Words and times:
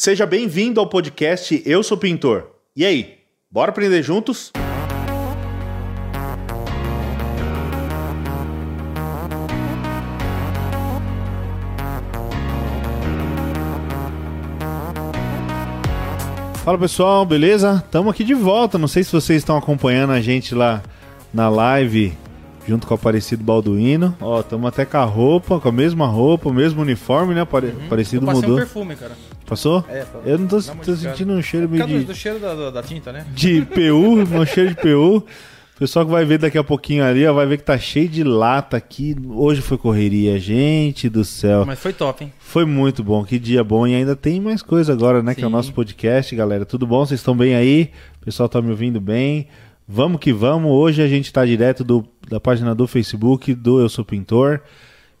Seja 0.00 0.24
bem-vindo 0.24 0.78
ao 0.78 0.86
podcast 0.86 1.60
Eu 1.66 1.82
Sou 1.82 1.98
Pintor. 1.98 2.46
E 2.76 2.86
aí, 2.86 3.16
bora 3.50 3.72
aprender 3.72 4.00
juntos? 4.00 4.52
Fala 16.64 16.78
pessoal, 16.78 17.26
beleza? 17.26 17.82
Estamos 17.84 18.14
aqui 18.14 18.22
de 18.22 18.34
volta. 18.34 18.78
Não 18.78 18.86
sei 18.86 19.02
se 19.02 19.10
vocês 19.10 19.38
estão 19.38 19.56
acompanhando 19.56 20.12
a 20.12 20.20
gente 20.20 20.54
lá 20.54 20.80
na 21.34 21.48
live 21.48 22.16
junto 22.68 22.86
com 22.86 22.94
o 22.94 22.96
Aparecido 22.96 23.42
Balduino. 23.42 24.16
Ó, 24.20 24.38
estamos 24.38 24.68
até 24.68 24.84
com 24.84 24.98
a 24.98 25.04
roupa, 25.04 25.58
com 25.58 25.68
a 25.68 25.72
mesma 25.72 26.06
roupa, 26.06 26.50
o 26.50 26.54
mesmo 26.54 26.82
uniforme, 26.82 27.34
né? 27.34 27.40
Apare... 27.40 27.66
Uhum. 27.66 27.86
Aparecido 27.86 28.22
Eu 28.22 28.26
passei 28.26 28.42
mudou. 28.42 28.54
um 28.54 28.58
perfume, 28.60 28.94
cara. 28.94 29.16
Passou? 29.48 29.84
É, 29.88 30.04
pra- 30.04 30.20
Eu 30.26 30.38
não 30.38 30.46
tô, 30.46 30.60
tô 30.60 30.94
sentindo 30.96 31.32
um 31.32 31.40
cheiro 31.42 31.68
Por 31.68 31.74
meio 31.78 32.00
de, 32.00 32.04
do 32.04 32.14
cheiro 32.14 32.38
da, 32.38 32.54
da- 32.54 32.70
da 32.70 32.82
tinta, 32.82 33.10
né? 33.12 33.26
de 33.34 33.62
PU, 33.62 34.20
um 34.20 34.44
cheiro 34.46 34.70
de 34.70 34.76
PU. 34.76 35.16
O 35.76 35.78
pessoal 35.78 36.04
que 36.04 36.10
vai 36.10 36.24
ver 36.24 36.38
daqui 36.38 36.58
a 36.58 36.64
pouquinho 36.64 37.04
ali, 37.04 37.24
ó, 37.24 37.32
vai 37.32 37.46
ver 37.46 37.56
que 37.56 37.62
tá 37.62 37.78
cheio 37.78 38.08
de 38.08 38.24
lata 38.24 38.76
aqui. 38.76 39.14
Hoje 39.28 39.60
foi 39.62 39.78
correria, 39.78 40.36
gente 40.38 41.08
do 41.08 41.24
céu. 41.24 41.64
Mas 41.64 41.78
foi 41.78 41.92
top, 41.92 42.24
hein? 42.24 42.32
Foi 42.40 42.64
muito 42.64 43.02
bom, 43.04 43.24
que 43.24 43.38
dia 43.38 43.62
bom. 43.62 43.86
E 43.86 43.94
ainda 43.94 44.16
tem 44.16 44.40
mais 44.40 44.60
coisa 44.60 44.92
agora, 44.92 45.22
né? 45.22 45.36
Que 45.36 45.42
é 45.42 45.46
o 45.46 45.48
Sim. 45.48 45.52
nosso 45.54 45.72
podcast, 45.72 46.34
galera. 46.34 46.66
Tudo 46.66 46.84
bom? 46.84 47.06
Vocês 47.06 47.20
estão 47.20 47.36
bem 47.36 47.54
aí? 47.54 47.90
O 48.20 48.24
pessoal 48.24 48.48
tá 48.48 48.60
me 48.60 48.70
ouvindo 48.70 49.00
bem? 49.00 49.46
Vamos 49.86 50.18
que 50.20 50.32
vamos. 50.32 50.70
Hoje 50.72 51.00
a 51.00 51.06
gente 51.06 51.32
tá 51.32 51.46
direto 51.46 51.84
do, 51.84 52.04
da 52.28 52.40
página 52.40 52.74
do 52.74 52.86
Facebook 52.88 53.54
do 53.54 53.80
Eu 53.80 53.88
Sou 53.88 54.04
Pintor, 54.04 54.60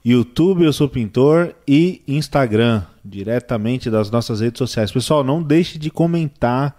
YouTube 0.08 0.64
Eu 0.64 0.72
Sou 0.72 0.88
Pintor 0.88 1.54
e 1.66 2.00
Instagram, 2.08 2.82
diretamente 3.04 3.90
das 3.90 4.10
nossas 4.10 4.40
redes 4.40 4.58
sociais. 4.58 4.90
Pessoal, 4.90 5.22
não 5.22 5.42
deixe 5.42 5.78
de 5.78 5.90
comentar, 5.90 6.74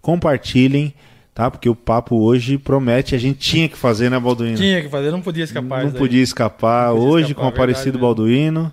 compartilhem, 0.00 0.94
tá? 1.34 1.50
Porque 1.50 1.68
o 1.68 1.74
papo 1.74 2.16
hoje 2.16 2.56
promete. 2.56 3.16
A 3.16 3.18
gente 3.18 3.40
tinha 3.40 3.68
que 3.68 3.76
fazer, 3.76 4.08
né, 4.08 4.20
Balduino? 4.20 4.56
Tinha 4.56 4.80
que 4.80 4.88
fazer, 4.88 5.10
não 5.10 5.20
podia 5.20 5.42
escapar. 5.42 5.84
Não 5.84 5.90
podia 5.90 6.22
escapar. 6.22 6.90
Não 6.90 6.94
podia 6.94 7.10
Hoje 7.10 7.24
escapar, 7.32 7.40
com 7.40 7.46
o 7.46 7.48
Aparecido 7.48 7.98
mesmo. 7.98 8.00
Balduino 8.00 8.72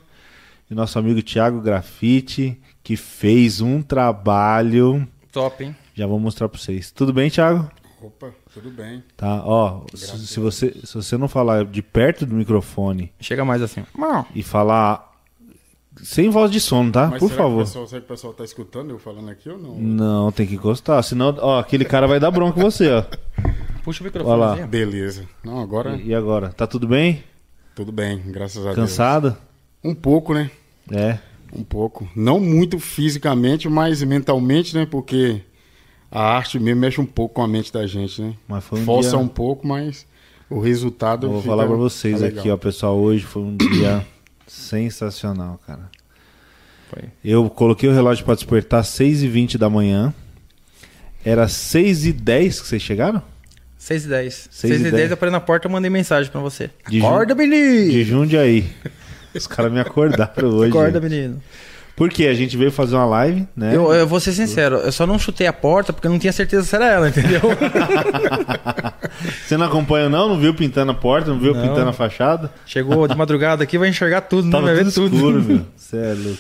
e 0.69 0.75
nosso 0.75 0.99
amigo 0.99 1.23
Thiago 1.23 1.59
Grafite, 1.59 2.59
que 2.83 2.95
fez 2.95 3.59
um 3.59 3.81
trabalho. 3.81 5.08
Top, 5.31 5.63
hein? 5.63 5.75
Já 5.95 6.05
vou 6.05 6.19
mostrar 6.19 6.47
pra 6.47 6.59
vocês. 6.59 6.91
Tudo 6.91 7.11
bem, 7.11 7.31
Thiago? 7.31 7.71
Opa, 8.03 8.31
tudo 8.56 8.72
bem. 8.72 9.03
Tá, 9.16 9.44
ó, 9.45 9.81
se, 9.94 10.25
se 10.28 10.39
você, 10.39 10.73
se 10.84 10.94
você 10.95 11.17
não 11.17 11.28
falar 11.28 11.66
de 11.66 11.81
perto 11.84 12.25
do 12.25 12.34
microfone 12.34 13.11
Chega 13.20 13.45
mais 13.45 13.61
assim. 13.61 13.84
Não. 13.98 14.25
e 14.34 14.42
falar 14.42 15.14
sem 16.02 16.30
voz 16.30 16.50
de 16.52 16.59
sono, 16.59 16.92
tá? 16.92 17.08
Mas 17.08 17.20
Por 17.20 17.30
será 17.30 17.44
favor. 17.44 17.59
Que 17.59 17.66
pessoal, 17.70 17.88
será 17.88 18.02
que 18.02 18.06
o 18.06 18.09
pessoal 18.09 18.33
tá 18.33 18.44
escutando 18.44 18.89
eu 18.92 19.00
falando 19.00 19.30
aqui 19.30 19.50
ou 19.50 19.58
não? 19.58 19.76
Não, 19.78 20.31
tem 20.31 20.45
que 20.48 20.56
encostar, 20.56 21.02
senão, 21.03 21.36
ó, 21.39 21.59
aquele 21.59 21.86
cara 21.86 22.08
vai 22.08 22.20
dar 22.20 22.31
bronca 22.31 22.59
em 22.59 22.64
você, 22.64 22.89
ó. 22.92 23.03
Puxa 23.83 24.03
o 24.03 24.08
Olha 24.08 24.11
microfone. 24.11 24.39
lá. 24.39 24.53
assim. 24.56 24.66
Beleza. 24.66 25.26
Não, 25.44 25.59
agora 25.59 25.95
E 25.98 26.14
agora? 26.16 26.50
Tá 26.50 26.66
tudo 26.66 26.88
bem? 26.88 27.23
tudo 27.76 27.92
bem, 27.92 28.22
graças 28.28 28.66
a 28.66 28.73
Cansado? 28.73 29.31
Deus. 29.31 29.42
Um 29.83 29.94
pouco, 29.94 30.33
né? 30.33 30.50
É. 30.92 31.20
Um 31.53 31.64
pouco. 31.64 32.08
Não 32.16 32.39
muito 32.39 32.80
fisicamente, 32.80 33.70
mas 33.70 34.02
mentalmente, 34.02 34.76
né? 34.76 34.86
Porque 34.89 35.42
a 36.17 36.35
arte 36.38 36.59
mesmo 36.59 36.80
mexe 36.81 37.02
um 37.02 37.05
pouco 37.05 37.35
com 37.35 37.41
a 37.44 37.47
mente 37.47 37.71
da 37.73 37.85
gente, 37.85 38.21
né? 38.21 38.33
Mas 38.47 38.63
foi 38.63 38.80
um 38.80 38.85
Força 38.85 39.09
dia... 39.11 39.19
um 39.19 39.27
pouco, 39.27 39.67
mas 39.67 40.05
o 40.49 40.59
resultado. 40.59 41.27
Eu 41.27 41.31
vou 41.31 41.41
fica- 41.41 41.52
falar 41.52 41.67
pra 41.67 41.75
vocês 41.75 42.19
tá 42.21 42.27
aqui, 42.27 42.49
ó, 42.49 42.58
pessoal. 42.58 42.97
Hoje 42.97 43.23
foi 43.25 43.41
um 43.41 43.55
dia 43.58 44.05
sensacional, 44.47 45.59
cara. 45.66 45.89
Foi. 46.89 47.03
Eu 47.23 47.49
coloquei 47.49 47.89
o 47.89 47.93
relógio 47.93 48.23
pra 48.23 48.36
despertar 48.36 48.80
às 48.80 48.88
6h20 48.88 49.58
da 49.58 49.69
manhã. 49.69 50.13
Era 51.23 51.47
6h10 51.47 52.61
que 52.61 52.67
vocês 52.67 52.81
chegaram? 52.81 53.21
6 53.77 54.05
e 54.05 54.08
10. 54.08 54.33
Seis 54.33 54.49
6 54.52 54.71
e 54.71 54.75
e 54.75 54.83
10 54.83 54.93
dez. 54.93 55.11
eu 55.11 55.17
parei 55.17 55.31
na 55.31 55.39
porta 55.41 55.67
e 55.67 55.71
mandei 55.71 55.89
mensagem 55.89 56.31
pra 56.31 56.39
você. 56.41 56.70
De 56.87 56.99
Acorda, 56.99 57.36
menino! 57.36 57.92
De 57.92 58.03
Jundiaí. 58.03 58.65
Os 59.33 59.47
caras 59.47 59.71
me 59.71 59.80
acordaram 59.80 60.47
hoje. 60.49 60.70
Acorda, 60.70 61.02
menino. 61.02 61.42
Porque 61.95 62.28
a 62.28 62.33
gente 62.33 62.58
veio 62.58 62.72
fazer 62.72 62.95
uma 62.95 63.06
live, 63.06 63.48
né? 63.56 63.73
Eu, 63.73 63.94
eu 63.94 64.06
vou 64.06 64.20
ser 64.20 64.33
sincero, 64.33 64.76
eu 64.78 64.92
só 64.92 65.08
não 65.08 65.17
chutei 65.17 65.48
a 65.48 65.54
porta 65.54 65.94
porque 65.94 66.08
eu 66.08 66.11
não 66.11 66.20
tinha 66.20 66.33
certeza 66.33 66.64
se 66.64 66.76
era 66.76 66.88
ela, 66.88 67.08
entendeu? 67.08 67.39
Você 69.45 69.58
não 69.58 69.66
acompanha 69.67 70.10
não? 70.10 70.30
Não 70.30 70.38
viu 70.38 70.54
pintando 70.54 70.92
a 70.92 70.95
porta? 70.95 71.30
Não 71.30 71.39
viu 71.39 71.54
Não. 71.54 71.61
pintando 71.61 71.89
a 71.89 71.94
fachada? 71.94 72.52
Chegou 72.66 73.08
de 73.08 73.16
madrugada 73.16 73.64
aqui, 73.64 73.78
vai 73.78 73.89
enxergar 73.89 74.22
tudo, 74.22 74.45
né? 74.45 74.52
Tava 74.52 74.66
Vai 74.66 74.76
ver 74.76 74.86
tudo 74.92 75.10
tudo. 75.10 75.16
escuro, 75.16 75.44
meu. 75.44 75.61
Cê 75.78 75.98
é 75.98 76.14
louco. 76.14 76.39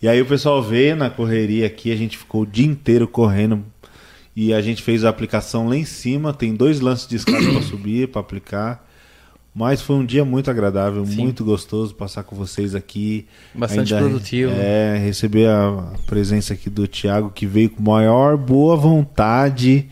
E 0.00 0.08
aí 0.08 0.20
o 0.20 0.26
pessoal 0.26 0.62
veio 0.62 0.96
na 0.96 1.10
correria 1.10 1.66
aqui, 1.66 1.92
a 1.92 1.96
gente 1.96 2.16
ficou 2.18 2.42
o 2.42 2.46
dia 2.46 2.66
inteiro 2.66 3.08
correndo. 3.08 3.64
E 4.36 4.52
a 4.52 4.60
gente 4.60 4.82
fez 4.82 5.04
a 5.04 5.08
aplicação 5.08 5.68
lá 5.68 5.76
em 5.76 5.84
cima. 5.84 6.34
Tem 6.34 6.54
dois 6.54 6.80
lances 6.80 7.06
de 7.06 7.16
escada 7.16 7.38
para 7.52 7.62
subir, 7.62 8.08
para 8.08 8.20
aplicar. 8.20 8.84
Mas 9.54 9.80
foi 9.80 9.94
um 9.94 10.04
dia 10.04 10.24
muito 10.24 10.50
agradável, 10.50 11.06
Sim. 11.06 11.22
muito 11.22 11.44
gostoso 11.44 11.94
passar 11.94 12.24
com 12.24 12.34
vocês 12.34 12.74
aqui. 12.74 13.24
Bastante 13.54 13.94
produtivo. 13.94 14.52
É, 14.52 14.98
receber 14.98 15.48
a 15.48 15.92
presença 16.06 16.54
aqui 16.54 16.68
do 16.68 16.88
Thiago, 16.88 17.30
que 17.30 17.46
veio 17.46 17.70
com 17.70 17.80
maior 17.80 18.36
boa 18.36 18.74
vontade. 18.76 19.88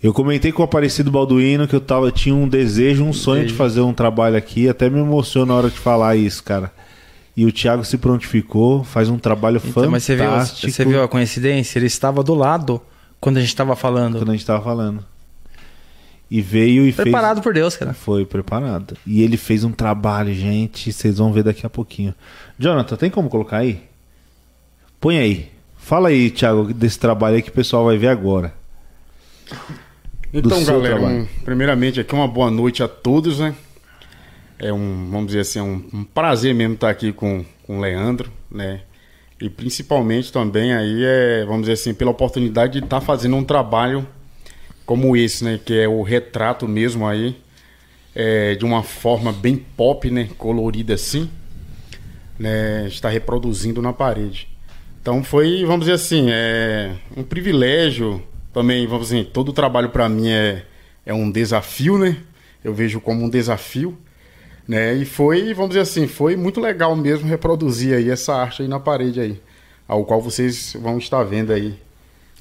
Eu 0.00 0.12
comentei 0.14 0.52
com 0.52 0.62
o 0.62 0.64
Aparecido 0.64 1.10
Balduino 1.10 1.66
que 1.66 1.74
eu 1.74 1.80
tava, 1.80 2.12
tinha 2.12 2.34
um 2.34 2.46
desejo, 2.48 3.02
um 3.02 3.12
sonho 3.12 3.44
de 3.44 3.54
fazer 3.54 3.80
um 3.80 3.92
trabalho 3.92 4.36
aqui. 4.36 4.68
Até 4.68 4.88
me 4.88 5.00
emociono 5.00 5.46
na 5.46 5.54
hora 5.54 5.68
de 5.70 5.78
falar 5.78 6.14
isso, 6.14 6.44
cara. 6.44 6.70
E 7.36 7.44
o 7.44 7.50
Thiago 7.50 7.84
se 7.84 7.98
prontificou, 7.98 8.84
faz 8.84 9.08
um 9.08 9.18
trabalho 9.18 9.56
Então, 9.56 9.72
fantástico. 9.72 9.90
mas 9.90 10.04
você 10.04 10.14
viu, 10.14 10.72
você 10.72 10.84
viu 10.84 11.02
a 11.02 11.08
coincidência? 11.08 11.78
Ele 11.80 11.86
estava 11.86 12.22
do 12.22 12.34
lado 12.34 12.80
quando 13.18 13.38
a 13.38 13.40
gente 13.40 13.48
estava 13.48 13.74
falando. 13.74 14.18
quando 14.18 14.28
a 14.30 14.32
gente 14.32 14.46
tava 14.46 14.62
falando. 14.62 15.04
E 16.30 16.40
veio 16.40 16.86
e 16.86 16.92
Preparado 16.92 17.42
por 17.42 17.52
Deus, 17.54 17.76
cara. 17.76 17.92
fez. 17.92 18.04
Foi 18.04 18.24
preparado. 18.24 18.96
E 19.06 19.22
ele 19.22 19.36
fez 19.36 19.62
um 19.62 19.70
trabalho, 19.70 20.32
gente. 20.34 20.92
Vocês 20.92 21.18
vão 21.18 21.32
ver 21.32 21.42
daqui 21.44 21.64
a 21.66 21.70
pouquinho. 21.70 22.14
Jonathan, 22.58 22.96
tem 22.96 23.10
como 23.10 23.28
colocar 23.28 23.58
aí? 23.58 23.82
Põe 25.00 25.18
aí. 25.18 25.48
Fala 25.76 26.08
aí, 26.08 26.30
Thiago, 26.30 26.72
desse 26.72 26.98
trabalho 26.98 27.36
aí 27.36 27.42
que 27.42 27.50
o 27.50 27.52
pessoal 27.52 27.84
vai 27.84 27.98
ver 27.98 28.08
agora. 28.08 28.54
Então, 30.32 30.64
galera, 30.64 31.00
um- 31.00 31.26
primeiramente 31.44 32.00
aqui 32.00 32.14
uma 32.14 32.26
boa 32.26 32.50
noite 32.50 32.82
a 32.82 32.88
todos, 32.88 33.38
né? 33.38 33.54
É 34.58 34.72
um, 34.72 35.08
vamos 35.10 35.26
dizer 35.26 35.40
assim, 35.40 35.60
um, 35.60 35.84
um 35.92 36.04
prazer 36.04 36.54
mesmo 36.54 36.74
estar 36.74 36.88
aqui 36.90 37.12
com, 37.12 37.44
com 37.64 37.78
o 37.78 37.80
Leandro, 37.80 38.30
né? 38.50 38.80
E 39.40 39.48
principalmente 39.50 40.32
também 40.32 40.72
aí 40.72 41.02
é, 41.04 41.44
vamos 41.44 41.62
dizer 41.62 41.72
assim, 41.74 41.92
pela 41.94 42.10
oportunidade 42.10 42.78
de 42.78 42.84
estar 42.84 43.00
fazendo 43.00 43.36
um 43.36 43.44
trabalho 43.44 44.06
como 44.86 45.16
esse, 45.16 45.44
né? 45.44 45.60
Que 45.62 45.80
é 45.80 45.88
o 45.88 46.02
retrato 46.02 46.68
mesmo 46.68 47.06
aí, 47.06 47.36
é, 48.14 48.54
de 48.54 48.64
uma 48.64 48.82
forma 48.82 49.32
bem 49.32 49.56
pop, 49.56 50.10
né? 50.10 50.28
Colorida 50.38 50.94
assim, 50.94 51.30
né? 52.38 52.86
Está 52.86 53.08
reproduzindo 53.08 53.80
na 53.80 53.92
parede. 53.92 54.48
Então 55.00 55.22
foi, 55.22 55.64
vamos 55.64 55.80
dizer 55.80 55.92
assim, 55.92 56.28
é 56.30 56.94
um 57.14 57.22
privilégio 57.22 58.22
também, 58.54 58.86
vamos 58.86 59.08
dizer, 59.08 59.26
todo 59.26 59.50
o 59.50 59.52
trabalho 59.52 59.90
para 59.90 60.08
mim 60.08 60.30
é, 60.30 60.64
é 61.04 61.12
um 61.12 61.30
desafio, 61.30 61.98
né? 61.98 62.16
Eu 62.62 62.72
vejo 62.72 63.00
como 63.00 63.22
um 63.22 63.28
desafio, 63.28 63.98
né? 64.66 64.94
E 64.94 65.04
foi, 65.04 65.52
vamos 65.52 65.70
dizer 65.70 65.82
assim, 65.82 66.06
foi 66.06 66.36
muito 66.36 66.58
legal 66.58 66.96
mesmo 66.96 67.28
reproduzir 67.28 67.94
aí 67.94 68.08
essa 68.08 68.34
arte 68.34 68.62
aí 68.62 68.68
na 68.68 68.80
parede 68.80 69.20
aí, 69.20 69.42
ao 69.86 70.04
qual 70.06 70.22
vocês 70.22 70.74
vão 70.80 70.96
estar 70.96 71.22
vendo 71.22 71.52
aí. 71.52 71.74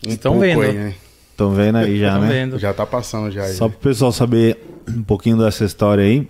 Um 0.06 0.12
Estão 0.12 0.34
pouco 0.34 0.48
vendo. 0.48 0.62
aí, 0.62 0.74
né? 0.74 0.96
Estão 1.34 1.52
vendo 1.52 1.80
aí 1.80 2.00
já, 2.00 2.20
né? 2.20 2.28
vendo. 2.28 2.60
Já 2.60 2.72
tá 2.74 2.86
passando 2.86 3.32
já 3.32 3.44
aí. 3.44 3.54
Só 3.54 3.68
para 3.68 3.76
o 3.76 3.80
pessoal 3.80 4.12
saber 4.12 4.56
um 4.88 5.02
pouquinho 5.02 5.36
dessa 5.36 5.66
história 5.66 6.04
aí. 6.04 6.28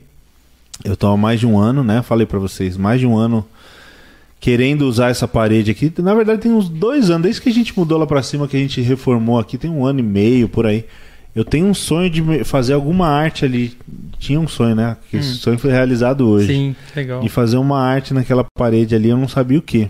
Eu 0.83 0.95
tô 0.95 1.07
há 1.07 1.17
mais 1.17 1.41
de 1.41 1.45
um 1.45 1.59
ano, 1.59 1.83
né? 1.83 2.01
Falei 2.01 2.25
para 2.25 2.39
vocês, 2.39 2.77
mais 2.77 3.01
de 3.01 3.05
um 3.05 3.17
ano 3.17 3.45
querendo 4.39 4.83
usar 4.83 5.09
essa 5.09 5.27
parede 5.27 5.71
aqui. 5.71 5.91
Na 5.99 6.15
verdade, 6.15 6.41
tem 6.41 6.51
uns 6.51 6.69
dois 6.69 7.09
anos, 7.09 7.23
desde 7.23 7.41
que 7.41 7.49
a 7.49 7.53
gente 7.53 7.77
mudou 7.77 7.97
lá 7.97 8.07
para 8.07 8.23
cima, 8.23 8.47
que 8.47 8.55
a 8.55 8.59
gente 8.59 8.81
reformou 8.81 9.37
aqui, 9.37 9.57
tem 9.57 9.69
um 9.69 9.85
ano 9.85 9.99
e 9.99 10.03
meio 10.03 10.47
por 10.49 10.65
aí. 10.65 10.85
Eu 11.35 11.43
tenho 11.43 11.65
um 11.65 11.73
sonho 11.73 12.09
de 12.09 12.43
fazer 12.43 12.73
alguma 12.73 13.07
arte 13.07 13.43
ali. 13.43 13.75
Tinha 14.19 14.39
um 14.39 14.47
sonho, 14.47 14.75
né? 14.75 14.97
Que 15.09 15.17
Esse 15.17 15.35
sonho 15.35 15.57
foi 15.57 15.71
realizado 15.71 16.27
hoje. 16.27 16.47
Sim, 16.47 16.75
legal. 16.95 17.21
De 17.21 17.29
fazer 17.29 17.57
uma 17.57 17.79
arte 17.79 18.13
naquela 18.13 18.45
parede 18.55 18.95
ali, 18.95 19.09
eu 19.09 19.17
não 19.17 19.27
sabia 19.27 19.59
o 19.59 19.61
que. 19.61 19.89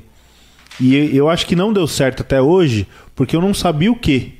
E 0.79 1.15
eu 1.15 1.29
acho 1.29 1.45
que 1.45 1.55
não 1.55 1.71
deu 1.71 1.85
certo 1.85 2.21
até 2.21 2.41
hoje, 2.41 2.87
porque 3.15 3.35
eu 3.35 3.41
não 3.41 3.53
sabia 3.53 3.91
o 3.91 3.95
que. 3.95 4.33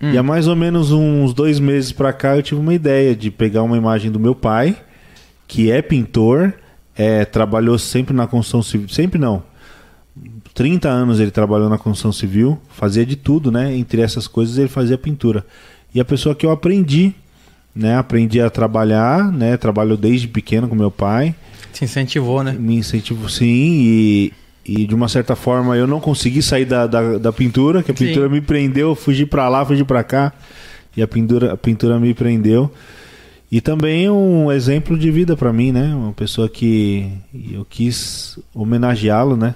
E 0.00 0.16
há 0.16 0.22
mais 0.22 0.46
ou 0.46 0.54
menos 0.54 0.92
uns 0.92 1.34
dois 1.34 1.58
meses 1.58 1.90
pra 1.90 2.12
cá 2.12 2.36
eu 2.36 2.42
tive 2.42 2.60
uma 2.60 2.72
ideia 2.72 3.16
de 3.16 3.30
pegar 3.30 3.62
uma 3.62 3.76
imagem 3.76 4.10
do 4.10 4.20
meu 4.20 4.34
pai, 4.34 4.76
que 5.46 5.70
é 5.70 5.82
pintor, 5.82 6.54
é, 6.96 7.24
trabalhou 7.24 7.78
sempre 7.78 8.14
na 8.14 8.26
construção 8.26 8.62
civil. 8.62 8.88
Sempre 8.88 9.18
não. 9.18 9.42
30 10.54 10.88
anos 10.88 11.20
ele 11.20 11.30
trabalhou 11.30 11.68
na 11.68 11.78
construção 11.78 12.12
civil, 12.12 12.58
fazia 12.68 13.06
de 13.06 13.16
tudo, 13.16 13.50
né? 13.50 13.74
Entre 13.76 14.00
essas 14.00 14.26
coisas 14.26 14.58
ele 14.58 14.68
fazia 14.68 14.98
pintura. 14.98 15.44
E 15.94 16.00
a 16.00 16.04
pessoa 16.04 16.34
que 16.34 16.44
eu 16.44 16.50
aprendi, 16.50 17.14
né? 17.74 17.96
Aprendi 17.96 18.40
a 18.40 18.50
trabalhar, 18.50 19.32
né? 19.32 19.56
Trabalhou 19.56 19.96
desde 19.96 20.28
pequeno 20.28 20.68
com 20.68 20.74
meu 20.74 20.90
pai 20.90 21.34
Te 21.72 21.84
incentivou, 21.84 22.42
né? 22.42 22.52
me 22.52 22.76
incentivou 22.76 23.28
sim 23.28 23.46
e, 23.46 24.32
e 24.68 24.86
de 24.86 24.94
uma 24.94 25.08
certa 25.08 25.34
forma 25.34 25.74
eu 25.78 25.86
não 25.86 25.98
consegui 25.98 26.42
sair 26.42 26.66
da, 26.66 26.86
da, 26.86 27.16
da 27.16 27.32
pintura, 27.32 27.82
que 27.82 27.90
a 27.90 27.96
Sim. 27.96 28.08
pintura 28.08 28.28
me 28.28 28.42
prendeu, 28.42 28.90
eu 28.90 28.94
fugi 28.94 29.24
pra 29.24 29.48
lá, 29.48 29.64
fugi 29.64 29.82
pra 29.82 30.04
cá, 30.04 30.30
e 30.94 31.00
a 31.00 31.08
pintura, 31.08 31.54
a 31.54 31.56
pintura 31.56 31.98
me 31.98 32.12
prendeu. 32.12 32.70
E 33.50 33.62
também 33.62 34.10
um 34.10 34.52
exemplo 34.52 34.98
de 34.98 35.10
vida 35.10 35.34
pra 35.34 35.54
mim, 35.54 35.72
né? 35.72 35.94
Uma 35.94 36.12
pessoa 36.12 36.50
que 36.50 37.10
eu 37.50 37.64
quis 37.64 38.38
homenageá-lo, 38.54 39.38
né? 39.38 39.54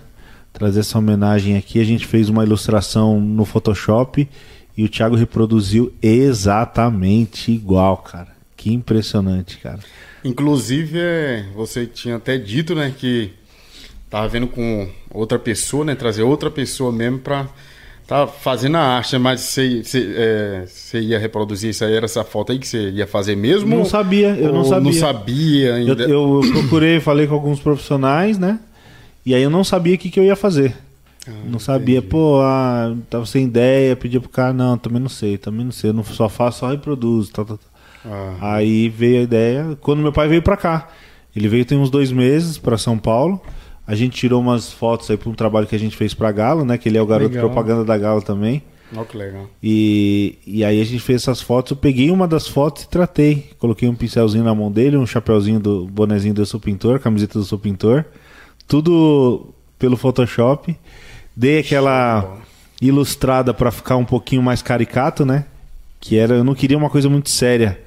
Trazer 0.51 0.81
essa 0.81 0.99
homenagem 0.99 1.59
aqui. 1.59 1.79
A 1.79 1.85
gente 1.85 2.07
fez 2.07 2.31
uma 2.31 2.43
ilustração 2.43 3.21
no 3.21 3.45
Photoshop 3.45 4.27
e 4.75 4.83
o 4.83 4.89
Thiago 4.89 5.15
reproduziu 5.15 5.93
exatamente 6.01 7.53
igual, 7.53 7.99
cara. 7.99 8.29
Que 8.57 8.73
impressionante, 8.73 9.59
cara. 9.59 9.81
Inclusive, 10.25 10.99
é, 10.99 11.45
você 11.55 11.85
tinha 11.85 12.17
até 12.17 12.39
dito, 12.39 12.75
né, 12.75 12.95
que 12.97 13.33
tava 14.13 14.29
vendo 14.29 14.47
com 14.47 14.89
outra 15.11 15.39
pessoa, 15.39 15.85
né, 15.87 15.95
trazer 15.95 16.23
outra 16.23 16.51
pessoa 16.51 16.93
mesmo 16.93 17.19
pra 17.19 17.47
tá 18.07 18.27
fazendo 18.27 18.77
a 18.77 18.81
arte, 18.81 19.15
né, 19.15 19.19
mas 19.19 19.41
você, 19.41 19.83
você, 19.83 20.15
é, 20.17 20.65
você 20.67 21.01
ia 21.01 21.19
reproduzir 21.19 21.71
isso 21.71 21.83
aí, 21.83 21.95
era 21.95 22.05
essa 22.05 22.23
foto 22.23 22.53
aí 22.53 22.59
que 22.59 22.67
você 22.69 22.91
ia 22.91 23.07
fazer 23.07 23.37
mesmo? 23.37 23.75
Não 23.75 23.87
sabia, 23.87 24.37
eu 24.37 24.53
não 24.53 24.65
sabia. 24.65 24.85
Não 24.85 24.93
sabia 24.93 25.69
Eu, 25.69 25.75
ainda. 25.77 26.05
eu 26.05 26.41
procurei, 26.53 27.01
falei 27.01 27.27
com 27.27 27.33
alguns 27.35 27.59
profissionais, 27.59 28.37
né? 28.39 28.61
E 29.25 29.35
aí 29.35 29.43
eu 29.43 29.49
não 29.49 29.65
sabia 29.65 29.95
o 29.95 29.99
que, 29.99 30.11
que 30.11 30.21
eu 30.21 30.25
ia 30.25 30.37
fazer. 30.37 30.77
não 31.47 31.59
sabia, 31.59 32.03
pô, 32.03 32.41
ah, 32.43 32.95
tava 33.09 33.25
sem 33.25 33.47
ideia, 33.47 33.97
pedia 33.97 34.21
pro 34.21 34.29
cara, 34.29 34.53
não, 34.53 34.77
também 34.77 35.01
não 35.01 35.09
sei, 35.09 35.39
também 35.39 35.65
não 35.65 35.73
sei, 35.73 35.89
eu 35.91 35.95
não 35.95 36.05
só 36.05 36.29
faço, 36.29 36.59
só 36.59 36.71
reproduzo, 36.71 37.33
tal, 37.33 37.45
tal, 37.47 37.59
tal. 37.59 37.73
Ah, 38.05 38.57
Aí 38.57 38.89
veio 38.91 39.21
a 39.21 39.23
ideia, 39.23 39.79
quando 39.81 40.01
meu 40.03 40.13
pai 40.13 40.29
veio 40.29 40.43
pra 40.43 40.57
cá. 40.57 40.89
Ele 41.35 41.49
veio 41.49 41.65
tem 41.65 41.79
uns 41.79 41.89
dois 41.89 42.13
meses 42.13 42.59
pra 42.59 42.77
São 42.77 42.99
Paulo. 42.99 43.41
A 43.93 43.95
gente 43.95 44.17
tirou 44.17 44.41
umas 44.41 44.73
fotos 44.73 45.11
aí 45.11 45.19
pra 45.19 45.29
um 45.29 45.35
trabalho 45.35 45.67
que 45.67 45.77
a 45.77 45.79
gente 45.79 45.95
fez 45.95 46.15
pra 46.15 46.33
Galo, 46.33 46.65
né? 46.65 46.79
Que 46.79 46.89
ele 46.89 46.97
é 46.97 47.03
o 47.03 47.05
garoto 47.07 47.35
Legal. 47.35 47.51
propaganda 47.51 47.85
da 47.85 47.99
Galo 47.99 48.23
também. 48.23 48.63
olha 48.97 49.05
que 49.05 49.19
legal. 49.19 49.47
E, 49.63 50.39
e 50.47 50.65
aí 50.65 50.81
a 50.81 50.85
gente 50.85 51.01
fez 51.01 51.21
essas 51.21 51.43
fotos. 51.43 51.73
Eu 51.73 51.77
peguei 51.77 52.11
uma 52.11 52.27
das 52.27 52.49
fotos 52.49 52.85
e 52.85 52.89
tratei. 52.89 53.51
Coloquei 53.59 53.87
um 53.87 53.95
pincelzinho 53.95 54.45
na 54.45 54.55
mão 54.55 54.73
dele, 54.73 54.97
um 54.97 55.05
chapeuzinho 55.05 55.61
do 55.61 55.85
bonezinho 55.89 56.33
do 56.33 56.41
Eu 56.41 56.47
Sou 56.47 56.59
Pintor, 56.59 57.01
camiseta 57.01 57.35
do 57.35 57.41
Eu 57.41 57.45
Sou 57.45 57.59
Pintor. 57.59 58.07
Tudo 58.67 59.53
pelo 59.79 59.99
Photoshop. 59.99 60.75
Dei 61.37 61.59
aquela 61.59 62.39
ilustrada 62.81 63.53
pra 63.53 63.71
ficar 63.71 63.97
um 63.99 64.07
pouquinho 64.07 64.43
mais 64.43 64.63
caricato, 64.63 65.27
né? 65.27 65.45
Que 66.01 66.17
era, 66.17 66.37
eu 66.37 66.45
não 66.45 66.55
queria 66.55 66.79
uma 66.79 66.89
coisa 66.89 67.11
muito 67.11 67.29
séria. 67.29 67.79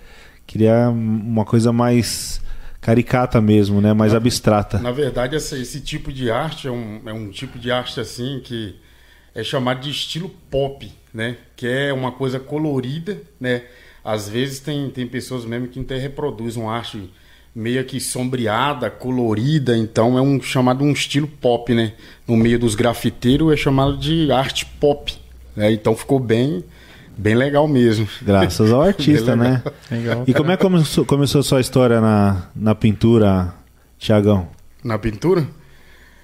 Queria 0.46 0.88
uma 0.88 1.46
coisa 1.46 1.74
mais 1.74 2.40
caricata 2.86 3.42
mesmo, 3.42 3.82
né? 3.82 3.94
Mais 3.94 4.14
abstrata. 4.14 4.78
Na 4.78 4.92
verdade, 4.92 5.36
esse, 5.36 5.60
esse 5.60 5.82
tipo 5.82 6.14
de 6.14 6.30
arte 6.30 6.68
é 6.68 6.72
um, 6.72 7.02
é 7.04 7.12
um 7.12 7.32
tipo 7.32 7.58
de 7.58 7.72
arte 7.72 8.00
assim 8.00 8.40
que 8.44 8.76
é 9.34 9.44
chamado 9.44 9.82
de 9.82 9.90
estilo 9.90 10.30
pop, 10.52 10.92
né? 11.12 11.36
Que 11.56 11.66
é 11.66 11.92
uma 11.92 12.12
coisa 12.12 12.40
colorida, 12.40 13.20
né? 13.40 13.64
Às 14.04 14.30
vezes 14.30 14.60
tem, 14.60 14.88
tem 14.92 15.08
pessoas 15.08 15.46
mesmo 15.46 15.68
que 15.68 15.80
até 15.80 15.98
reproduzem 15.98 16.62
uma 16.62 16.78
arte 16.78 17.10
meio 17.56 17.84
que 17.86 18.00
sombreada, 18.00 18.88
colorida, 18.92 19.76
então 19.76 20.16
é 20.16 20.22
um 20.22 20.40
chamado 20.40 20.84
um 20.84 20.92
estilo 20.92 21.28
pop, 21.28 21.74
né? 21.74 21.94
No 22.28 22.38
meio 22.38 22.60
dos 22.60 22.76
grafiteiros 22.76 23.52
é 23.52 23.58
chamado 23.58 23.98
de 23.98 24.32
arte 24.32 24.64
pop, 24.80 25.12
né? 25.56 25.72
Então 25.72 25.96
ficou 25.96 26.20
bem 26.20 26.64
bem 27.18 27.36
legal 27.36 27.68
mesmo. 27.68 28.08
Graças 28.22 28.72
ao 28.72 28.82
artista, 28.84 29.36
Bem 29.36 29.42
legal. 29.42 29.62
né? 29.90 29.98
Legal. 29.98 30.24
E 30.28 30.34
como 30.34 30.52
é 30.52 30.58
que 30.58 30.64
começou, 30.64 31.06
começou 31.06 31.42
a 31.42 31.44
sua 31.44 31.62
história 31.62 32.00
na, 32.02 32.44
na 32.56 32.76
pintura, 32.76 33.54
Tiagão? 33.98 34.48
Na 34.84 34.98
pintura? 34.98 35.48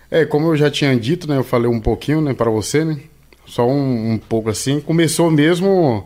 É, 0.09 0.25
como 0.25 0.47
eu 0.47 0.57
já 0.57 0.69
tinha 0.69 0.95
dito, 0.99 1.27
né? 1.27 1.37
Eu 1.37 1.43
falei 1.43 1.69
um 1.69 1.79
pouquinho, 1.79 2.21
né, 2.21 2.33
para 2.33 2.49
você, 2.51 2.83
né? 2.83 2.99
Só 3.45 3.67
um, 3.67 4.13
um 4.13 4.17
pouco 4.17 4.49
assim. 4.49 4.79
Começou 4.81 5.31
mesmo 5.31 6.05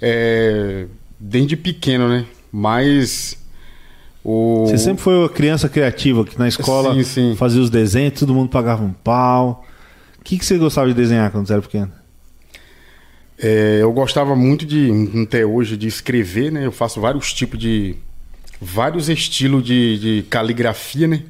é, 0.00 0.86
desde 1.20 1.56
pequeno, 1.56 2.08
né? 2.08 2.24
Mas 2.50 3.36
o 4.24 4.66
Você 4.66 4.78
sempre 4.78 5.02
foi 5.02 5.14
uma 5.14 5.28
criança 5.28 5.68
criativa, 5.68 6.24
que 6.24 6.38
na 6.38 6.48
escola 6.48 6.94
Sim, 6.94 7.02
sim. 7.02 7.36
fazia 7.36 7.60
os 7.60 7.70
desenhos, 7.70 8.18
todo 8.18 8.34
mundo 8.34 8.48
pagava 8.48 8.82
um 8.82 8.92
pau. 8.92 9.64
O 10.18 10.24
que, 10.24 10.38
que 10.38 10.44
você 10.44 10.58
gostava 10.58 10.88
de 10.88 10.94
desenhar 10.94 11.30
quando 11.30 11.46
você 11.46 11.52
era 11.52 11.62
pequeno? 11.62 11.92
É, 13.40 13.78
eu 13.80 13.92
gostava 13.92 14.34
muito 14.34 14.66
de, 14.66 14.90
até 15.22 15.46
hoje, 15.46 15.76
de 15.76 15.86
escrever, 15.86 16.50
né? 16.50 16.66
Eu 16.66 16.72
faço 16.72 17.00
vários 17.00 17.32
tipos 17.32 17.58
de. 17.58 17.94
vários 18.60 19.08
estilos 19.08 19.62
de, 19.62 19.98
de 19.98 20.22
caligrafia, 20.28 21.06
né? 21.06 21.22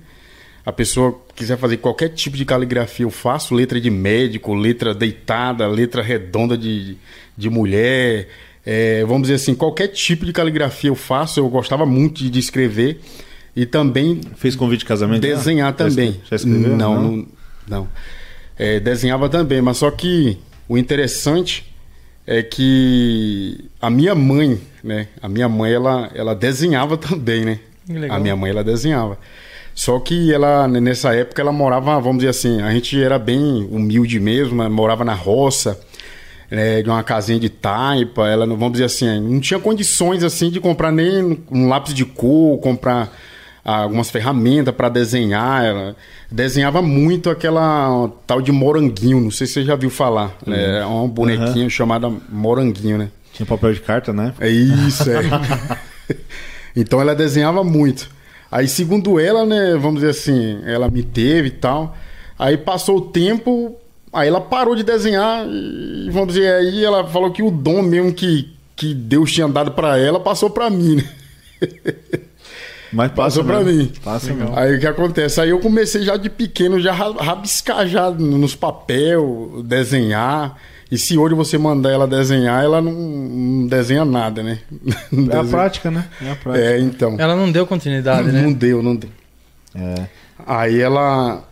A 0.64 0.72
pessoa 0.72 1.19
quiser 1.34 1.56
fazer 1.58 1.78
qualquer 1.78 2.08
tipo 2.10 2.37
de 2.37 2.44
caligrafia, 2.44 3.05
eu 3.05 3.10
faço 3.10 3.55
letra 3.55 3.81
de 3.81 3.90
médico, 3.90 4.55
letra 4.55 4.94
deitada, 4.94 5.66
letra 5.66 6.02
redonda 6.02 6.58
de, 6.58 6.96
de 7.37 7.49
mulher. 7.49 8.28
é, 8.64 9.04
vamos 9.04 9.22
dizer 9.22 9.34
assim, 9.34 9.54
qualquer 9.54 9.88
tipo 9.88 10.26
de 10.26 10.32
caligrafia 10.32 10.90
eu 10.90 10.94
faço. 10.94 11.40
Eu 11.40 11.49
gostava 11.49 11.84
muito 11.84 12.22
de, 12.22 12.31
de 12.31 12.38
escrever 12.38 13.00
e 13.54 13.66
também 13.66 14.20
Fez 14.37 14.54
convite 14.54 14.81
de 14.81 14.87
casamento? 14.87 15.20
Desenhar 15.20 15.72
Já 15.72 15.72
também. 15.72 16.20
Já 16.31 16.37
escreveu? 16.37 16.76
Não, 16.76 17.02
não. 17.02 17.26
não. 17.66 17.88
É, 18.56 18.81
desenhava 18.81 19.28
também, 19.28 19.61
mas 19.61 19.76
só 19.76 19.90
que 19.90 20.38
o 20.69 20.78
interessante 20.78 21.68
é 22.30 22.42
que 22.42 23.70
a 23.80 23.88
minha 23.88 24.14
mãe, 24.14 24.60
né? 24.84 25.08
A 25.22 25.28
minha 25.30 25.48
mãe, 25.48 25.72
ela, 25.72 26.10
ela 26.14 26.34
desenhava 26.34 26.98
também, 27.00 27.42
né? 27.42 27.58
Legal. 27.88 28.19
A 28.19 28.20
minha 28.20 28.36
mãe, 28.36 28.50
ela 28.50 28.62
desenhava. 28.62 29.19
Só 29.75 29.98
que 29.98 30.34
ela, 30.34 30.69
nessa 30.69 31.14
época, 31.14 31.40
ela 31.40 31.52
morava, 31.52 31.98
vamos 31.98 32.19
dizer 32.19 32.30
assim, 32.30 32.60
a 32.60 32.70
gente 32.72 33.02
era 33.02 33.19
bem 33.19 33.66
humilde 33.70 34.20
mesmo, 34.20 34.69
morava 34.69 35.04
na 35.04 35.14
roça, 35.14 35.80
né, 36.50 36.82
de 36.82 36.90
uma 36.90 37.02
casinha 37.02 37.38
de 37.38 37.48
taipa, 37.48 38.26
ela, 38.26 38.44
vamos 38.44 38.72
dizer 38.72 38.84
assim, 38.84 39.20
não 39.20 39.40
tinha 39.40 39.60
condições, 39.60 40.25
assim, 40.25 40.50
de 40.50 40.58
comprar 40.60 40.90
nem 40.90 41.44
um 41.50 41.69
lápis 41.69 41.94
de 41.94 42.04
cor, 42.04 42.58
comprar 42.58 43.16
algumas 43.76 44.11
ferramentas 44.11 44.75
para 44.75 44.88
desenhar, 44.88 45.65
ela 45.65 45.97
desenhava 46.31 46.81
muito 46.81 47.29
aquela 47.29 48.11
tal 48.26 48.41
de 48.41 48.50
moranguinho, 48.50 49.20
não 49.20 49.31
sei 49.31 49.47
se 49.47 49.55
você 49.55 49.65
já 49.65 49.76
viu 49.76 49.91
falar, 49.91 50.37
né, 50.47 50.81
é 50.81 50.87
um 50.87 51.09
bonequinho 51.09 51.69
chamado 51.69 52.20
moranguinho, 52.31 52.97
né? 52.97 53.11
Tinha 53.32 53.47
papel 53.47 53.75
de 53.75 53.81
carta, 53.81 54.12
né? 54.12 54.32
É 54.41 54.49
isso, 54.49 55.05
é. 55.11 55.20
então 56.75 57.00
ela 57.00 57.15
desenhava 57.15 57.62
muito. 57.62 58.11
Aí, 58.50 58.67
segundo 58.67 59.20
ela, 59.20 59.44
né, 59.44 59.76
vamos 59.79 60.00
dizer 60.00 60.11
assim, 60.11 60.61
ela 60.64 60.91
me 60.91 61.03
teve 61.03 61.49
e 61.49 61.53
tal. 61.53 61.94
Aí 62.38 62.56
passou 62.56 62.97
o 62.97 63.00
tempo, 63.03 63.76
aí 64.12 64.29
ela 64.29 64.41
parou 64.41 64.75
de 64.75 64.82
desenhar 64.82 65.47
e, 65.47 66.09
vamos 66.11 66.29
dizer, 66.29 66.50
aí 66.55 66.85
ela 66.85 67.06
falou 67.06 67.31
que 67.31 67.42
o 67.42 67.50
dom 67.50 67.83
mesmo 67.83 68.14
que, 68.14 68.50
que 68.75 68.95
Deus 68.95 69.31
tinha 69.31 69.47
dado 69.47 69.73
pra 69.73 69.99
ela 69.99 70.19
passou 70.19 70.49
pra 70.49 70.71
mim, 70.71 70.97
né? 70.97 71.04
Mas 72.92 73.09
passa 73.12 73.40
Passou 73.40 73.45
pra 73.45 73.61
mesmo. 73.62 73.83
mim. 73.83 73.92
Passa 74.02 74.33
mesmo. 74.33 74.57
Aí 74.57 74.76
o 74.76 74.80
que 74.80 74.87
acontece? 74.87 75.40
Aí 75.40 75.50
eu 75.50 75.61
comecei 75.61 76.02
já 76.02 76.16
de 76.16 76.30
pequeno, 76.30 76.80
já 76.80 76.92
ra- 76.92 77.12
rabiscar 77.23 77.87
já 77.87 78.11
nos 78.11 78.54
papel, 78.54 79.62
desenhar. 79.64 80.57
E 80.90 80.97
se 80.97 81.18
hoje 81.18 81.35
você 81.35 81.59
mandar 81.59 81.90
ela 81.90 82.07
desenhar, 82.07 82.64
ela 82.64 82.80
não, 82.80 82.92
não 82.92 83.66
desenha 83.66 84.04
nada, 84.07 84.42
né? 84.42 84.61
Não 85.12 85.25
É 85.25 85.37
a 85.37 85.42
desenha- 85.42 85.45
prática, 85.45 85.90
né? 85.90 86.09
É 86.23 86.30
a 86.30 86.37
prática. 86.37 86.64
É, 86.66 86.80
então. 86.80 87.16
Ela 87.18 87.37
não 87.37 87.52
deu 87.52 87.66
continuidade, 87.66 88.33
Não 88.33 88.49
né? 88.49 88.54
deu, 88.54 88.83
não 88.83 88.97
deu. 88.97 89.11
É. 89.75 90.07
Aí 90.47 90.80
ela. 90.80 91.45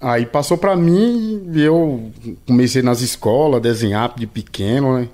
Aí 0.00 0.24
passou 0.26 0.56
pra 0.58 0.76
mim 0.76 1.50
e 1.52 1.62
eu 1.62 2.12
comecei 2.46 2.80
nas 2.82 3.00
escolas 3.00 3.56
a 3.56 3.60
desenhar 3.62 4.12
de 4.16 4.26
pequeno, 4.26 4.98
né? 5.00 5.08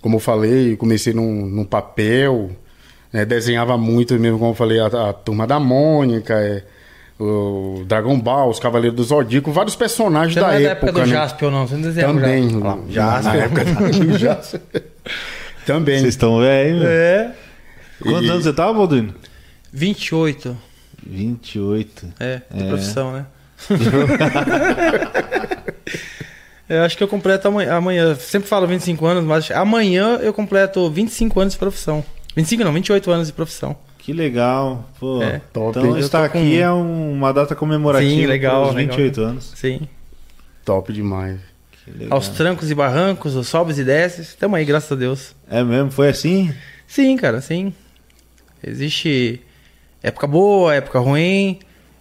Como 0.00 0.16
eu 0.16 0.20
falei, 0.20 0.76
comecei 0.76 1.12
num, 1.12 1.46
num 1.46 1.64
papel, 1.64 2.50
né? 3.12 3.24
desenhava 3.24 3.76
muito 3.78 4.14
mesmo, 4.18 4.38
como 4.38 4.50
eu 4.52 4.54
falei, 4.54 4.78
a, 4.80 4.86
a 4.86 5.12
Turma 5.12 5.46
da 5.46 5.58
Mônica, 5.60 6.34
é, 6.34 6.62
o 7.18 7.82
Dragon 7.86 8.18
Ball, 8.20 8.50
os 8.50 8.58
Cavaleiros 8.58 8.96
do 8.96 9.04
Zodíaco, 9.04 9.50
vários 9.52 9.74
personagens 9.76 10.34
Você 10.34 10.40
da 10.40 10.46
não 10.48 10.52
é 10.54 10.60
da 10.62 10.70
época. 10.70 10.86
época 10.88 10.92
do 11.04 11.06
né? 11.10 11.14
Jaspion, 11.14 11.50
não. 11.50 11.66
Você 11.66 11.74
não 11.74 11.82
desenhava 11.82 12.12
Também. 12.14 12.50
Lá, 12.60 12.76
Na 13.22 13.34
época 13.36 13.64
do 13.64 14.18
Jaspion. 14.18 14.60
Também. 15.64 15.98
Vocês 15.98 16.10
estão 16.14 16.38
velhos, 16.40 16.80
velho. 16.82 16.90
É. 16.92 17.32
Quantos 18.02 18.26
E- 18.26 18.30
anos 18.30 18.44
você 18.44 18.52
tava, 18.52 18.74
Baldwino? 18.74 19.14
28. 19.72 20.56
28. 21.06 22.08
É, 22.20 22.40
de 22.52 22.64
É. 22.64 22.68
profissão, 22.68 23.12
né? 23.12 23.26
eu 26.68 26.82
acho 26.82 26.96
que 26.96 27.02
eu 27.02 27.08
completo 27.08 27.48
amanhã, 27.48 27.74
amanhã. 27.74 28.14
Sempre 28.16 28.48
falo 28.48 28.66
25 28.66 29.06
anos, 29.06 29.24
mas 29.24 29.50
amanhã 29.50 30.18
eu 30.22 30.32
completo 30.32 30.90
25 30.90 31.40
anos 31.40 31.52
de 31.54 31.58
profissão. 31.58 32.04
25 32.36 32.62
não, 32.62 32.72
28 32.72 33.10
anos 33.10 33.26
de 33.28 33.32
profissão. 33.32 33.74
Que 33.98 34.12
legal. 34.12 34.88
Pô, 35.00 35.20
É. 35.22 35.40
Top, 35.52 35.76
então 35.78 35.98
estar 35.98 36.24
aqui 36.24 36.38
com- 36.38 36.62
é 36.62 36.70
um- 36.72 37.12
uma 37.14 37.32
data 37.32 37.56
comemorativa 37.56 38.10
Sim, 38.10 38.26
legal, 38.26 38.72
legal. 38.72 38.74
28 38.96 39.20
anos. 39.22 39.52
Sim. 39.56 39.88
Top 40.64 40.92
demais. 40.92 41.40
Que 41.84 41.90
legal. 41.90 42.12
Aos 42.12 42.28
trancos 42.28 42.70
e 42.70 42.74
barrancos, 42.74 43.34
os 43.34 43.48
sobes 43.48 43.78
e 43.78 43.84
desces. 43.84 44.34
Tamo 44.34 44.54
aí, 44.54 44.64
graças 44.64 44.90
a 44.92 44.94
Deus. 44.94 45.34
É 45.50 45.64
mesmo? 45.64 45.90
Foi 45.90 46.08
assim? 46.08 46.52
Sim, 46.86 47.16
cara, 47.16 47.40
sim. 47.40 47.72
Existe 48.62 49.40
época 50.02 50.26
boa, 50.26 50.74
época 50.74 50.98
ruim. 50.98 51.58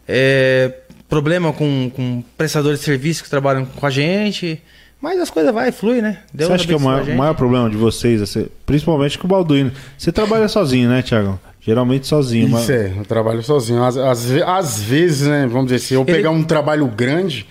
É, 0.07 0.71
problema 1.09 1.51
com, 1.53 1.89
com 1.95 2.23
prestadores 2.37 2.79
de 2.79 2.85
serviço 2.85 3.23
que 3.23 3.29
trabalham 3.29 3.65
com 3.65 3.85
a 3.85 3.89
gente. 3.89 4.61
Mas 5.05 5.19
as 5.19 5.29
coisas 5.29 5.53
vai, 5.53 5.71
flui, 5.71 6.01
né? 6.01 6.17
Deus 6.33 6.47
Você 6.47 6.55
acha 6.55 6.65
que 6.65 6.73
é 6.73 6.75
o 6.75 6.79
maior, 6.79 7.05
maior, 7.09 7.35
problema 7.35 7.69
de 7.69 7.77
vocês, 7.77 8.35
é 8.35 8.47
principalmente 8.65 9.19
com 9.19 9.27
o 9.27 9.29
Balduino? 9.29 9.71
Você 9.95 10.11
trabalha 10.11 10.47
sozinho, 10.47 10.89
né, 10.89 11.03
Thiago? 11.03 11.39
Geralmente 11.61 12.07
sozinho. 12.07 12.45
Isso 12.45 12.55
mas... 12.55 12.69
é, 12.71 12.91
eu 12.97 13.05
trabalho 13.05 13.43
sozinho. 13.43 13.83
Às, 13.83 13.97
às, 13.97 14.31
às, 14.31 14.81
vezes, 14.81 15.27
né, 15.27 15.45
vamos 15.45 15.67
dizer, 15.67 15.77
se 15.77 15.93
eu 15.93 16.01
Ele... 16.01 16.11
pegar 16.11 16.31
um 16.31 16.43
trabalho 16.43 16.87
grande, 16.87 17.45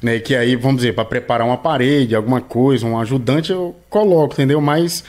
né, 0.00 0.20
que 0.20 0.32
aí, 0.36 0.54
vamos 0.54 0.76
dizer, 0.76 0.94
para 0.94 1.04
preparar 1.04 1.44
uma 1.44 1.56
parede, 1.56 2.14
alguma 2.14 2.40
coisa, 2.40 2.86
um 2.86 2.96
ajudante, 2.96 3.50
eu 3.50 3.74
coloco, 3.90 4.34
entendeu? 4.34 4.60
Mas 4.60 5.02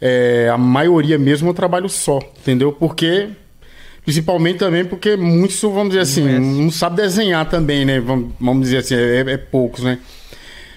é, 0.00 0.50
a 0.52 0.58
maioria 0.58 1.20
mesmo 1.20 1.50
eu 1.50 1.54
trabalho 1.54 1.88
só, 1.88 2.18
entendeu? 2.40 2.72
Porque 2.72 3.28
Principalmente 4.04 4.58
também 4.58 4.86
porque 4.86 5.16
muitos, 5.16 5.60
vamos 5.60 5.90
dizer 5.90 6.00
assim, 6.00 6.22
não, 6.22 6.62
não 6.64 6.70
sabe 6.70 6.96
desenhar 6.96 7.46
também, 7.46 7.84
né? 7.84 8.00
Vamos, 8.00 8.32
vamos 8.40 8.62
dizer 8.62 8.78
assim, 8.78 8.94
é, 8.94 9.18
é 9.20 9.36
poucos, 9.36 9.84
né? 9.84 9.98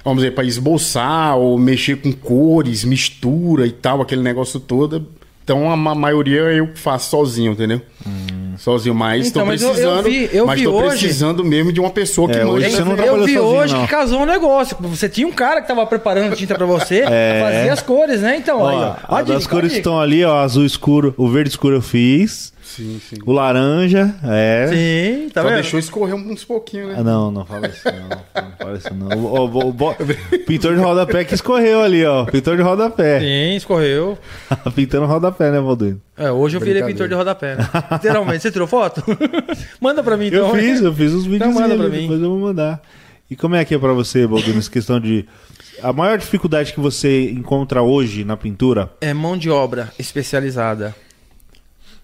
Vamos 0.03 0.23
dizer, 0.23 0.33
para 0.33 0.43
esboçar 0.43 1.37
ou 1.37 1.57
mexer 1.57 1.97
com 1.97 2.11
cores, 2.11 2.83
mistura 2.83 3.67
e 3.67 3.71
tal, 3.71 4.01
aquele 4.01 4.21
negócio 4.21 4.59
todo. 4.59 5.07
Então 5.43 5.69
a 5.69 5.75
maioria 5.75 6.41
eu 6.53 6.69
faço 6.75 7.09
sozinho, 7.09 7.51
entendeu? 7.53 7.81
Hum. 8.07 8.53
Sozinho, 8.57 8.93
mas 8.93 9.27
estou 9.27 9.41
então, 9.41 9.47
precisando. 9.47 10.07
Eu, 10.07 10.13
eu 10.13 10.27
vi, 10.27 10.29
eu 10.31 10.45
mas 10.45 10.59
estou 10.59 10.83
precisando 10.83 11.43
mesmo 11.43 11.73
de 11.73 11.79
uma 11.79 11.89
pessoa 11.89 12.29
que 12.29 12.37
é, 12.37 12.45
manja. 12.45 12.69
Você 12.69 12.83
não 12.83 12.95
eu 12.95 13.15
vi 13.25 13.33
sozinho, 13.33 13.43
hoje 13.43 13.73
não. 13.73 13.81
que 13.81 13.87
casou 13.87 14.21
um 14.21 14.25
negócio. 14.25 14.77
Você 14.81 15.09
tinha 15.09 15.27
um 15.27 15.31
cara 15.31 15.55
que 15.55 15.71
estava 15.71 15.85
preparando 15.85 16.35
tinta 16.35 16.55
para 16.55 16.65
você, 16.65 17.03
é. 17.09 17.41
fazia 17.41 17.73
as 17.73 17.81
cores, 17.81 18.21
né? 18.21 18.37
Então, 18.37 18.59
ó, 18.59 18.67
aí, 18.67 19.27
ó. 19.31 19.35
As 19.35 19.47
cores 19.47 19.71
que 19.71 19.79
estão 19.79 19.99
ali, 19.99 20.23
ó, 20.23 20.37
azul 20.37 20.65
escuro, 20.65 21.13
o 21.17 21.27
verde 21.27 21.49
escuro 21.49 21.75
eu 21.75 21.81
fiz. 21.81 22.53
Sim, 22.75 23.01
sim. 23.09 23.17
O 23.25 23.33
laranja, 23.33 24.15
é. 24.23 24.67
Sim, 24.69 25.29
tá 25.29 25.41
Só 25.41 25.47
vendo? 25.49 25.61
deixou 25.61 25.77
escorrer 25.77 26.15
uns 26.15 26.45
pouquinhos, 26.45 26.87
né? 26.89 26.95
Ah, 26.99 27.03
não, 27.03 27.29
não 27.29 27.45
fala 27.45 27.67
isso 27.67 27.83
não. 27.85 28.09
Não 28.43 28.51
fala 28.57 28.77
isso 28.77 28.93
não. 28.93 29.07
O, 29.17 29.45
o, 29.45 29.69
o, 29.69 29.69
o 29.69 29.95
pintor 30.47 30.75
de 30.75 30.81
rodapé 30.81 31.25
que 31.25 31.33
escorreu 31.33 31.81
ali, 31.81 32.05
ó. 32.05 32.23
Pintor 32.23 32.55
de 32.55 32.63
rodapé. 32.63 33.19
Sim, 33.19 33.57
escorreu. 33.57 34.17
Pintando 34.73 35.05
rodapé, 35.05 35.51
né, 35.51 35.59
Valduino? 35.59 36.01
É, 36.17 36.31
hoje 36.31 36.55
eu 36.55 36.61
virei 36.61 36.81
pintor 36.83 37.09
de 37.09 37.13
rodapé, 37.13 37.55
né? 37.57 37.69
Literalmente. 37.91 38.43
Você 38.43 38.51
tirou 38.51 38.67
foto? 38.67 39.03
manda 39.81 40.01
pra 40.01 40.15
mim, 40.15 40.27
então. 40.27 40.47
Eu 40.47 40.55
fiz, 40.55 40.81
eu 40.81 40.93
fiz 40.93 41.11
uns 41.13 41.25
vídeos. 41.25 41.49
Então 41.49 41.53
manda 41.61 41.75
pra 41.75 41.89
mim. 41.89 42.03
Depois 42.03 42.21
eu 42.21 42.29
vou 42.29 42.39
mandar. 42.39 42.81
E 43.29 43.35
como 43.35 43.55
é 43.55 43.65
que 43.65 43.75
é 43.75 43.77
pra 43.77 43.91
você, 43.91 44.25
Valduino, 44.25 44.59
essa 44.59 44.71
questão 44.71 44.97
de... 44.97 45.25
A 45.83 45.91
maior 45.91 46.17
dificuldade 46.17 46.73
que 46.73 46.79
você 46.79 47.31
encontra 47.31 47.81
hoje 47.81 48.23
na 48.23 48.37
pintura? 48.37 48.91
É 49.01 49.13
mão 49.13 49.37
de 49.37 49.49
obra 49.49 49.91
especializada. 49.99 50.95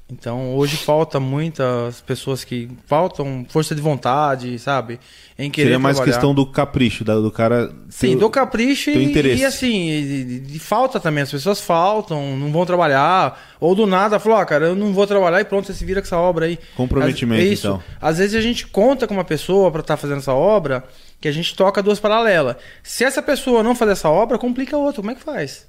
Então 0.09 0.55
hoje 0.55 0.77
falta 0.77 1.19
muitas 1.19 1.99
pessoas 1.99 2.45
que 2.45 2.69
faltam 2.85 3.45
força 3.49 3.75
de 3.75 3.81
vontade, 3.81 4.57
sabe? 4.57 5.01
Em 5.37 5.51
querer 5.51 5.65
Seria 5.65 5.79
mais 5.79 5.97
trabalhar. 5.97 6.13
questão 6.13 6.33
do 6.33 6.45
capricho, 6.45 7.03
do 7.03 7.29
cara. 7.29 7.69
Sim, 7.89 8.15
do 8.15 8.29
capricho 8.29 8.89
e, 8.89 9.03
interesse. 9.03 9.41
e 9.41 9.45
assim, 9.45 9.85
de, 9.85 10.39
de, 10.39 10.59
falta 10.59 10.97
também. 10.97 11.23
As 11.23 11.31
pessoas 11.31 11.59
faltam, 11.59 12.37
não 12.37 12.53
vão 12.53 12.65
trabalhar, 12.65 13.37
ou 13.59 13.75
do 13.75 13.85
nada 13.85 14.17
falou, 14.17 14.37
ah, 14.37 14.45
cara, 14.45 14.67
eu 14.67 14.75
não 14.75 14.93
vou 14.93 15.05
trabalhar 15.05 15.41
e 15.41 15.45
pronto, 15.45 15.67
você 15.67 15.73
se 15.73 15.83
vira 15.83 15.99
com 16.01 16.07
essa 16.07 16.17
obra 16.17 16.45
aí. 16.45 16.57
Comprometimento, 16.77 17.43
Às, 17.43 17.49
isso. 17.49 17.67
então. 17.67 17.83
Às 18.01 18.17
vezes 18.17 18.35
a 18.35 18.41
gente 18.41 18.65
conta 18.65 19.05
com 19.07 19.13
uma 19.13 19.25
pessoa 19.25 19.69
para 19.69 19.81
estar 19.81 19.95
tá 19.95 20.01
fazendo 20.01 20.19
essa 20.19 20.33
obra, 20.33 20.85
que 21.19 21.27
a 21.27 21.33
gente 21.33 21.53
toca 21.53 21.83
duas 21.83 21.99
paralelas. 21.99 22.55
Se 22.81 23.03
essa 23.03 23.21
pessoa 23.21 23.61
não 23.61 23.75
fazer 23.75 23.91
essa 23.91 24.09
obra, 24.09 24.37
complica 24.37 24.77
a 24.77 24.79
outra. 24.79 25.01
Como 25.01 25.11
é 25.11 25.15
que 25.15 25.21
faz? 25.21 25.67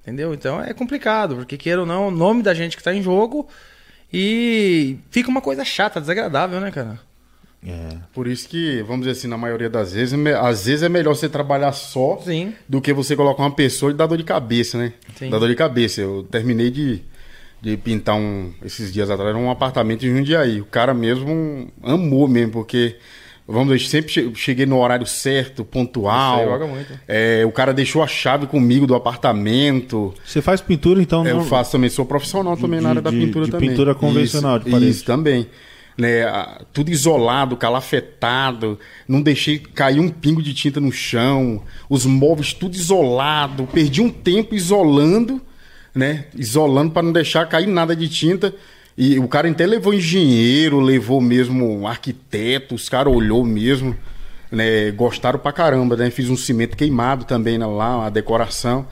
Entendeu? 0.00 0.32
Então 0.32 0.62
é 0.62 0.72
complicado, 0.72 1.34
porque 1.34 1.56
queira 1.56 1.80
ou 1.80 1.86
não, 1.86 2.06
o 2.06 2.10
nome 2.12 2.40
da 2.40 2.54
gente 2.54 2.76
que 2.76 2.80
está 2.80 2.94
em 2.94 3.02
jogo 3.02 3.48
e 4.12 4.98
fica 5.10 5.28
uma 5.28 5.40
coisa 5.40 5.64
chata, 5.64 6.00
desagradável, 6.00 6.60
né, 6.60 6.70
cara? 6.70 6.98
É. 7.66 7.98
Por 8.12 8.26
isso 8.26 8.48
que, 8.48 8.82
vamos 8.82 9.00
dizer 9.00 9.18
assim, 9.18 9.28
na 9.28 9.36
maioria 9.36 9.68
das 9.68 9.92
vezes, 9.92 10.18
às 10.40 10.64
vezes 10.64 10.82
é 10.82 10.88
melhor 10.88 11.14
você 11.14 11.28
trabalhar 11.28 11.72
só 11.72 12.18
Sim. 12.24 12.54
do 12.68 12.80
que 12.80 12.92
você 12.92 13.14
colocar 13.14 13.42
uma 13.42 13.54
pessoa 13.54 13.92
e 13.92 13.94
dar 13.94 14.06
dor 14.06 14.16
de 14.16 14.24
cabeça, 14.24 14.78
né? 14.78 14.94
Sim. 15.16 15.28
Dá 15.28 15.38
dor 15.38 15.48
de 15.48 15.54
cabeça. 15.54 16.00
Eu 16.00 16.26
terminei 16.30 16.70
de, 16.70 17.02
de 17.60 17.76
pintar 17.76 18.16
um, 18.16 18.52
esses 18.64 18.92
dias 18.92 19.10
atrás 19.10 19.36
um 19.36 19.50
apartamento 19.50 20.06
em 20.06 20.16
Jundiaí. 20.16 20.60
O 20.60 20.64
cara 20.64 20.94
mesmo 20.94 21.70
amou 21.82 22.26
mesmo, 22.26 22.52
porque 22.52 22.96
Vamos 23.50 23.76
dizer, 23.76 23.88
sempre 23.88 24.32
cheguei 24.36 24.64
no 24.64 24.78
horário 24.78 25.06
certo, 25.06 25.64
pontual. 25.64 26.44
joga 26.44 26.66
muito. 26.68 26.92
É, 27.08 27.42
o 27.44 27.50
cara 27.50 27.74
deixou 27.74 28.00
a 28.00 28.06
chave 28.06 28.46
comigo 28.46 28.86
do 28.86 28.94
apartamento. 28.94 30.14
Você 30.24 30.40
faz 30.40 30.60
pintura, 30.60 31.02
então? 31.02 31.26
Eu 31.26 31.42
faço 31.42 31.72
também, 31.72 31.90
sou 31.90 32.04
profissional 32.04 32.56
também 32.56 32.78
de, 32.78 32.84
na 32.84 32.90
área 32.90 33.02
da 33.02 33.10
pintura 33.10 33.46
de 33.46 33.50
também. 33.50 33.70
pintura 33.70 33.94
convencional 33.94 34.56
isso, 34.56 34.64
de 34.64 34.70
parede. 34.70 34.90
Isso, 34.90 35.04
também. 35.04 35.48
Né, 35.98 36.24
tudo 36.72 36.90
isolado, 36.90 37.56
calafetado, 37.56 38.78
não 39.06 39.20
deixei 39.20 39.58
cair 39.58 40.00
um 40.00 40.08
pingo 40.08 40.42
de 40.42 40.54
tinta 40.54 40.80
no 40.80 40.90
chão, 40.90 41.62
os 41.90 42.06
móveis 42.06 42.54
tudo 42.54 42.74
isolado, 42.74 43.66
perdi 43.66 44.00
um 44.00 44.08
tempo 44.08 44.54
isolando, 44.54 45.42
né, 45.94 46.26
isolando 46.34 46.92
para 46.92 47.02
não 47.02 47.12
deixar 47.12 47.46
cair 47.46 47.66
nada 47.66 47.94
de 47.94 48.08
tinta. 48.08 48.54
E 48.96 49.18
o 49.18 49.28
cara 49.28 49.48
até 49.48 49.66
levou 49.66 49.94
engenheiro, 49.94 50.80
levou 50.80 51.20
mesmo 51.20 51.86
arquiteto, 51.86 52.74
os 52.74 52.88
caras 52.88 53.12
olhou 53.12 53.44
mesmo, 53.44 53.96
né? 54.50 54.90
Gostaram 54.90 55.38
pra 55.38 55.52
caramba, 55.52 55.96
né? 55.96 56.10
Fiz 56.10 56.28
um 56.28 56.36
cimento 56.36 56.76
queimado 56.76 57.24
também 57.24 57.56
lá, 57.58 58.06
a 58.06 58.10
decoração. 58.10 58.86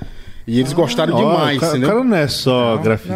E 0.46 0.60
eles 0.60 0.72
ah, 0.72 0.76
gostaram 0.76 1.14
ó, 1.14 1.18
demais, 1.18 1.58
o 1.58 1.60
cara, 1.60 1.72
entendeu? 1.72 1.88
O 1.88 1.92
cara 1.92 2.04
não 2.04 2.16
é 2.16 2.26
só 2.26 2.78
grafite, 2.78 3.14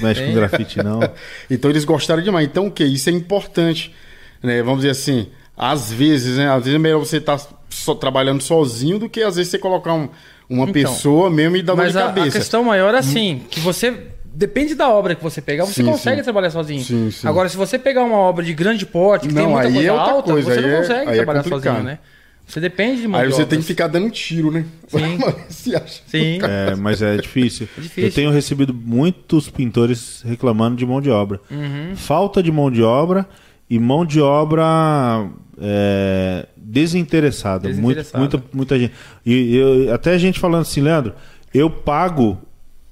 mexe 0.00 0.24
com 0.24 0.32
grafite, 0.32 0.82
não. 0.82 1.00
então 1.50 1.70
eles 1.70 1.84
gostaram 1.84 2.22
demais. 2.22 2.46
Então 2.46 2.68
o 2.68 2.70
que? 2.70 2.84
Isso 2.84 3.10
é 3.10 3.12
importante, 3.12 3.92
né? 4.40 4.62
Vamos 4.62 4.82
dizer 4.82 4.90
assim, 4.90 5.26
às 5.56 5.92
vezes, 5.92 6.36
né? 6.36 6.48
Às 6.48 6.64
vezes 6.64 6.74
é 6.74 6.78
melhor 6.78 7.00
você 7.00 7.16
estar 7.16 7.36
tá 7.36 7.46
só 7.68 7.96
trabalhando 7.96 8.40
sozinho 8.40 8.98
do 9.00 9.08
que 9.08 9.22
às 9.22 9.34
vezes 9.34 9.50
você 9.50 9.58
colocar 9.58 9.92
um, 9.92 10.08
uma 10.48 10.68
então, 10.68 10.72
pessoa 10.72 11.28
mesmo 11.28 11.56
e 11.56 11.62
dar 11.62 11.74
uma 11.74 11.88
de 11.88 11.92
cabeça. 11.92 12.26
Mas 12.26 12.36
a 12.36 12.38
questão 12.38 12.62
maior 12.62 12.94
é 12.94 12.98
assim, 12.98 13.42
que 13.50 13.58
você 13.58 14.06
depende 14.38 14.76
da 14.76 14.88
obra 14.88 15.16
que 15.16 15.22
você 15.22 15.42
pegar, 15.42 15.64
você 15.64 15.82
sim, 15.82 15.84
consegue 15.84 16.18
sim. 16.18 16.22
trabalhar 16.22 16.50
sozinho. 16.50 16.80
Sim, 16.80 17.10
Agora, 17.24 17.48
se 17.48 17.56
você 17.56 17.76
pegar 17.76 18.04
uma 18.04 18.16
obra 18.16 18.44
de 18.44 18.54
grande 18.54 18.86
porte, 18.86 19.26
que 19.26 19.34
não, 19.34 19.42
tem 19.42 19.52
muita 19.52 19.72
coisa 19.72 19.82
é 19.82 19.88
alta, 19.88 20.32
coisa. 20.32 20.54
você 20.54 20.58
aí 20.58 20.62
não 20.62 20.70
é- 20.70 20.76
consegue 20.78 21.10
é, 21.10 21.14
trabalhar 21.16 21.40
é 21.40 21.42
sozinho, 21.42 21.82
né? 21.82 21.98
Você 22.46 22.60
depende 22.60 23.02
de 23.02 23.08
mão 23.08 23.20
Aí 23.20 23.30
você 23.30 23.44
tem 23.44 23.58
que 23.58 23.64
ficar 23.66 23.88
dando 23.88 24.08
tiro, 24.10 24.50
né? 24.50 24.64
Sim. 24.86 25.18
Sim. 26.06 26.38
É, 26.42 26.74
mas 26.76 27.02
é 27.02 27.18
difícil. 27.18 27.68
é 27.76 27.80
difícil. 27.80 28.04
Eu 28.04 28.12
tenho 28.12 28.30
recebido 28.30 28.72
muitos 28.72 29.50
pintores 29.50 30.22
reclamando 30.24 30.76
de 30.76 30.86
mão 30.86 31.00
de 31.00 31.10
obra. 31.10 31.40
Uhum. 31.50 31.94
Falta 31.94 32.42
de 32.42 32.50
mão 32.50 32.70
de 32.70 32.82
obra 32.82 33.28
e 33.68 33.78
mão 33.78 34.06
de 34.06 34.20
obra 34.20 35.28
é, 35.60 36.46
desinteressada. 36.56 37.68
desinteressada. 37.68 38.18
Muito, 38.18 38.38
muita, 38.38 38.56
muita 38.56 38.78
gente. 38.78 38.94
E 39.26 39.56
eu, 39.56 39.92
até 39.92 40.12
a 40.12 40.18
gente 40.18 40.40
falando 40.40 40.62
assim, 40.62 40.80
Leandro, 40.80 41.12
eu 41.52 41.68
pago 41.68 42.38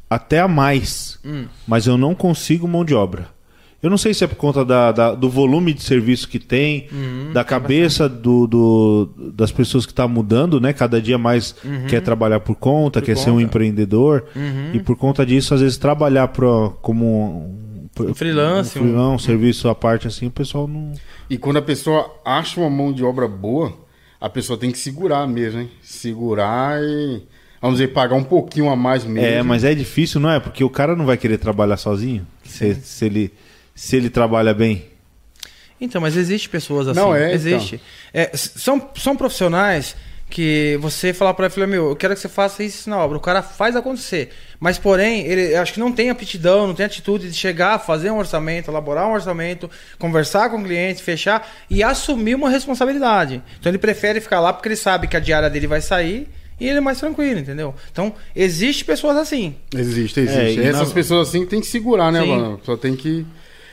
até 0.08 0.40
a 0.40 0.48
mais, 0.48 1.18
hum. 1.24 1.46
mas 1.66 1.86
eu 1.86 1.98
não 1.98 2.14
consigo 2.14 2.66
mão 2.68 2.84
de 2.84 2.94
obra. 2.94 3.34
Eu 3.82 3.90
não 3.90 3.98
sei 3.98 4.14
se 4.14 4.24
é 4.24 4.26
por 4.26 4.36
conta 4.36 4.64
da, 4.64 4.90
da 4.90 5.14
do 5.14 5.28
volume 5.28 5.72
de 5.72 5.82
serviço 5.82 6.28
que 6.28 6.38
tem, 6.38 6.88
uhum, 6.90 7.32
da 7.32 7.44
cabeça 7.44 8.08
do, 8.08 8.46
do, 8.46 9.10
das 9.34 9.52
pessoas 9.52 9.84
que 9.84 9.92
está 9.92 10.08
mudando, 10.08 10.60
né? 10.60 10.72
Cada 10.72 11.00
dia 11.00 11.18
mais 11.18 11.54
uhum. 11.62 11.86
quer 11.86 12.00
trabalhar 12.00 12.40
por 12.40 12.56
conta, 12.56 13.00
por 13.00 13.06
quer 13.06 13.14
conta. 13.14 13.24
ser 13.24 13.30
um 13.30 13.40
empreendedor. 13.40 14.24
Uhum. 14.34 14.70
E 14.72 14.80
por 14.80 14.96
conta 14.96 15.26
disso, 15.26 15.54
às 15.54 15.60
vezes, 15.60 15.76
trabalhar 15.76 16.28
pro, 16.28 16.76
como 16.80 17.54
um, 18.00 18.14
freelance, 18.14 18.78
um, 18.78 18.82
freelance, 18.82 19.14
um 19.14 19.18
serviço 19.18 19.68
à 19.68 19.74
parte 19.74 20.08
assim, 20.08 20.26
o 20.26 20.30
pessoal 20.30 20.66
não. 20.66 20.92
E 21.28 21.36
quando 21.38 21.58
a 21.58 21.62
pessoa 21.62 22.12
acha 22.24 22.58
uma 22.58 22.70
mão 22.70 22.92
de 22.92 23.04
obra 23.04 23.28
boa, 23.28 23.72
a 24.20 24.28
pessoa 24.28 24.58
tem 24.58 24.72
que 24.72 24.78
segurar 24.78 25.26
mesmo, 25.28 25.60
hein? 25.60 25.70
Segurar 25.82 26.82
e 26.82 27.22
vamos 27.60 27.78
dizer, 27.78 27.92
pagar 27.92 28.16
um 28.16 28.24
pouquinho 28.24 28.68
a 28.68 28.76
mais 28.76 29.04
mesmo. 29.04 29.26
É, 29.26 29.42
mas 29.42 29.64
é 29.64 29.74
difícil, 29.74 30.20
não 30.20 30.30
é? 30.30 30.40
Porque 30.40 30.62
o 30.62 30.70
cara 30.70 30.94
não 30.94 31.06
vai 31.06 31.16
querer 31.16 31.38
trabalhar 31.38 31.76
sozinho 31.76 32.26
se, 32.44 32.74
se, 32.76 33.04
ele, 33.04 33.32
se 33.74 33.96
ele 33.96 34.10
trabalha 34.10 34.54
bem. 34.54 34.84
Então, 35.80 36.00
mas 36.00 36.16
existe 36.16 36.48
pessoas 36.48 36.88
assim. 36.88 36.98
Não 36.98 37.14
é, 37.14 37.32
existe. 37.32 37.76
Então. 37.76 38.22
É, 38.22 38.36
são, 38.36 38.90
são 38.94 39.16
profissionais 39.16 39.94
que 40.28 40.76
você 40.80 41.12
falar 41.12 41.34
para 41.34 41.46
ele, 41.46 41.66
meu, 41.66 41.90
eu 41.90 41.96
quero 41.96 42.14
que 42.14 42.20
você 42.20 42.28
faça 42.28 42.62
isso 42.62 42.90
na 42.90 42.98
obra. 42.98 43.16
O 43.16 43.20
cara 43.20 43.42
faz 43.42 43.76
acontecer. 43.76 44.30
Mas, 44.58 44.78
porém, 44.78 45.24
ele 45.24 45.54
acho 45.54 45.72
que 45.72 45.80
não 45.80 45.92
tem 45.92 46.10
aptidão, 46.10 46.66
não 46.66 46.74
tem 46.74 46.84
atitude 46.84 47.30
de 47.30 47.36
chegar, 47.36 47.78
fazer 47.78 48.10
um 48.10 48.18
orçamento, 48.18 48.70
elaborar 48.70 49.06
um 49.06 49.12
orçamento, 49.12 49.70
conversar 49.98 50.50
com 50.50 50.58
o 50.58 50.64
cliente, 50.64 51.02
fechar 51.02 51.48
e 51.70 51.82
assumir 51.82 52.34
uma 52.34 52.50
responsabilidade. 52.50 53.42
Então 53.58 53.70
ele 53.70 53.78
prefere 53.78 54.20
ficar 54.20 54.40
lá 54.40 54.52
porque 54.52 54.68
ele 54.68 54.76
sabe 54.76 55.06
que 55.06 55.16
a 55.16 55.20
diária 55.20 55.48
dele 55.48 55.66
vai 55.66 55.80
sair 55.80 56.28
e 56.58 56.68
ele 56.68 56.78
é 56.78 56.80
mais 56.80 56.98
tranquilo, 56.98 57.40
entendeu? 57.40 57.74
Então, 57.92 58.14
existe 58.34 58.84
pessoas 58.84 59.16
assim. 59.16 59.54
Existe, 59.74 60.20
existe. 60.20 60.60
É, 60.60 60.66
Essas 60.66 60.88
na... 60.88 60.94
pessoas 60.94 61.28
assim 61.28 61.44
tem 61.44 61.60
que 61.60 61.66
segurar, 61.66 62.10
né, 62.10 62.22
Sim. 62.22 62.28
mano? 62.28 62.60
Só 62.64 62.76
tem 62.76 62.96
que. 62.96 63.26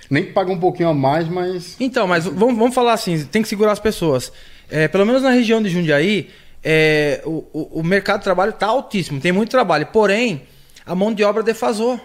Nem 0.09 0.25
que 0.25 0.31
paga 0.33 0.51
um 0.51 0.59
pouquinho 0.59 0.89
a 0.89 0.93
mais, 0.93 1.27
mas. 1.27 1.77
Então, 1.79 2.05
mas 2.07 2.25
vamos, 2.25 2.57
vamos 2.57 2.75
falar 2.75 2.93
assim: 2.93 3.23
tem 3.25 3.41
que 3.41 3.47
segurar 3.47 3.71
as 3.71 3.79
pessoas. 3.79 4.31
É, 4.69 4.87
pelo 4.87 5.05
menos 5.05 5.21
na 5.21 5.29
região 5.29 5.61
de 5.61 5.69
Jundiaí, 5.69 6.29
é, 6.63 7.21
o, 7.25 7.45
o, 7.53 7.79
o 7.79 7.83
mercado 7.83 8.19
de 8.19 8.25
trabalho 8.25 8.51
está 8.51 8.67
altíssimo, 8.67 9.19
tem 9.19 9.31
muito 9.31 9.49
trabalho. 9.49 9.87
Porém, 9.87 10.43
a 10.85 10.93
mão 10.93 11.13
de 11.13 11.23
obra 11.23 11.41
defasou. 11.41 11.99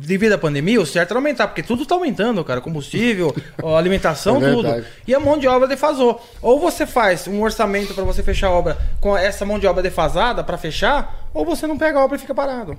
Devido 0.00 0.32
à 0.32 0.38
pandemia, 0.38 0.80
o 0.80 0.86
certo 0.86 1.10
era 1.10 1.18
aumentar, 1.18 1.46
porque 1.46 1.62
tudo 1.62 1.84
tá 1.84 1.94
aumentando, 1.94 2.42
cara. 2.44 2.60
Combustível, 2.60 3.34
alimentação, 3.76 4.36
É 4.44 4.52
tudo. 4.52 4.68
E 5.06 5.14
a 5.14 5.20
mão 5.20 5.38
de 5.38 5.46
obra 5.46 5.68
defasou. 5.68 6.20
Ou 6.40 6.58
você 6.58 6.86
faz 6.86 7.28
um 7.28 7.42
orçamento 7.42 7.92
para 7.94 8.04
você 8.04 8.22
fechar 8.22 8.48
a 8.48 8.52
obra 8.52 8.78
com 9.00 9.16
essa 9.16 9.44
mão 9.44 9.58
de 9.58 9.66
obra 9.66 9.82
defasada 9.82 10.42
para 10.42 10.56
fechar, 10.56 11.28
ou 11.34 11.44
você 11.44 11.66
não 11.66 11.76
pega 11.76 11.98
a 11.98 12.04
obra 12.04 12.16
e 12.16 12.20
fica 12.20 12.34
parado. 12.34 12.78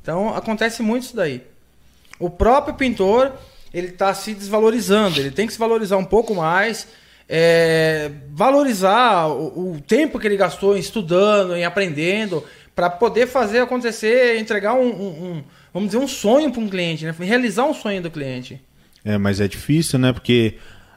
Então 0.00 0.34
acontece 0.34 0.82
muito 0.82 1.04
isso 1.04 1.16
daí. 1.16 1.42
O 2.18 2.30
próprio 2.30 2.74
pintor, 2.74 3.32
ele 3.72 3.92
tá 3.92 4.12
se 4.14 4.32
desvalorizando, 4.34 5.18
ele 5.20 5.30
tem 5.30 5.46
que 5.46 5.52
se 5.52 5.58
valorizar 5.58 5.96
um 5.96 6.04
pouco 6.04 6.34
mais, 6.34 6.88
é, 7.28 8.10
valorizar 8.30 9.26
o, 9.28 9.74
o 9.74 9.80
tempo 9.86 10.18
que 10.18 10.26
ele 10.26 10.36
gastou 10.36 10.76
em 10.76 10.80
estudando, 10.80 11.54
em 11.56 11.64
aprendendo, 11.64 12.44
para 12.74 12.88
poder 12.90 13.26
fazer 13.26 13.60
acontecer, 13.60 14.38
entregar 14.38 14.74
um, 14.74 14.86
um- 14.88 15.24
um- 15.36 15.44
vamos 15.72 15.90
dizer, 15.90 16.02
um 16.02 16.08
sonho 16.08 16.50
para 16.52 16.60
um 16.60 16.68
cliente, 16.68 17.04
né? 17.04 17.14
realizar 17.18 17.64
um 17.64 17.74
sonho 17.74 18.02
do 18.02 18.10
cliente. 18.10 18.60
É, 19.04 19.18
mas 19.18 19.40
é 19.40 19.48
difícil, 19.48 19.98
né? 19.98 20.12
Porque 20.12 20.54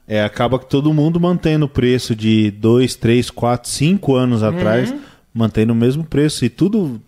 é, 0.08 0.24
acaba 0.24 0.60
que 0.60 0.66
todo 0.68 0.94
mundo 0.94 1.20
mantendo 1.20 1.66
o 1.66 1.70
preço 1.70 2.16
de 2.16 2.52
2, 2.52 2.96
3, 2.96 3.30
4, 3.32 3.70
5 3.70 4.16
anos 4.16 4.44
atrás, 4.44 4.94
mantendo 5.34 5.74
o 5.74 5.76
mesmo 5.76 6.04
preço. 6.04 6.46
E 6.46 6.50
tudo, 6.50 7.02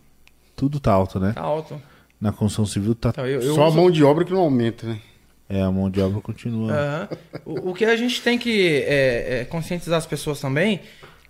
tudo 0.55 0.79
tá 0.79 0.91
alto, 0.91 1.19
né? 1.19 1.33
Tá 1.33 1.41
alto. 1.41 1.79
Na 2.19 2.31
construção 2.31 2.65
civil 2.65 2.95
tá. 2.95 3.09
Então, 3.09 3.27
eu- 3.27 3.41
eu 3.41 3.53
Só 3.53 3.63
a 3.63 3.67
uso- 3.67 3.77
mão 3.77 3.91
de 3.91 4.03
obra 4.03 4.25
que 4.25 4.33
não 4.33 4.39
aumenta, 4.39 4.87
né? 4.87 4.97
É, 5.47 5.61
a 5.61 5.71
mão 5.71 5.89
de 5.89 6.01
obra 6.01 6.19
continua. 6.19 6.73
Aham. 6.73 7.07
O, 7.45 7.69
o 7.69 7.73
que 7.75 7.85
a 7.85 7.95
gente 7.95 8.19
tem 8.21 8.37
que 8.39 8.83
é, 8.87 9.41
é, 9.41 9.45
conscientizar 9.45 9.97
as 9.99 10.05
pessoas 10.07 10.41
também 10.41 10.79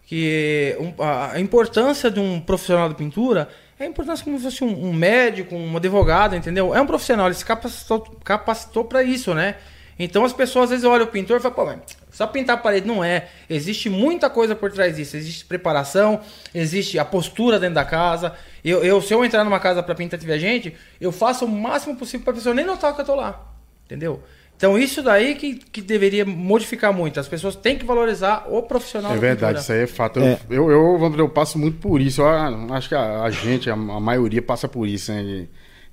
que 0.06 0.76
um- 0.80 1.04
a, 1.04 1.34
a 1.34 1.40
importância 1.42 2.10
de 2.10 2.20
um 2.20 2.40
profissional 2.40 2.88
de 2.88 2.96
pintura 2.96 3.50
é 3.80 3.84
a 3.84 3.88
importância 3.88 4.24
como 4.24 4.38
se 4.38 4.44
fosse 4.44 4.64
um, 4.64 4.88
um 4.88 4.94
médico, 4.94 5.56
um 5.56 5.78
advogado, 5.78 6.36
entendeu? 6.36 6.74
É 6.74 6.82
um 6.82 6.88
profissional, 6.88 7.28
ele 7.28 7.36
se 7.36 7.46
capacitou, 7.46 8.00
capacitou 8.24 8.86
para 8.86 9.04
isso, 9.04 9.34
né? 9.34 9.56
Então 10.00 10.24
as 10.24 10.34
pessoas 10.34 10.66
às 10.66 10.70
vezes 10.70 10.86
olham 10.86 11.06
o 11.06 11.10
pintor 11.10 11.38
e 11.38 11.40
falam, 11.40 11.56
pô, 11.56 11.66
mas 11.66 11.98
só 12.12 12.28
pintar 12.28 12.56
a 12.56 12.60
parede 12.60 12.88
não 12.88 13.04
é. 13.04 13.28
Existe 13.50 13.90
muita 13.90 14.30
coisa 14.30 14.56
por 14.56 14.72
trás 14.72 14.96
disso. 14.96 15.18
Existe 15.18 15.46
preparação, 15.46 16.22
existe 16.54 17.00
a 17.00 17.06
postura 17.06 17.60
dentro 17.60 17.76
da 17.76 17.86
casa. 17.86 18.34
Eu, 18.64 18.84
eu 18.84 19.02
se 19.02 19.14
eu 19.14 19.24
entrar 19.26 19.44
numa 19.44 19.60
casa 19.60 19.82
para 19.82 19.96
pintar 19.96 20.20
tiver 20.20 20.40
gente, 20.40 20.76
eu 21.00 21.12
faço 21.12 21.46
o 21.46 21.48
máximo 21.48 21.96
possível 21.96 22.24
para 22.24 22.34
a 22.34 22.36
pessoa 22.36 22.56
nem 22.56 22.66
notar 22.66 22.94
que 22.94 23.02
eu 23.02 23.06
tô 23.06 23.16
lá. 23.16 23.54
Entendeu? 23.86 24.22
Então 24.58 24.78
isso 24.78 25.04
daí 25.04 25.36
que, 25.36 25.54
que 25.54 25.82
deveria 25.82 26.26
modificar 26.26 26.92
muito. 26.92 27.20
As 27.20 27.28
pessoas 27.28 27.56
têm 27.56 27.78
que 27.78 27.86
valorizar 27.86 28.48
o 28.50 28.64
profissional. 28.64 29.12
É 29.12 29.14
da 29.16 29.22
verdade, 29.22 29.60
isso 29.60 29.72
aí 29.72 29.84
é 29.84 29.88
fato. 29.88 30.20
É. 30.20 30.40
Eu, 30.50 30.72
eu, 30.72 30.98
dizer, 31.10 31.22
eu 31.22 31.30
passo 31.30 31.60
muito 31.60 31.78
por 31.78 32.02
isso. 32.02 32.22
Eu 32.22 32.28
ah, 32.28 32.52
acho 32.72 32.90
que 32.90 32.96
a, 32.96 33.22
a 33.22 33.30
gente, 33.30 33.70
a, 33.70 33.74
a 33.74 34.00
maioria, 34.00 34.42
passa 34.42 34.68
por 34.68 34.88
isso, 34.88 35.12
né, 35.12 35.22
em, 35.22 35.50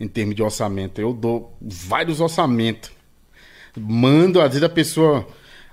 em 0.07 0.09
termos 0.09 0.35
de 0.35 0.43
orçamento. 0.43 0.99
Eu 0.99 1.13
dou 1.13 1.55
vários 1.61 2.21
orçamentos. 2.23 2.91
Mando, 3.77 4.41
às 4.41 4.49
vezes 4.49 4.63
a 4.63 4.69
pessoa. 4.69 5.27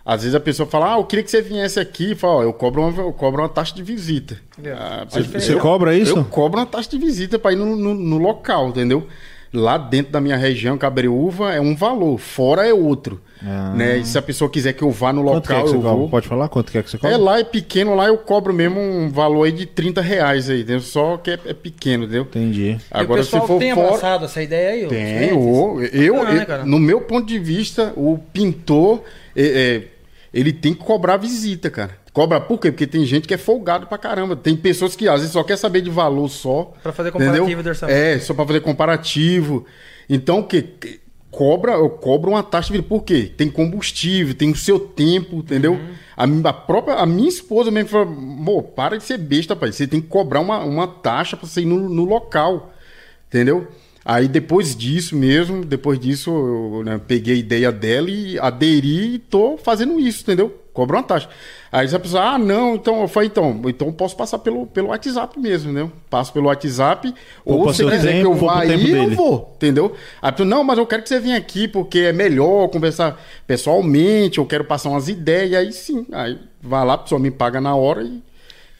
Às 0.04 0.24
vezes 0.24 0.34
a 0.34 0.40
pessoa 0.40 0.68
fala, 0.68 0.96
ah, 0.96 0.98
eu 0.98 1.06
queria 1.06 1.24
que 1.24 1.30
você 1.30 1.42
viesse 1.44 1.80
aqui. 1.80 2.16
Fala, 2.16 2.34
ó, 2.38 2.44
eu 2.44 2.52
cobro 2.52 2.82
uma, 2.82 3.02
eu 3.04 3.14
cobro 3.14 3.42
uma 3.44 3.48
taxa 3.48 3.76
de 3.76 3.84
visita. 3.84 4.38
Entendeu? 4.54 4.76
Ah, 4.78 5.06
você- 5.08 5.22
Você 5.22 5.56
cobra 5.58 5.96
isso? 5.96 6.18
Eu 6.18 6.26
cobro 6.26 6.60
uma 6.60 6.66
taxa 6.66 6.90
de 6.90 6.98
visita 6.98 7.38
para 7.38 7.54
ir 7.54 7.56
no, 7.56 7.76
no- 7.76 7.94
no 7.94 8.18
local, 8.18 8.70
entendeu? 8.70 9.08
Lá 9.54 9.78
dentro 9.78 10.12
da 10.14 10.22
minha 10.22 10.38
região, 10.38 10.78
Cabreúva, 10.78 11.52
é 11.54 11.60
um 11.60 11.76
valor, 11.76 12.18
fora 12.18 12.66
é 12.66 12.74
outro. 12.74 13.20
Ah. 13.44 13.74
Né? 13.76 13.98
E 13.98 14.06
se 14.06 14.18
a 14.18 14.22
pessoa 14.22 14.50
quiser 14.50 14.72
que 14.72 14.84
eu 14.84 14.92
vá 14.92 15.12
no 15.12 15.24
Quanto 15.24 15.48
que 15.48 15.52
é 15.52 15.56
local, 15.56 15.66
que 15.66 15.70
você 15.72 15.76
eu 15.78 15.82
cobra? 15.82 15.98
vou. 15.98 16.10
Pode 16.10 16.28
falar 16.28 16.48
quanto 16.48 16.72
que 16.72 16.78
é 16.78 16.84
que 16.84 16.90
você 16.92 16.98
cobra? 16.98 17.16
É, 17.16 17.18
lá 17.18 17.40
é 17.40 17.44
pequeno, 17.44 17.96
lá 17.96 18.06
eu 18.08 18.18
cobro 18.20 18.54
mesmo 18.54 18.80
um 18.80 19.10
valor 19.10 19.44
aí 19.46 19.52
de 19.52 19.66
30 19.66 20.00
reais 20.00 20.50
aí, 20.50 20.60
entendeu? 20.62 20.80
Só 20.80 21.18
que 21.18 21.32
é, 21.32 21.40
é 21.48 21.54
pequeno, 21.54 22.04
entendeu? 22.04 22.22
Entendi. 22.22 22.78
E 22.78 22.80
Agora, 22.92 23.22
o 23.22 23.24
pessoal 23.26 23.42
se 23.42 23.48
for 23.48 23.60
tem 23.60 23.74
fora. 23.74 23.88
abraçado 23.88 24.26
essa 24.26 24.42
ideia 24.44 24.84
aí? 24.84 24.88
Tem, 24.88 25.30
eu, 25.30 26.16
Não, 26.16 26.24
né, 26.24 26.42
eu- 26.42 26.46
cara? 26.46 26.66
no 26.66 26.80
meu 26.80 27.02
ponto 27.02 27.26
de 27.28 27.40
vista, 27.40 27.92
o 27.98 28.18
pintor, 28.32 29.02
é, 29.36 29.44
é, 29.44 29.84
ele 30.34 30.54
tem 30.54 30.74
que 30.76 30.80
cobrar 30.84 31.18
visita, 31.18 31.70
cara. 31.70 32.00
Cobra 32.14 32.42
por 32.42 32.60
quê? 32.60 32.72
Porque 32.72 32.86
tem 32.86 33.06
gente 33.06 33.28
que 33.28 33.34
é 33.34 33.38
folgado 33.38 33.88
pra 33.88 33.98
caramba. 33.98 34.36
Tem 34.36 34.56
pessoas 34.56 34.96
que 34.96 35.08
às 35.08 35.22
vezes 35.22 35.32
só 35.32 35.44
quer 35.44 35.58
saber 35.58 35.82
de 35.82 35.90
valor 35.90 36.28
só. 36.30 36.74
Pra 36.84 36.92
fazer 36.92 37.12
comparativo 37.12 37.46
entendeu? 37.46 37.64
do 37.64 37.70
orçamento. 37.70 37.96
É, 37.96 38.20
só 38.20 38.34
pra 38.34 38.46
fazer 38.46 38.60
comparativo. 38.60 39.66
Então, 40.10 40.40
o 40.40 40.44
que? 40.44 41.00
Cobra, 41.30 41.72
eu 41.72 41.90
cobro 41.90 42.32
uma 42.32 42.44
taxa 42.44 42.74
de. 42.74 42.82
Por 42.82 43.04
quê? 43.04 43.32
Tem 43.38 43.50
combustível, 43.50 44.36
tem 44.36 44.52
o 44.52 44.56
seu 44.56 44.78
tempo, 44.78 45.38
entendeu? 45.38 45.74
Uhum. 45.74 46.44
A, 46.46 46.50
a 46.50 46.54
própria, 46.54 46.96
a 46.96 47.06
minha 47.06 47.30
esposa 47.30 47.72
mesmo 47.72 47.90
falou, 47.90 48.08
"Mô, 48.08 48.62
para 48.62 48.98
de 48.98 49.06
ser 49.06 49.18
besta, 49.18 49.56
pai. 49.56 49.72
Você 49.72 49.88
tem 49.88 50.02
que 50.02 50.08
cobrar 50.08 50.42
uma, 50.42 50.60
uma 50.60 50.88
taxa 50.88 51.38
pra 51.38 51.48
você 51.48 51.62
ir 51.62 51.66
no, 51.66 51.88
no 51.88 52.04
local. 52.04 52.74
Entendeu? 53.30 53.66
Aí 54.04 54.28
depois 54.28 54.76
disso 54.76 55.16
mesmo, 55.16 55.64
depois 55.64 55.98
disso, 55.98 56.30
eu 56.30 56.84
né, 56.84 57.00
peguei 57.08 57.36
a 57.36 57.38
ideia 57.38 57.72
dela 57.72 58.10
e 58.10 58.38
aderi 58.38 59.16
e 59.16 59.20
tô 59.20 59.58
fazendo 59.58 59.98
isso, 60.00 60.24
entendeu? 60.24 60.61
Cobra 60.74 60.98
uma 60.98 61.04
taxa. 61.04 61.28
Aí 61.70 61.94
a 61.94 62.00
pessoa, 62.00 62.24
ah, 62.24 62.38
não, 62.38 62.76
então 62.76 63.02
eu 63.02 63.08
falei, 63.08 63.28
então, 63.28 63.62
então 63.66 63.88
eu 63.88 63.94
posso 63.94 64.16
passar 64.16 64.40
pelo, 64.40 64.66
pelo 64.68 64.88
WhatsApp 64.88 65.38
mesmo, 65.38 65.70
entendeu? 65.70 65.92
Passo 66.10 66.32
pelo 66.32 66.48
WhatsApp, 66.48 67.14
ou 67.44 67.70
se 67.72 67.78
seu 67.78 67.90
quiser 67.90 68.14
tempo, 68.14 68.22
que 68.22 68.44
eu 68.44 68.48
vá 68.48 68.62
aí, 68.62 68.92
eu 68.92 69.10
vou, 69.12 69.54
entendeu? 69.58 69.94
Aí 70.22 70.32
pessoa, 70.32 70.48
não, 70.48 70.64
mas 70.64 70.78
eu 70.78 70.86
quero 70.86 71.04
que 71.04 71.10
você 71.10 71.20
venha 71.20 71.38
aqui 71.38 71.68
porque 71.68 72.00
é 72.00 72.14
melhor 72.14 72.70
conversar 72.70 73.22
pessoalmente, 73.46 74.38
eu 74.38 74.46
quero 74.46 74.64
passar 74.64 74.90
umas 74.90 75.10
ideias, 75.10 75.54
aí 75.56 75.74
sim, 75.74 76.06
aí 76.12 76.40
vai 76.62 76.86
lá, 76.86 76.94
a 76.94 76.98
pessoa 77.00 77.20
me 77.20 77.32
paga 77.32 77.60
na 77.60 77.76
hora 77.76 78.04
e, 78.04 78.22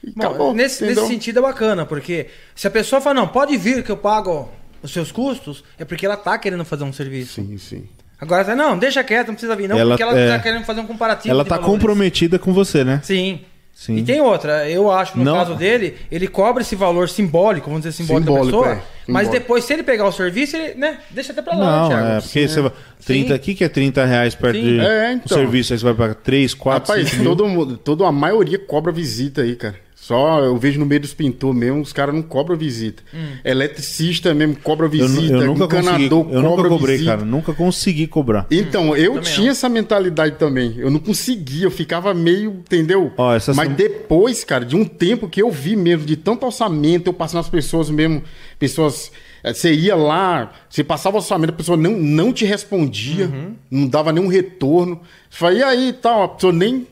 e 0.02 0.12
Bom, 0.12 0.24
acabou. 0.24 0.54
nesse, 0.54 0.84
entendeu? 0.86 1.04
nesse 1.04 1.14
sentido 1.14 1.40
é 1.40 1.42
bacana, 1.42 1.86
porque 1.86 2.28
se 2.56 2.68
a 2.68 2.72
pessoa 2.72 3.02
fala, 3.02 3.16
não, 3.16 3.28
pode 3.28 3.58
vir 3.58 3.84
que 3.84 3.92
eu 3.92 3.98
pago 3.98 4.50
os 4.82 4.94
seus 4.94 5.12
custos, 5.12 5.62
é 5.78 5.84
porque 5.84 6.06
ela 6.06 6.18
tá 6.18 6.38
querendo 6.38 6.64
fazer 6.64 6.86
um 6.86 6.94
serviço. 6.94 7.36
Sim, 7.36 7.58
sim. 7.58 7.84
Agora, 8.22 8.46
você, 8.46 8.54
não, 8.56 8.78
deixa 8.78 9.04
quieto, 9.04 9.28
não 9.30 9.34
precisa 9.34 9.56
vir, 9.56 9.68
não, 9.68 9.78
Ela- 9.78 9.92
porque 9.98 10.04
ela 10.04 10.18
é. 10.18 10.28
tá 10.30 10.40
querendo 10.40 10.64
fazer 10.64 10.80
um 10.82 10.86
comparativo. 10.86 11.34
Ela 11.34 11.44
tá 11.44 11.56
valores. 11.58 11.74
comprometida 11.74 12.38
com 12.38 12.54
você, 12.54 12.84
né? 12.84 13.02
Sim. 13.04 13.42
Sim. 13.74 13.96
E 13.96 14.04
tem 14.04 14.22
outra, 14.22 14.70
eu 14.70 14.92
acho, 14.92 15.18
no 15.18 15.24
Não- 15.24 15.34
caso 15.34 15.56
dele, 15.56 15.96
ele 16.12 16.28
cobra 16.28 16.62
esse 16.62 16.76
valor 16.76 17.10
simbólico, 17.10 17.68
vamos 17.68 17.82
dizer 17.84 17.94
simbólico, 17.94 18.30
Simbólico, 18.32 18.58
da 18.58 18.64
pessoa, 18.68 18.76
é. 18.76 18.84
mas 19.08 19.24
Simbólico. 19.26 19.32
depois, 19.32 19.64
se 19.64 19.74
ele 19.74 19.82
pegar 19.82 20.06
o 20.06 20.12
serviço, 20.12 20.56
ele, 20.56 20.76
né, 20.76 21.00
deixa 21.10 21.32
até 21.32 21.42
pra 21.42 21.56
lá, 21.56 21.82
Não, 21.82 21.88
Thiago. 21.90 22.08
é 22.08 22.22
porque 22.22 22.48
você 22.48 22.62
vai. 22.62 22.72
30, 23.04 23.28
Sim. 23.30 23.34
aqui 23.34 23.56
que 23.56 23.64
é 23.64 23.70
30 23.70 24.06
reais 24.06 24.36
perto 24.36 24.58
Sim. 24.58 24.62
de 24.62 24.80
É, 24.80 25.10
um 25.10 25.12
então. 25.14 25.36
serviço, 25.38 25.74
aí 25.74 25.80
você 25.80 25.86
vai 25.86 25.94
pagar 25.96 26.14
3, 26.16 26.54
4, 26.54 26.92
Rapaz, 26.92 27.10
5 27.10 27.22
mil. 27.24 27.32
todo 27.36 27.48
mundo, 27.48 27.76
toda 27.78 28.06
a 28.06 28.12
maioria 28.12 28.60
cobra 28.60 28.92
visita 28.92 29.42
aí, 29.42 29.56
cara. 29.56 29.74
Só 30.12 30.40
eu 30.42 30.58
vejo 30.58 30.80
no 30.80 30.86
meio 30.86 31.02
dos 31.02 31.14
pintores 31.14 31.58
mesmo, 31.58 31.82
os 31.82 31.94
caras 31.94 32.14
não 32.14 32.22
cobram 32.22 32.58
visita. 32.58 33.02
Hum. 33.14 33.38
Eletricista 33.44 34.34
mesmo 34.34 34.56
cobra 34.58 34.86
Eu, 34.86 34.90
visita, 34.90 35.36
nu- 35.38 35.42
eu 35.42 35.46
nunca 35.48 35.68
consegui, 35.68 36.06
encanador 36.06 36.28
eu 36.32 36.42
nunca 36.42 36.56
cobra 36.56 36.70
cobrei, 36.70 36.96
visita. 36.98 37.12
cara. 37.18 37.26
Nunca 37.26 37.54
consegui 37.54 38.08
cobrar. 38.08 38.48
Então, 38.52 38.96
eu 38.96 39.14
Também 39.16 39.32
tinha 39.32 39.46
não. 39.46 39.52
essa 39.52 39.70
mentalidade 39.70 40.36
também. 40.36 40.74
Eu 40.78 40.90
não 40.92 41.00
conseguia, 41.00 41.66
eu 41.66 41.72
ficava 41.72 42.14
meio, 42.14 42.52
entendeu? 42.52 43.12
Ó, 43.18 43.34
essa 43.34 43.54
Mas 43.54 43.68
sem- 43.68 43.76
depois, 43.76 44.44
cara, 44.44 44.66
de 44.66 44.76
um 44.76 44.84
tempo 44.86 45.30
que 45.30 45.42
eu 45.42 45.50
vi 45.52 45.76
mesmo, 45.76 46.06
de 46.06 46.16
tanto 46.16 46.46
orçamento, 46.46 47.08
eu 47.08 47.14
passando 47.14 47.40
as 47.42 47.50
pessoas 47.50 47.90
mesmo, 47.90 48.22
pessoas. 48.60 49.12
eh, 49.44 49.54
Você 49.54 49.74
ia 49.74 49.96
lá, 49.96 50.52
você 50.70 50.84
passava 50.84 51.16
o 51.16 51.20
orçamento, 51.20 51.50
a 51.52 51.54
pessoa 51.56 51.78
não, 51.78 51.92
não 51.98 52.32
te 52.34 52.46
respondia, 52.46 53.26
Uhum. 53.26 53.56
não 53.72 53.88
dava 53.88 54.12
nenhum 54.12 54.28
retorno. 54.28 55.00
Você 55.30 55.38
falava, 55.40 55.58
e 55.58 55.64
aí 55.64 55.94
tal, 55.94 56.24
a 56.24 56.28
pessoa 56.30 56.54
nem. 56.54 56.86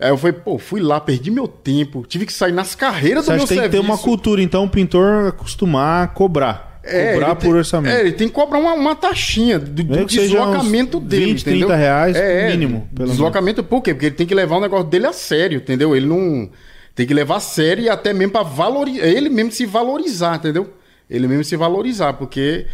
Aí 0.00 0.08
eu 0.08 0.16
falei, 0.16 0.32
pô, 0.32 0.58
fui 0.58 0.80
lá, 0.80 0.98
perdi 1.00 1.30
meu 1.30 1.46
tempo, 1.46 2.04
tive 2.08 2.24
que 2.24 2.32
sair 2.32 2.52
nas 2.52 2.74
carreiras 2.74 3.26
Você 3.26 3.32
do 3.32 3.36
meu 3.36 3.42
que 3.46 3.48
tem 3.48 3.58
que 3.58 3.64
ter 3.68 3.76
serviço. 3.76 3.92
uma 3.92 3.98
cultura, 3.98 4.42
então, 4.42 4.64
o 4.64 4.68
pintor 4.68 5.28
acostumar 5.28 6.04
a 6.04 6.06
cobrar. 6.08 6.80
É, 6.82 7.12
cobrar 7.12 7.34
por 7.34 7.42
tem- 7.42 7.52
orçamento. 7.52 7.94
É, 7.94 8.00
ele 8.00 8.12
tem 8.12 8.26
que 8.26 8.32
cobrar 8.32 8.58
uma, 8.58 8.72
uma 8.72 8.96
taxinha 8.96 9.58
do, 9.58 9.84
do 9.84 10.04
deslocamento 10.06 10.98
dele. 10.98 11.26
20, 11.26 11.40
entendeu? 11.42 11.68
30 11.68 11.76
reais, 11.76 12.16
é, 12.16 12.50
mínimo, 12.50 12.88
pelo 12.94 13.10
Deslocamento 13.10 13.62
por 13.62 13.82
quê? 13.82 13.92
Porque 13.92 14.06
ele 14.06 14.14
tem 14.14 14.26
que 14.26 14.34
levar 14.34 14.56
o 14.56 14.60
negócio 14.60 14.86
dele 14.86 15.06
a 15.06 15.12
sério, 15.12 15.58
entendeu? 15.58 15.94
Ele 15.94 16.06
não. 16.06 16.48
Tem 16.94 17.06
que 17.06 17.12
levar 17.14 17.36
a 17.36 17.40
sério 17.40 17.84
e 17.84 17.88
até 17.90 18.12
mesmo 18.14 18.32
para 18.32 18.42
valorizar. 18.42 19.06
Ele 19.06 19.28
mesmo 19.28 19.52
se 19.52 19.66
valorizar, 19.66 20.36
entendeu? 20.36 20.72
Ele 21.08 21.28
mesmo 21.28 21.44
se 21.44 21.54
valorizar, 21.56 22.14
porque, 22.14 22.66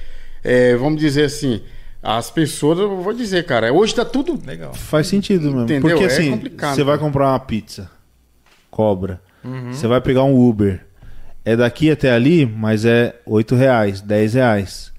é, 0.44 0.76
vamos 0.76 1.00
dizer 1.00 1.24
assim, 1.24 1.60
as 2.08 2.30
pessoas, 2.30 2.78
eu 2.78 2.96
vou 3.02 3.12
dizer, 3.12 3.44
cara, 3.44 3.72
hoje 3.72 3.94
tá 3.94 4.04
tudo. 4.04 4.40
Legal. 4.46 4.72
Faz 4.74 5.08
sentido 5.08 5.46
mesmo. 5.46 5.62
Entendeu? 5.62 5.80
Porque 5.90 6.04
É 6.04 6.06
assim, 6.06 6.40
você 6.58 6.84
vai 6.84 6.96
comprar 6.98 7.30
uma 7.30 7.40
pizza, 7.40 7.90
cobra. 8.70 9.20
Uhum. 9.44 9.72
Você 9.72 9.86
vai 9.86 10.00
pegar 10.00 10.22
um 10.24 10.48
Uber. 10.48 10.84
É 11.44 11.56
daqui 11.56 11.90
até 11.90 12.10
ali, 12.10 12.44
mas 12.46 12.84
é 12.84 13.14
8 13.26 13.54
reais, 13.54 14.00
10 14.00 14.34
reais. 14.34 14.92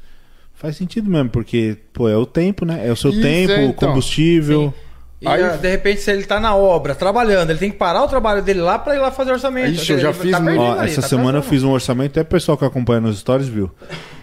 Faz 0.54 0.76
sentido 0.78 1.10
mesmo, 1.10 1.30
porque, 1.30 1.78
pô, 1.94 2.10
é 2.10 2.16
o 2.18 2.26
tempo, 2.26 2.66
né? 2.66 2.88
É 2.88 2.92
o 2.92 2.96
seu 2.96 3.12
Isso, 3.12 3.22
tempo, 3.22 3.52
é, 3.52 3.60
o 3.60 3.64
então. 3.70 3.90
combustível. 3.90 4.74
E 5.22 5.28
Aí- 5.28 5.44
ah, 5.44 5.50
de 5.58 5.70
repente, 5.70 6.00
se 6.02 6.12
ele 6.12 6.24
tá 6.26 6.40
na 6.40 6.56
obra, 6.56 6.94
trabalhando, 6.96 7.50
ele 7.50 7.60
tem 7.60 7.72
que 7.72 7.78
parar 7.78 8.04
o 8.04 8.08
trabalho 8.08 8.42
dele 8.42 8.62
lá 8.62 8.78
pra 8.80 8.96
ir 8.96 9.00
lá 9.00 9.12
fazer 9.12 9.32
orçamento. 9.32 9.72
Ixi, 9.72 9.94
eu 9.94 10.00
já 10.00 10.10
Ele 10.10 10.18
fiz 10.20 10.32
tá 10.32 10.38
Ó, 10.40 10.72
ali, 10.80 10.90
essa 10.92 11.02
tá 11.02 11.08
semana 11.08 11.26
eu 11.26 11.30
atrasado. 11.40 11.50
fiz 11.50 11.64
um 11.64 11.72
orçamento, 11.72 12.12
até 12.12 12.22
o 12.22 12.26
pessoal 12.26 12.58
que 12.58 12.66
acompanha 12.66 13.02
nos 13.02 13.20
stories 13.20 13.48
viu. 13.48 13.70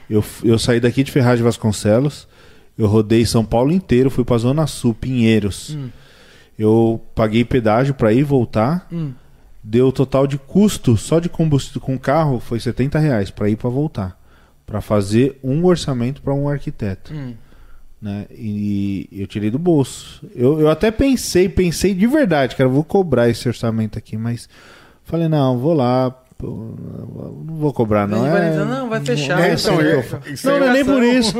Eu, 0.08 0.24
eu 0.44 0.58
saí 0.58 0.80
daqui 0.80 1.02
de 1.02 1.10
Ferraz 1.12 1.36
de 1.38 1.42
Vasconcelos, 1.42 2.26
eu 2.76 2.86
rodei 2.86 3.24
São 3.24 3.44
Paulo 3.44 3.72
inteiro, 3.72 4.10
fui 4.10 4.24
pra 4.24 4.38
Zona 4.38 4.66
Sul, 4.66 4.94
Pinheiros. 4.94 5.74
Hum. 5.76 5.88
Eu 6.58 7.00
paguei 7.14 7.44
pedágio 7.44 7.94
pra 7.94 8.12
ir 8.12 8.20
e 8.20 8.24
voltar. 8.24 8.86
Hum. 8.92 9.12
Deu 9.62 9.90
total 9.90 10.26
de 10.26 10.36
custo 10.36 10.96
só 10.96 11.18
de 11.18 11.28
combustível 11.28 11.80
com 11.80 11.94
o 11.94 11.98
carro 11.98 12.38
foi 12.38 12.60
70 12.60 12.98
reais 12.98 13.30
pra 13.30 13.48
ir 13.48 13.52
e 13.52 13.56
pra 13.56 13.70
voltar. 13.70 14.18
para 14.66 14.80
fazer 14.80 15.38
um 15.42 15.64
orçamento 15.64 16.22
para 16.22 16.34
um 16.34 16.48
arquiteto. 16.48 17.12
Hum. 17.14 17.34
Né? 18.00 18.26
E 18.30 19.08
eu 19.12 19.26
tirei 19.26 19.50
do 19.50 19.58
bolso. 19.58 20.22
Eu, 20.34 20.60
eu 20.60 20.68
até 20.68 20.90
pensei, 20.90 21.48
pensei 21.48 21.94
de 21.94 22.06
verdade, 22.06 22.56
cara, 22.56 22.68
vou 22.68 22.84
cobrar 22.84 23.28
esse 23.30 23.48
orçamento 23.48 23.98
aqui, 23.98 24.16
mas 24.16 24.48
falei, 25.04 25.28
não, 25.28 25.58
vou 25.58 25.72
lá. 25.74 26.14
Não 26.42 27.56
vou 27.56 27.72
cobrar, 27.72 28.06
não. 28.06 28.20
Vai 28.22 28.46
É, 28.46 28.50
dizer, 28.50 28.64
não, 28.64 28.88
vai 28.88 29.00
fechar. 29.00 29.40
é, 29.40 29.54
então, 29.54 29.80
é- 29.80 30.32
isso 30.32 30.46
não, 30.48 30.58
não 30.60 30.66
é 30.68 30.72
nem 30.72 30.84
por 30.84 31.02
isso. 31.02 31.34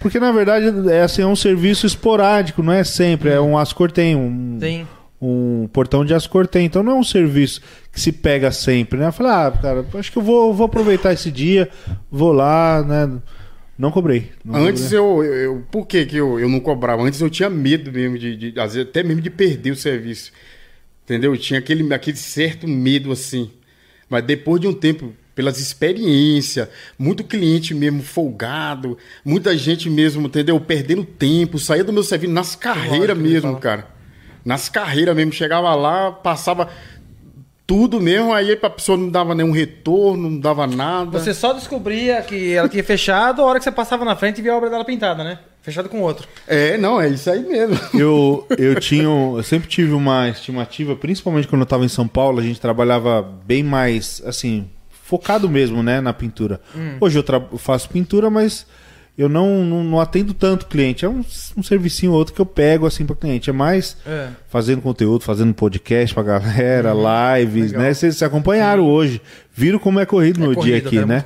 Porque 0.00 0.18
na 0.18 0.32
verdade 0.32 0.66
é 0.90 1.02
assim, 1.02 1.22
é 1.22 1.26
um 1.26 1.36
serviço 1.36 1.86
esporádico, 1.86 2.62
não 2.62 2.72
é 2.72 2.84
sempre. 2.84 3.30
É 3.30 3.40
um 3.40 3.58
Ascor 3.58 3.90
tem, 3.90 4.14
um, 4.16 4.58
Sim. 4.60 4.86
um 5.20 5.68
portão 5.72 6.04
de 6.04 6.14
Ascor 6.14 6.46
tem. 6.46 6.64
Então 6.66 6.82
não 6.82 6.92
é 6.92 6.94
um 6.96 7.04
serviço 7.04 7.60
que 7.92 8.00
se 8.00 8.12
pega 8.12 8.50
sempre, 8.52 8.98
né? 8.98 9.08
Eu 9.08 9.12
falei, 9.12 9.32
ah, 9.32 9.50
cara, 9.60 9.84
acho 9.94 10.10
que 10.12 10.18
eu 10.18 10.22
vou, 10.22 10.54
vou 10.54 10.66
aproveitar 10.66 11.12
esse 11.12 11.30
dia, 11.30 11.68
vou 12.10 12.32
lá, 12.32 12.82
né? 12.82 13.18
Não 13.78 13.90
cobrei. 13.90 14.30
Não 14.42 14.54
Antes 14.64 14.84
cobrei. 14.84 14.98
eu, 14.98 15.24
eu- 15.24 15.62
Por 15.70 15.86
que, 15.86 16.06
que 16.06 16.16
eu, 16.16 16.40
eu 16.40 16.48
não 16.48 16.60
cobrava? 16.60 17.02
Antes 17.02 17.20
eu 17.20 17.28
tinha 17.28 17.50
medo 17.50 17.92
mesmo 17.92 18.16
de, 18.16 18.34
de- 18.52 18.58
Às 18.60 18.72
vezes 18.74 18.88
até 18.88 19.02
mesmo 19.02 19.20
de 19.20 19.28
perder 19.28 19.70
o 19.72 19.76
serviço. 19.76 20.32
Entendeu? 21.04 21.34
Eu 21.34 21.38
tinha 21.38 21.58
aquele, 21.58 21.92
aquele 21.92 22.16
certo 22.16 22.66
medo 22.66 23.12
assim. 23.12 23.50
Mas 24.08 24.24
depois 24.24 24.60
de 24.60 24.68
um 24.68 24.72
tempo, 24.72 25.12
pelas 25.34 25.58
experiências, 25.60 26.68
muito 26.98 27.24
cliente 27.24 27.74
mesmo 27.74 28.02
folgado, 28.02 28.96
muita 29.24 29.56
gente 29.56 29.90
mesmo, 29.90 30.26
entendeu? 30.26 30.58
Perdendo 30.60 31.04
tempo, 31.04 31.58
saía 31.58 31.84
do 31.84 31.92
meu 31.92 32.02
serviço 32.02 32.32
nas 32.32 32.56
carreiras 32.56 33.16
mesmo, 33.16 33.56
cara. 33.58 33.86
Nas 34.44 34.68
carreiras 34.68 35.14
mesmo. 35.14 35.32
Chegava 35.32 35.74
lá, 35.74 36.12
passava 36.12 36.70
tudo 37.66 38.00
mesmo, 38.00 38.32
aí 38.32 38.52
a 38.52 38.70
pessoa 38.70 38.96
não 38.96 39.10
dava 39.10 39.34
nenhum 39.34 39.50
retorno, 39.50 40.30
não 40.30 40.38
dava 40.38 40.66
nada. 40.66 41.18
Você 41.18 41.34
só 41.34 41.52
descobria 41.52 42.22
que 42.22 42.52
ela 42.52 42.68
tinha 42.68 42.84
fechado 42.84 43.42
a 43.42 43.44
hora 43.44 43.58
que 43.58 43.64
você 43.64 43.72
passava 43.72 44.04
na 44.04 44.14
frente 44.14 44.38
e 44.38 44.42
via 44.42 44.52
a 44.52 44.56
obra 44.56 44.70
dela 44.70 44.84
pintada, 44.84 45.24
né? 45.24 45.38
Fechado 45.62 45.88
com 45.88 46.00
outro. 46.00 46.28
É, 46.46 46.78
não, 46.78 47.00
é 47.00 47.08
isso 47.08 47.28
aí 47.28 47.40
mesmo. 47.40 47.76
Eu, 47.92 48.46
eu 48.56 48.78
tinha. 48.78 49.02
Eu 49.02 49.42
sempre 49.42 49.68
tive 49.68 49.92
uma 49.92 50.28
estimativa, 50.28 50.94
principalmente 50.94 51.48
quando 51.48 51.62
eu 51.62 51.64
estava 51.64 51.84
em 51.84 51.88
São 51.88 52.06
Paulo, 52.06 52.38
a 52.38 52.42
gente 52.42 52.60
trabalhava 52.60 53.20
bem 53.44 53.64
mais, 53.64 54.22
assim, 54.24 54.68
focado 55.02 55.48
mesmo, 55.48 55.82
né, 55.82 56.00
na 56.00 56.12
pintura. 56.12 56.60
Hoje 57.00 57.18
eu 57.18 57.22
tra- 57.24 57.44
eu 57.50 57.58
faço 57.58 57.88
pintura, 57.88 58.30
mas 58.30 58.64
eu 59.18 59.28
não, 59.28 59.64
não, 59.64 59.82
não 59.82 60.00
atendo 60.00 60.34
tanto 60.34 60.66
cliente. 60.66 61.04
É 61.04 61.08
um, 61.08 61.24
um 61.56 61.62
servicinho 61.62 62.12
ou 62.12 62.18
outro 62.18 62.34
que 62.34 62.40
eu 62.40 62.46
pego 62.46 62.86
assim 62.86 63.06
para 63.06 63.16
cliente. 63.16 63.48
É 63.48 63.52
mais 63.52 63.96
É. 64.06 64.28
fazendo 64.48 64.82
conteúdo, 64.82 65.22
fazendo 65.24 65.54
podcast 65.54 66.14
pra 66.14 66.22
galera, 66.22 66.92
lives, 67.38 67.72
legal. 67.72 67.82
né? 67.82 67.94
Vocês 67.94 68.16
se 68.16 68.24
acompanharam 68.24 68.84
hoje. 68.84 69.20
Viram 69.54 69.78
como 69.78 69.98
é 69.98 70.04
corrido 70.04 70.38
meu 70.38 70.52
É 70.52 70.54
dia 70.54 70.60
corrido, 70.82 70.86
aqui, 70.86 70.96
cara, 70.96 71.06
né? 71.06 71.24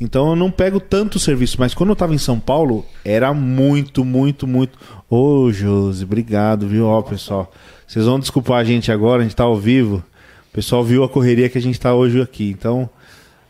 Então 0.00 0.30
eu 0.30 0.36
não 0.36 0.50
pego 0.50 0.80
tanto 0.80 1.18
serviço, 1.20 1.56
mas 1.60 1.72
quando 1.72 1.90
eu 1.90 1.96
tava 1.96 2.12
em 2.14 2.18
São 2.18 2.40
Paulo, 2.40 2.84
era 3.04 3.32
muito, 3.32 4.04
muito, 4.04 4.46
muito. 4.46 4.76
Ô, 5.08 5.52
Josi, 5.52 6.02
obrigado, 6.04 6.66
viu? 6.66 6.86
Ó, 6.86 7.00
pessoal. 7.02 7.52
Vocês 7.86 8.04
vão 8.06 8.18
desculpar 8.18 8.58
a 8.58 8.64
gente 8.64 8.90
agora, 8.90 9.20
a 9.20 9.24
gente 9.24 9.36
tá 9.36 9.44
ao 9.44 9.56
vivo. 9.56 10.02
O 10.50 10.52
pessoal 10.52 10.82
viu 10.82 11.04
a 11.04 11.08
correria 11.08 11.48
que 11.48 11.58
a 11.58 11.62
gente 11.62 11.78
tá 11.78 11.94
hoje 11.94 12.20
aqui. 12.20 12.50
Então, 12.50 12.90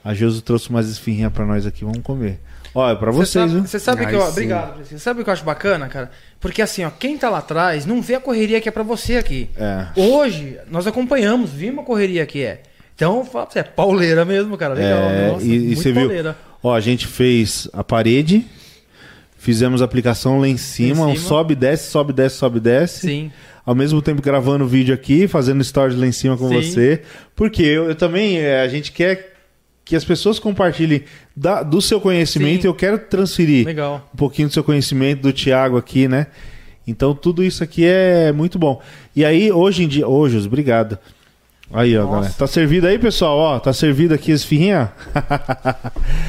a 0.05 0.13
Josi 0.13 0.43
trouxe 0.43 0.69
umas 0.69 0.89
esfirrinhas 0.91 1.33
pra 1.33 1.47
nós 1.47 1.65
aqui, 1.65 1.83
vamos 1.83 2.03
comer. 2.03 2.39
Ó, 2.75 2.89
é 2.91 2.95
pra 2.95 3.11
Você 3.11 3.33
vocês, 3.33 3.33
sabe, 3.33 3.53
viu? 3.53 3.67
você 3.67 3.79
sabe 3.81 4.07
que 4.07 4.15
eu, 4.15 4.21
sim. 4.23 4.29
obrigado, 4.29 4.75
Priscila. 4.77 5.01
Sabe 5.01 5.21
o 5.21 5.25
que 5.25 5.31
eu 5.31 5.33
acho 5.35 5.45
bacana, 5.45 5.89
cara? 5.89 6.11
Porque 6.39 6.63
assim, 6.63 6.85
ó, 6.85 6.91
quem 6.91 7.19
tá 7.19 7.29
lá 7.29 7.39
atrás 7.39 7.85
não 7.85 8.01
vê 8.01 8.15
a 8.15 8.21
correria 8.21 8.61
que 8.61 8.69
é 8.69 8.73
pra 8.73 8.83
você 8.85 9.17
aqui. 9.17 9.51
É. 9.57 9.87
Hoje 9.97 10.57
nós 10.71 10.87
acompanhamos, 10.87 11.51
vimos 11.51 11.81
a 11.83 11.87
correria 11.87 12.25
que 12.27 12.43
é. 12.45 12.63
Então, 12.95 13.25
fala 13.25 13.47
pra 13.47 13.53
você, 13.55 13.59
é 13.61 13.63
pauleira 13.65 14.25
mesmo, 14.25 14.57
cara. 14.57 14.75
Legal. 14.75 14.99
É, 14.99 15.29
nossa, 15.33 15.45
e, 15.45 15.55
e 15.55 15.59
muito 15.59 15.81
você 15.83 15.93
viu? 15.93 16.03
pauleira. 16.03 16.37
Ó, 16.63 16.75
a 16.75 16.81
gente 16.81 17.07
fez 17.07 17.67
a 17.73 17.83
parede, 17.83 18.47
fizemos 19.39 19.81
a 19.83 19.85
aplicação 19.85 20.39
lá 20.39 20.47
em 20.47 20.57
cima, 20.57 21.09
Em 21.09 21.13
um 21.13 21.17
cima. 21.17 21.29
sobe, 21.29 21.55
desce, 21.55 21.91
sobe, 21.91 22.13
desce, 22.13 22.37
sobe, 22.37 22.61
desce. 22.61 23.01
Sim. 23.01 23.33
Ao 23.65 23.75
mesmo 23.75 24.01
tempo 24.03 24.21
gravando 24.23 24.67
vídeo 24.67 24.95
aqui, 24.95 25.27
fazendo 25.29 25.63
stories 25.63 25.97
lá 25.99 26.07
em 26.07 26.13
cima 26.13 26.37
com 26.37 26.49
Sim. 26.49 26.55
você. 26.63 27.03
Porque 27.35 27.63
eu, 27.63 27.87
eu 27.89 27.95
também, 27.95 28.39
é, 28.39 28.61
a 28.61 28.69
gente 28.69 28.93
quer 28.93 29.33
que 29.91 29.97
as 29.97 30.05
pessoas 30.05 30.39
compartilhem 30.39 31.03
da- 31.37 31.65
do 31.65 31.83
seu 31.83 32.01
conhecimento 32.01 32.63
Sim. 32.63 32.69
e 32.69 32.71
eu 32.71 32.75
quero 32.75 32.97
transferir 32.97 33.67
Legal. 33.67 34.09
um 34.15 34.17
pouquinho 34.17 34.47
do 34.47 34.55
seu 34.55 34.63
conhecimento 34.63 35.21
do 35.23 35.33
Thiago 35.33 35.77
aqui, 35.77 36.07
né? 36.07 36.29
Então 36.87 37.13
tudo 37.13 37.43
isso 37.43 37.65
aqui 37.65 37.85
é 37.85 38.31
muito 38.31 38.57
bom. 38.57 38.81
E 39.17 39.25
aí, 39.25 39.51
hoje 39.51 39.83
em 39.83 39.89
dia. 39.89 40.07
Ô, 40.09 40.29
Jus, 40.29 40.47
obrigado. 40.47 40.97
Aí, 41.73 41.97
ó, 41.99 42.03
Nossa. 42.03 42.15
galera. 42.15 42.35
Tá 42.39 42.47
servido 42.47 42.87
aí, 42.87 42.99
pessoal? 43.01 43.37
Ó, 43.37 43.59
tá 43.59 43.73
servido 43.73 44.15
aqui 44.15 44.31
as 44.33 44.41
esfirrinha? 44.43 44.93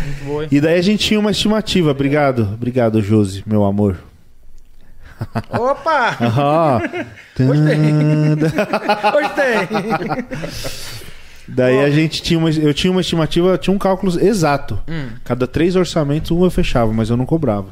Muito 0.05 0.25
boa. 0.25 0.43
hein? 0.43 0.49
E 0.51 0.59
daí 0.59 0.79
a 0.79 0.81
gente 0.81 1.05
tinha 1.07 1.19
uma 1.19 1.29
estimativa. 1.31 1.91
Obrigado. 1.91 2.49
Obrigado, 2.53 2.99
Josi, 2.99 3.43
meu 3.45 3.63
amor. 3.63 3.97
Opa! 5.51 6.17
Ah, 6.19 6.81
Hoje 6.81 7.03
tem. 7.35 7.51
Hoje 9.15 9.29
tem. 9.37 11.05
Daí 11.47 11.79
a 11.83 11.89
gente 11.89 12.21
tinha 12.21 12.39
uma, 12.39 12.49
eu 12.49 12.73
tinha 12.73 12.91
uma 12.91 13.01
estimativa, 13.01 13.57
tinha 13.57 13.73
um 13.73 13.77
cálculo 13.79 14.17
exato. 14.19 14.79
Hum. 14.87 15.09
Cada 15.23 15.45
três 15.47 15.75
orçamentos, 15.75 16.31
um 16.31 16.43
eu 16.43 16.51
fechava, 16.51 16.93
mas 16.93 17.09
eu 17.09 17.17
não 17.17 17.25
cobrava. 17.25 17.67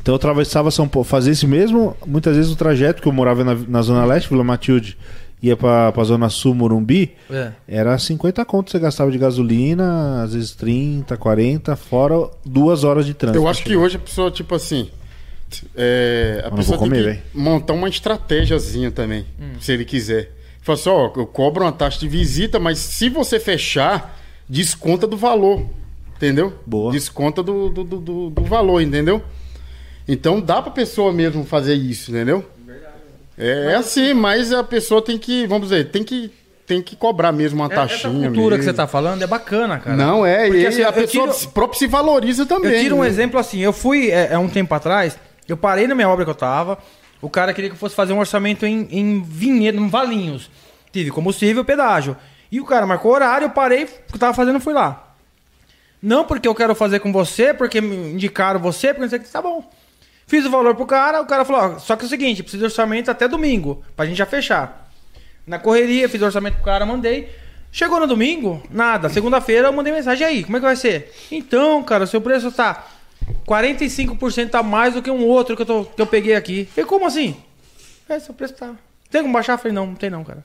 Então 0.00 0.12
eu 0.12 0.16
atravessava 0.16 0.70
São 0.70 0.86
Paulo, 0.86 1.04
fazia 1.04 1.32
esse 1.32 1.46
mesmo, 1.46 1.96
muitas 2.06 2.36
vezes 2.36 2.52
o 2.52 2.56
trajeto 2.56 3.02
que 3.02 3.08
eu 3.08 3.12
morava 3.12 3.42
na, 3.42 3.54
na 3.66 3.82
Zona 3.82 4.04
Leste, 4.04 4.28
Vila 4.30 4.44
Matilde, 4.44 4.96
ia 5.42 5.56
pra, 5.56 5.90
pra 5.90 6.04
Zona 6.04 6.28
Sul, 6.28 6.54
Morumbi, 6.54 7.12
É. 7.28 7.50
era 7.66 7.98
50 7.98 8.44
conto 8.44 8.70
você 8.70 8.78
gastava 8.78 9.10
de 9.10 9.18
gasolina, 9.18 10.22
às 10.22 10.32
vezes 10.32 10.52
30, 10.52 11.16
40, 11.16 11.74
fora 11.74 12.28
duas 12.44 12.84
horas 12.84 13.04
de 13.04 13.14
trânsito. 13.14 13.42
Eu 13.42 13.48
acho 13.48 13.64
que 13.64 13.74
hoje 13.76 13.96
a 13.96 13.98
pessoa, 13.98 14.30
tipo 14.30 14.54
assim. 14.54 14.88
é, 15.76 16.42
a 16.44 16.50
não 16.50 16.56
pessoa 16.58 16.78
vou 16.78 16.88
tem 16.88 16.98
comer, 17.02 17.22
que 17.32 17.38
montar 17.38 17.72
uma 17.72 17.88
estratégiazinha 17.88 18.90
também, 18.92 19.26
se 19.60 19.72
ele 19.72 19.84
quiser. 19.84 20.35
Fala 20.66 20.78
assim, 20.78 20.88
ó, 20.90 21.12
eu 21.16 21.26
cobro 21.26 21.64
uma 21.64 21.70
taxa 21.70 22.00
de 22.00 22.08
visita, 22.08 22.58
mas 22.58 22.78
se 22.78 23.08
você 23.08 23.38
fechar, 23.38 24.18
desconta 24.48 25.06
do 25.06 25.16
valor. 25.16 25.64
Entendeu? 26.16 26.54
Boa. 26.66 26.90
Desconta 26.90 27.40
do, 27.42 27.68
do, 27.68 27.84
do, 27.84 27.98
do- 28.00 28.30
do 28.30 28.42
valor, 28.42 28.80
entendeu? 28.80 29.22
Então 30.08 30.40
dá 30.40 30.60
pra 30.60 30.70
pessoa 30.72 31.12
mesmo 31.12 31.44
fazer 31.44 31.74
isso, 31.74 32.10
entendeu? 32.10 32.44
É, 33.38 33.72
é 33.72 33.74
assim, 33.76 34.14
mas 34.14 34.52
a 34.52 34.64
pessoa 34.64 35.02
tem 35.02 35.18
que, 35.18 35.46
vamos 35.46 35.68
dizer, 35.68 35.90
tem 35.90 36.02
que, 36.02 36.32
tem 36.66 36.80
que 36.82 36.96
cobrar 36.96 37.30
mesmo 37.32 37.60
uma 37.62 37.66
É, 37.66 37.72
Essa 37.74 37.80
taxinha. 37.82 38.28
cultura 38.30 38.56
que 38.56 38.62
mesmo. 38.62 38.62
você 38.64 38.72
tá 38.76 38.86
falando 38.86 39.22
é 39.22 39.26
bacana, 39.26 39.78
cara. 39.78 39.96
Não, 39.96 40.24
é, 40.26 40.46
Porque, 40.46 40.60
e 40.62 40.66
assim, 40.66 40.82
a 40.82 40.90
pessoa 40.92 41.26
tiro- 41.28 41.32
se- 41.38 41.48
próprio 41.48 41.78
se 41.78 41.86
valoriza 41.86 42.44
também. 42.46 42.72
Eu 42.72 42.80
tiro 42.80 42.96
um 42.96 43.02
né? 43.02 43.08
exemplo 43.08 43.38
assim, 43.38 43.58
eu 43.60 43.72
fui 43.72 44.10
é, 44.10 44.32
é, 44.32 44.38
um 44.38 44.48
tempo 44.48 44.74
atrás, 44.74 45.18
eu 45.46 45.56
parei 45.56 45.86
na 45.86 45.94
minha 45.94 46.08
obra 46.08 46.24
que 46.24 46.30
eu 46.30 46.34
tava, 46.34 46.78
o 47.20 47.30
cara 47.30 47.52
queria 47.54 47.70
que 47.70 47.76
eu 47.76 47.80
fosse 47.80 47.94
fazer 47.94 48.12
um 48.12 48.18
orçamento 48.18 48.66
em, 48.66 48.86
em 48.90 49.22
Vinhedo, 49.22 49.78
em 49.78 49.88
Valinhos. 49.88 50.50
Tive 50.92 51.10
combustível, 51.10 51.64
pedágio. 51.64 52.16
E 52.50 52.60
o 52.60 52.64
cara 52.64 52.86
marcou 52.86 53.12
horário, 53.12 53.46
eu 53.46 53.50
parei, 53.50 53.84
o 53.84 53.86
que 53.86 54.14
eu 54.14 54.18
tava 54.18 54.34
fazendo, 54.34 54.60
fui 54.60 54.72
lá. 54.72 55.14
Não 56.00 56.24
porque 56.24 56.46
eu 56.46 56.54
quero 56.54 56.74
fazer 56.74 57.00
com 57.00 57.12
você, 57.12 57.52
porque 57.52 57.80
me 57.80 58.12
indicaram 58.12 58.60
você, 58.60 58.88
porque 58.88 59.02
não 59.02 59.08
sei 59.08 59.18
o 59.18 59.22
que, 59.22 59.28
tá 59.28 59.42
bom. 59.42 59.68
Fiz 60.26 60.44
o 60.44 60.50
valor 60.50 60.74
pro 60.74 60.86
cara, 60.86 61.20
o 61.20 61.26
cara 61.26 61.44
falou, 61.44 61.76
ó, 61.76 61.78
só 61.78 61.96
que 61.96 62.04
é 62.04 62.06
o 62.06 62.08
seguinte, 62.08 62.42
precisa 62.42 62.60
de 62.60 62.64
orçamento 62.64 63.10
até 63.10 63.28
domingo, 63.28 63.82
pra 63.94 64.06
gente 64.06 64.16
já 64.16 64.26
fechar. 64.26 64.90
Na 65.46 65.58
correria, 65.58 66.08
fiz 66.08 66.20
o 66.20 66.24
orçamento 66.24 66.54
pro 66.54 66.64
cara, 66.64 66.84
mandei. 66.84 67.28
Chegou 67.70 68.00
no 68.00 68.06
domingo, 68.06 68.62
nada. 68.70 69.08
Segunda-feira 69.08 69.68
eu 69.68 69.72
mandei 69.72 69.92
mensagem 69.92 70.26
"E 70.26 70.30
aí, 70.30 70.44
como 70.44 70.56
é 70.56 70.60
que 70.60 70.66
vai 70.66 70.76
ser? 70.76 71.12
Então, 71.30 71.82
cara, 71.82 72.04
o 72.04 72.06
seu 72.06 72.20
preço 72.20 72.50
tá 72.50 72.86
45% 73.46 74.54
a 74.54 74.62
mais 74.62 74.94
do 74.94 75.02
que 75.02 75.10
um 75.10 75.24
outro 75.24 75.56
que 75.56 75.62
eu, 75.62 75.66
tô, 75.66 75.84
que 75.84 76.00
eu 76.00 76.06
peguei 76.06 76.34
aqui. 76.34 76.66
Falei, 76.66 76.88
como 76.88 77.06
assim? 77.06 77.36
É, 78.08 78.18
seu 78.18 78.34
preço 78.34 78.54
tá. 78.54 78.74
Tem 79.10 79.22
como 79.22 79.32
baixar? 79.32 79.56
Falei, 79.58 79.72
não, 79.72 79.86
não 79.86 79.94
tem 79.94 80.10
não, 80.10 80.24
cara. 80.24 80.44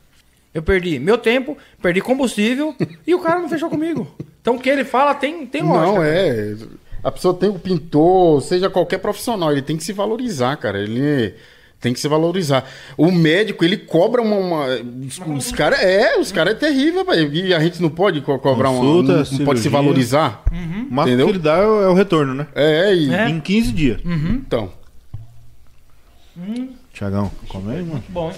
Eu 0.53 0.61
perdi 0.61 0.99
meu 0.99 1.17
tempo, 1.17 1.57
perdi 1.81 2.01
combustível 2.01 2.75
e 3.07 3.15
o 3.15 3.19
cara 3.19 3.39
não 3.39 3.49
fechou 3.49 3.69
comigo. 3.69 4.07
Então 4.41 4.55
o 4.55 4.59
que 4.59 4.69
ele 4.69 4.83
fala 4.83 5.15
tem, 5.15 5.45
tem 5.45 5.61
lógica. 5.61 5.93
Não, 5.93 6.03
é. 6.03 6.55
A 7.03 7.11
pessoa 7.11 7.33
tem 7.33 7.49
o 7.49 7.57
pintor, 7.57 8.41
seja 8.41 8.69
qualquer 8.69 8.99
profissional, 8.99 9.51
ele 9.51 9.61
tem 9.61 9.77
que 9.77 9.83
se 9.83 9.93
valorizar, 9.93 10.55
cara. 10.57 10.79
Ele 10.79 11.33
tem 11.81 11.91
que 11.93 11.99
se 11.99 12.07
valorizar. 12.07 12.63
O 12.95 13.11
médico, 13.11 13.65
ele 13.65 13.75
cobra 13.75 14.21
uma. 14.21 14.35
uma- 14.37 14.65
os, 15.07 15.19
os 15.45 15.51
caras. 15.51 15.79
É, 15.81 16.17
os 16.19 16.31
caras 16.31 16.53
é 16.53 16.57
terrível, 16.57 17.03
velho. 17.03 17.33
E 17.33 17.53
a 17.53 17.59
gente 17.59 17.81
não 17.81 17.89
pode 17.89 18.21
co- 18.21 18.37
cobrar 18.39 18.69
Consulta, 18.69 19.13
uma. 19.13 19.23
Não, 19.23 19.31
não 19.39 19.45
pode 19.45 19.59
se 19.59 19.67
valorizar. 19.69 20.43
O 20.51 20.55
máximo 20.93 21.01
Entendeu? 21.01 21.25
que 21.25 21.31
ele 21.33 21.39
dá 21.39 21.57
é 21.57 21.65
o 21.65 21.81
é 21.83 21.87
o 21.89 21.93
retorno, 21.93 22.33
né? 22.35 22.47
É, 22.55 22.93
e. 22.93 23.13
É. 23.13 23.27
Em 23.29 23.39
15 23.41 23.71
dias. 23.71 23.99
Então. 24.05 24.71
Tiagão, 26.93 27.31
come 27.47 27.73
aí, 27.75 27.83
mano. 27.83 28.03
Bom, 28.09 28.29
hein? 28.29 28.37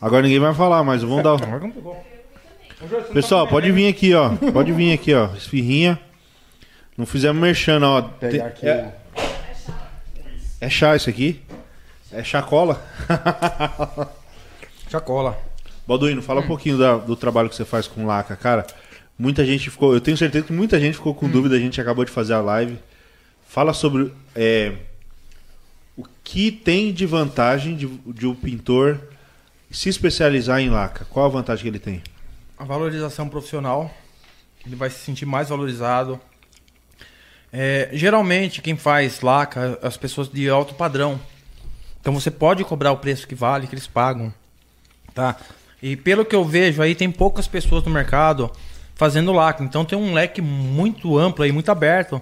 Agora 0.00 0.22
ninguém 0.22 0.38
vai 0.40 0.54
falar, 0.54 0.82
mas 0.84 1.02
vamos 1.02 1.22
dar. 1.22 1.36
Pessoal, 3.12 3.46
pode 3.48 3.70
vir 3.72 3.88
aqui, 3.88 4.14
ó. 4.14 4.30
Pode 4.52 4.72
vir 4.72 4.92
aqui, 4.92 5.14
ó. 5.14 5.28
Esfirrinha. 5.34 5.98
Não 6.96 7.06
fizemos 7.06 7.40
merchan, 7.40 7.80
ó. 7.82 8.02
Pegar 8.02 8.46
aqui. 8.46 8.66
É, 8.66 8.94
é 10.60 10.68
chá 10.70 10.94
isso 10.94 11.08
aqui? 11.10 11.40
É 12.14 12.22
chacola? 12.22 12.80
Chacola. 14.88 15.38
Balduino, 15.86 16.22
fala 16.22 16.40
um 16.40 16.46
pouquinho 16.46 16.78
da- 16.78 16.96
do 16.96 17.16
trabalho 17.16 17.48
que 17.48 17.56
você 17.56 17.64
faz 17.64 17.86
com 17.86 18.06
laca, 18.06 18.36
cara. 18.36 18.66
Muita 19.18 19.44
gente 19.44 19.68
ficou. 19.70 19.92
Eu 19.92 20.00
tenho 20.00 20.16
certeza 20.16 20.46
que 20.46 20.52
muita 20.52 20.78
gente 20.80 20.94
ficou 20.94 21.14
com 21.14 21.28
dúvida. 21.28 21.56
A 21.56 21.58
gente 21.58 21.80
acabou 21.80 22.04
de 22.04 22.10
fazer 22.10 22.34
a 22.34 22.40
live. 22.40 22.78
Fala 23.48 23.72
sobre 23.72 24.12
é, 24.34 24.72
o 25.96 26.04
que 26.22 26.50
tem 26.50 26.92
de 26.92 27.06
vantagem 27.06 27.76
de, 27.76 27.86
de 27.86 28.26
um 28.26 28.34
pintor 28.34 29.00
se 29.70 29.88
especializar 29.88 30.60
em 30.60 30.70
laca. 30.70 31.04
Qual 31.06 31.26
a 31.26 31.28
vantagem 31.28 31.62
que 31.62 31.68
ele 31.68 31.78
tem? 31.78 32.02
A 32.58 32.64
valorização 32.64 33.28
profissional. 33.28 33.92
Ele 34.66 34.76
vai 34.76 34.88
se 34.88 34.98
sentir 35.00 35.26
mais 35.26 35.48
valorizado. 35.48 36.18
É, 37.52 37.90
geralmente, 37.92 38.62
quem 38.62 38.76
faz 38.76 39.20
laca, 39.20 39.78
as 39.82 39.96
pessoas 39.96 40.28
de 40.28 40.48
alto 40.48 40.74
padrão. 40.74 41.20
Então 42.04 42.12
você 42.12 42.30
pode 42.30 42.62
cobrar 42.64 42.92
o 42.92 42.98
preço 42.98 43.26
que 43.26 43.34
vale, 43.34 43.66
que 43.66 43.74
eles 43.74 43.86
pagam. 43.86 44.30
Tá? 45.14 45.38
E 45.82 45.96
pelo 45.96 46.22
que 46.22 46.36
eu 46.36 46.44
vejo 46.44 46.82
aí, 46.82 46.94
tem 46.94 47.10
poucas 47.10 47.48
pessoas 47.48 47.82
no 47.82 47.90
mercado 47.90 48.52
fazendo 48.94 49.32
laca. 49.32 49.64
Então 49.64 49.86
tem 49.86 49.96
um 49.96 50.12
leque 50.12 50.42
muito 50.42 51.16
amplo 51.16 51.42
aí, 51.42 51.50
muito 51.50 51.70
aberto 51.70 52.20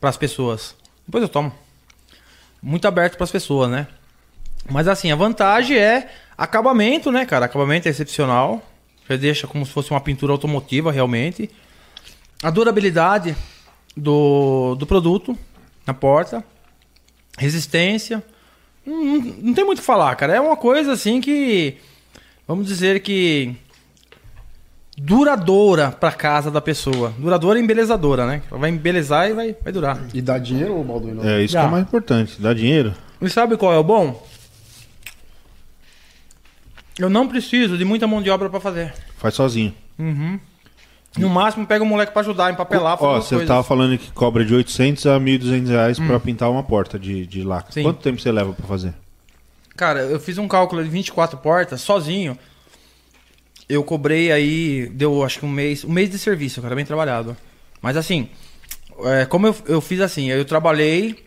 para 0.00 0.10
as 0.10 0.16
pessoas. 0.16 0.76
Depois 1.04 1.22
eu 1.22 1.28
tomo. 1.28 1.52
Muito 2.62 2.86
aberto 2.86 3.16
para 3.16 3.24
as 3.24 3.30
pessoas, 3.32 3.68
né? 3.68 3.88
Mas 4.70 4.86
assim, 4.86 5.10
a 5.10 5.16
vantagem 5.16 5.76
é 5.76 6.08
acabamento, 6.38 7.10
né, 7.10 7.26
cara? 7.26 7.46
Acabamento 7.46 7.88
é 7.88 7.90
excepcional. 7.90 8.62
Já 9.10 9.16
deixa 9.16 9.48
como 9.48 9.66
se 9.66 9.72
fosse 9.72 9.90
uma 9.90 10.00
pintura 10.00 10.30
automotiva, 10.30 10.92
realmente. 10.92 11.50
A 12.44 12.50
durabilidade 12.50 13.36
do, 13.96 14.76
do 14.76 14.86
produto 14.86 15.36
na 15.84 15.92
porta. 15.92 16.44
Resistência. 17.36 18.22
Não, 18.86 19.04
não, 19.42 19.54
tem 19.54 19.64
muito 19.64 19.78
o 19.78 19.82
que 19.82 19.86
falar, 19.86 20.14
cara. 20.14 20.34
É 20.34 20.40
uma 20.40 20.56
coisa 20.56 20.92
assim 20.92 21.20
que. 21.20 21.76
Vamos 22.46 22.66
dizer 22.66 23.00
que. 23.00 23.54
Duradoura 24.96 25.90
pra 25.90 26.10
casa 26.10 26.50
da 26.50 26.60
pessoa. 26.60 27.12
Duradoura 27.18 27.58
e 27.58 27.62
embelezadora, 27.62 28.26
né? 28.26 28.42
Ela 28.50 28.60
vai 28.60 28.70
embelezar 28.70 29.28
e 29.28 29.34
vai, 29.34 29.56
vai 29.62 29.72
durar. 29.72 30.00
E 30.14 30.22
dá 30.22 30.38
dinheiro, 30.38 30.82
Balduino? 30.82 31.26
É 31.28 31.42
isso 31.42 31.52
Já. 31.52 31.60
que 31.60 31.66
é 31.66 31.68
o 31.68 31.72
mais 31.72 31.84
importante. 31.84 32.40
Dá 32.40 32.54
dinheiro? 32.54 32.94
E 33.20 33.28
sabe 33.28 33.56
qual 33.56 33.74
é 33.74 33.78
o 33.78 33.84
bom? 33.84 34.26
Eu 36.98 37.10
não 37.10 37.28
preciso 37.28 37.76
de 37.76 37.84
muita 37.84 38.06
mão 38.06 38.22
de 38.22 38.30
obra 38.30 38.48
pra 38.48 38.58
fazer. 38.58 38.94
Faz 39.18 39.34
sozinho. 39.34 39.74
No 41.16 41.28
máximo, 41.28 41.66
pega 41.66 41.82
um 41.82 41.86
moleque 41.86 42.12
pra 42.12 42.22
ajudar, 42.22 42.52
empapelar, 42.52 42.98
fazer 42.98 43.10
Ó, 43.10 43.20
você 43.20 43.34
coisas. 43.36 43.48
tava 43.48 43.62
falando 43.62 43.96
que 43.98 44.10
cobra 44.12 44.44
de 44.44 44.54
800 44.54 45.06
a 45.06 45.18
1.200 45.18 45.68
reais 45.68 45.98
pra 45.98 46.20
pintar 46.20 46.50
uma 46.50 46.62
porta 46.62 46.98
de, 46.98 47.26
de 47.26 47.42
laca. 47.42 47.72
Sim. 47.72 47.82
Quanto 47.82 48.00
tempo 48.02 48.20
você 48.20 48.30
leva 48.30 48.52
pra 48.52 48.66
fazer? 48.66 48.94
Cara, 49.76 50.00
eu 50.00 50.18
fiz 50.20 50.38
um 50.38 50.48
cálculo 50.48 50.82
de 50.82 50.88
24 50.90 51.38
portas 51.38 51.80
sozinho. 51.80 52.38
Eu 53.68 53.82
cobrei 53.82 54.30
aí, 54.30 54.88
deu 54.92 55.24
acho 55.24 55.40
que 55.40 55.46
um 55.46 55.50
mês, 55.50 55.84
um 55.84 55.90
mês 55.90 56.08
de 56.10 56.18
serviço, 56.18 56.62
cara, 56.62 56.74
bem 56.74 56.84
trabalhado. 56.84 57.36
Mas 57.82 57.96
assim, 57.96 58.28
é, 59.04 59.26
como 59.26 59.46
eu, 59.46 59.56
eu 59.66 59.80
fiz 59.80 60.00
assim, 60.00 60.30
eu 60.30 60.44
trabalhei 60.44 61.26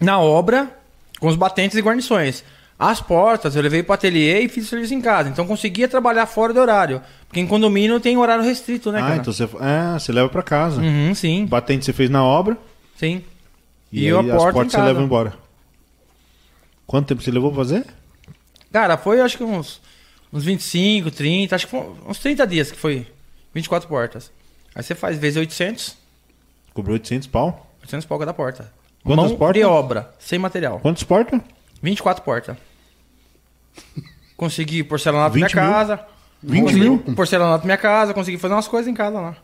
na 0.00 0.18
obra 0.18 0.70
com 1.18 1.28
os 1.28 1.36
batentes 1.36 1.76
e 1.76 1.80
guarnições. 1.80 2.44
As 2.78 3.00
portas 3.00 3.54
eu 3.54 3.62
levei 3.62 3.82
pro 3.82 3.94
ateliê 3.94 4.40
e 4.40 4.48
fiz 4.48 4.68
serviço 4.68 4.92
em 4.94 5.00
casa. 5.00 5.28
Então 5.28 5.46
conseguia 5.46 5.86
trabalhar 5.86 6.26
fora 6.26 6.52
do 6.52 6.60
horário. 6.60 7.00
Porque 7.28 7.38
em 7.40 7.46
condomínio 7.46 8.00
tem 8.00 8.16
horário 8.16 8.42
restrito, 8.44 8.90
né, 8.90 8.98
ah, 8.98 9.02
cara? 9.02 9.16
então 9.16 9.32
você, 9.32 9.44
é, 9.44 9.98
você 9.98 10.12
leva 10.12 10.28
pra 10.28 10.42
casa. 10.42 10.80
Uhum, 10.80 11.14
sim, 11.14 11.46
Batente 11.46 11.84
você 11.84 11.92
fez 11.92 12.10
na 12.10 12.24
obra 12.24 12.56
sim. 12.96 13.22
e, 13.92 14.00
E 14.00 14.06
eu 14.06 14.18
aí 14.20 14.30
as 14.30 14.34
aporto 14.34 14.50
em 14.50 14.54
portas 14.54 14.72
você 14.72 14.82
leva 14.82 15.02
embora. 15.02 15.34
Quanto 16.86 17.06
tempo 17.08 17.22
você 17.22 17.30
levou 17.30 17.50
pra 17.50 17.58
fazer? 17.58 17.86
Cara, 18.72 18.96
foi 18.96 19.20
acho 19.20 19.36
que 19.36 19.44
uns, 19.44 19.80
uns 20.32 20.44
25, 20.44 21.10
30, 21.10 21.54
acho 21.54 21.66
que 21.66 21.70
foi 21.70 21.86
uns 22.06 22.18
30 22.18 22.46
dias 22.46 22.70
que 22.70 22.78
foi 22.78 23.06
24 23.54 23.88
portas. 23.88 24.30
Aí 24.74 24.82
você 24.82 24.94
faz 24.94 25.18
vezes 25.18 25.36
800, 25.36 25.96
Cobrou 26.74 26.94
800 26.94 27.28
pau. 27.28 27.66
800 27.82 28.06
pau 28.06 28.18
cada 28.18 28.32
porta. 28.32 28.72
Quantas 29.04 29.28
Mão 29.30 29.36
portas? 29.36 29.60
de 29.60 29.64
obra, 29.66 30.14
sem 30.18 30.38
material. 30.38 30.80
Quantos 30.80 31.02
portas? 31.02 31.40
24 31.82 32.22
portas. 32.24 32.56
Consegui 34.36 34.82
porcelanato 34.82 35.30
na 35.30 35.36
minha 35.36 35.46
20 35.48 35.54
mil? 35.56 35.64
casa. 35.72 36.00
20 36.42 36.60
consegui 36.62 36.80
mil? 36.80 36.98
Porcelanato 37.14 37.58
na 37.62 37.66
minha 37.66 37.76
casa, 37.78 38.14
consegui 38.14 38.38
fazer 38.38 38.54
umas 38.54 38.68
coisas 38.68 38.90
em 38.90 38.94
casa 38.94 39.20
lá. 39.20 39.36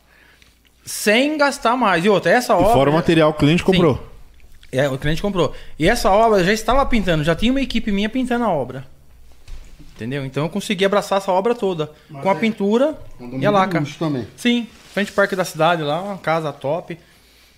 Sem 0.84 1.36
gastar 1.36 1.76
mais. 1.76 2.04
E 2.04 2.08
outra, 2.08 2.30
essa 2.32 2.52
E 2.52 2.56
obra... 2.56 2.72
fora 2.72 2.90
o 2.90 2.92
material 2.94 3.32
que 3.32 3.38
o 3.38 3.40
cliente 3.40 3.62
comprou. 3.62 4.06
É, 4.72 4.88
o 4.88 4.98
cliente 4.98 5.22
comprou. 5.22 5.54
E 5.78 5.88
essa 5.88 6.10
obra 6.10 6.40
eu 6.40 6.44
já 6.44 6.52
estava 6.52 6.84
pintando, 6.86 7.24
já 7.24 7.34
tinha 7.34 7.50
uma 7.52 7.60
equipe 7.60 7.90
minha 7.92 8.08
pintando 8.08 8.44
a 8.44 8.50
obra. 8.50 8.86
Entendeu? 9.94 10.24
Então 10.24 10.44
eu 10.44 10.48
consegui 10.48 10.84
abraçar 10.84 11.18
essa 11.18 11.32
obra 11.32 11.54
toda. 11.54 11.90
com 12.22 12.30
a 12.30 12.34
pintura 12.34 12.96
e 13.38 13.44
a 13.44 13.50
laca. 13.50 13.82
também. 13.98 14.26
Sim, 14.36 14.66
frente 14.92 15.08
ao 15.08 15.14
parque 15.14 15.34
da 15.34 15.44
cidade 15.44 15.82
lá, 15.82 16.00
uma 16.00 16.18
casa 16.18 16.52
top. 16.52 16.98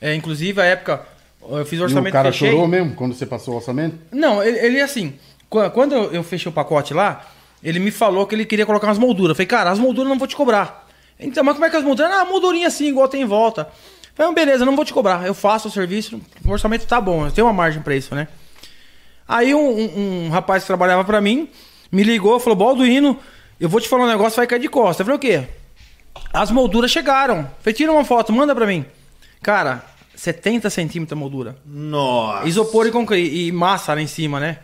É, 0.00 0.14
inclusive, 0.14 0.60
a 0.60 0.64
época, 0.64 1.06
eu 1.48 1.64
fiz 1.66 1.78
E 1.78 1.82
orçamento 1.82 2.08
o 2.08 2.12
cara 2.12 2.32
fechei. 2.32 2.50
chorou 2.50 2.66
mesmo 2.68 2.94
quando 2.94 3.14
você 3.14 3.26
passou 3.26 3.54
o 3.54 3.56
orçamento? 3.58 3.96
Não, 4.12 4.42
ele, 4.42 4.58
ele 4.58 4.80
assim, 4.80 5.14
qu- 5.48 5.70
quando 5.70 5.94
eu, 5.94 6.22
fechei 6.22 6.50
o 6.50 6.52
pacote 6.52 6.92
lá, 6.94 7.24
ele 7.62 7.78
me 7.78 7.90
falou 7.90 8.26
que 8.26 8.34
ele 8.34 8.44
queria 8.44 8.64
colocar 8.66 8.86
umas 8.86 8.98
molduras. 8.98 9.30
Eu 9.30 9.34
falei, 9.36 9.46
cara, 9.46 9.70
as 9.70 9.78
molduras 9.78 10.06
eu 10.06 10.10
não 10.10 10.18
vou 10.18 10.28
te 10.28 10.36
cobrar. 10.36 10.88
Então, 11.18 11.42
mas 11.44 11.54
como 11.54 11.66
é 11.66 11.70
que 11.70 11.76
as 11.76 11.84
molduras? 11.84 12.10
Ah, 12.12 12.24
moldurinha 12.24 12.66
assim, 12.68 12.86
igual 12.88 13.06
tem 13.08 13.22
em 13.22 13.26
volta. 13.26 13.62
Eu 13.62 14.14
falei, 14.14 14.32
"Ah, 14.32 14.34
beleza, 14.34 14.64
não 14.64 14.74
vou 14.76 14.84
te 14.84 14.92
cobrar. 14.92 15.26
Eu 15.26 15.34
faço 15.34 15.68
o 15.68 15.70
serviço, 15.70 16.20
o 16.44 16.50
orçamento 16.50 16.86
tá 16.86 17.00
bom, 17.00 17.26
eu 17.26 17.30
tenho 17.32 17.46
uma 17.46 17.52
margem 17.52 17.82
pra 17.82 17.94
isso, 17.94 18.14
né? 18.14 18.26
Aí 19.28 19.54
um, 19.54 19.60
um- 19.70 20.24
um 20.26 20.30
rapaz 20.30 20.62
que 20.62 20.66
trabalhava 20.66 21.04
pra 21.04 21.20
mim 21.20 21.48
me 21.92 22.02
ligou, 22.02 22.38
falou, 22.40 22.56
Balduino, 22.56 23.18
eu 23.58 23.68
vou 23.68 23.80
te 23.80 23.88
falar 23.88 24.04
um 24.04 24.08
negócio, 24.08 24.36
vai 24.36 24.46
cair 24.46 24.60
de 24.60 24.68
costa. 24.68 25.02
Eu 25.02 25.06
falei, 25.06 25.16
o 25.16 25.20
quê? 25.20 25.44
As 26.32 26.50
molduras 26.50 26.90
chegaram. 26.90 27.38
Eu 27.38 27.46
falei, 27.60 27.74
tira 27.74 27.92
uma 27.92 28.04
foto, 28.04 28.32
manda 28.32 28.54
pra 28.54 28.66
mim. 28.66 28.84
Cara, 29.42 29.84
70 30.20 30.68
centímetros 30.68 31.16
a 31.16 31.18
moldura. 31.18 31.56
Nossa. 31.64 32.46
Isopor 32.46 32.86
e 33.16 33.46
e 33.46 33.52
massa 33.52 33.94
lá 33.94 34.02
em 34.02 34.06
cima, 34.06 34.38
né? 34.38 34.58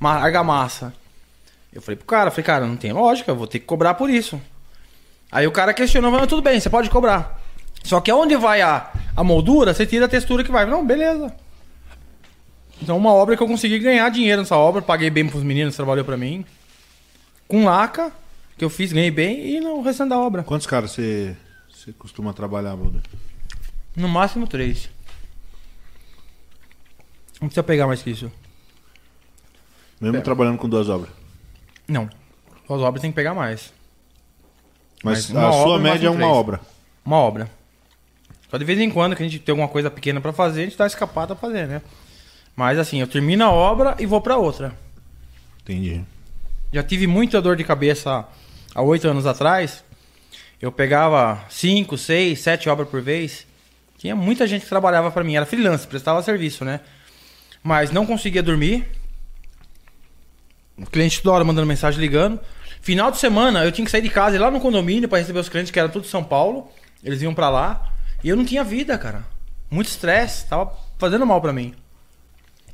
Ma- 0.00 0.16
Argamassa. 0.16 0.92
Eu 1.72 1.80
falei 1.80 1.94
pro 1.94 2.04
cara, 2.04 2.32
falei, 2.32 2.44
cara, 2.44 2.66
não 2.66 2.76
tem 2.76 2.92
lógica, 2.92 3.30
eu 3.30 3.36
vou 3.36 3.46
ter 3.46 3.60
que 3.60 3.64
cobrar 3.64 3.94
por 3.94 4.10
isso. 4.10 4.40
Aí 5.30 5.46
o 5.46 5.52
cara 5.52 5.72
questionou, 5.72 6.10
mas 6.10 6.26
tudo 6.26 6.42
bem, 6.42 6.58
você 6.58 6.68
pode 6.68 6.90
cobrar. 6.90 7.40
Só 7.84 8.00
que 8.00 8.10
aonde 8.10 8.34
vai 8.34 8.60
a, 8.60 8.90
a 9.14 9.22
moldura, 9.22 9.72
você 9.72 9.86
tira 9.86 10.06
a 10.06 10.08
textura 10.08 10.42
que 10.42 10.50
vai. 10.50 10.66
Não, 10.66 10.84
beleza. 10.84 11.32
Então 12.82 12.96
uma 12.96 13.12
obra 13.12 13.36
que 13.36 13.42
eu 13.42 13.46
consegui 13.46 13.78
ganhar 13.78 14.08
dinheiro 14.08 14.42
nessa 14.42 14.56
obra, 14.56 14.82
paguei 14.82 15.10
bem 15.10 15.28
pros 15.28 15.44
meninos, 15.44 15.76
trabalhou 15.76 16.04
pra 16.04 16.16
mim. 16.16 16.44
Com 17.46 17.64
laca, 17.64 18.10
que 18.56 18.64
eu 18.64 18.70
fiz, 18.70 18.92
ganhei 18.92 19.12
bem, 19.12 19.46
e 19.46 19.60
no 19.60 19.80
restante 19.80 20.08
da 20.08 20.18
obra. 20.18 20.42
Quantos 20.42 20.66
caras 20.66 20.90
você, 20.90 21.36
você 21.72 21.92
costuma 21.92 22.32
trabalhar, 22.32 22.74
Baldur? 22.74 23.00
No 23.98 24.08
máximo 24.08 24.46
três. 24.46 24.88
Não 27.40 27.48
precisa 27.48 27.62
pegar 27.64 27.86
mais 27.86 28.00
que 28.02 28.10
isso. 28.10 28.30
Mesmo 30.00 30.22
trabalhando 30.22 30.56
com 30.58 30.68
duas 30.68 30.88
obras. 30.88 31.10
Não. 31.86 32.08
As 32.64 32.80
obras 32.80 33.00
tem 33.02 33.10
que 33.10 33.16
pegar 33.16 33.34
mais. 33.34 33.72
Mas, 35.02 35.28
Mas 35.30 35.44
a 35.44 35.52
sua 35.52 35.78
média 35.78 36.06
é 36.06 36.10
uma 36.10 36.18
três. 36.18 36.32
obra. 36.32 36.60
Uma 37.04 37.16
obra. 37.16 37.50
Só 38.48 38.56
de 38.56 38.64
vez 38.64 38.78
em 38.78 38.90
quando 38.90 39.16
que 39.16 39.22
a 39.22 39.26
gente 39.28 39.40
tem 39.40 39.52
alguma 39.52 39.68
coisa 39.68 39.90
pequena 39.90 40.20
pra 40.20 40.32
fazer, 40.32 40.62
a 40.62 40.64
gente 40.66 40.78
dá 40.78 40.86
escapada 40.86 41.34
pra 41.34 41.48
fazer, 41.48 41.66
né? 41.66 41.82
Mas 42.54 42.78
assim, 42.78 43.00
eu 43.00 43.06
termino 43.06 43.44
a 43.44 43.50
obra 43.50 43.96
e 43.98 44.06
vou 44.06 44.20
pra 44.20 44.36
outra. 44.36 44.76
Entendi. 45.62 46.04
Já 46.72 46.82
tive 46.84 47.06
muita 47.06 47.42
dor 47.42 47.56
de 47.56 47.64
cabeça 47.64 48.26
há 48.74 48.82
oito 48.82 49.08
anos 49.08 49.26
atrás. 49.26 49.82
Eu 50.60 50.70
pegava 50.70 51.44
cinco, 51.48 51.96
seis, 51.98 52.40
sete 52.40 52.68
obras 52.68 52.88
por 52.88 53.00
vez. 53.02 53.46
Tinha 53.98 54.14
muita 54.14 54.46
gente 54.46 54.62
que 54.62 54.68
trabalhava 54.68 55.10
pra 55.10 55.24
mim, 55.24 55.34
era 55.34 55.44
freelance, 55.44 55.86
prestava 55.86 56.22
serviço, 56.22 56.64
né? 56.64 56.80
Mas 57.62 57.90
não 57.90 58.06
conseguia 58.06 58.42
dormir. 58.42 58.88
O 60.76 60.86
cliente 60.86 61.20
toda 61.20 61.34
hora 61.34 61.44
mandando 61.44 61.66
mensagem 61.66 62.00
ligando. 62.00 62.40
Final 62.80 63.10
de 63.10 63.18
semana 63.18 63.64
eu 63.64 63.72
tinha 63.72 63.84
que 63.84 63.90
sair 63.90 64.00
de 64.00 64.08
casa 64.08 64.36
ir 64.36 64.38
lá 64.38 64.52
no 64.52 64.60
condomínio 64.60 65.08
pra 65.08 65.18
receber 65.18 65.40
os 65.40 65.48
clientes 65.48 65.72
que 65.72 65.78
eram 65.78 65.90
tudo 65.90 66.04
de 66.04 66.08
São 66.08 66.22
Paulo. 66.22 66.70
Eles 67.02 67.20
iam 67.20 67.34
pra 67.34 67.50
lá. 67.50 67.92
E 68.22 68.28
eu 68.28 68.36
não 68.36 68.44
tinha 68.44 68.62
vida, 68.62 68.96
cara. 68.96 69.24
Muito 69.68 69.88
estresse, 69.88 70.46
tava 70.46 70.72
fazendo 70.96 71.26
mal 71.26 71.40
pra 71.40 71.52
mim. 71.52 71.74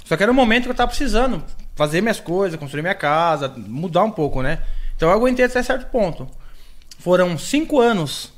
Só 0.05 0.19
que 0.19 0.23
era 0.23 0.31
um 0.31 0.35
momento 0.35 0.65
que 0.65 0.71
eu 0.71 0.75
tava 0.75 0.89
precisando 0.89 1.43
fazer 1.75 2.03
minhas 2.03 2.21
coisas, 2.21 2.59
construir 2.59 2.83
minha 2.83 2.95
casa, 2.95 3.49
mudar 3.57 4.05
um 4.05 4.11
pouco, 4.11 4.43
né? 4.43 4.63
Então 4.95 5.09
eu 5.09 5.15
aguentei 5.15 5.47
até 5.47 5.63
certo 5.63 5.91
ponto. 5.91 6.29
Foram 6.99 7.39
cinco 7.39 7.81
anos 7.81 8.31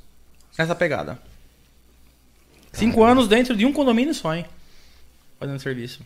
nessa 0.57 0.75
pegada. 0.75 1.19
Cinco 2.77 3.03
anos 3.03 3.27
dentro 3.27 3.57
de 3.57 3.65
um 3.65 3.73
condomínio 3.73 4.15
só, 4.15 4.35
hein? 4.35 4.45
Fazendo 5.39 5.59
serviço. 5.59 6.01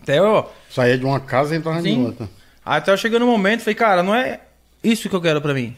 Até 0.00 0.18
eu, 0.18 0.50
Saía 0.70 0.98
de 0.98 1.04
uma 1.04 1.20
casa 1.20 1.54
e 1.54 1.58
entrava 1.58 1.78
em 1.80 1.82
Sim. 1.82 2.04
outra. 2.06 2.28
até 2.64 2.92
eu 2.92 2.96
cheguei 2.96 3.18
no 3.18 3.26
momento, 3.26 3.60
falei, 3.60 3.74
cara, 3.74 4.02
não 4.02 4.14
é 4.14 4.40
isso 4.82 5.08
que 5.08 5.14
eu 5.14 5.20
quero 5.20 5.40
pra 5.40 5.54
mim. 5.54 5.76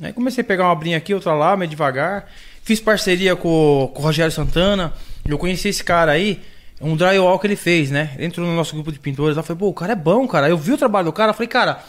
Aí 0.00 0.12
comecei 0.12 0.42
a 0.42 0.44
pegar 0.44 0.64
uma 0.64 0.72
obrinha 0.72 0.96
aqui, 0.96 1.14
outra 1.14 1.32
lá, 1.32 1.56
meio 1.56 1.70
devagar. 1.70 2.30
Fiz 2.62 2.80
parceria 2.80 3.34
com, 3.34 3.90
com 3.94 4.00
o 4.00 4.04
Rogério 4.04 4.30
Santana. 4.30 4.92
Eu 5.26 5.38
conheci 5.38 5.68
esse 5.68 5.82
cara 5.82 6.12
aí, 6.12 6.40
um 6.80 6.96
drywall 6.96 7.38
que 7.38 7.46
ele 7.46 7.56
fez, 7.56 7.90
né? 7.90 8.14
Entrou 8.18 8.46
no 8.46 8.54
nosso 8.54 8.74
grupo 8.74 8.92
de 8.92 8.98
pintores 8.98 9.36
lá. 9.36 9.42
Falei, 9.42 9.58
pô, 9.58 9.68
o 9.68 9.74
cara 9.74 9.92
é 9.92 9.96
bom, 9.96 10.26
cara. 10.28 10.48
Eu 10.48 10.58
vi 10.58 10.72
o 10.72 10.78
trabalho 10.78 11.06
do 11.06 11.12
cara. 11.12 11.32
Falei, 11.32 11.48
cara, 11.48 11.82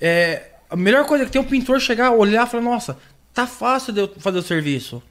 é, 0.00 0.42
a 0.70 0.76
melhor 0.76 1.06
coisa 1.06 1.24
é 1.24 1.26
que 1.26 1.32
tem 1.32 1.40
um 1.40 1.44
pintor 1.44 1.80
chegar, 1.80 2.12
olhar 2.12 2.46
e 2.46 2.50
falar, 2.50 2.62
nossa, 2.62 2.96
tá 3.32 3.46
fácil 3.46 3.92
de 3.92 4.00
eu 4.00 4.14
fazer 4.18 4.38
o 4.38 4.42
serviço. 4.42 5.02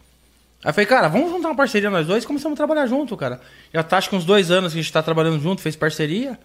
Aí 0.64 0.70
eu 0.70 0.74
falei, 0.74 0.86
cara, 0.86 1.08
vamos 1.10 1.30
juntar 1.32 1.50
uma 1.50 1.56
parceria 1.56 1.90
nós 1.90 2.08
dois 2.08 2.24
e 2.24 2.28
começamos 2.28 2.56
a 2.56 2.58
trabalhar 2.58 2.88
junto, 2.88 3.18
cara. 3.18 3.42
Já 3.74 3.84
tá 3.84 3.98
acho 3.98 4.10
que 4.10 4.16
uns 4.16 4.24
dois 4.26 4.50
anos 4.50 4.72
que 4.74 4.80
a 4.80 4.82
gente 4.82 4.94
tá 4.94 5.04
trabalhando 5.04 5.42
junto, 5.42 5.62
fez 5.62 5.76
parceria. 5.76 6.40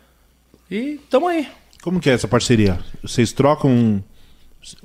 E 0.70 0.98
tamo 1.08 1.28
aí. 1.28 1.48
Como 1.82 2.00
que 2.00 2.10
é 2.10 2.14
essa 2.14 2.26
parceria? 2.28 2.80
Vocês 3.02 3.32
trocam. 3.32 4.02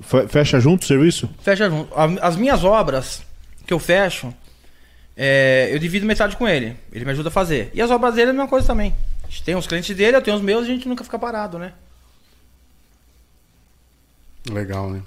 fe- 0.00 0.28
Fecha 0.28 0.60
junto 0.60 0.82
o 0.84 0.86
serviço? 0.86 1.28
Fecha 1.42 1.68
junto. 1.68 1.92
As 2.22 2.36
minhas 2.36 2.62
obras 2.62 3.22
que 3.66 3.72
eu 3.74 3.78
fecho, 3.80 4.32
é, 5.16 5.68
eu 5.72 5.78
divido 5.80 6.06
metade 6.06 6.36
com 6.36 6.46
ele. 6.46 6.76
Ele 6.92 7.04
me 7.04 7.10
ajuda 7.10 7.28
a 7.28 7.32
fazer. 7.32 7.70
E 7.74 7.82
as 7.82 7.90
obras 7.90 8.14
dele 8.14 8.28
é 8.28 8.30
a 8.30 8.34
mesma 8.34 8.48
coisa 8.48 8.66
também. 8.68 8.94
A 9.24 9.26
gente 9.26 9.42
tem 9.42 9.56
os 9.56 9.66
clientes 9.66 9.96
dele, 9.96 10.16
eu 10.16 10.22
tenho 10.22 10.36
os 10.36 10.42
meus, 10.42 10.62
a 10.62 10.66
gente 10.66 10.86
nunca 10.88 11.02
fica 11.02 11.18
parado, 11.18 11.58
né? 11.58 11.72
Legal, 14.50 14.90
né? 14.90 15.02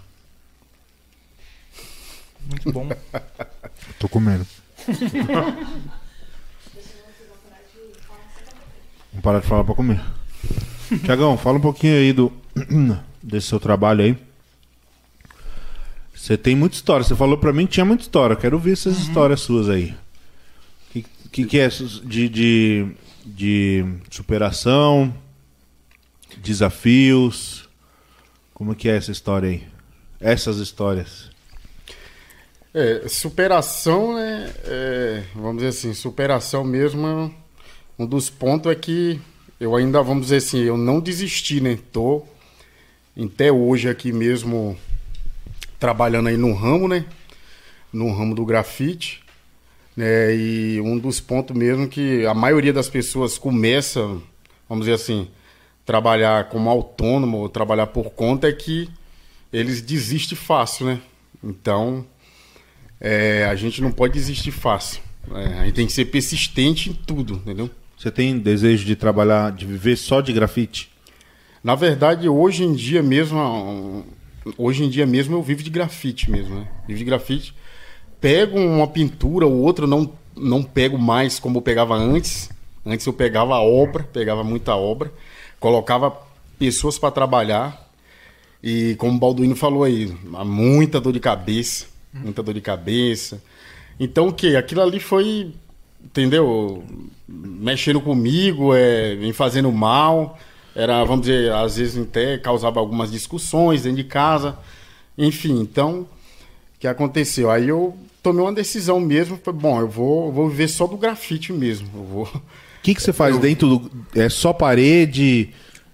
Muito 2.49 2.71
bom. 2.71 2.89
Tô 3.99 4.07
comendo. 4.07 4.45
Vamos 9.11 9.23
parar 9.23 9.39
de 9.39 9.47
falar 9.47 9.63
pra 9.63 9.75
comer. 9.75 10.01
Tiagão, 11.03 11.37
fala 11.37 11.57
um 11.57 11.61
pouquinho 11.61 11.95
aí 11.95 12.13
do 12.13 12.31
desse 13.21 13.47
seu 13.47 13.59
trabalho 13.59 14.03
aí. 14.03 14.17
Você 16.13 16.37
tem 16.37 16.55
muita 16.55 16.75
história. 16.75 17.03
Você 17.03 17.15
falou 17.15 17.37
pra 17.37 17.53
mim 17.53 17.65
que 17.65 17.73
tinha 17.73 17.85
muita 17.85 18.03
história. 18.03 18.35
Quero 18.35 18.57
ver 18.57 18.73
essas 18.73 18.97
histórias 18.97 19.41
suas 19.41 19.69
aí. 19.69 19.95
O 20.89 20.91
que, 20.93 21.05
que, 21.31 21.45
que 21.45 21.59
é 21.59 21.67
de, 21.67 22.29
de, 22.29 22.87
de 23.25 23.85
superação, 24.09 25.13
desafios? 26.37 27.67
Como 28.53 28.75
que 28.75 28.89
é 28.89 28.97
essa 28.97 29.11
história 29.11 29.49
aí? 29.49 29.67
Essas 30.19 30.57
histórias. 30.57 31.29
É, 32.73 33.07
superação, 33.07 34.15
né? 34.15 34.53
é, 34.65 35.23
vamos 35.33 35.57
dizer 35.57 35.69
assim, 35.69 35.93
superação 35.93 36.63
mesmo. 36.63 37.33
Um 37.97 38.05
dos 38.05 38.29
pontos 38.29 38.71
é 38.71 38.75
que 38.75 39.19
eu 39.59 39.75
ainda, 39.75 40.03
vamos 40.03 40.25
dizer 40.25 40.37
assim, 40.37 40.59
eu 40.59 40.77
não 40.77 40.99
desisti, 40.99 41.59
né? 41.59 41.79
Tô 41.91 42.23
até 43.19 43.51
hoje 43.51 43.89
aqui 43.89 44.11
mesmo 44.11 44.77
trabalhando 45.79 46.27
aí 46.29 46.37
no 46.37 46.53
ramo, 46.53 46.87
né? 46.87 47.05
No 47.91 48.11
ramo 48.13 48.35
do 48.35 48.45
grafite. 48.45 49.23
Né? 49.95 50.35
E 50.35 50.81
um 50.81 50.99
dos 50.99 51.19
pontos 51.19 51.57
mesmo 51.57 51.87
que 51.87 52.25
a 52.27 52.33
maioria 52.35 52.71
das 52.71 52.87
pessoas 52.87 53.37
começa, 53.37 54.01
vamos 54.69 54.85
dizer 54.85 54.93
assim, 54.93 55.27
trabalhar 55.83 56.49
como 56.49 56.69
autônomo 56.69 57.39
ou 57.39 57.49
trabalhar 57.49 57.87
por 57.87 58.11
conta 58.11 58.47
é 58.47 58.53
que 58.53 58.87
eles 59.51 59.81
desistem 59.81 60.37
fácil, 60.37 60.85
né? 60.85 61.01
Então, 61.43 62.05
é, 62.99 63.45
a 63.45 63.55
gente 63.55 63.81
não 63.81 63.91
pode 63.91 64.13
desistir 64.13 64.51
fácil. 64.51 65.01
É, 65.33 65.59
a 65.59 65.65
gente 65.65 65.75
tem 65.75 65.87
que 65.87 65.93
ser 65.93 66.05
persistente 66.05 66.89
em 66.89 66.93
tudo, 66.93 67.35
entendeu? 67.35 67.69
Você 67.97 68.11
tem 68.11 68.37
desejo 68.37 68.85
de 68.85 68.95
trabalhar, 68.95 69.51
de 69.51 69.65
viver 69.65 69.95
só 69.95 70.21
de 70.21 70.31
grafite? 70.31 70.89
Na 71.63 71.75
verdade, 71.75 72.29
hoje 72.29 72.63
em 72.63 72.73
dia 72.73 73.01
mesmo, 73.01 74.05
hoje 74.57 74.83
em 74.83 74.89
dia 74.89 75.05
mesmo 75.05 75.35
eu 75.35 75.43
vivo 75.43 75.63
de 75.63 75.69
grafite 75.69 76.29
mesmo, 76.29 76.55
né? 76.55 76.67
Vivo 76.87 76.99
de 76.99 77.05
grafite. 77.05 77.53
Pego 78.21 78.59
uma 78.59 78.87
pintura 78.87 79.45
ou 79.45 79.53
outra, 79.53 79.85
não 79.85 80.11
não 80.39 80.61
pego 80.63 80.97
mais 80.97 81.39
como 81.39 81.57
eu 81.57 81.61
pegava 81.61 81.95
antes. 81.95 82.49
Antes 82.85 83.05
eu 83.05 83.13
pegava 83.13 83.55
a 83.55 83.61
obra, 83.61 84.03
pegava 84.03 84.43
muita 84.43 84.75
obra, 84.75 85.11
colocava 85.59 86.15
pessoas 86.57 86.97
para 86.97 87.11
trabalhar. 87.11 87.85
E 88.63 88.95
como 88.95 89.15
o 89.15 89.19
Balduino 89.19 89.55
falou 89.55 89.83
aí, 89.83 90.15
há 90.33 90.45
muita 90.45 91.01
dor 91.01 91.11
de 91.11 91.19
cabeça, 91.19 91.87
muita 92.13 92.43
dor 92.43 92.53
de 92.53 92.61
cabeça. 92.61 93.41
Então 93.99 94.27
o 94.27 94.33
que? 94.33 94.55
Aquilo 94.55 94.81
ali 94.81 94.99
foi, 94.99 95.53
entendeu? 96.03 96.83
Mexendo 97.27 97.99
comigo, 97.99 98.73
é, 98.75 99.15
me 99.15 99.33
fazendo 99.33 99.71
mal. 99.71 100.37
Era, 100.75 101.03
vamos 101.03 101.25
dizer, 101.25 101.51
às 101.51 101.77
vezes 101.77 102.01
até 102.01 102.37
causava 102.37 102.79
algumas 102.79 103.11
discussões 103.11 103.83
dentro 103.83 103.97
de 103.97 104.03
casa. 104.03 104.57
Enfim, 105.17 105.59
então, 105.59 106.01
o 106.01 106.79
que 106.79 106.87
aconteceu? 106.87 107.49
Aí 107.49 107.67
eu 107.67 107.97
tomei 108.21 108.43
uma 108.43 108.53
decisão 108.53 108.99
mesmo, 108.99 109.39
foi 109.43 109.53
bom, 109.53 109.79
eu 109.79 109.87
vou, 109.87 110.27
eu 110.27 110.31
vou 110.31 110.49
viver 110.49 110.67
só 110.67 110.85
do 110.85 110.97
grafite 110.97 111.51
mesmo. 111.51 111.89
Eu 111.95 112.03
vou. 112.03 112.23
O 112.23 112.41
que, 112.83 112.93
que 112.93 113.01
você 113.01 113.11
faz 113.11 113.37
dentro 113.39 113.67
do. 113.67 113.91
É 114.15 114.29
só 114.29 114.53
parede? 114.53 115.49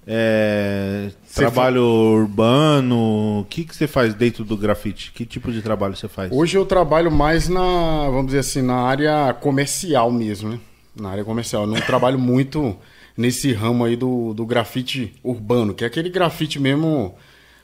É, 0.06 1.10
trabalho 1.34 1.84
urbano? 1.84 3.42
O 3.42 3.46
que, 3.50 3.63
que 3.63 3.76
você 3.76 3.88
faz 3.88 4.13
dentro 4.13 4.44
do 4.44 4.58
grafite? 4.58 5.12
Que 5.12 5.26
tipo 5.26 5.52
de 5.52 5.62
trabalho 5.62 5.96
você 5.96 6.08
faz? 6.08 6.32
Hoje 6.32 6.58
eu 6.58 6.66
trabalho 6.66 7.12
mais 7.12 7.48
na, 7.48 8.10
vamos 8.10 8.28
dizer 8.28 8.39
assim, 8.39 8.62
na 8.62 8.76
área 8.76 9.34
comercial 9.34 10.12
mesmo, 10.12 10.50
né? 10.50 10.60
Na 11.00 11.10
área 11.10 11.24
comercial. 11.24 11.63
Eu 11.63 11.68
não 11.68 11.80
trabalho 11.82 12.20
muito 12.20 12.76
nesse 13.18 13.54
ramo 13.54 13.86
aí 13.86 13.96
do, 13.96 14.34
do 14.34 14.46
grafite 14.46 15.13
urbano, 15.24 15.74
que 15.74 15.84
é 15.84 15.88
aquele 15.88 16.10
grafite 16.10 16.60
mesmo 16.60 17.16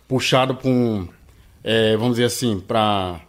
puxado 0.08 0.56
para 0.56 0.70
um, 0.70 1.08
é, 1.64 1.98
vamos 1.98 2.14
dizer 2.14 2.26
assim, 2.26 2.60
para 2.60 3.22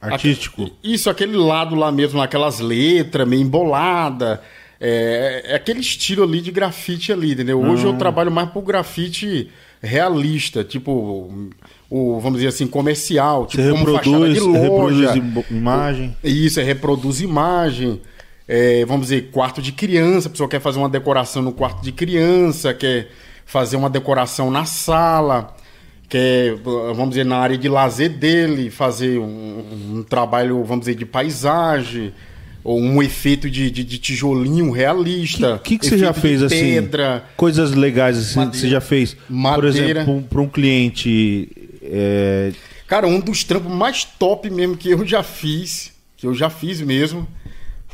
Artístico? 0.00 0.70
Isso, 0.82 1.10
aquele 1.10 1.36
lado 1.36 1.74
lá 1.74 1.90
mesmo, 1.90 2.20
aquelas 2.20 2.60
letras 2.60 3.26
meio 3.26 3.42
embolada. 3.42 4.40
É, 4.80 5.42
é 5.48 5.54
aquele 5.56 5.80
estilo 5.80 6.22
ali 6.22 6.40
de 6.40 6.50
grafite 6.52 7.12
ali, 7.12 7.32
entendeu? 7.32 7.60
Hoje 7.60 7.84
Ah. 7.84 7.88
eu 7.88 7.94
trabalho 7.94 8.30
mais 8.30 8.48
pro 8.50 8.62
grafite 8.62 9.48
realista, 9.82 10.62
tipo, 10.64 11.30
o, 11.90 12.20
vamos 12.20 12.38
dizer 12.38 12.48
assim, 12.48 12.66
comercial, 12.66 13.46
tipo 13.46 13.62
Você 13.62 13.70
como 13.72 13.84
reproduz, 13.92 14.34
de 14.34 14.40
loja. 14.40 14.60
reproduz 14.60 15.16
im- 15.16 15.56
imagem? 15.56 16.16
Isso, 16.22 16.60
é 16.60 16.62
reproduz 16.62 17.20
imagem. 17.20 18.00
É, 18.46 18.84
vamos 18.86 19.08
dizer, 19.08 19.30
quarto 19.30 19.60
de 19.60 19.72
criança. 19.72 20.28
A 20.28 20.30
pessoa 20.30 20.48
quer 20.48 20.60
fazer 20.60 20.78
uma 20.78 20.88
decoração 20.88 21.42
no 21.42 21.52
quarto 21.52 21.82
de 21.82 21.92
criança, 21.92 22.72
quer 22.72 23.08
fazer 23.44 23.76
uma 23.76 23.90
decoração 23.90 24.50
na 24.50 24.64
sala, 24.64 25.54
quer, 26.08 26.54
vamos 26.54 27.10
dizer, 27.10 27.24
na 27.24 27.36
área 27.38 27.58
de 27.58 27.68
lazer 27.68 28.08
dele, 28.10 28.70
fazer 28.70 29.18
um, 29.18 29.64
um 29.98 30.02
trabalho, 30.02 30.62
vamos 30.64 30.86
dizer, 30.86 30.94
de 30.96 31.04
paisagem, 31.04 32.12
ou 32.68 32.78
um 32.78 33.02
efeito 33.02 33.48
de, 33.48 33.70
de, 33.70 33.82
de 33.82 33.96
tijolinho 33.96 34.70
realista. 34.70 35.54
O 35.54 35.58
que, 35.58 35.78
que 35.78 35.86
você 35.86 35.96
já 35.96 36.12
fez 36.12 36.40
de 36.40 36.44
assim? 36.44 36.74
Pedra. 36.74 37.24
Coisas 37.34 37.72
legais 37.72 38.18
assim, 38.18 38.36
Madeira. 38.40 38.50
que 38.52 38.58
você 38.58 38.68
já 38.68 38.80
fez? 38.82 39.14
Por 39.14 39.32
Madeira. 39.32 40.00
exemplo, 40.02 40.22
para 40.28 40.40
um 40.42 40.48
cliente. 40.48 41.48
é, 41.82 42.52
Cara, 42.86 43.06
um 43.06 43.20
dos 43.20 43.42
trampos 43.42 43.72
mais 43.72 44.04
top 44.04 44.50
mesmo 44.50 44.76
que 44.76 44.90
eu 44.90 45.06
já 45.06 45.22
fiz, 45.22 45.92
que 46.14 46.26
eu 46.26 46.34
já 46.34 46.50
fiz 46.50 46.82
mesmo, 46.82 47.26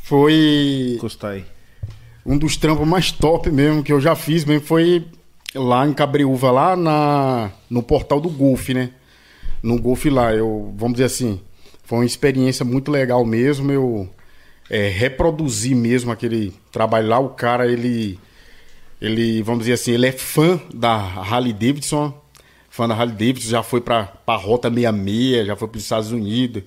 foi 0.03 0.95
encostar 0.97 1.33
aí. 1.35 1.45
um 2.27 2.37
dos 2.37 2.57
trampos 2.57 2.87
mais 2.87 3.13
top 3.13 3.53
mesmo 3.53 3.81
que 3.81 3.93
eu 3.93 4.01
já 4.01 4.17
fiz 4.17 4.45
mesmo 4.45 4.67
foi 4.67 5.05
lá 5.55 5.87
em 5.87 5.93
Cabreúva, 5.93 6.51
lá 6.51 6.75
na, 6.75 7.53
no 7.71 7.81
portal 7.81 8.21
do 8.21 8.29
Golf, 8.29 8.71
né? 8.71 8.91
No 9.63 9.81
Golf 9.81 10.05
lá, 10.07 10.35
eu, 10.35 10.75
vamos 10.77 10.95
dizer 10.95 11.05
assim, 11.05 11.41
foi 11.85 11.99
uma 11.99 12.05
experiência 12.05 12.65
muito 12.65 12.91
legal 12.91 13.25
mesmo. 13.25 13.71
Eu 13.71 14.11
é, 14.68 14.88
reproduzi 14.88 15.74
mesmo 15.74 16.11
aquele 16.11 16.55
trabalho 16.70 17.09
lá. 17.09 17.18
O 17.18 17.31
cara, 17.31 17.70
ele, 17.70 18.18
ele, 19.00 19.42
vamos 19.42 19.61
dizer 19.61 19.74
assim, 19.74 19.92
ele 19.92 20.07
é 20.07 20.12
fã 20.12 20.61
da 20.72 20.94
Harley 20.94 21.53
Davidson, 21.53 22.12
fã 22.68 22.88
da 22.88 22.94
Harley 22.94 23.14
Davidson, 23.14 23.50
já 23.50 23.62
foi 23.62 23.81
pra, 23.81 24.05
pra 24.05 24.37
Rota 24.37 24.68
66, 24.68 25.46
já 25.46 25.57
foi 25.57 25.68
para 25.68 25.77
os 25.77 25.83
Estados 25.83 26.12
Unidos. 26.12 26.62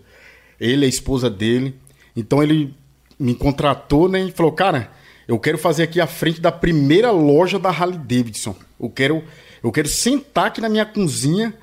Ele 0.60 0.86
e 0.86 0.88
a 0.88 0.90
esposa 0.90 1.30
dele. 1.30 1.76
Então 2.16 2.42
ele 2.42 2.74
me 3.20 3.36
contratou, 3.36 4.10
né? 4.10 4.22
E 4.22 4.32
falou, 4.32 4.52
cara, 4.52 4.92
eu 5.28 5.38
quero 5.38 5.58
fazer 5.58 5.84
aqui 5.84 6.00
a 6.00 6.08
frente 6.08 6.40
da 6.40 6.52
primeira 6.52 7.12
loja 7.12 7.60
da 7.60 7.70
Harley 7.70 7.98
Davidson. 7.98 8.56
Eu 8.80 8.90
quero, 8.90 9.24
eu 9.64 9.72
quero 9.72 9.88
sentar 9.88 10.48
aqui 10.48 10.62
na 10.62 10.70
minha 10.70 10.86
cozinha 10.86 11.54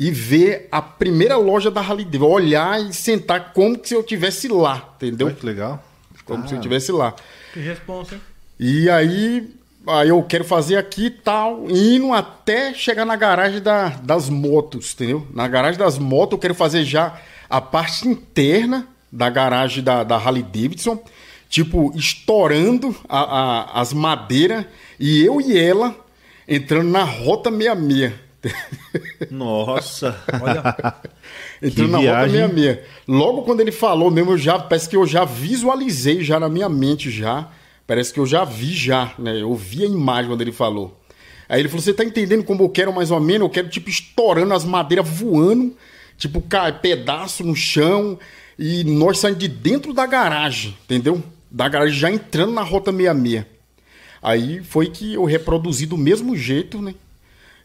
e 0.00 0.10
ver 0.10 0.66
a 0.72 0.80
primeira 0.80 1.36
loja 1.36 1.70
da 1.70 1.80
Harley 1.82 2.04
Davidson. 2.06 2.26
Olhar 2.32 2.80
e 2.82 2.92
sentar 2.94 3.52
como 3.52 3.78
se 3.84 3.94
eu 3.94 4.02
tivesse 4.02 4.48
lá, 4.48 4.94
entendeu? 4.96 5.26
Olha 5.26 5.36
que 5.36 5.44
legal. 5.46 5.84
Como 6.24 6.48
se 6.48 6.54
eu 6.54 6.60
tivesse 6.60 6.90
lá. 6.90 7.14
Que 7.52 7.60
responsa, 7.60 8.14
hein? 8.14 8.20
E 8.58 8.88
aí, 8.88 9.48
aí 9.86 10.08
eu 10.08 10.22
quero 10.22 10.44
fazer 10.44 10.76
aqui 10.76 11.06
e 11.06 11.10
tal, 11.10 11.66
indo 11.68 12.12
até 12.12 12.72
chegar 12.72 13.04
na 13.04 13.16
garagem 13.16 13.60
da- 13.60 13.88
das 14.02 14.28
motos, 14.30 14.94
entendeu? 14.94 15.26
Na 15.34 15.46
garagem 15.48 15.78
das 15.78 15.98
motos 15.98 16.32
eu 16.32 16.38
quero 16.38 16.54
fazer 16.54 16.84
já 16.84 17.18
a 17.48 17.60
parte 17.60 18.06
interna 18.08 18.86
da 19.12 19.28
garagem 19.28 19.82
da, 19.82 20.04
da 20.04 20.16
Harley 20.16 20.42
Davidson, 20.44 21.02
tipo, 21.48 21.92
estourando 21.96 22.94
a- 23.08 23.18
a- 23.74 23.80
as 23.80 23.92
madeiras 23.92 24.64
e 25.00 25.24
eu 25.24 25.40
e 25.40 25.58
ela 25.58 25.94
entrando 26.46 26.88
na 26.88 27.02
Rota 27.02 27.50
66. 27.50 28.12
Nossa. 29.30 30.18
Olha, 30.40 30.94
Entrando 31.62 31.92
na 31.92 31.98
viagem. 31.98 32.40
Rota 32.40 32.54
66. 32.54 32.78
Logo 33.06 33.42
quando 33.42 33.60
ele 33.60 33.72
falou 33.72 34.10
mesmo, 34.10 34.32
eu 34.32 34.38
já 34.38 34.58
parece 34.58 34.88
que 34.88 34.96
eu 34.96 35.06
já 35.06 35.24
visualizei 35.24 36.24
já 36.24 36.40
na 36.40 36.48
minha 36.48 36.68
mente 36.68 37.10
já. 37.10 37.48
Parece 37.86 38.12
que 38.12 38.20
eu 38.20 38.26
já 38.26 38.44
vi 38.44 38.72
já, 38.72 39.12
né? 39.18 39.40
Eu 39.42 39.54
vi 39.54 39.82
a 39.82 39.86
imagem 39.86 40.30
quando 40.30 40.40
ele 40.42 40.52
falou. 40.52 40.98
Aí 41.48 41.60
ele 41.60 41.68
falou: 41.68 41.82
"Você 41.82 41.92
tá 41.92 42.04
entendendo 42.04 42.44
como 42.44 42.62
eu 42.62 42.68
quero 42.68 42.92
mais 42.92 43.10
ou 43.10 43.20
menos? 43.20 43.42
Eu 43.42 43.50
quero 43.50 43.68
tipo 43.68 43.90
estourando 43.90 44.54
as 44.54 44.64
madeiras 44.64 45.08
voando, 45.08 45.76
tipo 46.16 46.40
cai 46.40 46.78
pedaço 46.78 47.44
no 47.44 47.56
chão 47.56 48.18
E 48.58 48.84
nós 48.84 49.18
saímos 49.18 49.40
de 49.40 49.48
dentro 49.48 49.92
da 49.92 50.06
garagem, 50.06 50.76
entendeu? 50.84 51.22
Da 51.50 51.68
garagem 51.68 51.98
já 51.98 52.10
entrando 52.10 52.52
na 52.52 52.62
rota 52.62 52.92
66. 52.92 53.44
Aí 54.22 54.62
foi 54.62 54.86
que 54.90 55.14
eu 55.14 55.24
reproduzi 55.24 55.86
do 55.86 55.96
mesmo 55.96 56.36
jeito, 56.36 56.80
né? 56.80 56.94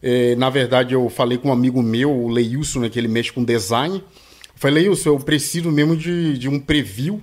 É, 0.02 0.36
na 0.36 0.50
verdade, 0.50 0.94
eu 0.94 1.08
falei 1.08 1.38
com 1.38 1.48
um 1.48 1.52
amigo 1.52 1.82
meu, 1.82 2.12
o 2.12 2.28
Leilson, 2.28 2.80
né, 2.80 2.88
que 2.88 2.98
ele 2.98 3.08
mexe 3.08 3.32
com 3.32 3.44
design. 3.44 4.02
falei, 4.54 4.84
Leilson, 4.84 5.10
eu 5.10 5.18
preciso 5.18 5.70
mesmo 5.70 5.96
de, 5.96 6.38
de 6.38 6.48
um 6.48 6.58
preview. 6.58 7.20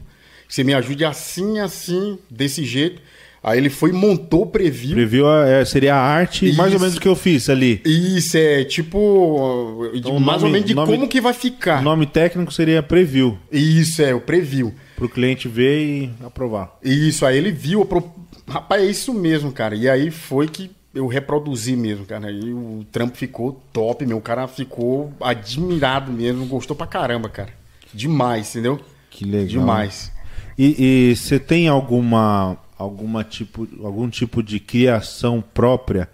Que 0.47 0.53
você 0.53 0.63
me 0.63 0.73
ajude 0.73 1.05
assim, 1.05 1.59
assim, 1.59 2.19
desse 2.29 2.63
jeito. 2.63 3.01
Aí 3.43 3.57
ele 3.57 3.69
foi 3.69 3.89
e 3.89 3.93
montou 3.93 4.43
o 4.43 4.45
preview. 4.45 4.93
Preview 4.93 5.29
é, 5.29 5.65
seria 5.65 5.95
a 5.95 5.99
arte, 5.99 6.47
Isso. 6.47 6.57
mais 6.57 6.73
ou 6.73 6.79
menos 6.79 6.95
o 6.95 7.01
que 7.01 7.07
eu 7.09 7.15
fiz 7.15 7.49
ali. 7.49 7.81
Isso, 7.83 8.37
é 8.37 8.63
tipo. 8.63 9.89
Então, 9.93 10.17
mais 10.17 10.41
nome, 10.41 10.45
ou 10.45 10.51
menos 10.53 10.65
de 10.65 10.73
nome, 10.73 10.93
como 10.93 11.09
que 11.09 11.19
vai 11.19 11.33
ficar. 11.33 11.81
O 11.81 11.83
nome 11.83 12.05
técnico 12.05 12.53
seria 12.53 12.81
preview. 12.81 13.37
Isso, 13.51 14.01
é, 14.01 14.15
o 14.15 14.21
preview. 14.21 14.73
Para 14.95 15.05
o 15.05 15.09
cliente 15.09 15.49
ver 15.49 15.81
e 15.81 16.11
aprovar. 16.25 16.79
Isso, 16.81 17.25
aí 17.25 17.37
ele 17.37 17.51
viu. 17.51 17.81
Apro... 17.81 18.09
Rapaz, 18.47 18.81
é 18.81 18.85
isso 18.85 19.13
mesmo, 19.13 19.51
cara. 19.51 19.75
E 19.75 19.89
aí 19.89 20.09
foi 20.09 20.47
que 20.47 20.71
eu 20.93 21.07
reproduzi 21.07 21.75
mesmo, 21.75 22.05
cara. 22.05 22.31
E 22.31 22.53
o 22.53 22.85
trampo 22.91 23.17
ficou 23.17 23.61
top, 23.71 24.05
meu. 24.05 24.17
O 24.17 24.21
cara 24.21 24.47
ficou 24.47 25.11
admirado 25.19 26.11
mesmo, 26.11 26.45
gostou 26.45 26.75
pra 26.75 26.87
caramba, 26.87 27.29
cara. 27.29 27.49
Demais, 27.93 28.49
entendeu? 28.51 28.79
Que 29.09 29.25
legal. 29.25 29.47
Demais. 29.47 30.11
E 30.57 31.15
você 31.15 31.39
tem 31.39 31.67
alguma 31.67 32.57
alguma 32.77 33.23
tipo, 33.23 33.67
algum 33.83 34.09
tipo 34.09 34.43
de 34.43 34.59
criação 34.59 35.43
própria. 35.53 36.09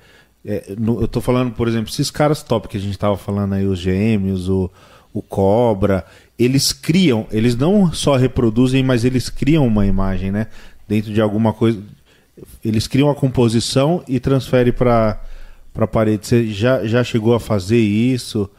É, 0.45 0.73
no, 0.77 0.99
eu 0.99 1.05
estou 1.05 1.21
falando, 1.21 1.51
por 1.51 1.67
exemplo, 1.67 1.89
esses 1.89 2.11
caras 2.11 2.43
top 2.43 2.67
que 2.67 2.77
a 2.77 2.80
gente 2.80 2.91
estava 2.91 3.17
falando 3.17 3.53
aí, 3.53 3.65
os 3.65 3.80
gêmeos, 3.80 4.47
o, 4.47 4.71
o 5.13 5.21
Cobra, 5.21 6.05
eles 6.38 6.71
criam, 6.71 7.27
eles 7.32 7.55
não 7.55 7.91
só 7.91 8.15
reproduzem, 8.15 8.84
mas 8.84 9.03
eles 9.03 9.30
criam 9.30 9.67
uma 9.67 9.86
imagem, 9.86 10.32
né? 10.32 10.47
Dentro 10.88 11.13
de 11.13 11.21
alguma 11.21 11.53
coisa. 11.53 11.82
Eles 12.64 12.88
criam 12.88 13.10
a 13.10 13.16
composição 13.16 14.04
e 14.08 14.20
transferem 14.20 14.74
para 14.74 15.20
a 15.76 15.88
parede. 15.88 16.28
Você 16.28 16.48
já, 16.48 16.86
já 16.86 17.04
chegou 17.04 17.34
a 17.34 17.40
fazer 17.40 17.80
isso? 17.80 18.50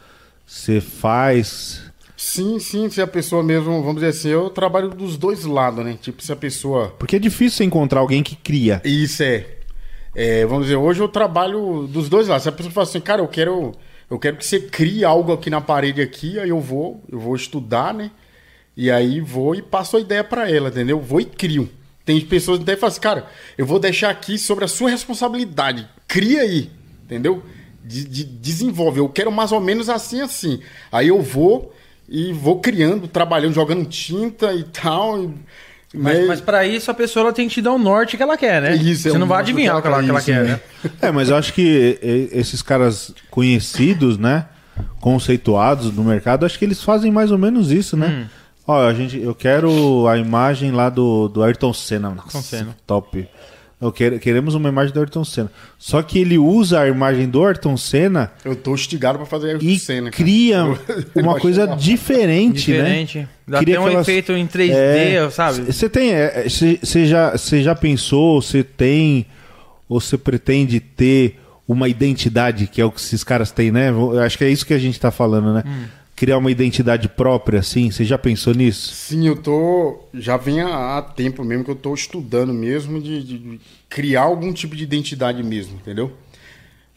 Você 0.47 0.81
faz? 0.81 1.83
Sim, 2.16 2.59
sim, 2.59 2.91
se 2.91 3.01
a 3.01 3.07
pessoa 3.07 3.43
mesmo, 3.43 3.81
vamos 3.81 3.95
dizer 3.95 4.09
assim, 4.09 4.28
eu 4.28 4.51
trabalho 4.51 4.91
dos 4.91 5.16
dois 5.16 5.45
lados, 5.45 5.83
né? 5.83 5.97
Tipo, 5.99 6.22
se 6.22 6.31
a 6.31 6.37
pessoa. 6.37 6.95
Porque 6.99 7.16
é 7.16 7.18
difícil 7.18 7.64
encontrar 7.64 8.01
alguém 8.01 8.22
que 8.22 8.37
cria. 8.37 8.83
Isso 8.85 9.22
é. 9.22 9.47
é. 10.14 10.45
Vamos 10.45 10.64
dizer, 10.64 10.76
hoje 10.76 11.01
eu 11.01 11.09
trabalho 11.09 11.87
dos 11.87 12.11
dois 12.11 12.28
lados. 12.28 12.43
Se 12.43 12.49
a 12.49 12.53
pessoa 12.53 12.72
fala 12.72 12.87
assim, 12.87 13.01
cara, 13.01 13.22
eu 13.22 13.28
quero. 13.28 13.72
Eu 14.11 14.18
quero 14.18 14.37
que 14.37 14.45
você 14.45 14.61
crie 14.61 15.05
algo 15.05 15.33
aqui 15.33 15.49
na 15.49 15.61
parede 15.61 16.03
aqui, 16.03 16.39
aí 16.39 16.51
eu 16.51 16.61
vou, 16.61 17.03
eu 17.11 17.18
vou 17.18 17.37
estudar, 17.37 17.95
né? 17.95 18.11
E 18.76 18.91
aí 18.91 19.20
vou 19.20 19.55
e 19.55 19.62
passo 19.62 19.97
a 19.97 20.01
ideia 20.01 20.24
para 20.24 20.51
ela, 20.51 20.68
entendeu? 20.68 21.01
Vou 21.01 21.20
e 21.20 21.24
crio. 21.24 21.70
Tem 22.05 22.20
pessoas 22.20 22.59
que 22.59 22.64
até 22.64 22.76
falam 22.76 22.92
assim, 22.92 23.01
cara, 23.01 23.26
eu 23.57 23.66
vou 23.66 23.78
deixar 23.78 24.11
aqui 24.11 24.38
sobre 24.38 24.64
a 24.64 24.68
sua 24.68 24.90
responsabilidade. 24.90 25.86
Cria 26.09 26.42
aí, 26.42 26.70
entendeu? 27.05 27.42
De, 27.84 28.05
de, 28.05 28.24
desenvolve. 28.24 29.01
Eu 29.01 29.09
quero 29.09 29.30
mais 29.30 29.53
ou 29.53 29.61
menos 29.61 29.88
assim, 29.88 30.20
assim. 30.20 30.61
Aí 30.90 31.09
eu 31.09 31.20
vou 31.20 31.74
e 32.09 32.32
vou 32.32 32.61
criando, 32.61 33.07
trabalhando, 33.07 33.55
jogando 33.55 33.84
tinta 33.84 34.53
e 34.53 34.64
tal. 34.64 35.22
E, 35.22 35.30
mas, 35.94 36.18
né? 36.18 36.24
mas 36.26 36.40
para 36.40 36.66
isso 36.66 36.90
a 36.90 36.94
pessoa 36.94 37.24
ela 37.24 37.32
tem 37.32 37.48
que 37.48 37.55
te 37.55 37.62
dar 37.62 37.72
o 37.72 37.78
norte 37.78 38.16
que 38.16 38.22
ela 38.22 38.36
quer, 38.36 38.62
né? 38.62 38.74
Isso, 38.74 39.09
é 39.09 39.11
Você 39.11 39.16
é 39.16 39.20
não 39.20 39.26
vai 39.26 39.40
adivinhar 39.40 39.76
o 39.76 39.82
que 39.82 39.88
ela, 39.88 40.03
que 40.03 40.11
ela 40.11 40.22
quer, 40.22 40.44
né? 40.44 40.61
É, 41.01 41.11
mas 41.11 41.28
eu 41.28 41.36
acho 41.36 41.53
que 41.53 41.98
esses 42.32 42.62
caras 42.62 43.14
conhecidos, 43.30 44.18
né? 44.18 44.46
Conceituados 45.01 45.92
no 45.92 46.03
mercado, 46.03 46.46
acho 46.46 46.59
que 46.59 46.64
eles 46.64 46.82
fazem 46.82 47.11
mais 47.12 47.30
ou 47.30 47.38
menos 47.38 47.70
isso, 47.70 47.96
né? 47.96 48.07
Hum. 48.07 48.39
Ó, 48.70 48.86
a 48.86 48.94
gente, 48.94 49.18
eu 49.18 49.34
quero 49.34 50.06
a 50.06 50.16
imagem 50.16 50.70
lá 50.70 50.88
do, 50.88 51.26
do 51.28 51.42
Ayrton 51.42 51.72
Senna. 51.72 52.10
Nossa, 52.10 52.38
Ayrton 52.38 52.42
Senna. 52.42 52.76
top. 52.86 53.28
Eu 53.80 53.90
quero, 53.90 54.20
queremos 54.20 54.54
uma 54.54 54.68
imagem 54.68 54.94
do 54.94 55.00
Ayrton 55.00 55.24
Senna. 55.24 55.50
Só 55.76 56.00
que 56.02 56.20
ele 56.20 56.38
usa 56.38 56.78
a 56.78 56.86
imagem 56.86 57.28
do 57.28 57.44
Ayrton 57.44 57.76
Senna. 57.76 58.30
Eu 58.44 58.54
tô 58.54 58.72
instigado 58.72 59.18
para 59.18 59.26
fazer 59.26 59.48
Ayrton 59.48 59.66
e 59.66 59.76
Senna. 59.76 60.10
Cara. 60.12 60.22
Cria 60.22 60.64
uma 61.16 61.34
coisa 61.40 61.66
diferente, 61.66 62.66
diferente, 62.66 63.18
né? 63.18 63.28
Dá 63.44 63.58
Cria 63.58 63.74
até 63.74 63.82
um 63.82 63.86
aquelas... 63.86 64.06
efeito 64.06 64.32
em 64.34 64.46
3D, 64.46 64.70
é, 64.72 65.30
sabe? 65.30 65.62
Você 65.62 65.88
tem. 65.88 66.12
Você 66.48 67.02
é, 67.02 67.06
já, 67.06 67.34
já 67.36 67.74
pensou, 67.74 68.40
você 68.40 68.62
tem. 68.62 69.26
Ou 69.88 70.00
você 70.00 70.16
pretende 70.16 70.78
ter 70.78 71.40
uma 71.66 71.88
identidade, 71.88 72.68
que 72.68 72.80
é 72.80 72.84
o 72.84 72.92
que 72.92 73.00
esses 73.00 73.24
caras 73.24 73.50
têm, 73.50 73.72
né? 73.72 73.88
Eu 73.88 74.20
acho 74.20 74.38
que 74.38 74.44
é 74.44 74.48
isso 74.48 74.64
que 74.64 74.74
a 74.74 74.78
gente 74.78 75.00
tá 75.00 75.10
falando, 75.10 75.52
né? 75.54 75.64
Hum 75.66 75.99
criar 76.20 76.36
uma 76.36 76.50
identidade 76.50 77.08
própria, 77.08 77.60
assim? 77.60 77.90
Você 77.90 78.04
já 78.04 78.18
pensou 78.18 78.52
nisso? 78.52 78.92
Sim, 78.94 79.26
eu 79.26 79.36
tô. 79.36 80.04
Já 80.12 80.36
vem 80.36 80.60
há, 80.60 81.00
tempo 81.00 81.42
mesmo 81.42 81.64
que 81.64 81.70
eu 81.70 81.74
tô 81.74 81.94
estudando 81.94 82.52
mesmo 82.52 83.00
de, 83.00 83.24
de 83.24 83.60
criar 83.88 84.24
algum 84.24 84.52
tipo 84.52 84.76
de 84.76 84.84
identidade 84.84 85.42
mesmo, 85.42 85.76
entendeu? 85.76 86.12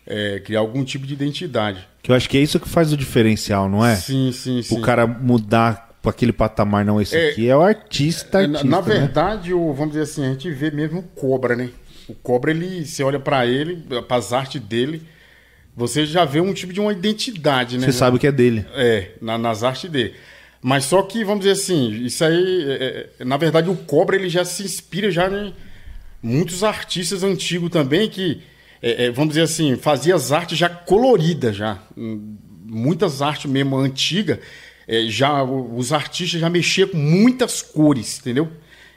É, 0.06 0.42
criar 0.44 0.60
algum 0.60 0.84
tipo 0.84 1.08
de 1.08 1.14
identidade. 1.14 1.88
Que 2.02 2.12
eu 2.12 2.16
acho 2.18 2.30
que 2.30 2.38
é 2.38 2.42
isso 2.42 2.60
que 2.60 2.68
faz 2.68 2.92
o 2.92 2.98
diferencial, 2.98 3.70
não 3.70 3.86
é? 3.86 3.96
Sim, 3.96 4.34
sim, 4.34 4.62
sim. 4.62 4.78
O 4.78 4.82
cara 4.82 5.08
mudar 5.08 5.98
para 6.02 6.12
aquele 6.12 6.34
patamar, 6.34 6.84
não, 6.84 7.00
esse 7.00 7.16
é, 7.16 7.30
aqui 7.30 7.48
é 7.48 7.56
o 7.56 7.62
artista, 7.62 8.40
artista 8.40 8.66
Na, 8.66 8.82
na 8.82 8.86
né? 8.86 8.94
verdade, 8.94 9.54
o, 9.54 9.72
vamos 9.72 9.94
dizer 9.94 10.02
assim, 10.02 10.26
a 10.26 10.32
gente 10.34 10.52
vê 10.52 10.70
mesmo 10.70 11.00
o 11.00 11.04
Cobra, 11.04 11.56
né? 11.56 11.70
O 12.10 12.14
Cobra, 12.14 12.52
ele, 12.52 12.86
você 12.86 13.02
olha 13.02 13.22
para 13.22 13.46
ele, 13.46 13.78
para 14.06 14.18
as 14.18 14.34
artes 14.34 14.60
dele, 14.60 15.02
você 15.76 16.06
já 16.06 16.24
vê 16.24 16.40
um 16.40 16.54
tipo 16.54 16.72
de 16.72 16.80
uma 16.80 16.92
identidade, 16.92 17.78
né? 17.78 17.86
Você 17.86 17.94
sabe 17.94 18.20
que 18.20 18.28
é 18.28 18.32
dele. 18.32 18.66
É, 18.76 19.12
na, 19.22 19.38
nas 19.38 19.64
artes 19.64 19.90
dele. 19.90 20.14
Mas 20.62 20.86
só 20.86 21.02
que, 21.02 21.24
vamos 21.26 21.42
dizer 21.44 21.60
assim, 21.60 21.92
isso 22.06 22.24
aí, 22.24 22.66
é, 22.70 23.10
é, 23.20 23.26
na 23.26 23.36
verdade, 23.38 23.70
o 23.70 23.76
Cobra 23.76 24.16
ele 24.16 24.30
já 24.30 24.46
se 24.46 24.64
inspira 24.64 25.12
já 25.12 25.28
em 25.28 25.54
muitos 26.22 26.64
artistas 26.64 27.24
antigos 27.24 27.70
também 27.70 28.08
que, 28.08 28.42
é, 28.82 29.06
é 29.06 29.12
vamos 29.12 29.30
dizer 29.30 29.42
assim, 29.42 29.76
fazia 29.76 30.16
as 30.16 30.32
artes 30.32 30.58
já 30.58 30.70
coloridas 30.70 31.56
já. 31.56 31.80
Muitas 32.66 33.22
artes 33.22 33.52
mesmo 33.52 33.76
antigas, 33.78 34.40
é, 34.88 35.06
já 35.08 35.44
os 35.44 35.92
artistas 35.92 36.40
já 36.40 36.50
mexiam 36.50 36.88
com 36.88 36.98
muitas 36.98 37.62
cores, 37.62 38.20
entendeu? 38.20 38.50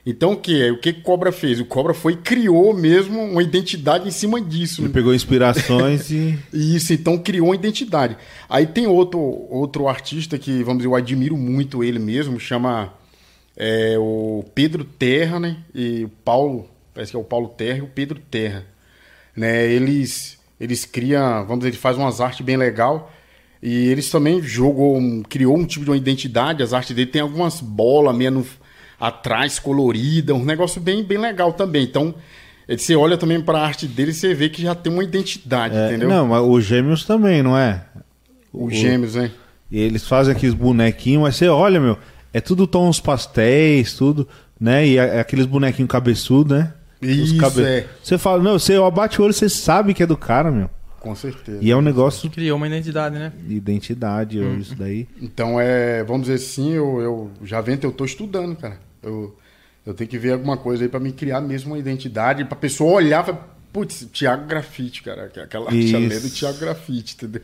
Então 0.07 0.35
o 0.35 0.37
que 0.37 0.71
o 0.71 0.79
que 0.79 0.93
Cobra 0.93 1.33
fez? 1.33 1.59
O 1.59 1.65
Cobra 1.65 1.93
foi 1.93 2.15
criou 2.15 2.73
mesmo 2.73 3.21
uma 3.21 3.43
identidade 3.43 4.07
em 4.07 4.13
cima 4.13 4.41
disso. 4.41 4.83
Ele 4.83 4.89
pegou 4.91 5.13
inspirações 5.13 6.09
e 6.11 6.39
isso, 6.55 6.93
então 6.93 7.19
criou 7.19 7.49
uma 7.49 7.57
identidade. 7.57 8.17
Aí 8.49 8.69
tem 8.69 8.87
outro 8.87 9.19
outro 9.19 9.89
artista 9.89 10.39
que 10.39 10.63
vamos 10.63 10.79
dizer 10.79 10.89
eu 10.89 10.95
admiro 10.95 11.37
muito 11.37 11.83
ele 11.83 11.99
mesmo, 11.99 12.39
chama 12.39 12.95
é, 13.57 13.97
o 13.99 14.45
Pedro 14.55 14.85
Terra, 14.85 15.41
né? 15.41 15.57
E 15.75 16.05
o 16.05 16.09
Paulo, 16.09 16.71
parece 16.95 17.11
que 17.11 17.17
é 17.17 17.21
o 17.21 17.25
Paulo 17.25 17.49
Terra 17.49 17.79
e 17.79 17.83
o 17.83 17.89
Pedro 17.89 18.21
Terra, 18.31 18.65
né? 19.35 19.67
Eles 19.67 20.39
eles 20.61 20.85
criam, 20.85 21.45
vamos 21.45 21.59
dizer, 21.59 21.71
ele 21.71 21.77
faz 21.77 21.97
umas 21.97 22.21
artes 22.21 22.47
bem 22.47 22.57
legal. 22.57 23.13
E 23.63 23.89
eles 23.89 24.09
também 24.11 24.41
jogou, 24.43 25.01
criou 25.29 25.57
um 25.57 25.67
tipo 25.67 25.85
de 25.85 25.91
uma 25.91 25.97
identidade, 25.97 26.63
as 26.63 26.73
artes 26.73 26.95
dele 26.95 27.11
tem 27.11 27.23
algumas 27.23 27.61
bolas 27.61 28.15
meio 28.15 28.31
no, 28.31 28.47
atrás 28.99 29.59
colorida, 29.59 30.35
um 30.35 30.45
negócio 30.45 30.81
bem, 30.81 31.05
bem 31.05 31.19
legal 31.19 31.53
também. 31.53 31.85
Então, 31.85 32.15
você 32.69 32.97
olha 32.97 33.17
também 33.17 33.41
para 33.41 33.59
a 33.59 33.67
arte 33.67 33.87
dele 33.87 34.11
e 34.11 34.15
você 34.15 34.35
vê 34.35 34.49
que 34.49 34.63
já 34.63 34.75
tem 34.75 34.93
uma 34.93 35.05
identidade, 35.05 35.77
é, 35.77 35.89
entendeu? 35.89 36.09
Não, 36.09 36.29
mas 36.29 36.43
os 36.43 36.65
gêmeos 36.65 37.05
também, 37.05 37.43
não 37.43 37.57
é? 37.57 37.85
Os 38.53 38.75
gêmeos, 38.75 39.15
né? 39.15 39.31
Eles 39.71 40.07
fazem 40.07 40.35
aqueles 40.35 40.55
bonequinhos, 40.55 41.23
mas 41.23 41.37
você 41.37 41.49
olha, 41.49 41.81
meu, 41.81 41.99
é 42.33 42.41
tudo 42.41 42.67
tons 42.67 43.01
pastéis, 43.01 43.95
tudo, 43.95 44.27
né? 44.61 44.87
E 44.87 44.99
é, 44.99 45.21
aqueles 45.21 45.47
bonequinhos 45.47 45.91
cabeçudos, 45.91 46.57
né? 46.57 46.73
Isso, 47.01 47.37
cabe... 47.37 47.63
é. 47.63 47.87
Você 48.03 48.17
fala, 48.17 48.43
não, 48.43 48.59
você 48.59 48.75
abate 48.75 49.21
o 49.21 49.25
olho, 49.25 49.33
você 49.33 49.49
sabe 49.49 49.93
que 49.93 50.03
é 50.03 50.07
do 50.07 50.17
cara, 50.17 50.51
meu. 50.51 50.71
Com 51.07 51.15
certeza. 51.15 51.59
E 51.63 51.71
é 51.71 51.77
um 51.77 51.81
negócio. 51.81 52.29
Criou 52.29 52.57
uma 52.57 52.67
identidade, 52.67 53.17
né? 53.17 53.33
Identidade, 53.49 54.41
hum. 54.41 54.59
isso 54.59 54.75
daí. 54.75 55.07
Então 55.23 55.61
é, 55.61 56.03
vamos 56.03 56.23
dizer 56.23 56.35
assim, 56.35 56.73
eu, 56.73 57.01
eu 57.01 57.31
já 57.45 57.61
vento, 57.61 57.85
eu 57.85 57.93
tô 57.93 58.05
estudando, 58.05 58.57
cara. 58.57 58.81
Eu, 59.01 59.39
eu 59.87 59.95
tenho 59.95 60.11
que 60.11 60.19
ver 60.19 60.33
alguma 60.33 60.57
coisa 60.57 60.83
aí 60.83 60.89
para 60.89 60.99
me 60.99 61.13
criar 61.13 61.41
mesmo 61.41 61.71
uma 61.71 61.79
identidade, 61.79 62.45
pra 62.45 62.57
pessoa 62.57 62.95
olhar 62.95 63.23
e 63.23 63.27
falar, 63.27 63.57
putz, 63.73 64.09
Thiago 64.13 64.49
Grafite, 64.49 65.01
cara. 65.05 65.27
Aquela 65.27 65.67
arte 65.67 65.95
ali 65.95 66.19
do 66.19 66.29
Thiago 66.29 66.59
Grafite, 66.59 67.15
entendeu? 67.15 67.43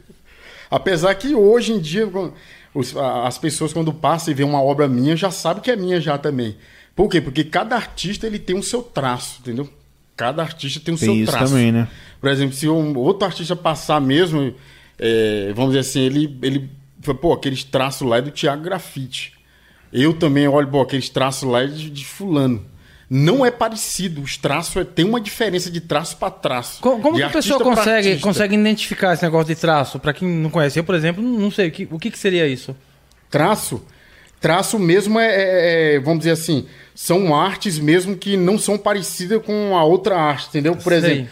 Apesar 0.69 1.15
que 1.15 1.33
hoje 1.33 1.73
em 1.73 1.79
dia, 1.79 2.11
as 3.25 3.39
pessoas 3.39 3.73
quando 3.73 3.95
passam 3.95 4.33
e 4.33 4.35
vê 4.35 4.43
uma 4.43 4.61
obra 4.61 4.89
minha, 4.89 5.15
já 5.15 5.31
sabem 5.31 5.63
que 5.63 5.71
é 5.71 5.77
minha 5.77 6.01
já 6.01 6.19
também. 6.19 6.57
Por 6.97 7.09
quê? 7.09 7.21
Porque 7.21 7.45
cada 7.45 7.77
artista 7.77 8.27
ele 8.27 8.41
tem 8.41 8.59
o 8.59 8.63
seu 8.63 8.83
traço, 8.83 9.39
entendeu? 9.41 9.71
Cada 10.17 10.43
artista 10.43 10.81
tem 10.81 10.95
o 10.95 10.99
tem 10.99 11.07
seu 11.07 11.15
isso 11.15 11.31
traço. 11.31 11.53
também, 11.53 11.71
né? 11.71 11.89
Por 12.23 12.31
exemplo, 12.31 12.55
se 12.55 12.69
um 12.69 12.97
outro 12.97 13.27
artista 13.27 13.55
passar 13.55 14.01
mesmo, 14.01 14.55
é, 14.99 15.53
vamos 15.55 15.73
dizer 15.73 15.81
assim, 15.81 16.01
ele, 16.01 16.39
ele 16.41 16.71
pô, 17.21 17.33
aqueles 17.35 17.65
traços 17.65 18.09
lá 18.09 18.17
é 18.19 18.23
do 18.23 18.31
Thiago 18.31 18.63
Grafite. 18.63 19.33
Eu 19.93 20.15
também 20.15 20.47
olho, 20.47 20.69
pô, 20.69 20.81
aqueles 20.81 21.09
traços 21.09 21.43
lá 21.43 21.65
é 21.65 21.67
de, 21.67 21.91
de 21.91 22.05
fulano. 22.07 22.65
Não 23.11 23.45
é 23.45 23.51
parecido, 23.51 24.23
os 24.23 24.37
traços 24.37 24.77
é, 24.77 24.85
tem 24.85 25.05
uma 25.05 25.21
diferença 25.21 25.69
de 25.69 25.81
traço 25.81 26.17
para 26.17 26.31
traço. 26.31 26.81
Como, 26.81 27.03
como 27.03 27.17
que 27.17 27.23
a 27.25 27.29
pessoa 27.29 27.59
consegue, 27.61 28.19
consegue 28.21 28.55
identificar 28.55 29.13
esse 29.15 29.23
negócio 29.25 29.53
de 29.53 29.61
traço? 29.61 29.99
Para 29.99 30.15
quem 30.15 30.27
não 30.29 30.49
conhece, 30.49 30.79
eu, 30.79 30.85
por 30.85 30.95
exemplo, 30.95 31.23
não 31.23 31.51
sei 31.51 31.69
o 31.69 31.73
que, 31.73 31.89
o 31.91 31.99
que, 31.99 32.11
que 32.11 32.19
seria 32.19 32.47
isso. 32.47 32.75
Traço 33.29 33.85
Traço 34.43 34.77
mesmo 34.77 35.21
é, 35.21 35.27
é- 35.29 35.95
é, 35.95 36.01
vamos 36.01 36.19
dizer 36.19 36.33
assim, 36.33 36.67
são 36.97 37.33
artes 37.33 37.79
mesmo 37.79 38.17
que 38.17 38.37
não 38.37 38.59
são 38.59 38.77
parecidas 38.77 39.41
com 39.41 39.77
a 39.79 39.85
outra 39.85 40.17
arte, 40.19 40.49
entendeu? 40.49 40.75
Por 40.75 40.91
Sei. 40.91 40.99
exemplo, 40.99 41.29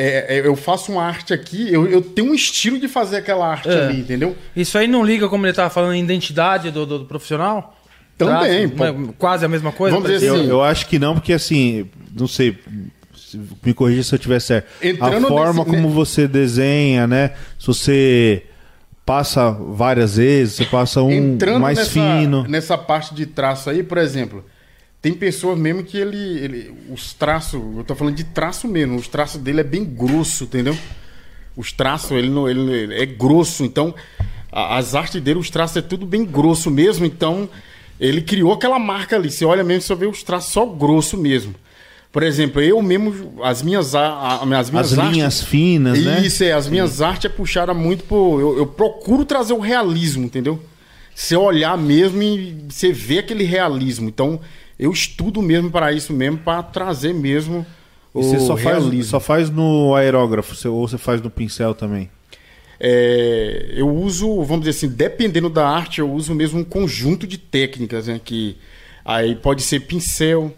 é, 0.00 0.36
é, 0.38 0.46
eu 0.46 0.56
faço 0.56 0.90
uma 0.92 1.02
arte 1.04 1.32
aqui, 1.34 1.72
eu, 1.72 1.86
eu 1.86 2.00
tenho 2.02 2.30
um 2.30 2.34
estilo 2.34 2.78
de 2.78 2.88
fazer 2.88 3.16
aquela 3.18 3.46
arte 3.46 3.68
É. 3.68 3.84
ali, 3.86 4.00
entendeu? 4.00 4.36
Isso 4.56 4.76
aí 4.78 4.86
não 4.86 5.04
liga, 5.04 5.28
como 5.28 5.46
ele 5.46 5.52
tava 5.52 5.70
falando, 5.70 5.94
em 5.94 6.02
identidade 6.02 6.70
do, 6.70 6.86
do- 6.86 6.98
do 7.00 7.04
profissional? 7.04 7.76
Também, 8.18 8.68
Traço, 8.68 8.92
pô. 8.94 9.00
né? 9.00 9.14
Quase 9.18 9.44
a 9.44 9.48
mesma 9.48 9.72
coisa? 9.72 9.96
Vamos 9.96 10.10
dizer 10.10 10.26
Eu, 10.26 10.36
Sim. 10.38 10.48
eu 10.48 10.62
acho 10.62 10.86
que 10.86 10.98
não, 10.98 11.14
porque 11.14 11.32
assim, 11.32 11.88
não 12.14 12.26
sei, 12.28 12.58
se- 13.16 13.40
me 13.64 13.72
corrija 13.72 14.02
se 14.02 14.14
eu 14.14 14.18
tiver 14.18 14.40
certo. 14.40 14.66
Entrando 14.82 15.26
a 15.26 15.28
forma 15.28 15.64
nesse- 15.64 15.76
como 15.76 15.88
você 15.88 16.28
desenha, 16.28 17.06
né? 17.06 17.32
Se 17.58 17.66
você 17.66 18.42
passa 19.06 19.50
várias 19.50 20.16
vezes, 20.16 20.54
você 20.54 20.64
passa 20.66 21.02
um 21.02 21.10
Entrando 21.10 21.60
mais 21.60 21.78
nessa, 21.78 21.90
fino. 21.90 22.44
nessa 22.46 22.76
parte 22.78 23.14
de 23.14 23.26
traço 23.26 23.68
aí, 23.70 23.82
por 23.82 23.98
exemplo, 23.98 24.44
tem 25.02 25.14
pessoas 25.14 25.58
mesmo 25.58 25.82
que 25.82 25.96
ele, 25.96 26.16
ele 26.16 26.74
os 26.90 27.14
traços, 27.14 27.60
eu 27.76 27.84
tô 27.84 27.94
falando 27.94 28.14
de 28.14 28.24
traço 28.24 28.68
mesmo, 28.68 28.96
os 28.96 29.08
traços 29.08 29.40
dele 29.40 29.60
é 29.60 29.64
bem 29.64 29.84
grosso, 29.84 30.44
entendeu? 30.44 30.76
Os 31.56 31.72
traços, 31.72 32.10
ele, 32.12 32.28
não, 32.28 32.48
ele, 32.48 32.60
ele 32.70 32.94
é 32.94 33.06
grosso, 33.06 33.64
então 33.64 33.94
a- 34.52 34.76
as 34.76 34.94
artes 34.94 35.20
dele, 35.20 35.38
os 35.38 35.50
traços 35.50 35.76
é 35.78 35.82
tudo 35.82 36.04
bem 36.06 36.24
grosso 36.24 36.70
mesmo, 36.70 37.06
então 37.06 37.48
ele 37.98 38.20
criou 38.22 38.52
aquela 38.52 38.78
marca 38.78 39.16
ali. 39.16 39.30
Você 39.30 39.44
olha 39.44 39.64
mesmo, 39.64 39.82
você 39.82 39.94
vê 39.94 40.06
os 40.06 40.22
traços 40.22 40.52
só 40.52 40.64
grosso 40.66 41.16
mesmo. 41.16 41.54
Por 42.12 42.22
exemplo, 42.22 42.60
eu 42.60 42.82
mesmo, 42.82 43.40
as 43.42 43.62
minhas, 43.62 43.94
a- 43.94 44.40
as 44.40 44.46
minhas 44.46 44.74
As 44.74 44.98
artes, 44.98 45.12
linhas 45.16 45.42
finas, 45.42 46.02
né? 46.04 46.20
isso, 46.26 46.42
é. 46.42 46.52
As 46.52 46.66
minhas 46.68 47.00
artes 47.00 47.26
é 47.26 47.28
puxada 47.28 47.72
muito 47.72 48.02
por. 48.04 48.40
Eu, 48.40 48.58
eu 48.58 48.66
procuro 48.66 49.24
trazer 49.24 49.52
o 49.52 49.60
realismo, 49.60 50.24
entendeu? 50.24 50.60
Você 51.14 51.36
olhar 51.36 51.76
mesmo 51.78 52.20
e 52.22 52.64
você 52.68 52.92
vê 52.92 53.18
aquele 53.20 53.44
realismo. 53.44 54.08
Então, 54.08 54.40
eu 54.80 54.90
estudo 54.90 55.42
mesmo 55.42 55.70
para 55.70 55.92
isso 55.92 56.10
mesmo, 56.10 56.38
para 56.38 56.62
trazer 56.62 57.12
mesmo 57.12 57.66
E 58.14 58.18
o 58.18 58.22
você 58.22 58.40
só 58.40 58.56
faz, 58.56 59.06
só 59.06 59.20
faz 59.20 59.50
no 59.50 59.94
aerógrafo, 59.94 60.68
ou 60.70 60.88
você 60.88 60.96
faz 60.96 61.20
no 61.20 61.28
pincel 61.28 61.74
também? 61.74 62.10
É, 62.82 63.74
eu 63.76 63.94
uso, 63.94 64.42
vamos 64.42 64.64
dizer 64.64 64.70
assim, 64.70 64.88
dependendo 64.88 65.50
da 65.50 65.68
arte, 65.68 66.00
eu 66.00 66.10
uso 66.10 66.34
mesmo 66.34 66.60
um 66.60 66.64
conjunto 66.64 67.26
de 67.26 67.36
técnicas, 67.36 68.06
né? 68.06 68.18
Que 68.24 68.56
aí 69.04 69.36
pode 69.36 69.60
ser 69.60 69.80
pincel, 69.80 70.50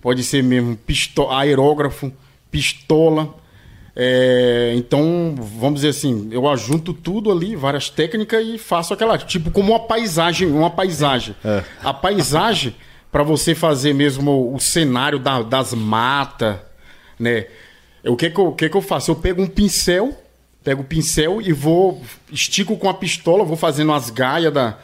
pode 0.00 0.22
ser 0.24 0.42
mesmo 0.42 0.74
pisto 0.74 1.28
aerógrafo, 1.28 2.10
pistola. 2.50 3.34
É, 3.94 4.72
então, 4.74 5.34
vamos 5.36 5.82
dizer 5.82 5.90
assim, 5.90 6.28
eu 6.32 6.48
ajunto 6.48 6.94
tudo 6.94 7.30
ali, 7.30 7.54
várias 7.54 7.90
técnicas 7.90 8.42
e 8.42 8.56
faço 8.56 8.94
aquela, 8.94 9.18
tipo 9.18 9.50
como 9.50 9.72
uma 9.72 9.80
paisagem, 9.80 10.50
uma 10.50 10.70
paisagem. 10.70 11.36
É. 11.44 11.62
A 11.82 11.92
paisagem 11.92 12.74
para 13.14 13.22
você 13.22 13.54
fazer 13.54 13.94
mesmo 13.94 14.52
o 14.52 14.58
cenário 14.58 15.20
da- 15.20 15.40
das 15.40 15.72
matas, 15.72 16.56
né? 17.16 17.46
O 18.04 18.16
que 18.16 18.28
que 18.28 18.40
eu, 18.40 18.48
o 18.48 18.52
que 18.52 18.68
que 18.68 18.76
eu 18.76 18.82
faço? 18.82 19.12
Eu 19.12 19.14
pego 19.14 19.40
um 19.40 19.46
pincel, 19.46 20.12
pego 20.64 20.82
o 20.82 20.84
pincel 20.84 21.40
e 21.40 21.52
vou 21.52 22.02
estico 22.32 22.76
com 22.76 22.88
a 22.88 22.94
pistola, 22.94 23.44
vou 23.44 23.56
fazendo 23.56 23.92
as 23.92 24.10
gaias 24.10 24.52
da 24.52 24.78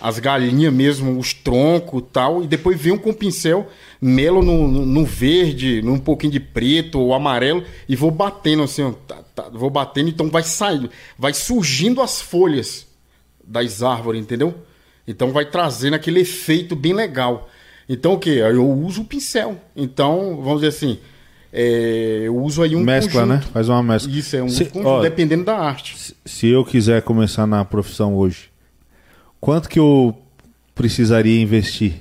as 0.00 0.20
galinhas 0.20 0.72
mesmo, 0.72 1.18
os 1.18 1.32
troncos 1.34 2.04
tal, 2.12 2.44
e 2.44 2.46
depois 2.46 2.80
venho 2.80 2.98
com 2.98 3.10
o 3.10 3.14
pincel, 3.14 3.68
melo 4.00 4.40
no, 4.40 4.68
no, 4.68 4.86
no 4.86 5.04
verde, 5.04 5.82
num 5.82 5.98
pouquinho 5.98 6.32
de 6.32 6.40
preto 6.40 7.00
ou 7.00 7.12
amarelo, 7.12 7.64
e 7.88 7.96
vou 7.96 8.10
batendo 8.12 8.62
assim, 8.62 8.94
tá- 9.08 9.22
tá, 9.34 9.48
vou 9.52 9.70
batendo, 9.70 10.08
então 10.10 10.28
vai 10.30 10.44
saindo, 10.44 10.88
vai 11.18 11.34
surgindo 11.34 12.00
as 12.00 12.20
folhas 12.20 12.86
das 13.44 13.82
árvores, 13.82 14.20
entendeu? 14.20 14.54
Então 15.08 15.32
vai 15.32 15.44
trazendo 15.44 15.94
aquele 15.94 16.20
efeito 16.20 16.76
bem 16.76 16.92
legal. 16.92 17.48
Então 17.88 18.14
o 18.14 18.18
que? 18.18 18.30
Eu 18.30 18.68
uso 18.70 19.02
o 19.02 19.04
pincel. 19.04 19.58
Então, 19.76 20.36
vamos 20.42 20.60
dizer 20.62 20.68
assim, 20.68 20.98
é, 21.52 22.22
eu 22.24 22.36
uso 22.36 22.62
aí 22.62 22.74
um 22.74 22.80
mescla, 22.80 23.22
conjunto. 23.22 23.44
né? 23.46 23.50
Faz 23.52 23.68
uma 23.68 23.82
mescla. 23.82 24.10
Isso, 24.12 24.36
é 24.36 24.42
um 24.42 24.48
Se- 24.48 24.64
conjunto, 24.66 24.88
ó, 24.88 25.00
dependendo 25.02 25.44
da 25.44 25.58
arte. 25.58 26.14
se 26.24 26.46
eu 26.48 26.64
quiser 26.64 27.02
começar 27.02 27.46
na 27.46 27.64
profissão 27.64 28.16
hoje, 28.16 28.50
quanto 29.40 29.68
que 29.68 29.78
eu 29.78 30.16
precisaria 30.74 31.40
investir 31.40 31.94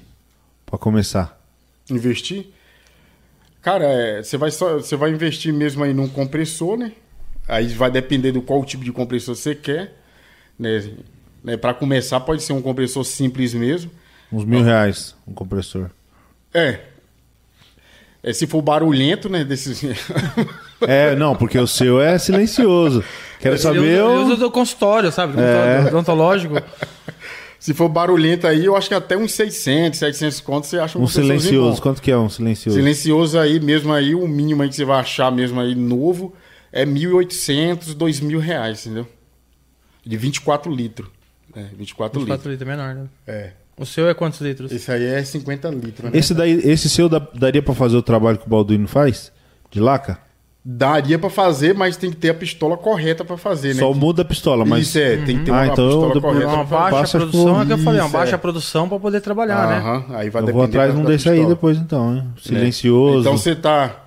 para 0.65 0.77
começar? 0.77 1.39
Investir? 1.89 2.47
Cara, 3.61 3.85
é, 3.85 4.23
você 4.23 4.37
vai 4.37 4.51
só, 4.51 4.75
você 4.77 4.95
vai 4.95 5.11
investir 5.11 5.53
mesmo 5.53 5.83
aí 5.83 5.93
num 5.93 6.07
compressor, 6.07 6.77
né? 6.77 6.91
Aí 7.47 7.67
vai 7.67 7.91
depender 7.91 8.31
do 8.31 8.41
qual 8.41 8.63
tipo 8.65 8.83
de 8.83 8.91
compressor 8.91 9.35
você 9.35 9.53
quer, 9.53 9.93
né? 10.57 10.89
né? 11.43 11.57
Para 11.57 11.73
começar 11.73 12.19
pode 12.21 12.41
ser 12.41 12.53
um 12.53 12.61
compressor 12.61 13.03
simples 13.03 13.53
mesmo. 13.53 13.91
Uns 14.33 14.45
mil 14.45 14.63
reais 14.63 15.15
um 15.27 15.33
compressor. 15.33 15.89
É. 16.53 16.79
É, 18.23 18.33
se 18.33 18.47
for 18.47 18.61
barulhento, 18.61 19.29
né? 19.29 19.43
Desses... 19.43 19.83
É, 20.81 21.15
não, 21.15 21.35
porque 21.35 21.57
o 21.57 21.67
seu 21.67 22.01
é 22.01 22.17
silencioso. 22.17 23.03
Quero 23.39 23.57
saber 23.57 23.83
ele 23.83 24.01
o... 24.01 24.25
usa 24.25 24.35
do 24.35 24.51
consultório, 24.51 25.11
sabe? 25.11 25.33
Do 25.33 25.41
É. 25.41 25.85
odontológico. 25.87 26.55
se 27.59 27.73
for 27.73 27.87
barulhento 27.87 28.47
aí, 28.47 28.65
eu 28.65 28.75
acho 28.75 28.89
que 28.89 28.93
até 28.95 29.15
uns 29.15 29.33
600, 29.33 29.99
700 29.99 30.39
contos 30.41 30.69
você 30.69 30.79
acha 30.79 30.97
um 30.97 31.03
um 31.03 31.07
silencioso. 31.07 31.81
Quanto 31.81 32.01
que 32.01 32.11
é 32.11 32.17
um 32.17 32.29
silencioso? 32.29 32.77
Silencioso 32.77 33.39
aí, 33.39 33.59
mesmo 33.59 33.93
aí, 33.93 34.15
o 34.15 34.27
mínimo 34.27 34.63
aí 34.63 34.69
que 34.69 34.75
você 34.75 34.83
vai 34.83 34.99
achar 34.99 35.31
mesmo 35.31 35.59
aí 35.59 35.75
novo 35.75 36.33
é 36.71 36.85
1.800, 36.85 37.95
2.000 37.95 38.39
reais, 38.39 38.85
entendeu? 38.85 39.07
De 40.05 40.17
24 40.17 40.73
litros. 40.73 41.09
É, 41.55 41.65
24 41.77 42.19
litros. 42.19 42.37
4 42.37 42.51
litros 42.51 42.67
é 42.67 42.75
menor, 42.75 42.95
né? 42.95 43.07
É. 43.27 43.51
O 43.77 43.85
seu 43.85 44.07
é 44.07 44.13
quantos 44.13 44.39
litros? 44.41 44.71
Esse 44.71 44.91
aí 44.91 45.03
é 45.05 45.23
50 45.23 45.69
litros, 45.69 46.11
né? 46.11 46.17
Esse, 46.17 46.33
daí, 46.33 46.51
esse 46.63 46.89
seu 46.89 47.09
dá- 47.09 47.25
daria 47.33 47.61
para 47.61 47.73
fazer 47.73 47.97
o 47.97 48.01
trabalho 48.03 48.37
que 48.37 48.45
o 48.45 48.49
Balduino 48.49 48.87
faz? 48.87 49.31
De 49.71 49.79
laca? 49.79 50.19
Daria 50.65 51.19
pra 51.19 51.29
fazer, 51.29 51.73
mas 51.73 51.97
tem 51.97 52.09
que 52.09 52.15
ter 52.15 52.29
a 52.29 52.33
pistola 52.33 52.77
correta 52.77 53.25
pra 53.25 53.35
fazer, 53.35 53.73
né? 53.73 53.81
Só 53.81 53.93
muda 53.93 54.21
a 54.21 54.25
pistola, 54.25 54.63
mas... 54.63 54.87
Isso 54.87 54.97
é, 54.97 55.17
tem 55.17 55.39
que 55.39 55.43
ter 55.45 55.51
Ah, 55.51 55.55
uma 55.55 55.65
então 55.65 55.87
pistola 55.87 56.13
depois- 56.13 56.33
correta. 56.35 56.53
Uma 56.53 56.63
baixa 56.63 57.17
produção, 57.17 57.61
é 57.61 57.65
que 57.65 57.73
eu 57.73 57.77
falei, 57.79 57.99
uma 57.99 58.05
Isso, 58.05 58.13
baixa 58.17 58.35
é. 58.35 58.37
produção 58.37 58.87
pra 58.87 58.99
poder 58.99 59.19
trabalhar, 59.19 59.67
né? 59.67 59.77
Aham, 59.79 60.05
aí 60.15 60.29
vai 60.29 60.41
Eu 60.41 60.45
depender 60.45 60.51
vou 60.53 60.63
atrás 60.63 60.93
da- 60.93 60.99
um 60.99 61.03
da 61.03 61.09
desse 61.09 61.27
aí 61.29 61.45
depois 61.45 61.77
então, 61.77 62.15
hein? 62.15 62.23
Silencioso. 62.41 63.19
Então 63.21 63.37
você 63.37 63.55
tá. 63.55 64.02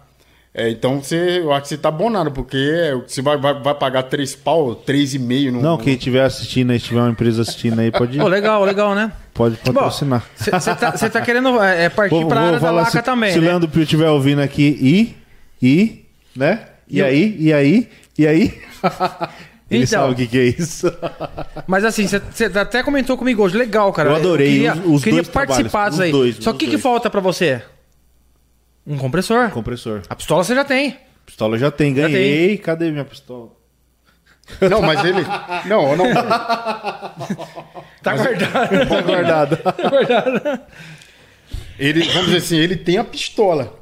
É, 0.58 0.70
então 0.70 1.02
você. 1.02 1.40
Eu 1.42 1.52
acho 1.52 1.62
que 1.64 1.68
você 1.68 1.76
tá 1.76 1.90
bonado, 1.90 2.30
porque 2.30 2.56
é, 2.56 2.94
você 2.94 3.20
vai, 3.20 3.36
vai, 3.36 3.52
vai 3.60 3.74
pagar 3.74 4.04
três 4.04 4.34
pau, 4.34 4.74
três 4.74 5.12
e 5.12 5.18
meio 5.18 5.52
no. 5.52 5.60
Não, 5.60 5.76
quem 5.76 5.92
estiver 5.92 6.22
assistindo 6.24 6.70
aí, 6.70 6.80
se 6.80 6.86
tiver 6.86 7.00
uma 7.00 7.10
empresa 7.10 7.42
assistindo 7.42 7.78
aí, 7.78 7.90
pode, 7.90 8.16
Pô, 8.16 8.26
legal, 8.26 8.64
legal, 8.64 8.94
né? 8.94 9.12
pode 9.34 9.56
patrocinar. 9.56 10.24
Você 10.34 10.50
tá, 10.74 10.96
cê 10.96 11.10
tá 11.10 11.20
querendo 11.20 11.62
é, 11.62 11.84
é, 11.84 11.88
partir 11.90 12.14
Vou, 12.14 12.26
pra 12.26 12.38
vou 12.40 12.46
área 12.46 12.58
da 12.60 12.70
laca 12.70 12.90
se, 12.90 13.02
também, 13.02 13.32
se 13.32 13.38
o 13.38 13.42
né? 13.42 13.48
Leandro 13.48 13.68
Pio 13.68 13.82
estiver 13.82 14.08
ouvindo 14.08 14.40
aqui, 14.40 15.14
e, 15.60 15.66
e, 15.66 16.06
né? 16.34 16.60
E, 16.88 16.96
E 16.96 17.00
eu- 17.00 17.06
aí, 17.06 17.36
e 17.38 17.52
aí, 17.52 17.88
e 18.18 18.26
aí? 18.26 18.58
Ele 19.70 19.82
Então. 19.84 20.00
sabe 20.02 20.12
o 20.12 20.16
que, 20.16 20.26
que 20.28 20.38
é 20.38 20.44
isso. 20.44 20.90
Mas 21.66 21.84
assim, 21.84 22.06
você 22.06 22.44
até 22.58 22.82
comentou 22.84 23.18
comigo 23.18 23.42
hoje, 23.42 23.58
legal, 23.58 23.92
cara. 23.92 24.10
Eu 24.10 24.16
adorei 24.16 24.48
queria, 24.52 24.72
os- 24.72 24.94
os 24.94 25.04
queria 25.04 25.22
dois 25.22 25.28
participar 25.28 25.90
disso 25.90 26.02
aí. 26.02 26.12
os 26.12 26.16
dois, 26.18 26.36
Só 26.36 26.52
o 26.52 26.54
que, 26.54 26.66
que 26.68 26.78
falta 26.78 27.10
pra 27.10 27.20
você? 27.20 27.60
Um 28.86 28.96
compressor. 28.96 29.50
Compressor. 29.50 30.02
A 30.08 30.14
pistola 30.14 30.44
você 30.44 30.54
já 30.54 30.64
tem. 30.64 30.96
Pistola 31.24 31.58
já 31.58 31.70
tem, 31.70 31.94
Já 31.94 32.02
ganhei. 32.08 32.56
Cadê 32.58 32.90
minha 32.90 33.04
pistola? 33.04 33.50
Não, 34.70 34.80
mas 34.80 35.04
ele. 35.04 35.22
Não, 35.66 35.96
não. 35.96 36.06
Tá 38.02 38.14
guardado. 38.14 38.86
Tá 38.86 39.72
guardada. 39.72 40.66
Ele, 41.78 42.02
vamos 42.04 42.26
dizer 42.26 42.36
assim, 42.38 42.56
ele 42.56 42.76
tem 42.76 42.96
a 42.96 43.04
pistola. 43.04 43.78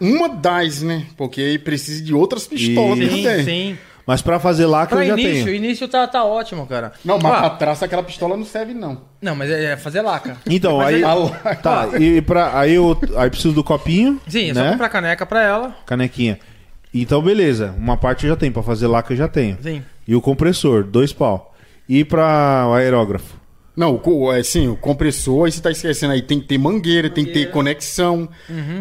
Uma 0.00 0.28
das, 0.28 0.80
né? 0.82 1.06
Porque 1.16 1.40
aí 1.40 1.58
precisa 1.58 2.02
de 2.02 2.14
outras 2.14 2.46
pistolas 2.46 2.98
Isso. 2.98 3.08
que 3.10 3.16
sim, 3.16 3.22
tem. 3.22 3.44
sim. 3.44 3.78
Mas 4.06 4.22
pra 4.22 4.38
fazer 4.38 4.66
lá 4.66 4.86
que 4.86 4.94
Pra 4.94 5.04
eu 5.04 5.08
já 5.08 5.12
início, 5.14 5.42
o 5.42 5.44
tenho. 5.46 5.56
início 5.56 5.88
tá, 5.88 6.06
tá 6.06 6.24
ótimo, 6.24 6.64
cara. 6.66 6.92
Não, 7.04 7.18
mas 7.18 7.32
Ah, 7.32 7.40
pra 7.40 7.50
trás 7.50 7.82
aquela 7.82 8.02
pistola 8.04 8.36
não 8.36 8.44
serve, 8.44 8.72
não. 8.72 9.00
Não, 9.20 9.34
mas 9.34 9.50
é 9.50 9.72
é 9.72 9.76
fazer 9.76 10.00
laca. 10.00 10.36
Então, 10.48 10.80
aí. 10.80 11.02
é- 11.02 11.54
Tá, 11.60 11.88
e 11.98 12.22
pra, 12.22 12.56
aí 12.58 12.74
eu 12.74 12.96
aí 13.16 13.28
preciso 13.28 13.52
do 13.54 13.64
copinho. 13.64 14.20
Sim, 14.28 14.50
é 14.50 14.54
só 14.54 14.60
né? 14.62 14.70
comprar 14.72 14.88
caneca 14.90 15.26
pra 15.26 15.42
ela. 15.42 15.76
Canequinha. 15.84 16.38
Então, 16.94 17.20
beleza. 17.20 17.74
Uma 17.76 17.96
parte 17.96 18.24
eu 18.24 18.30
já 18.30 18.36
tenho. 18.36 18.52
Pra 18.52 18.62
fazer 18.62 18.86
laca 18.86 19.12
eu 19.12 19.16
já 19.16 19.26
tenho. 19.28 19.58
Sim. 19.60 19.82
E 20.06 20.14
o 20.14 20.20
compressor, 20.20 20.84
dois 20.84 21.12
pau. 21.12 21.52
E 21.88 22.04
pra 22.04 22.66
o 22.68 22.74
aerógrafo. 22.74 23.36
Não, 23.76 24.00
é, 24.32 24.42
sim, 24.42 24.68
o 24.68 24.76
compressor, 24.76 25.44
aí 25.44 25.52
você 25.52 25.60
tá 25.60 25.70
esquecendo 25.70 26.12
aí, 26.14 26.22
tem 26.22 26.40
que 26.40 26.46
ter 26.46 26.56
mangueira, 26.58 27.10
tem 27.10 27.24
que 27.26 27.32
ter 27.32 27.50
conexão, 27.50 28.26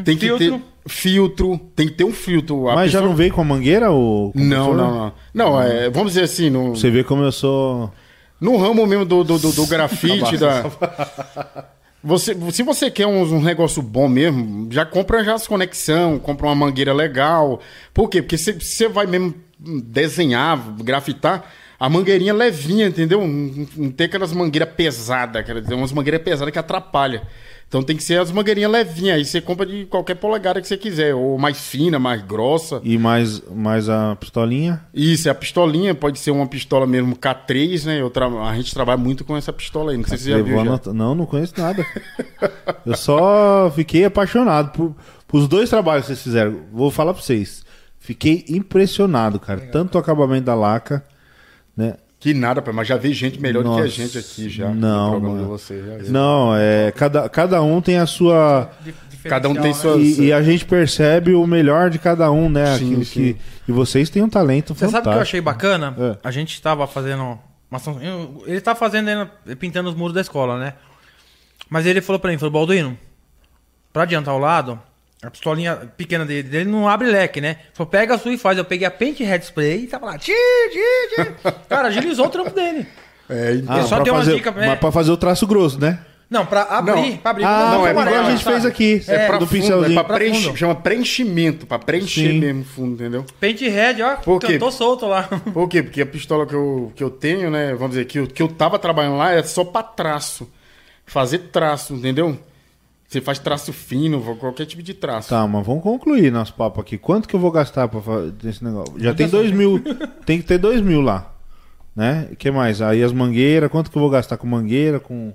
tem 0.05 0.15
que 0.17 0.31
Uhum. 0.31 0.37
Filtro. 0.37 0.59
ter 0.59 0.89
filtro, 0.89 1.59
tem 1.75 1.87
que 1.87 1.93
ter 1.95 2.03
um 2.05 2.13
filtro. 2.13 2.69
A 2.69 2.75
Mas 2.75 2.91
já 2.91 2.99
pessoa- 2.99 3.09
não 3.09 3.15
veio 3.17 3.33
com 3.33 3.41
a 3.41 3.43
mangueira 3.43 3.91
o 3.91 4.31
Não, 4.33 4.67
compressor? 4.67 4.75
não, 4.75 4.95
não. 4.95 5.13
Não, 5.33 5.61
é, 5.61 5.89
vamos 5.89 6.13
dizer 6.13 6.23
assim, 6.23 6.49
no, 6.49 6.75
Você 6.75 6.89
vê 6.89 7.03
como 7.03 7.23
eu 7.23 7.31
sou. 7.31 7.91
no 8.39 8.55
ramo 8.57 8.85
mesmo 8.87 9.03
do, 9.03 9.23
do, 9.23 9.37
do, 9.37 9.51
do 9.51 9.67
grafite, 9.67 10.37
da... 10.37 10.63
Você, 12.03 12.35
se 12.51 12.61
você 12.61 12.91
quer 12.91 13.07
um, 13.07 13.23
um 13.23 13.41
negócio 13.41 13.81
bom 13.81 14.07
mesmo, 14.07 14.71
já 14.71 14.85
compra 14.85 15.23
já 15.23 15.33
as 15.33 15.47
conexão, 15.47 16.19
compra 16.19 16.45
uma 16.45 16.53
mangueira 16.55 16.93
legal. 16.93 17.59
Por 17.93 18.07
quê? 18.09 18.21
Porque 18.21 18.37
você 18.37 18.87
vai 18.87 19.07
mesmo 19.07 19.33
desenhar, 19.59 20.55
grafitar, 20.83 21.51
A 21.79 21.89
mangueirinha 21.89 22.33
levinha, 22.33 22.87
entendeu? 22.87 23.21
Não, 23.21 23.67
não 23.75 23.91
tem 23.91 24.05
aquelas 24.05 24.31
mangueiras 24.31 24.69
pesadas, 24.73 25.45
quer 25.45 25.61
dizer, 25.61 25.73
umas 25.73 25.91
mangueiras 25.91 26.21
pesadas 26.21 26.51
que 26.51 26.59
atrapalha. 26.59 27.23
Então 27.67 27.81
tem 27.81 27.97
que 27.97 28.03
ser 28.03 28.19
as 28.19 28.31
mangueirinhas 28.31 28.71
levinhas. 28.71 29.17
Aí 29.17 29.25
você 29.25 29.41
compra 29.41 29.65
de 29.65 29.85
qualquer 29.85 30.15
polegada 30.15 30.61
que 30.61 30.67
você 30.67 30.77
quiser. 30.77 31.13
Ou 31.15 31.37
mais 31.37 31.59
fina, 31.59 31.97
mais 31.99 32.21
grossa. 32.21 32.79
E 32.83 32.97
mais, 32.97 33.41
mais 33.49 33.89
a 33.89 34.15
pistolinha? 34.15 34.85
Isso, 34.93 35.27
é 35.27 35.31
a 35.31 35.35
pistolinha. 35.35 35.93
Pode 35.93 36.19
ser 36.19 36.31
uma 36.31 36.47
pistola 36.47 36.85
mesmo 36.85 37.15
K3, 37.15 37.85
né? 37.85 38.01
Eu 38.01 38.09
tra... 38.09 38.27
A 38.27 38.55
gente 38.55 38.73
trabalha 38.73 38.97
muito 38.97 39.25
com 39.25 39.35
essa 39.35 39.51
pistola 39.51 39.91
aí. 39.91 39.97
Não 39.97 40.05
sei 40.05 40.17
se 40.17 40.25
você 40.25 40.31
já 40.31 40.41
viu. 40.41 40.63
Já. 40.63 40.93
Não, 40.93 41.15
não 41.15 41.25
conheço 41.25 41.53
nada. 41.57 41.85
Eu 42.85 42.95
só 42.95 43.71
fiquei 43.75 44.05
apaixonado 44.05 44.71
por, 44.71 44.95
por 45.27 45.39
os 45.39 45.47
dois 45.47 45.69
trabalhos 45.69 46.03
que 46.03 46.13
vocês 46.13 46.23
fizeram. 46.23 46.59
Vou 46.71 46.91
falar 46.91 47.13
pra 47.13 47.23
vocês. 47.23 47.65
Fiquei 47.99 48.45
impressionado, 48.47 49.39
cara. 49.39 49.59
Legal. 49.59 49.73
Tanto 49.73 49.95
o 49.95 49.97
acabamento 49.97 50.45
da 50.45 50.53
laca, 50.53 51.03
né? 51.75 51.95
Que 52.19 52.33
nada, 52.33 52.63
mas 52.73 52.87
já 52.87 52.97
vi 52.97 53.13
gente 53.13 53.39
melhor 53.39 53.63
Nossa, 53.63 53.83
do 53.83 53.91
que 53.91 54.01
a 54.01 54.05
gente 54.05 54.17
aqui 54.17 54.49
já. 54.49 54.69
Não, 54.69 55.19
mano. 55.19 55.47
Você, 55.49 55.79
não, 56.07 56.55
é 56.55 56.91
cada, 56.91 57.29
cada 57.29 57.61
um 57.61 57.81
tem 57.81 57.97
a 57.97 58.05
sua 58.05 58.71
cada 59.23 59.49
um 59.49 59.53
tem 59.53 59.63
né? 59.63 59.73
suas 59.73 60.01
e, 60.01 60.25
e, 60.25 60.33
a 60.33 60.41
gente 60.41 60.65
percebe 60.65 61.33
o 61.33 61.45
melhor 61.45 61.89
de 61.89 61.99
cada 61.99 62.31
um, 62.31 62.49
né? 62.49 62.77
Sim, 62.77 63.03
sim. 63.03 63.13
Que, 63.13 63.37
e 63.67 63.71
vocês 63.71 64.09
têm 64.09 64.23
um 64.23 64.29
talento 64.29 64.73
Você 64.73 64.85
fantástico. 64.85 64.91
sabe 64.91 65.07
o 65.07 65.11
que 65.11 65.17
eu 65.17 65.21
achei 65.21 65.41
bacana? 65.41 65.95
É. 65.99 66.17
A 66.23 66.31
gente 66.31 66.53
estava 66.53 66.87
fazendo 66.87 67.37
uma, 67.69 67.79
ele 68.45 68.61
tá 68.61 68.75
fazendo 68.75 69.29
pintando 69.59 69.89
os 69.89 69.95
muros 69.95 70.13
da 70.13 70.21
escola, 70.21 70.57
né? 70.57 70.73
Mas 71.69 71.85
ele 71.85 72.01
falou 72.01 72.19
para 72.19 72.31
mim, 72.31 72.37
falou 72.37 72.51
Balduino, 72.51 72.97
para 73.91 74.03
adiantar 74.03 74.35
o 74.35 74.39
lado, 74.39 74.79
a 75.25 75.31
pistolinha 75.31 75.75
pequena 75.97 76.25
dele, 76.25 76.57
ele 76.57 76.69
não 76.69 76.87
abre 76.87 77.07
leque, 77.07 77.41
né? 77.41 77.57
Só 77.73 77.85
pega 77.85 78.15
a 78.15 78.17
sua 78.17 78.33
e 78.33 78.37
faz. 78.37 78.57
Eu 78.57 78.65
peguei 78.65 78.87
a 78.87 78.91
Paint 78.91 79.19
Red 79.19 79.41
Spray 79.41 79.83
e 79.83 79.87
tava 79.87 80.05
lá. 80.05 80.17
Tchi, 80.17 80.31
tchi, 80.71 81.23
tchi. 81.23 81.51
Cara, 81.67 81.87
agilizou 81.87 82.27
o 82.27 82.29
trampo 82.29 82.51
dele. 82.51 82.85
É, 83.29 83.53
então, 83.55 83.87
só 83.87 84.01
tem 84.01 84.13
uma 84.13 84.23
dica. 84.23 84.51
Mas 84.51 84.61
né? 84.61 84.75
pra 84.75 84.91
fazer 84.91 85.11
o 85.11 85.17
traço 85.17 85.47
grosso, 85.47 85.79
né? 85.79 85.99
Não, 86.29 86.45
pra 86.45 86.63
abrir, 86.63 87.11
não. 87.11 87.17
pra 87.17 87.31
abrir. 87.31 87.43
Ah, 87.43 87.71
não, 87.75 87.87
é 87.87 87.91
igual 87.91 88.07
a 88.07 88.31
gente 88.31 88.43
sabe? 88.43 88.55
fez 88.55 88.65
aqui. 88.65 89.03
É, 89.07 89.15
é 89.15 89.27
pra 89.27 89.37
do 89.37 89.45
fundo, 89.45 89.59
pincelzinho. 89.59 89.99
É 89.99 90.03
pra 90.03 90.15
preencher, 90.15 90.55
chama 90.55 90.75
preenchimento, 90.75 91.67
pra 91.67 91.77
preencher 91.77 92.31
Sim. 92.31 92.39
mesmo 92.39 92.61
o 92.61 92.65
fundo, 92.65 92.93
entendeu? 92.95 93.25
Paint 93.39 93.61
Red, 93.61 94.01
ó, 94.01 94.15
Por 94.17 94.39
quê? 94.39 94.53
cantou 94.53 94.71
solto 94.71 95.05
lá. 95.05 95.23
Por 95.53 95.69
quê? 95.69 95.83
Porque 95.83 96.01
a 96.01 96.05
pistola 96.05 96.45
que 96.47 96.55
eu, 96.55 96.91
que 96.95 97.03
eu 97.03 97.11
tenho, 97.11 97.51
né, 97.51 97.73
vamos 97.73 97.91
dizer, 97.91 98.05
que 98.05 98.19
eu, 98.19 98.27
que 98.27 98.41
eu 98.41 98.47
tava 98.47 98.79
trabalhando 98.79 99.17
lá 99.17 99.33
é 99.33 99.43
só 99.43 99.63
pra 99.63 99.83
traço. 99.83 100.49
Fazer 101.05 101.37
traço, 101.51 101.93
entendeu? 101.93 102.37
Você 103.07 103.21
faz 103.21 103.37
traço 103.37 103.71
fino, 103.71 104.21
qualquer 104.37 104.65
tipo 104.65 104.81
de 104.81 104.93
traço. 104.93 105.29
Tá, 105.29 105.47
mas 105.47 105.65
vamos 105.65 105.83
concluir 105.83 106.31
nosso 106.31 106.53
papo 106.53 106.81
aqui. 106.81 106.97
Quanto 106.97 107.27
que 107.27 107.35
eu 107.35 107.39
vou 107.39 107.51
gastar 107.51 107.87
pra 107.87 108.01
fazer 108.01 108.33
esse 108.43 108.63
negócio? 108.63 108.99
Já 108.99 109.13
tem 109.13 109.27
dois 109.27 109.51
mil. 109.51 109.79
tem 110.25 110.39
que 110.41 110.47
ter 110.47 110.57
dois 110.57 110.81
mil 110.81 111.01
lá. 111.01 111.31
Né? 111.95 112.27
O 112.31 112.35
que 112.35 112.51
mais? 112.51 112.81
Aí 112.81 113.03
as 113.03 113.13
mangueiras, 113.13 113.71
quanto 113.71 113.89
que 113.89 113.97
eu 113.97 114.01
vou 114.01 114.09
gastar 114.09 114.37
com 114.37 114.47
mangueira, 114.47 114.99
com, 114.99 115.33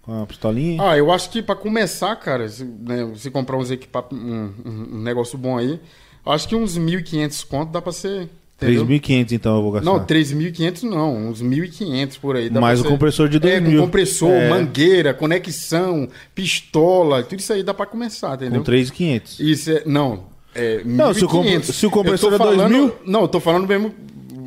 com 0.00 0.22
a 0.22 0.26
pistolinha? 0.26 0.82
Ah, 0.82 0.96
eu 0.96 1.12
acho 1.12 1.28
que 1.28 1.42
pra 1.42 1.54
começar, 1.54 2.14
cara, 2.16 2.48
se, 2.48 2.64
né, 2.64 3.04
você 3.04 3.30
comprar 3.30 3.58
uns 3.58 3.70
equipamentos, 3.70 4.18
um, 4.24 4.96
um, 4.96 5.02
negócio 5.02 5.36
bom 5.36 5.58
aí, 5.58 5.78
acho 6.24 6.48
que 6.48 6.56
uns 6.56 6.78
1.500 6.78 7.46
conto 7.46 7.72
dá 7.72 7.82
pra 7.82 7.92
ser 7.92 8.30
3.500 8.60 9.32
então 9.32 9.56
eu 9.56 9.62
vou 9.62 9.72
gastar. 9.72 9.90
Não, 9.90 10.04
3.500 10.04 10.82
não, 10.82 11.28
uns 11.28 11.42
1.500 11.42 12.18
por 12.20 12.36
aí. 12.36 12.50
Mais 12.50 12.80
o 12.80 12.84
compressor 12.84 13.28
de 13.28 13.40
2.000. 13.40 13.48
É, 13.48 13.60
com 13.60 13.84
compressor, 13.84 14.30
é. 14.30 14.48
mangueira, 14.48 15.12
conexão, 15.12 16.08
pistola, 16.34 17.22
tudo 17.22 17.40
isso 17.40 17.52
aí 17.52 17.62
dá 17.62 17.74
para 17.74 17.86
começar, 17.86 18.34
entendeu? 18.34 18.62
Com 18.62 18.70
3.500. 18.70 19.40
Isso 19.40 19.70
é, 19.70 19.82
não, 19.84 20.26
é 20.54 20.82
Não, 20.84 21.12
se 21.12 21.24
o, 21.24 21.28
comp 21.28 21.46
se 21.62 21.86
o 21.86 21.90
compressor 21.90 22.32
é 22.32 22.38
2.000... 22.38 22.92
Não, 23.04 23.22
eu 23.22 23.28
tô 23.28 23.40
falando 23.40 23.66
mesmo 23.66 23.92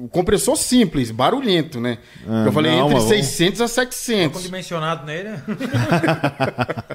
compressor 0.09 0.55
simples, 0.55 1.11
barulhento, 1.11 1.79
né? 1.79 1.97
Ah, 2.27 2.45
eu 2.45 2.51
falei 2.51 2.71
não, 2.71 2.89
entre 2.89 3.01
600 3.01 3.61
a 3.61 3.67
700. 3.67 4.37
Com 4.37 4.43
dimensionado 4.43 5.05
nele. 5.05 5.29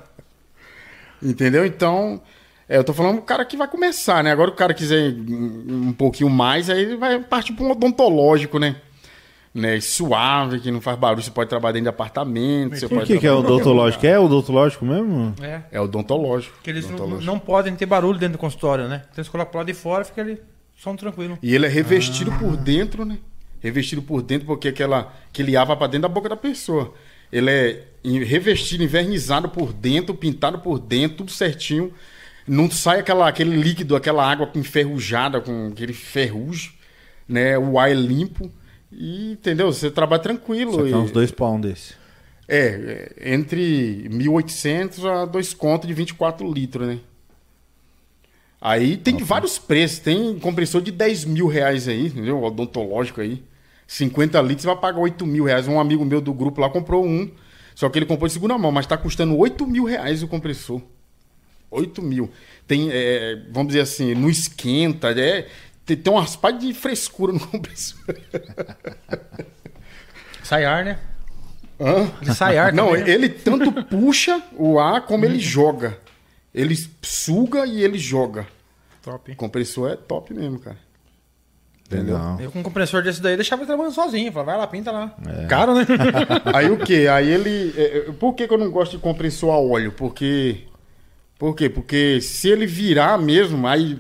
Entendeu? 1.23 1.65
Então, 1.65 2.21
é, 2.69 2.79
eu 2.79 2.85
tô 2.85 2.93
falando 2.93 3.19
o 3.19 3.23
cara 3.23 3.45
que 3.45 3.57
vai 3.57 3.69
começar, 3.69 4.23
né? 4.23 4.31
Agora 4.31 4.51
o 4.51 4.55
cara 4.55 4.73
quiser 4.73 5.13
um 5.13 5.93
pouquinho 5.93 6.31
mais, 6.31 6.71
aí 6.71 6.83
ele 6.83 6.97
vai 6.97 7.19
partir 7.21 7.53
para 7.53 7.65
um 7.65 7.71
odontológico, 7.71 8.59
né? 8.59 8.77
né? 9.55 9.81
Suave, 9.81 10.61
que 10.61 10.71
não 10.71 10.81
faz 10.81 10.99
barulho, 10.99 11.23
você 11.23 11.31
pode 11.31 11.51
trabalhar 11.51 11.73
dentro 11.73 11.85
de 11.85 11.91
apartamento. 11.91 12.77
Você 12.77 12.89
pode 12.89 13.07
que, 13.07 13.19
que 13.19 13.27
é 13.27 13.33
odontológico? 13.33 14.07
É 14.07 14.19
odontológico 14.19 14.85
mesmo? 14.85 15.35
É. 15.43 15.63
É 15.71 15.81
odontológico. 15.81 16.55
Porque 16.55 16.71
eles 16.71 16.87
odontológico. 16.87 17.25
Não, 17.25 17.35
não, 17.35 17.41
podem 17.41 17.75
ter 17.77 17.87
barulho 17.87 18.19
dentro 18.19 18.35
do 18.35 18.39
consultório, 18.39 18.89
né? 18.89 19.03
Então 19.13 19.23
você 19.23 19.31
coloca 19.31 19.51
pro 19.51 19.59
lado 19.59 19.67
de 19.67 19.75
fora 19.75 20.05
fica 20.05 20.23
ali 20.23 20.41
som 20.77 20.97
tranquilo. 20.97 21.39
E 21.43 21.55
ele 21.55 21.67
é 21.67 21.69
revestido 21.69 22.33
ah. 22.33 22.39
por 22.39 22.57
dentro, 22.57 23.05
né? 23.05 23.19
Revestido 23.61 24.03
por 24.03 24.23
dentro, 24.23 24.47
porque 24.47 24.69
aquela, 24.69 25.13
aquele 25.29 25.57
ar 25.57 25.67
vai 25.67 25.77
pra 25.77 25.87
dentro 25.87 26.03
da 26.03 26.09
boca 26.09 26.29
da 26.29 26.37
pessoa. 26.37 26.93
Ele 27.31 27.51
é 27.51 27.85
revestido, 28.25 28.83
invernizado 28.83 29.49
por 29.49 29.73
dentro, 29.73 30.15
pintado 30.15 30.59
por 30.59 30.79
dentro, 30.79 31.19
tudo 31.19 31.31
certinho 31.31 31.93
não 32.47 32.70
sai 32.70 33.01
aquela, 33.01 33.28
aquele 33.28 33.57
líquido, 33.57 33.95
aquela 33.95 34.28
água 34.28 34.51
enferrujada, 34.55 35.40
com 35.40 35.68
aquele 35.68 35.93
ferrugem, 35.93 36.72
né? 37.28 37.59
O 37.59 37.78
ar 37.78 37.90
é 37.90 37.95
limpo. 37.95 38.51
E, 38.90 39.32
entendeu? 39.32 39.72
Você 39.72 39.90
trabalha 39.90 40.22
tranquilo. 40.22 40.84
Que 40.84 40.93
é 40.93 40.97
uns 40.97 41.11
dois 41.11 41.30
pão 41.30 41.61
desse. 41.61 41.95
É, 42.49 43.12
é 43.20 43.34
entre 43.34 44.09
1.800 44.11 45.07
a 45.07 45.24
dois 45.24 45.55
contos 45.55 45.88
de 45.88 45.95
24 45.95 46.51
litros, 46.53 46.86
né? 46.86 46.99
Aí 48.61 48.97
tem 48.97 49.16
vários 49.16 49.59
preços. 49.59 49.99
Tem 50.01 50.38
compressor 50.38 50.82
de 50.82 50.93
10 50.93 51.24
mil 51.24 51.47
reais 51.47 51.88
aí, 51.88 52.07
entendeu? 52.07 52.43
Odontológico 52.43 53.20
aí. 53.20 53.43
50 53.86 54.40
litros, 54.40 54.62
você 54.62 54.66
vai 54.68 54.76
pagar 54.76 55.01
8 55.01 55.26
mil 55.26 55.45
reais. 55.45 55.66
Um 55.66 55.80
amigo 55.80 56.05
meu 56.05 56.20
do 56.20 56.32
grupo 56.32 56.61
lá 56.61 56.68
comprou 56.70 57.05
um. 57.05 57.30
Só 57.74 57.88
que 57.88 57.99
ele 57.99 58.07
comprou 58.07 58.28
de 58.28 58.34
segunda 58.34 58.57
mão, 58.59 58.70
mas 58.70 58.84
está 58.84 58.97
custando 58.97 59.36
8 59.36 59.66
mil 59.66 59.84
reais 59.84 60.22
o 60.22 60.28
compressor. 60.28 60.80
8 61.73 62.03
mil. 62.03 62.31
Tem, 62.66 62.91
é, 62.93 63.43
vamos 63.51 63.68
dizer 63.68 63.81
assim, 63.81 64.14
no 64.14 64.31
esquenta, 64.31 65.11
é, 65.11 65.49
tem, 65.85 65.97
tem 65.97 66.12
umas 66.12 66.37
pá 66.37 66.51
de 66.51 66.73
frescura 66.75 67.33
no 67.33 67.41
compressor. 67.49 67.99
Sai 70.43 70.64
ar, 70.64 70.85
né? 70.85 70.99
Hã? 71.81 72.11
Ele 72.20 72.35
sai 72.35 72.59
ar 72.59 72.73
Não, 72.73 72.89
também, 72.89 73.05
né? 73.05 73.11
ele 73.11 73.29
tanto 73.29 73.73
puxa 73.87 74.41
o 74.57 74.79
ar 74.79 75.05
como 75.07 75.25
ele 75.25 75.41
joga. 75.41 75.99
Ele 76.55 76.77
suga 77.01 77.66
e 77.66 77.83
ele 77.83 77.99
joga. 77.99 78.47
Top. 79.03 79.33
O 79.33 79.37
compressor 79.37 79.91
é 79.91 79.97
top 79.97 80.33
mesmo, 80.33 80.61
cara. 80.61 80.79
Entendeu? 81.87 82.18
Eu 82.41 82.51
com 82.51 82.61
um 82.61 82.62
compressor 82.62 83.03
desse 83.03 83.20
daí 83.20 83.37
deixava 83.37 83.62
ele 83.62 83.66
trabalhando 83.66 83.95
sozinho. 83.95 84.33
Falava, 84.33 84.53
vai 84.53 84.61
lá, 84.61 84.66
pinta 84.66 84.91
lá. 84.91 85.14
É. 85.27 85.47
Cara, 85.47 85.75
né? 85.75 85.87
aí 86.55 86.70
o 86.70 86.79
quê? 86.79 87.07
Aí 87.11 87.29
ele. 87.29 87.75
É, 87.77 87.99
é, 87.99 88.12
por 88.12 88.35
que, 88.35 88.47
que 88.47 88.55
eu 88.55 88.59
não 88.59 88.70
gosto 88.70 88.93
de 88.93 89.03
compressor 89.03 89.53
a 89.53 89.59
óleo? 89.59 89.93
Porque 89.93 90.64
por 91.43 91.57
quê? 91.57 91.68
Porque 91.68 92.20
se 92.20 92.49
ele 92.51 92.66
virar 92.66 93.18
mesmo, 93.18 93.66
aí 93.66 93.99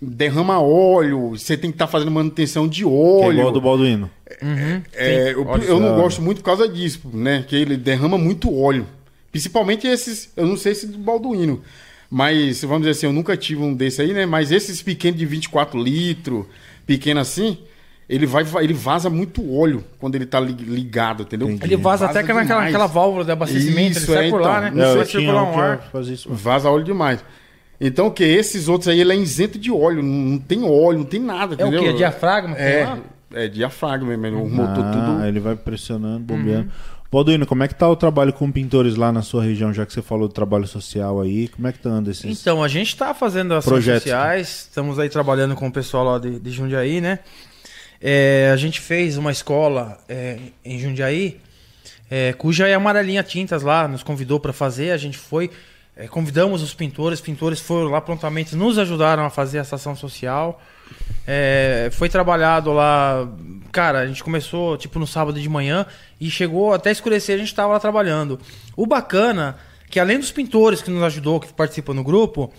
derrama 0.00 0.58
óleo, 0.58 1.36
você 1.36 1.54
tem 1.54 1.70
que 1.70 1.74
estar 1.74 1.84
tá 1.84 1.92
fazendo 1.92 2.10
manutenção 2.10 2.66
de 2.66 2.82
óleo. 2.82 3.20
Que 3.20 3.26
é 3.26 3.40
igual 3.40 3.52
do 3.52 3.60
Balduino. 3.60 4.10
Uhum, 4.40 4.82
é, 4.94 5.32
eu, 5.34 5.46
eu, 5.68 5.78
não 5.78 5.96
gosto 5.96 6.22
muito 6.22 6.38
por 6.38 6.44
causa 6.44 6.66
disso, 6.66 7.02
né? 7.12 7.44
Que 7.46 7.56
ele 7.56 7.76
derrama 7.76 8.16
muito 8.16 8.58
óleo. 8.58 8.86
Principalmente 9.30 9.86
esses, 9.86 10.32
eu 10.34 10.46
não 10.46 10.56
sei 10.56 10.74
se 10.74 10.86
do 10.86 10.96
Balduino. 10.96 11.60
Mas, 12.08 12.62
vamos 12.62 12.78
dizer 12.86 12.92
assim, 12.92 13.04
eu 13.04 13.12
nunca 13.12 13.36
tive 13.36 13.60
um 13.60 13.74
desse 13.74 14.00
aí, 14.00 14.14
né? 14.14 14.24
Mas 14.24 14.50
esses 14.50 14.80
pequenos 14.80 15.18
de 15.18 15.26
24 15.26 15.78
litros, 15.78 16.46
pequeno 16.86 17.20
assim, 17.20 17.58
ele 18.12 18.26
vai 18.26 18.44
ele 18.60 18.74
vaza 18.74 19.08
muito 19.08 19.56
óleo 19.56 19.82
quando 19.98 20.16
ele 20.16 20.26
tá 20.26 20.38
ligado, 20.38 21.22
entendeu? 21.22 21.48
Entendi. 21.48 21.72
Ele 21.72 21.82
vaza, 21.82 22.06
vaza 22.06 22.20
até 22.20 22.34
naquela 22.34 22.66
aquela 22.66 22.86
válvula 22.86 23.24
de 23.24 23.32
abastecimento, 23.32 23.98
isso, 23.98 24.10
ele 24.10 24.18
sai 24.18 24.26
é, 24.26 24.30
por 24.30 24.40
então, 24.40 24.52
lá, 24.52 24.60
né? 24.60 24.70
Não 24.70 24.96
vai 24.96 25.06
circular 25.06 25.42
um 25.44 25.58
ar. 25.58 25.90
Isso, 26.02 26.28
vaza 26.30 26.68
óleo 26.68 26.84
demais. 26.84 27.24
Então, 27.80 28.08
o 28.08 28.10
que? 28.10 28.22
Esses 28.22 28.68
outros 28.68 28.88
aí, 28.88 29.00
ele 29.00 29.12
é 29.12 29.16
isento 29.16 29.58
de 29.58 29.72
óleo, 29.72 30.02
não 30.02 30.38
tem 30.38 30.62
óleo, 30.62 30.98
não 30.98 31.06
tem 31.06 31.20
nada, 31.20 31.54
é 31.54 31.62
entendeu? 31.62 31.80
o 31.80 31.84
que? 31.84 31.88
É 31.88 31.92
diafragma? 31.94 32.56
É, 32.56 32.98
é 33.32 33.48
diafragma 33.48 34.14
mesmo, 34.14 34.44
o 34.44 34.50
motor 34.50 34.84
ah, 34.84 34.90
tudo... 34.92 35.24
ele 35.24 35.40
vai 35.40 35.56
pressionando, 35.56 36.20
bombeando. 36.20 36.66
Uhum. 36.66 37.02
Balduino, 37.10 37.46
como 37.46 37.62
é 37.62 37.68
que 37.68 37.74
tá 37.74 37.88
o 37.88 37.96
trabalho 37.96 38.32
com 38.32 38.50
pintores 38.52 38.94
lá 38.94 39.10
na 39.10 39.22
sua 39.22 39.42
região, 39.42 39.72
já 39.72 39.84
que 39.84 39.92
você 39.92 40.00
falou 40.00 40.28
do 40.28 40.34
trabalho 40.34 40.66
social 40.66 41.20
aí? 41.20 41.48
Como 41.48 41.66
é 41.66 41.72
que 41.72 41.78
tá 41.78 41.90
andando 41.90 42.10
esses 42.10 42.40
Então, 42.40 42.62
a 42.62 42.68
gente 42.68 42.96
tá 42.96 43.12
fazendo 43.14 43.52
ações 43.52 43.72
projetos, 43.72 44.02
sociais, 44.02 44.68
estamos 44.68 44.98
aí 44.98 45.08
trabalhando 45.08 45.54
com 45.54 45.66
o 45.66 45.72
pessoal 45.72 46.04
lá 46.04 46.18
de, 46.18 46.38
de 46.38 46.50
Jundiaí, 46.50 47.00
né? 47.00 47.18
É, 48.02 48.50
a 48.52 48.56
gente 48.56 48.80
fez 48.80 49.16
uma 49.16 49.30
escola 49.30 49.96
é, 50.08 50.36
em 50.64 50.76
Jundiaí, 50.78 51.40
é, 52.10 52.32
cuja 52.32 52.66
é 52.66 52.74
amarelinha 52.74 53.22
tintas 53.22 53.62
lá, 53.62 53.86
nos 53.86 54.02
convidou 54.02 54.40
para 54.40 54.52
fazer. 54.52 54.90
A 54.90 54.96
gente 54.96 55.16
foi, 55.16 55.50
é, 55.96 56.08
convidamos 56.08 56.62
os 56.62 56.74
pintores, 56.74 57.20
os 57.20 57.24
pintores 57.24 57.60
foram 57.60 57.90
lá 57.90 58.00
prontamente, 58.00 58.56
nos 58.56 58.76
ajudaram 58.76 59.24
a 59.24 59.30
fazer 59.30 59.58
essa 59.58 59.76
ação 59.76 59.94
social. 59.94 60.60
É, 61.24 61.90
foi 61.92 62.08
trabalhado 62.08 62.72
lá, 62.72 63.28
cara, 63.70 64.00
a 64.00 64.06
gente 64.06 64.24
começou 64.24 64.76
tipo 64.76 64.98
no 64.98 65.06
sábado 65.06 65.40
de 65.40 65.48
manhã 65.48 65.86
e 66.20 66.28
chegou 66.28 66.74
até 66.74 66.90
escurecer, 66.90 67.36
a 67.36 67.38
gente 67.38 67.48
estava 67.48 67.72
lá 67.72 67.78
trabalhando. 67.78 68.40
O 68.76 68.84
bacana, 68.84 69.56
que 69.88 70.00
além 70.00 70.18
dos 70.18 70.32
pintores 70.32 70.82
que 70.82 70.90
nos 70.90 71.04
ajudou, 71.04 71.38
que 71.38 71.52
participam 71.52 71.94
no 71.94 72.02
grupo, 72.02 72.52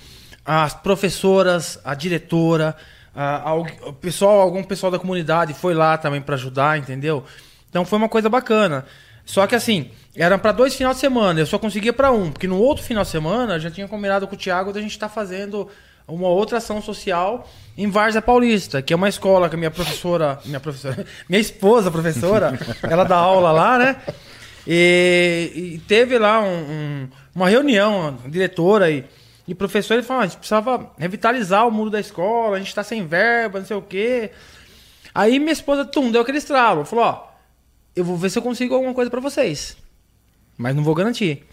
as 0.45 0.73
professoras, 0.73 1.77
a 1.83 1.93
diretora, 1.93 2.75
Ah, 3.15 3.41
algu- 3.49 3.69
o 3.85 3.93
pessoal, 3.93 4.39
algum 4.41 4.63
pessoal 4.63 4.91
da 4.91 4.97
comunidade 4.99 5.53
foi 5.53 5.73
lá 5.73 5.97
também 5.97 6.21
pra 6.21 6.35
ajudar, 6.35 6.77
entendeu? 6.79 7.23
Então 7.69 7.85
foi 7.85 7.97
uma 7.97 8.09
coisa 8.09 8.27
bacana. 8.29 8.85
Só 9.25 9.45
que 9.47 9.55
assim, 9.55 9.89
era 10.15 10.37
pra 10.37 10.51
dois 10.51 10.75
finais 10.75 10.95
de 10.97 11.01
semana, 11.01 11.39
eu 11.39 11.45
só 11.45 11.57
conseguia 11.57 11.93
pra 11.93 12.11
um, 12.11 12.31
porque 12.31 12.47
no 12.47 12.57
outro 12.57 12.83
final 12.83 13.03
de 13.03 13.09
semana 13.09 13.59
já 13.59 13.69
tinha 13.71 13.87
combinado 13.87 14.27
com 14.27 14.35
o 14.35 14.37
Thiago 14.37 14.73
da 14.73 14.81
gente 14.81 14.91
estar 14.91 15.07
fazendo 15.09 15.69
uma 16.07 16.27
outra 16.27 16.57
ação 16.57 16.81
social 16.81 17.47
em 17.77 17.89
Várzea 17.89 18.21
Paulista, 18.21 18.81
que 18.81 18.91
é 18.91 18.95
uma 18.95 19.07
escola 19.07 19.47
que 19.47 19.55
a 19.55 19.57
minha 19.57 19.71
professora, 19.71 20.39
minha 20.43 20.59
professora, 20.59 21.05
minha 21.29 21.39
esposa 21.39 21.89
professora, 21.89 22.59
ela 22.83 23.05
dá 23.05 23.15
aula 23.15 23.51
lá, 23.51 23.77
né? 23.77 23.95
E, 24.67 25.51
e 25.75 25.79
teve 25.87 26.17
lá 26.17 26.41
um- 26.41 26.45
um- 26.47 27.07
uma 27.35 27.49
reunião, 27.49 28.17
diretora 28.27 28.89
e, 28.91 29.05
e 29.47 29.53
professor, 29.53 29.95
ele 29.95 30.03
falou, 30.03 30.21
"Ah, 30.21 30.23
a 30.23 30.27
gente 30.27 30.37
precisava 30.37 30.91
revitalizar 30.97 31.67
o 31.67 31.71
muro 31.71 31.89
da 31.89 31.99
escola, 31.99 32.55
a 32.57 32.59
gente 32.59 32.73
tá 32.73 32.83
sem 32.83 33.05
verba, 33.05 33.59
não 33.59 33.65
sei 33.65 33.77
o 33.77 33.81
quê. 33.81 34.31
Aí 35.13 35.37
minha 35.39 35.51
esposa, 35.51 35.85
tum, 35.85 36.11
deu 36.11 36.21
aquele 36.21 36.37
estralo, 36.39 36.85
falou, 36.85 37.05
ó, 37.05 37.27
eu 37.95 38.03
vou 38.03 38.17
ver 38.17 38.29
se 38.29 38.37
eu 38.37 38.41
consigo 38.41 38.73
alguma 38.73 38.93
coisa 38.93 39.11
pra 39.11 39.19
vocês, 39.19 39.77
mas 40.57 40.75
não 40.75 40.83
vou 40.83 40.95
garantir. 40.95 41.45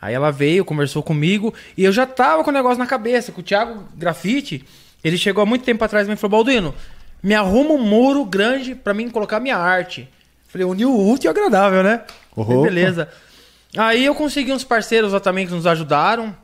Aí 0.00 0.12
ela 0.12 0.30
veio, 0.30 0.64
conversou 0.66 1.02
comigo 1.02 1.54
e 1.78 1.84
eu 1.84 1.92
já 1.92 2.04
tava 2.06 2.44
com 2.44 2.50
o 2.50 2.52
negócio 2.52 2.78
na 2.78 2.86
cabeça, 2.86 3.32
que 3.32 3.40
o 3.40 3.42
Thiago 3.42 3.88
Grafite, 3.94 4.64
ele 5.02 5.16
chegou 5.16 5.42
há 5.42 5.46
muito 5.46 5.64
tempo 5.64 5.82
atrás 5.82 6.06
e 6.06 6.10
me 6.10 6.16
falou, 6.16 6.32
Balduino, 6.32 6.74
me 7.22 7.34
arruma 7.34 7.72
um 7.72 7.82
muro 7.82 8.22
grande 8.24 8.74
pra 8.74 8.92
mim 8.92 9.08
colocar 9.08 9.40
minha 9.40 9.56
arte. 9.56 10.06
Falei, 10.48 10.66
uniu 10.66 10.90
o 10.90 11.10
útil 11.10 11.28
e 11.28 11.28
o 11.28 11.30
agradável, 11.30 11.82
né? 11.82 12.02
Falei, 12.34 12.56
Opa. 12.58 12.68
Beleza. 12.68 13.08
Aí 13.76 14.04
eu 14.04 14.14
consegui 14.14 14.52
uns 14.52 14.62
parceiros 14.62 15.12
lá 15.12 15.20
também 15.20 15.46
que 15.46 15.52
nos 15.54 15.66
ajudaram, 15.66 16.36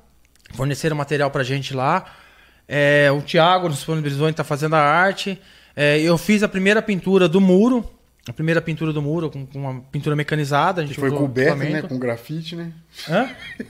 forneceram 0.54 0.96
material 0.96 1.30
pra 1.30 1.42
gente 1.42 1.74
lá. 1.74 2.04
É, 2.68 3.10
o 3.10 3.20
Thiago 3.20 3.68
nos 3.68 3.78
disponibilizou 3.78 4.28
em 4.28 4.32
tá 4.32 4.44
fazendo 4.44 4.74
a 4.74 4.80
arte. 4.80 5.40
É, 5.74 5.98
eu 6.00 6.16
fiz 6.16 6.42
a 6.42 6.48
primeira 6.48 6.80
pintura 6.80 7.28
do 7.28 7.40
muro, 7.40 7.88
a 8.28 8.32
primeira 8.32 8.60
pintura 8.60 8.92
do 8.92 9.00
muro 9.02 9.30
com, 9.30 9.46
com 9.46 9.58
uma 9.58 9.80
pintura 9.90 10.14
mecanizada. 10.14 10.82
A 10.82 10.84
gente 10.84 10.94
Que 10.94 11.00
foi 11.00 11.10
coberto, 11.10 11.56
né? 11.58 11.82
Com 11.82 11.98
grafite, 11.98 12.54
né? 12.54 12.72
Hã? 13.08 13.28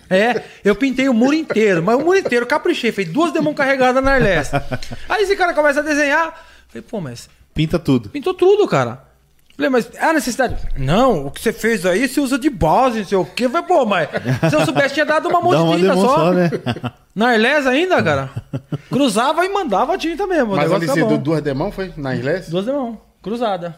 É, 0.08 0.42
eu 0.64 0.74
pintei 0.74 1.08
o 1.08 1.14
muro 1.14 1.34
inteiro, 1.34 1.82
mas 1.82 1.96
o 1.96 2.00
muro 2.00 2.18
inteiro, 2.18 2.46
caprichei, 2.46 2.92
fez 2.92 3.08
duas 3.08 3.32
demãos 3.32 3.54
carregadas 3.54 4.02
na 4.02 4.12
Arlés. 4.12 4.50
Aí 5.08 5.22
esse 5.22 5.36
cara 5.36 5.54
começa 5.54 5.80
a 5.80 5.82
desenhar. 5.82 6.46
Falei, 6.68 6.82
pô, 6.82 7.00
mas 7.00 7.28
Pinta 7.54 7.78
tudo. 7.78 8.08
pintou 8.10 8.34
tudo, 8.34 8.66
cara. 8.68 9.09
Falei, 9.60 9.68
mas 9.70 9.90
é 9.94 10.04
a 10.06 10.12
necessidade? 10.14 10.56
Não, 10.76 11.26
o 11.26 11.30
que 11.30 11.40
você 11.40 11.52
fez 11.52 11.84
aí 11.84 12.08
você 12.08 12.18
usa 12.20 12.38
de 12.38 12.48
base, 12.48 13.00
não 13.00 13.04
sei 13.04 13.18
o 13.18 13.24
quê. 13.26 13.48
Falei, 13.48 13.66
pô, 13.68 13.84
mas 13.84 14.08
se 14.48 14.56
eu 14.56 14.64
soubesse, 14.64 14.94
tinha 14.94 15.04
dado 15.06 15.28
uma 15.28 15.40
mão 15.40 15.50
Dá 15.52 15.56
de 15.58 15.62
uma 15.64 15.76
tinta 15.76 15.88
demão 15.90 16.04
só. 16.08 16.14
só, 16.16 16.32
né? 16.32 16.50
Na 17.14 17.28
Arlés 17.30 17.66
ainda, 17.66 18.02
cara. 18.02 18.30
Cruzava 18.88 19.44
e 19.44 19.48
mandava 19.52 19.94
a 19.94 19.98
tinta 19.98 20.26
mesmo. 20.26 20.56
Mas 20.56 20.72
ali 20.72 20.86
tá 20.86 20.94
você 20.94 21.04
deu 21.04 21.18
duas 21.18 21.42
demãos, 21.42 21.74
foi? 21.74 21.92
Na 21.96 22.14
Irlés? 22.16 22.48
Duas 22.48 22.64
demãos, 22.64 22.96
cruzada. 23.22 23.76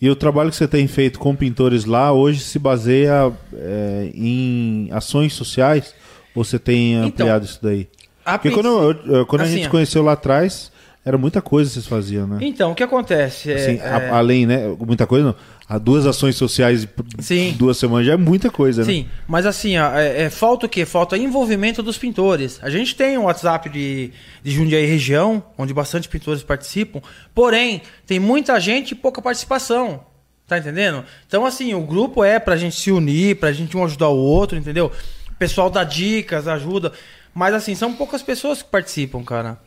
E 0.00 0.10
o 0.10 0.14
trabalho 0.16 0.50
que 0.50 0.56
você 0.56 0.68
tem 0.68 0.86
feito 0.86 1.18
com 1.18 1.34
pintores 1.34 1.86
lá 1.86 2.12
hoje 2.12 2.40
se 2.40 2.58
baseia 2.58 3.32
é, 3.54 4.10
em 4.14 4.90
ações 4.92 5.32
sociais 5.32 5.94
ou 6.34 6.44
você 6.44 6.58
tem 6.58 6.96
ampliado 6.96 7.46
isso 7.46 7.58
daí? 7.62 7.88
A 8.22 8.32
Porque 8.36 8.50
princ- 8.50 8.62
quando, 8.62 8.98
eu- 9.10 9.24
quando 9.24 9.40
a 9.40 9.44
assim, 9.44 9.54
gente 9.54 9.68
ó. 9.68 9.70
conheceu 9.70 10.02
lá 10.02 10.12
atrás, 10.12 10.70
era 11.06 11.16
muita 11.16 11.40
coisa 11.40 11.70
que 11.70 11.74
vocês 11.74 11.86
faziam, 11.86 12.26
né? 12.26 12.38
Então, 12.40 12.72
o 12.72 12.74
que 12.74 12.82
acontece? 12.82 13.52
É, 13.52 13.54
Assim, 13.54 13.80
a- 13.80 13.98
é- 14.02 14.10
além, 14.10 14.44
né? 14.44 14.58
Muita 14.84 15.06
coisa 15.06 15.26
não. 15.26 15.34
Há 15.68 15.78
duas 15.78 16.04
ações 16.04 16.34
sociais 16.34 16.82
em 16.84 17.22
Sim. 17.22 17.54
duas 17.56 17.76
semanas 17.76 18.04
já 18.06 18.14
é 18.14 18.16
muita 18.16 18.50
coisa, 18.50 18.82
né? 18.84 18.92
Sim, 18.92 19.06
mas 19.26 19.46
assim, 19.46 19.78
ó, 19.78 19.92
é, 19.96 20.22
é, 20.24 20.30
falta 20.30 20.66
o 20.66 20.68
quê? 20.68 20.84
Falta 20.84 21.16
envolvimento 21.16 21.80
dos 21.82 21.96
pintores. 21.96 22.58
A 22.60 22.68
gente 22.70 22.96
tem 22.96 23.16
um 23.16 23.22
WhatsApp 23.24 23.68
de, 23.68 24.10
de 24.42 24.50
Jundiaí 24.50 24.84
região, 24.84 25.42
onde 25.56 25.72
bastante 25.72 26.08
pintores 26.08 26.42
participam, 26.42 27.00
porém, 27.32 27.82
tem 28.04 28.18
muita 28.18 28.58
gente 28.58 28.90
e 28.90 28.94
pouca 28.96 29.22
participação. 29.22 30.00
Tá 30.46 30.58
entendendo? 30.58 31.04
Então, 31.26 31.44
assim, 31.46 31.72
o 31.74 31.80
grupo 31.80 32.22
é 32.24 32.38
pra 32.40 32.56
gente 32.56 32.74
se 32.76 32.90
unir, 32.92 33.36
pra 33.36 33.52
gente 33.52 33.76
um 33.76 33.84
ajudar 33.84 34.08
o 34.08 34.16
outro, 34.16 34.56
entendeu? 34.58 34.90
O 35.30 35.34
pessoal 35.36 35.70
dá 35.70 35.82
dicas, 35.84 36.46
ajuda. 36.48 36.92
Mas, 37.34 37.52
assim, 37.54 37.74
são 37.74 37.92
poucas 37.92 38.22
pessoas 38.22 38.62
que 38.62 38.70
participam, 38.70 39.22
cara. 39.24 39.58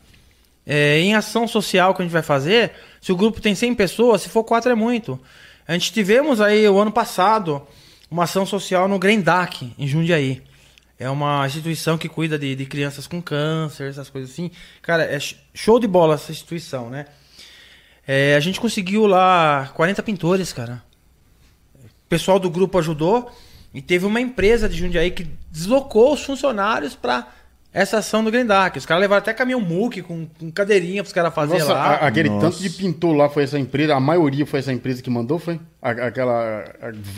É, 0.72 1.00
em 1.00 1.16
ação 1.16 1.48
social 1.48 1.92
que 1.92 2.00
a 2.00 2.04
gente 2.04 2.12
vai 2.12 2.22
fazer, 2.22 2.70
se 3.00 3.10
o 3.10 3.16
grupo 3.16 3.40
tem 3.40 3.56
100 3.56 3.74
pessoas, 3.74 4.22
se 4.22 4.28
for 4.28 4.44
4 4.44 4.70
é 4.70 4.74
muito. 4.76 5.18
A 5.66 5.72
gente 5.72 5.92
tivemos 5.92 6.40
aí 6.40 6.68
o 6.68 6.78
ano 6.78 6.92
passado 6.92 7.60
uma 8.08 8.22
ação 8.22 8.46
social 8.46 8.86
no 8.86 8.96
Grendac, 8.96 9.72
em 9.76 9.86
Jundiaí. 9.88 10.40
É 10.96 11.10
uma 11.10 11.44
instituição 11.44 11.98
que 11.98 12.08
cuida 12.08 12.38
de, 12.38 12.54
de 12.54 12.66
crianças 12.66 13.08
com 13.08 13.20
câncer, 13.20 13.88
essas 13.90 14.08
coisas 14.08 14.30
assim. 14.30 14.48
Cara, 14.80 15.02
é 15.02 15.18
sh- 15.18 15.36
show 15.52 15.80
de 15.80 15.88
bola 15.88 16.14
essa 16.14 16.30
instituição, 16.30 16.88
né? 16.88 17.06
É, 18.06 18.36
a 18.36 18.40
gente 18.40 18.60
conseguiu 18.60 19.06
lá 19.06 19.72
40 19.74 20.02
pintores, 20.04 20.52
cara. 20.52 20.82
O 21.74 22.08
pessoal 22.08 22.38
do 22.38 22.48
grupo 22.48 22.78
ajudou 22.78 23.28
e 23.74 23.82
teve 23.82 24.06
uma 24.06 24.20
empresa 24.20 24.68
de 24.68 24.76
Jundiaí 24.76 25.10
que 25.10 25.26
deslocou 25.50 26.12
os 26.12 26.22
funcionários 26.22 26.94
pra 26.94 27.26
essa 27.72 27.98
ação 27.98 28.24
do 28.24 28.30
Grendac. 28.32 28.76
Os 28.76 28.84
caras 28.84 29.00
levaram 29.00 29.20
até 29.22 29.32
caminhão 29.32 29.60
muque 29.60 30.02
com, 30.02 30.26
com 30.26 30.50
cadeirinha 30.50 31.02
pros 31.02 31.12
caras 31.12 31.32
fazerem 31.32 31.62
lá. 31.64 31.74
a- 31.94 32.06
aquele 32.08 32.28
Nossa. 32.28 32.46
tanto 32.50 32.58
de 32.62 32.70
pintor 32.70 33.14
lá 33.14 33.28
foi 33.28 33.44
essa 33.44 33.58
empresa, 33.58 33.94
a 33.94 34.00
maioria 34.00 34.44
foi 34.44 34.58
essa 34.58 34.72
empresa 34.72 35.00
que 35.02 35.08
mandou, 35.08 35.38
foi? 35.38 35.60
A- 35.80 35.90
aquela, 35.90 36.64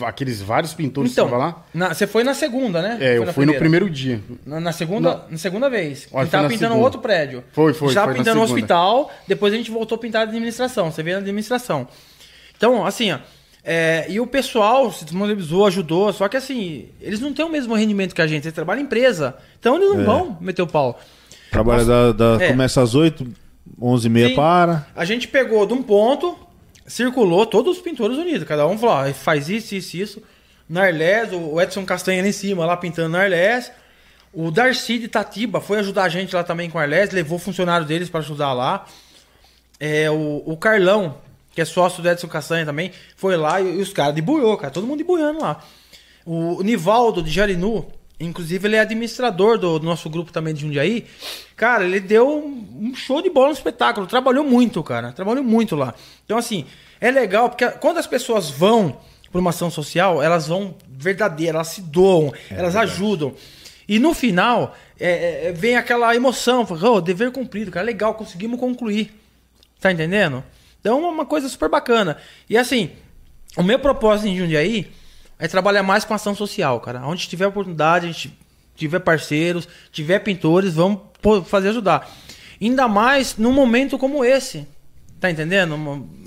a- 0.02 0.08
aqueles 0.08 0.42
vários 0.42 0.74
pintores 0.74 1.12
Então, 1.12 1.26
que 1.26 1.34
estavam 1.34 1.46
lá? 1.48 1.64
na- 1.72 1.94
você 1.94 2.06
foi 2.06 2.22
na 2.22 2.34
segunda, 2.34 2.82
né? 2.82 2.98
É, 3.00 3.16
eu 3.16 3.24
na 3.24 3.32
fui 3.32 3.46
no 3.46 3.54
primeiro 3.54 3.88
dia. 3.88 4.20
Na, 4.44 4.60
na 4.60 4.72
segunda, 4.72 5.24
na 5.30 5.38
segunda 5.38 5.70
vez. 5.70 6.06
Olha, 6.12 6.20
a 6.20 6.24
gente 6.24 6.30
tava 6.32 6.42
foi 6.44 6.48
na 6.48 6.48
pintando 6.50 6.70
segunda. 6.72 6.84
outro 6.84 7.00
prédio. 7.00 7.44
Foi, 7.52 7.72
foi, 7.72 7.92
Já 7.92 8.04
foi 8.04 8.12
na 8.12 8.18
pintando 8.18 8.40
o 8.40 8.42
hospital, 8.44 9.10
depois 9.26 9.54
a 9.54 9.56
gente 9.56 9.70
voltou 9.70 9.96
a 9.96 9.98
pintar 9.98 10.20
a 10.20 10.24
administração. 10.24 10.90
Você 10.92 11.02
vê 11.02 11.12
na 11.12 11.18
administração. 11.18 11.88
Então, 12.56 12.84
assim, 12.86 13.10
ó. 13.12 13.18
É, 13.64 14.06
e 14.08 14.18
o 14.20 14.26
pessoal 14.26 14.90
se 14.92 15.04
disponibilizou, 15.04 15.66
ajudou, 15.66 16.12
só 16.12 16.28
que 16.28 16.36
assim, 16.36 16.88
eles 17.00 17.20
não 17.20 17.32
têm 17.32 17.44
o 17.44 17.48
mesmo 17.48 17.74
rendimento 17.74 18.14
que 18.14 18.22
a 18.22 18.26
gente, 18.26 18.44
eles 18.44 18.54
trabalham 18.54 18.80
em 18.82 18.84
empresa. 18.84 19.36
Então 19.58 19.76
eles 19.76 19.88
não 19.90 20.00
É. 20.00 20.04
vão 20.04 20.36
meter 20.40 20.62
o 20.62 20.66
pau. 20.66 21.00
Trabalha 21.50 21.84
da, 21.84 22.12
da- 22.12 22.42
É. 22.44 22.48
começa 22.48 22.80
às 22.82 22.94
8, 22.94 23.26
11 23.80 24.06
e 24.06 24.10
meia 24.10 24.28
Sim. 24.28 24.34
para. 24.34 24.86
A 24.96 25.04
gente 25.04 25.28
pegou 25.28 25.64
de 25.66 25.74
um 25.74 25.82
ponto, 25.82 26.36
circulou 26.86 27.46
todos 27.46 27.76
os 27.76 27.82
pintores 27.82 28.16
unidos. 28.18 28.44
Cada 28.48 28.66
um 28.66 28.76
falou, 28.76 28.96
ó, 29.08 29.12
faz 29.12 29.48
isso, 29.48 29.74
isso, 29.74 29.96
isso. 29.96 30.22
Na 30.68 30.84
Arlés, 30.84 31.30
o 31.32 31.60
Edson 31.60 31.84
Castanha 31.84 32.22
lá 32.22 32.28
em 32.28 32.32
cima, 32.32 32.64
lá 32.64 32.76
pintando 32.76 33.10
na 33.10 33.20
Arlés. 33.22 33.70
O 34.32 34.50
Darcy 34.50 34.98
de 34.98 35.08
Tatiba 35.08 35.60
foi 35.60 35.78
ajudar 35.80 36.04
a 36.04 36.08
gente 36.08 36.34
lá 36.34 36.42
também 36.42 36.70
com 36.70 36.78
a 36.78 36.82
Arlés, 36.82 37.10
levou 37.10 37.38
funcionário 37.38 37.86
deles 37.86 38.08
para 38.08 38.20
ajudar 38.20 38.54
lá. 38.54 38.86
É, 39.78 40.10
o, 40.10 40.42
o 40.46 40.56
Carlão, 40.56 41.16
que 41.52 41.60
é 41.60 41.64
sócio 41.64 42.02
do 42.02 42.08
Edson 42.08 42.28
Castanha 42.28 42.64
também, 42.64 42.92
foi 43.16 43.36
lá 43.36 43.60
e, 43.60 43.78
e 43.78 43.82
os 43.82 43.92
caras 43.92 44.14
de 44.14 44.22
buiô, 44.22 44.56
cara, 44.56 44.72
todo 44.72 44.86
mundo 44.86 44.98
de 44.98 45.04
buiando 45.04 45.40
lá. 45.40 45.62
O 46.24 46.62
Nivaldo 46.62 47.22
de 47.22 47.30
Jarinu, 47.30 47.86
inclusive 48.18 48.66
ele 48.66 48.76
é 48.76 48.80
administrador 48.80 49.58
do, 49.58 49.78
do 49.78 49.84
nosso 49.84 50.08
grupo 50.08 50.32
também 50.32 50.54
de 50.54 50.60
Jundiaí. 50.60 51.06
Cara, 51.56 51.84
ele 51.84 52.00
deu 52.00 52.28
um, 52.28 52.94
show 52.94 53.20
de 53.20 53.28
bola 53.28 53.48
no 53.48 53.54
espetáculo, 53.54 54.06
trabalhou 54.06 54.44
muito, 54.44 54.82
cara, 54.82 55.12
trabalhou 55.12 55.44
muito 55.44 55.76
lá. 55.76 55.94
Então, 56.24 56.38
assim, 56.38 56.64
é 57.00 57.10
legal, 57.10 57.50
porque 57.50 57.68
quando 57.72 57.98
as 57.98 58.06
pessoas 58.06 58.50
vão 58.50 58.96
para 59.30 59.40
uma 59.40 59.50
ação 59.50 59.70
social, 59.70 60.22
elas 60.22 60.46
vão 60.48 60.74
verdadeiras, 60.88 61.54
elas 61.54 61.68
se 61.68 61.80
doam, 61.80 62.32
elas 62.50 62.76
ajudam. 62.76 63.34
E 63.88 63.98
no 63.98 64.14
final, 64.14 64.76
é, 64.98 65.48
é, 65.48 65.52
vem 65.52 65.76
aquela 65.76 66.14
emoção, 66.14 66.64
fala, 66.64 66.90
oh, 66.90 67.00
dever 67.00 67.32
cumprido, 67.32 67.70
cara, 67.70 67.84
legal, 67.84 68.14
conseguimos 68.14 68.60
concluir. 68.60 69.12
Tá 69.80 69.90
entendendo? 69.90 70.44
Então 70.82 71.04
é 71.04 71.08
uma 71.08 71.24
coisa 71.24 71.48
super 71.48 71.68
bacana. 71.68 72.16
E 72.50 72.58
assim, 72.58 72.90
o 73.56 73.62
meu 73.62 73.78
propósito 73.78 74.28
em 74.28 74.36
Jundiaí 74.36 74.90
é 75.38 75.46
trabalhar 75.46 75.84
mais 75.84 76.04
com 76.04 76.12
ação 76.12 76.34
social, 76.34 76.80
cara. 76.80 77.06
Onde 77.06 77.28
tiver 77.28 77.46
oportunidade, 77.46 78.06
a 78.06 78.12
gente 78.12 78.36
tiver 78.74 78.98
parceiros, 78.98 79.68
tiver 79.92 80.18
pintores, 80.18 80.74
vamos 80.74 81.00
fazer 81.46 81.68
ajudar. 81.68 82.10
Ainda 82.60 82.88
mais 82.88 83.36
num 83.36 83.52
momento 83.52 83.96
como 83.96 84.24
esse. 84.24 84.66
Tá 85.20 85.30
entendendo? 85.30 85.76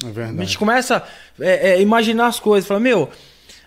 É 0.05 0.11
verdade. 0.11 0.39
A 0.41 0.45
gente 0.45 0.57
começa 0.57 0.97
a 0.97 1.43
é, 1.43 1.71
é, 1.71 1.81
imaginar 1.81 2.27
as 2.27 2.39
coisas. 2.39 2.65
Fala, 2.65 2.79
meu, 2.79 3.09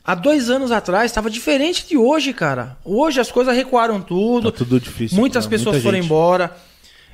há 0.03 0.14
dois 0.14 0.49
anos 0.49 0.72
atrás 0.72 1.11
estava 1.11 1.28
diferente 1.28 1.86
de 1.86 1.99
hoje, 1.99 2.32
cara. 2.32 2.78
Hoje 2.82 3.20
as 3.20 3.30
coisas 3.30 3.55
recuaram 3.55 4.01
tudo. 4.01 4.51
Tá 4.51 4.57
tudo 4.59 4.80
difícil 4.80 5.18
Muitas 5.18 5.45
pra 5.45 5.51
pessoas 5.51 5.74
muita 5.74 5.82
foram 5.82 5.97
gente. 5.99 6.07
embora. 6.07 6.57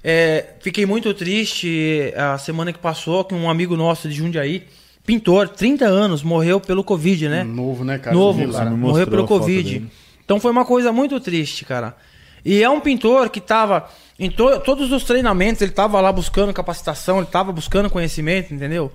É, 0.06 0.44
fiquei 0.60 0.84
muito 0.84 1.14
triste 1.14 2.12
a 2.14 2.36
semana 2.36 2.72
que 2.72 2.78
passou 2.78 3.24
que 3.24 3.34
um 3.34 3.48
amigo 3.48 3.74
nosso 3.74 4.06
de 4.06 4.14
Jundiaí, 4.14 4.64
pintor, 5.06 5.48
30 5.48 5.86
anos, 5.86 6.22
morreu 6.22 6.60
pelo 6.60 6.84
Covid, 6.84 7.28
né? 7.28 7.42
Novo, 7.42 7.84
né, 7.84 7.96
cara? 7.98 8.14
Novo, 8.14 8.52
cara. 8.52 8.70
me 8.70 8.76
Morreu 8.76 9.06
pelo 9.06 9.26
Covid. 9.26 9.62
dele. 9.78 9.90
Então 10.24 10.38
foi 10.38 10.50
uma 10.50 10.64
coisa 10.64 10.92
muito 10.92 11.18
triste, 11.20 11.64
cara. 11.64 11.96
E 12.44 12.62
é 12.62 12.68
um 12.68 12.80
pintor 12.80 13.30
que 13.30 13.40
tava 13.40 13.88
em 14.18 14.30
to- 14.30 14.60
todos 14.60 14.92
os 14.92 15.04
treinamentos, 15.04 15.62
ele 15.62 15.72
tava 15.72 15.98
lá 16.00 16.12
buscando 16.12 16.52
capacitação, 16.52 17.18
ele 17.18 17.26
tava 17.26 17.50
buscando 17.50 17.88
conhecimento, 17.88 18.52
entendeu? 18.52 18.92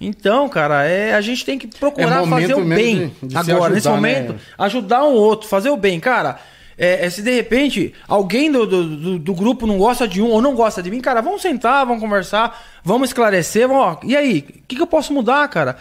Então, 0.00 0.48
cara, 0.48 0.84
é, 0.84 1.14
a 1.14 1.20
gente 1.20 1.44
tem 1.44 1.58
que 1.58 1.66
procurar 1.68 2.22
É 2.24 2.26
fazer 2.26 2.54
o 2.54 2.64
bem 2.64 3.12
de- 3.22 3.28
de 3.28 3.36
agora, 3.36 3.72
nesse 3.74 3.88
ajudar, 3.88 3.96
momento, 3.96 4.32
né? 4.34 4.38
ajudar 4.58 5.04
um 5.04 5.14
outro, 5.14 5.48
fazer 5.48 5.70
o 5.70 5.76
bem, 5.76 5.98
cara. 5.98 6.38
É, 6.78 7.06
é, 7.06 7.10
se 7.10 7.22
de 7.22 7.30
repente 7.34 7.94
alguém 8.06 8.52
do, 8.52 8.66
do, 8.66 9.18
do, 9.18 9.34
grupo 9.34 9.66
não 9.66 9.78
gosta 9.78 10.06
de 10.06 10.20
um 10.20 10.28
ou 10.28 10.42
não 10.42 10.54
gosta 10.54 10.82
de 10.82 10.90
mim, 10.90 11.00
cara, 11.00 11.22
vamos 11.22 11.40
sentar, 11.40 11.86
vamos 11.86 12.02
conversar, 12.02 12.62
vamos 12.84 13.08
esclarecer. 13.10 13.66
Vamos, 13.66 13.82
ó, 13.82 14.00
e 14.04 14.14
aí, 14.16 14.38
o 14.40 14.62
que, 14.68 14.76
que 14.76 14.82
eu 14.82 14.86
posso 14.86 15.12
mudar, 15.12 15.48
cara? 15.48 15.76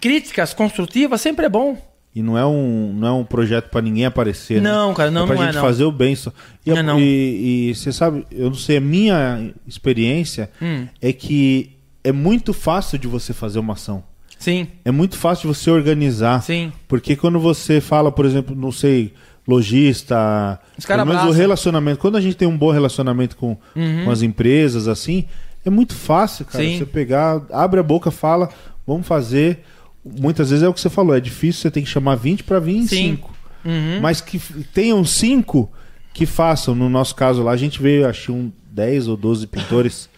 Críticas 0.00 0.54
construtivas 0.54 1.20
sempre 1.20 1.46
é 1.46 1.48
bom. 1.48 1.76
E 2.14 2.22
não 2.22 2.38
é 2.38 2.46
um, 2.46 2.92
não 2.94 3.08
é 3.08 3.12
um 3.12 3.24
projeto 3.24 3.68
pra 3.68 3.80
ninguém 3.82 4.06
aparecer. 4.06 4.60
né? 4.62 4.70
Não, 4.70 4.94
cara, 4.94 5.10
não, 5.10 5.24
é 5.24 5.26
pra 5.26 5.34
não 5.36 5.42
é, 5.42 5.46
gente 5.46 5.54
não. 5.56 5.62
fazer 5.62 5.84
o 5.84 5.92
bem. 5.92 6.14
Só. 6.16 6.32
E, 6.64 6.70
Não 6.70 6.78
é, 6.78 6.82
não. 6.82 7.00
e- 7.00 7.70
e 7.70 7.74
você 7.74 7.92
sabe, 7.92 8.24
eu 8.30 8.46
não 8.46 8.56
sei, 8.56 8.76
a 8.78 8.80
minha 8.80 9.50
experiência 9.66 10.50
Hum. 10.62 10.86
é 11.02 11.12
que 11.12 11.72
é 12.02 12.12
muito 12.12 12.52
fácil 12.52 12.98
de 12.98 13.06
você 13.06 13.32
fazer 13.32 13.58
uma 13.58 13.74
ação. 13.74 14.02
Sim, 14.38 14.68
É 14.84 14.90
muito 14.92 15.16
fácil 15.18 15.48
de 15.50 15.56
você 15.58 15.68
organizar. 15.70 16.42
sim. 16.42 16.72
Porque 16.86 17.16
quando 17.16 17.40
você 17.40 17.80
fala, 17.80 18.10
por 18.12 18.24
exemplo, 18.24 18.54
não 18.54 18.70
sei, 18.70 19.12
lojista, 19.48 20.60
Os 20.76 20.84
caras 20.84 21.04
pelo 21.06 21.16
menos 21.16 21.34
o 21.34 21.36
relacionamento, 21.36 21.98
quando 21.98 22.16
a 22.16 22.20
gente 22.20 22.36
tem 22.36 22.46
um 22.46 22.56
bom 22.56 22.70
relacionamento 22.70 23.36
com, 23.36 23.56
com 24.04 24.10
as 24.10 24.20
empresas, 24.22 24.86
assim, 24.86 25.24
é 25.64 25.70
muito 25.70 25.94
fácil, 25.94 26.44
cara. 26.44 26.62
Uhum. 26.62 26.70
Sim. 26.72 26.78
Você 26.78 26.86
pegar, 26.86 27.40
abre 27.50 27.80
a 27.80 27.82
boca, 27.82 28.10
fala, 28.10 28.50
vamos 28.86 29.06
fazer. 29.06 29.60
Muitas 30.04 30.50
vezes 30.50 30.62
é 30.62 30.68
o 30.68 30.74
que 30.74 30.80
você 30.80 30.90
falou, 30.90 31.16
é 31.16 31.20
difícil, 31.20 31.62
você 31.62 31.70
tem 31.70 31.82
que 31.82 31.88
chamar 31.88 32.14
20 32.16 32.44
para 32.44 32.60
vir 32.60 32.76
em 32.76 32.86
Sim. 32.86 32.96
5. 33.16 33.34
Uhum. 33.64 34.00
Mas 34.00 34.20
que 34.20 34.38
tenham 34.72 35.04
5 35.04 35.70
que 36.12 36.26
façam. 36.26 36.74
No 36.74 36.88
nosso 36.88 37.14
caso 37.14 37.42
lá, 37.42 37.52
a 37.52 37.56
gente 37.56 37.80
veio, 37.82 38.06
acho 38.08 38.32
um 38.32 38.52
10 38.70 39.08
ou 39.08 39.16
12 39.16 39.46
pintores. 39.46 40.08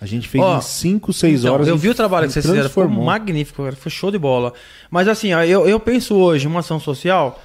A 0.00 0.06
gente 0.06 0.28
fez 0.28 0.42
Ó, 0.44 0.58
em 0.58 0.60
5, 0.60 1.12
6 1.12 1.40
Então, 1.40 1.54
horas. 1.54 1.68
eu 1.68 1.78
vi 1.78 1.88
o 1.88 1.94
trabalho 1.94 2.26
que 2.26 2.32
vocês 2.34 2.44
fizeram, 2.44 2.64
transformou. 2.64 3.04
magnífico, 3.06 3.62
cara, 3.62 3.74
foi 3.74 3.90
show 3.90 4.10
de 4.10 4.18
bola. 4.18 4.52
Mas 4.90 5.08
assim, 5.08 5.32
ó, 5.32 5.42
eu, 5.42 5.66
eu 5.66 5.80
penso 5.80 6.14
hoje, 6.14 6.46
uma 6.46 6.60
ação 6.60 6.78
social, 6.78 7.42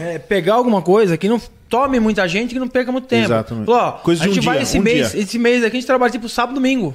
é 0.00 0.18
pegar 0.18 0.54
alguma 0.54 0.82
coisa 0.82 1.16
que 1.16 1.28
não 1.28 1.40
tome 1.68 1.98
muita 2.00 2.26
gente, 2.28 2.52
que 2.54 2.60
não 2.60 2.68
perca 2.68 2.92
muito 2.92 3.06
tempo. 3.06 3.24
Exatamente. 3.24 3.66
Falou, 3.66 3.80
ó, 3.80 3.92
Coisa 3.92 4.22
a 4.22 4.26
de 4.26 4.30
um 4.30 4.34
gente 4.34 4.44
vai 4.44 4.56
dia, 4.56 4.62
esse 4.62 4.78
um 4.78 4.82
mês, 4.82 5.12
dia. 5.12 5.20
esse 5.20 5.38
mês 5.38 5.64
aqui 5.64 5.76
a 5.76 5.80
gente 5.80 5.86
trabalha 5.86 6.12
tipo 6.12 6.28
sábado 6.28 6.54
domingo. 6.54 6.94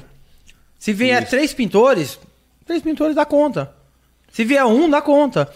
Se 0.77 0.93
vier 0.93 1.27
três 1.27 1.53
pintores, 1.53 2.19
três 2.65 2.81
pintores 2.81 3.15
dá 3.15 3.25
conta. 3.25 3.71
Se 4.31 4.45
vier 4.45 4.63
um, 4.65 4.89
dá 4.89 5.01
conta. 5.01 5.49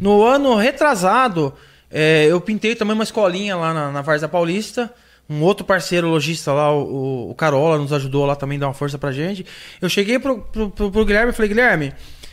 No 0.00 0.22
ano 0.22 0.54
retrasado, 0.56 1.52
é, 1.90 2.26
eu 2.28 2.40
pintei 2.40 2.74
também 2.74 2.94
uma 2.94 3.04
escolinha 3.04 3.56
lá 3.56 3.74
na, 3.74 3.92
na 3.92 4.02
Varza 4.02 4.28
Paulista. 4.28 4.92
Um 5.28 5.42
outro 5.42 5.64
parceiro 5.64 6.08
lojista 6.08 6.52
lá, 6.52 6.70
o, 6.70 6.82
o- 6.82 7.30
o 7.30 7.34
Carola, 7.34 7.78
nos 7.78 7.92
ajudou 7.94 8.26
lá 8.26 8.36
também, 8.36 8.58
deu 8.58 8.68
uma 8.68 8.74
força 8.74 8.98
pra 8.98 9.10
gente. 9.10 9.44
Eu 9.80 9.88
cheguei 9.88 10.18
pro, 10.18 10.38
pro, 10.40 10.70
pro- 10.70 10.90
pro 10.90 11.04
Guilherme 11.04 11.30
e 11.30 11.34
falei, 11.34 11.48
Guilherme, 11.48 11.92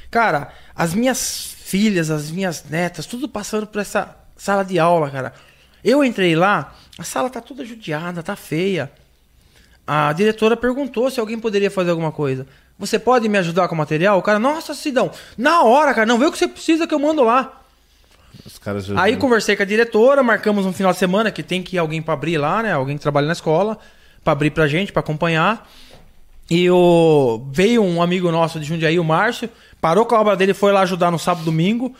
cara, 0.09 0.49
as 0.75 0.93
minhas 0.93 1.50
filhas, 1.71 2.11
as 2.11 2.29
minhas 2.29 2.65
netas, 2.69 3.05
tudo 3.05 3.29
passando 3.29 3.65
por 3.65 3.79
essa 3.79 4.13
sala 4.35 4.65
de 4.65 4.77
aula, 4.77 5.09
cara. 5.09 5.33
Eu 5.81 6.03
entrei 6.03 6.35
lá, 6.35 6.75
a 6.99 7.03
sala 7.05 7.29
tá 7.29 7.39
toda 7.39 7.63
judiada, 7.63 8.21
tá 8.21 8.35
feia. 8.35 8.91
A 9.87 10.11
diretora 10.11 10.57
perguntou 10.57 11.09
se 11.09 11.17
alguém 11.17 11.39
poderia 11.39 11.71
fazer 11.71 11.91
alguma 11.91 12.11
coisa. 12.11 12.45
Você 12.77 12.99
pode 12.99 13.29
me 13.29 13.37
ajudar 13.37 13.69
com 13.69 13.75
o 13.75 13.77
material? 13.77 14.19
O 14.19 14.21
cara, 14.21 14.37
nossa, 14.37 14.73
Sidão, 14.73 15.11
na 15.37 15.63
hora, 15.63 15.93
cara, 15.93 16.05
não 16.05 16.19
vê 16.19 16.25
o 16.25 16.31
que 16.31 16.37
você 16.37 16.47
precisa 16.47 16.85
que 16.85 16.93
eu 16.93 16.99
mando 16.99 17.23
lá. 17.23 17.61
Aí 18.97 19.15
conversei 19.15 19.55
com 19.55 19.63
a 19.63 19.65
diretora, 19.65 20.21
marcamos 20.21 20.65
um 20.65 20.73
final 20.73 20.91
de 20.91 20.99
semana 20.99 21.31
que 21.31 21.41
tem 21.41 21.63
que 21.63 21.77
ir 21.77 21.79
alguém 21.79 22.01
pra 22.01 22.15
abrir 22.15 22.37
lá, 22.37 22.61
né? 22.61 22.73
Alguém 22.73 22.97
que 22.97 23.01
trabalha 23.01 23.27
na 23.27 23.33
escola, 23.33 23.77
pra 24.25 24.33
abrir 24.33 24.51
pra 24.51 24.67
gente, 24.67 24.91
pra 24.91 24.99
acompanhar. 24.99 25.69
E 26.49 26.69
o... 26.69 27.47
veio 27.49 27.81
um 27.81 28.01
amigo 28.01 28.29
nosso 28.29 28.59
de 28.59 28.65
Jundiaí, 28.65 28.99
o 28.99 29.05
Márcio, 29.05 29.49
parou 29.81 30.05
com 30.05 30.15
a 30.15 30.21
obra 30.21 30.37
dele, 30.37 30.53
foi 30.53 30.71
lá 30.71 30.81
ajudar 30.81 31.11
no 31.11 31.19
sábado 31.19 31.43
domingo. 31.43 31.93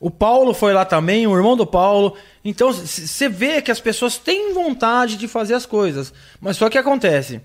O 0.00 0.10
Paulo 0.10 0.54
foi 0.54 0.72
lá 0.72 0.84
também, 0.84 1.26
o 1.26 1.36
irmão 1.36 1.54
do 1.54 1.66
Paulo. 1.66 2.16
Então 2.42 2.72
você 2.72 3.28
vê 3.28 3.60
que 3.60 3.70
as 3.70 3.78
pessoas 3.78 4.16
têm 4.16 4.54
vontade 4.54 5.16
de 5.16 5.28
fazer 5.28 5.52
as 5.52 5.66
coisas. 5.66 6.12
Mas 6.40 6.56
só 6.56 6.70
que 6.70 6.78
acontece. 6.78 7.42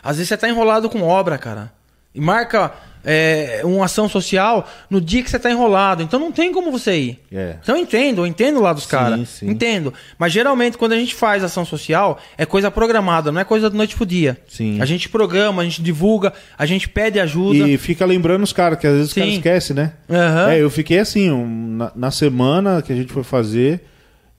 Às 0.00 0.16
vezes 0.16 0.28
você 0.28 0.36
tá 0.36 0.48
enrolado 0.48 0.88
com 0.88 1.02
obra, 1.02 1.36
cara. 1.36 1.72
E 2.14 2.20
marca 2.20 2.72
é, 3.04 3.60
uma 3.64 3.84
ação 3.84 4.08
social 4.08 4.68
no 4.88 5.00
dia 5.00 5.22
que 5.22 5.30
você 5.30 5.38
tá 5.38 5.50
enrolado. 5.50 6.02
Então 6.02 6.18
não 6.18 6.32
tem 6.32 6.52
como 6.52 6.70
você 6.70 6.96
ir. 6.98 7.18
É. 7.32 7.56
Então 7.62 7.76
eu 7.76 7.82
entendo, 7.82 8.22
eu 8.22 8.26
entendo 8.26 8.60
lá 8.60 8.72
dos 8.72 8.84
Sim, 8.84 8.90
caras. 8.90 9.28
sim. 9.28 9.50
Entendo. 9.50 9.92
Mas 10.18 10.32
geralmente 10.32 10.78
quando 10.78 10.92
a 10.92 10.96
gente 10.96 11.14
faz 11.14 11.42
ação 11.44 11.64
social, 11.64 12.18
é 12.36 12.44
coisa 12.44 12.70
programada, 12.70 13.30
não 13.32 13.40
é 13.40 13.44
coisa 13.44 13.68
da 13.70 13.76
noite 13.76 13.96
pro 13.96 14.06
dia. 14.06 14.36
Sim. 14.48 14.80
A 14.80 14.84
gente 14.84 15.08
programa, 15.08 15.62
a 15.62 15.64
gente 15.64 15.82
divulga, 15.82 16.32
a 16.56 16.66
gente 16.66 16.88
pede 16.88 17.18
ajuda. 17.20 17.68
E 17.68 17.76
fica 17.78 18.04
lembrando 18.04 18.42
os 18.42 18.52
caras, 18.52 18.78
que 18.78 18.86
às 18.86 18.92
vezes 18.94 19.08
os 19.08 19.14
caras 19.14 19.30
Sim. 19.30 19.36
esquecem, 19.36 19.76
né? 19.76 19.92
Aham. 20.10 20.50
É, 20.50 20.62
eu 20.62 20.70
fiquei 20.70 20.98
assim, 20.98 21.30
um, 21.30 21.76
na, 21.76 21.92
na 21.94 22.10
semana 22.10 22.82
que 22.82 22.92
a 22.92 22.96
gente 22.96 23.12
foi 23.12 23.22
fazer, 23.22 23.80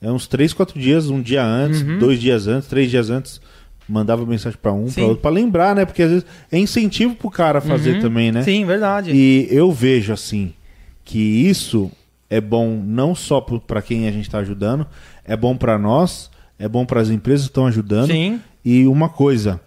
é 0.01 0.09
uns 0.11 0.27
3, 0.27 0.53
4 0.53 0.79
dias, 0.79 1.09
um 1.09 1.21
dia 1.21 1.43
antes, 1.43 1.81
dois 1.99 2.19
dias 2.19 2.47
antes, 2.47 2.67
três 2.69 2.89
dias 2.89 3.09
antes, 3.09 3.41
mandava 3.89 4.25
mensagem 4.25 4.57
pra 4.61 4.71
um, 4.71 4.83
Uhum. 4.85 4.91
Pra 4.91 5.03
outro, 5.03 5.21
pra 5.21 5.31
lembrar, 5.31 5.75
né? 5.75 5.85
Porque 5.85 6.03
às 6.03 6.09
vezes 6.09 6.25
é 6.51 6.57
incentivo 6.57 7.15
pro 7.15 7.29
cara 7.29 7.59
fazer 7.59 7.99
também, 8.01 8.31
né? 8.31 8.43
Sim, 8.43 8.65
verdade. 8.65 9.11
E 9.11 9.47
eu 9.49 9.71
vejo 9.71 10.13
assim 10.13 10.53
que 11.03 11.17
isso 11.19 11.91
é 12.29 12.39
bom 12.39 12.81
não 12.85 13.15
só 13.15 13.41
pra 13.41 13.81
quem 13.81 14.07
a 14.07 14.11
gente 14.11 14.29
tá 14.29 14.37
ajudando, 14.39 14.85
é 15.25 15.35
bom 15.35 15.55
pra 15.57 15.77
nós, 15.77 16.29
é 16.59 16.67
bom 16.67 16.85
para 16.85 17.01
as 17.01 17.09
empresas 17.09 17.45
que 17.47 17.51
estão 17.51 17.65
ajudando. 17.65 18.11
Sim. 18.11 18.39
E 18.63 18.85
uma 18.85 19.09
coisa, 19.09 19.59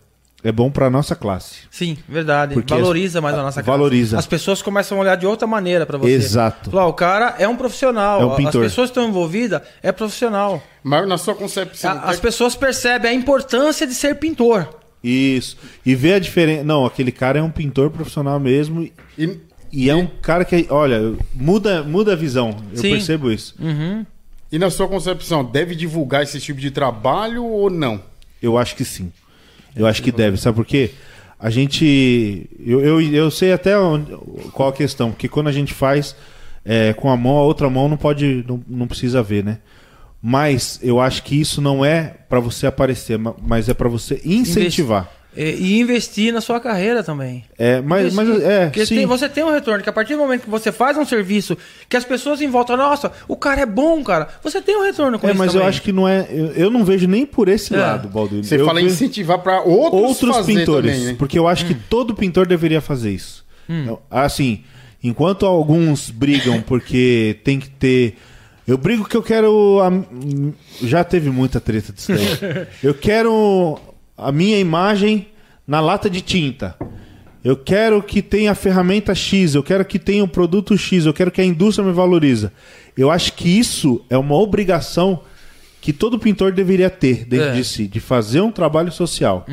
é 0.45 0.51
bom 0.53 0.71
pra 0.71 0.91
nossa 0.91 1.15
classe. 1.15 1.61
Sim, 1.71 1.97
verdade. 2.09 2.55
Porque 2.55 2.75
valoriza 2.75 3.19
as- 3.19 3.23
mais 3.23 3.35
a 3.37 3.43
nossa 3.43 3.63
casa. 3.63 3.71
valoriza. 3.71 4.19
As 4.19 4.27
pessoas 4.27 4.61
começam 4.63 4.99
a 4.99 5.01
olhar 5.01 5.17
de 5.17 5.27
outra 5.27 5.47
maneira 5.47 5.87
pra 5.87 5.99
você. 5.99 6.11
Exato. 6.11 6.71
Falar, 6.71 6.87
o 6.87 6.93
cara 6.93 7.37
é 7.39 7.47
um 7.47 7.57
profissional. 7.57 8.21
É 8.21 8.25
um 8.27 8.35
pintor. 8.37 8.63
As 8.65 8.71
pessoas 8.71 8.91
que 8.91 8.99
estão 8.99 9.09
envolvidas 9.09 9.63
é 9.83 9.93
profissional. 9.93 10.63
Mas 10.83 11.07
na 11.09 11.17
sua 11.19 11.35
concepção. 11.35 11.91
A- 11.93 12.11
As 12.11 12.19
pessoas 12.21 12.55
percebem 12.57 13.11
a 13.11 13.15
importância 13.15 13.87
de 13.87 13.95
ser 13.95 14.17
pintor. 14.17 14.69
Isso. 15.03 15.57
E 15.85 15.95
ver 15.95 16.15
a 16.15 16.19
diferença. 16.19 16.63
Não, 16.65 16.87
aquele 16.87 17.11
cara 17.13 17.39
é 17.39 17.43
um 17.43 17.51
pintor 17.51 17.91
profissional 17.91 18.39
mesmo. 18.41 18.83
e- 18.83 18.93
E, 19.19 19.41
E 19.75 19.89
é 19.89 19.95
um 19.97 20.07
cara 20.07 20.45
que, 20.45 20.67
olha, 20.69 21.15
muda, 21.35 21.83
muda 21.83 22.13
a 22.13 22.17
visão. 22.17 22.55
Eu 22.75 22.79
Sim. 22.83 22.91
percebo 22.91 23.33
isso. 23.33 23.55
Uhum. 23.59 24.05
e 24.53 24.59
na 24.59 24.69
sua 24.71 24.87
concepção, 24.87 25.43
deve 25.43 25.75
divulgar 25.75 26.23
esse 26.23 26.39
tipo 26.39 26.61
de 26.61 26.71
trabalho 26.71 27.43
ou 27.43 27.71
não? 27.71 28.03
Eu 28.43 28.59
acho 28.59 28.77
que 28.77 28.85
sim. 28.85 29.11
Eu 29.75 29.87
acho 29.87 30.03
que 30.03 30.13
deve. 30.13 30.37
Sabe 30.37 30.57
por 30.57 30.67
quê? 30.67 30.91
A 31.39 31.51
gente. 31.51 32.49
Eu, 32.65 32.81
eu, 32.81 33.01
eu 33.01 33.31
sei 33.31 33.53
até 33.53 33.77
onde- 33.79 34.13
qual 34.53 34.69
a 34.69 34.73
questão. 34.73 35.11
Porque 35.11 35.29
quando 35.29 35.49
a 35.49 35.53
gente 35.53 35.73
faz 35.75 36.15
é, 36.65 36.93
com 36.93 37.11
a 37.11 37.17
mão, 37.17 37.37
a 37.37 37.43
outra 37.43 37.69
mão 37.69 37.89
não 37.89 37.97
pode. 37.97 38.45
Não, 38.47 38.63
não 38.69 38.87
precisa 38.87 39.23
ver, 39.23 39.43
né? 39.45 39.59
Mas 40.23 40.79
eu 40.83 41.01
acho 41.01 41.23
que 41.25 41.41
isso 41.41 41.61
não 41.61 41.85
é 41.85 42.15
pra 42.29 42.39
você 42.39 42.67
aparecer, 42.67 43.19
ma- 43.19 43.35
mas 43.43 43.69
é 43.69 43.75
pra 43.75 43.89
você 43.89 44.21
incentivar. 44.25 45.11
E, 45.37 45.43
e 45.77 45.81
investir 45.81 46.31
na 46.33 46.41
sua 46.43 46.61
carreira 46.61 47.03
também. 47.03 47.45
É, 47.59 47.81
mas, 47.81 48.13
mas 48.13 48.29
é, 48.43 48.67
Porque 48.67 48.85
sim. 48.85 48.97
tem- 48.97 49.07
você 49.07 49.29
tem 49.29 49.43
um 49.43 49.51
retorno, 49.51 49.83
que 49.83 49.89
a 49.89 49.93
partir 49.93 50.13
do 50.15 50.19
momento 50.19 50.43
que 50.43 50.51
você 50.51 50.71
faz 50.71 50.97
um 50.99 51.07
serviço, 51.07 51.57
que 51.89 51.97
as 51.97 52.05
pessoas 52.05 52.43
em 52.43 52.49
volta, 52.49 52.77
nossa, 52.77 53.11
o 53.27 53.35
cara 53.35 53.63
é 53.63 53.67
bom, 53.67 54.05
cara. 54.05 54.29
Você 54.43 54.61
tem 54.61 54.77
um 54.77 54.83
retorno 54.85 55.19
com 55.19 55.27
É, 55.27 55.31
isso 55.31 55.39
mas 55.39 55.47
eu 55.49 55.53
também. 55.55 55.69
acho 55.69 55.81
que 55.83 55.91
não 55.93 56.07
é. 56.07 56.27
Eu, 56.31 56.47
eu 56.53 56.71
não 56.71 56.85
vejo 56.85 57.09
nem 57.09 57.25
por 57.25 57.49
esse 57.49 57.75
É. 57.75 57.79
lado, 57.79 58.09
Balduino. 58.09 58.45
Você 58.45 58.57
Eu 58.61 58.67
fala 58.67 58.81
em 58.81 58.85
vejo 58.85 58.95
incentivar 58.97 59.39
para 59.39 59.63
outros, 59.63 60.03
outros 60.03 60.37
fazer 60.37 60.55
pintores. 60.55 60.93
também, 60.93 61.07
né? 61.13 61.17
Porque 61.19 61.39
eu 61.39 61.49
acho 61.49 61.65
que 61.65 61.75
todo 61.75 62.15
pintor 62.15 62.47
deveria 62.47 62.81
fazer 62.83 63.11
isso. 63.13 63.43
Hum. 63.69 63.83
Então, 63.85 63.99
Assim, 64.11 64.63
enquanto 65.03 65.47
alguns 65.47 66.11
brigam 66.11 66.61
porque 66.61 67.39
tem 67.43 67.59
que 67.59 67.71
ter. 67.71 68.17
Eu 68.69 68.77
brigo 68.77 69.09
que 69.09 69.17
eu 69.17 69.23
quero. 69.23 69.81
a- 69.81 69.91
Já 70.87 71.03
teve 71.05 71.31
muita 71.31 71.59
treta 71.59 71.93
disso 71.93 72.13
daí. 72.15 72.67
Eu 72.83 72.93
quero 72.95 73.79
a 74.17 74.31
minha 74.33 74.59
imagem 74.59 75.29
na 75.67 75.81
lata 75.81 76.09
de 76.11 76.21
tinta. 76.21 76.77
Eu 77.45 77.57
quero 77.57 78.01
que 78.03 78.23
tenha 78.23 78.53
a 78.53 78.55
ferramenta 78.55 79.15
X, 79.15 79.55
eu 79.55 79.63
quero 79.63 79.85
que 79.85 79.99
tenha 79.99 80.23
o 80.23 80.29
produto 80.29 80.77
X, 80.79 81.07
eu 81.07 81.13
quero 81.13 81.31
que 81.31 81.41
a 81.41 81.45
indústria 81.45 81.87
me 81.87 81.93
valoriza. 81.93 82.53
Eu 82.97 83.11
acho 83.11 83.33
que 83.33 83.49
isso 83.49 84.05
é 84.09 84.17
uma 84.17 84.37
obrigação 84.37 85.21
que 85.81 85.93
todo 85.93 86.19
pintor 86.19 86.53
deveria 86.53 86.89
ter 86.89 87.25
dentro 87.25 87.49
É. 87.49 87.53
de 87.55 87.65
si, 87.65 87.89
de 87.89 87.99
fazer 87.99 88.41
um 88.41 88.53
trabalho 88.53 88.93
social. 88.93 89.45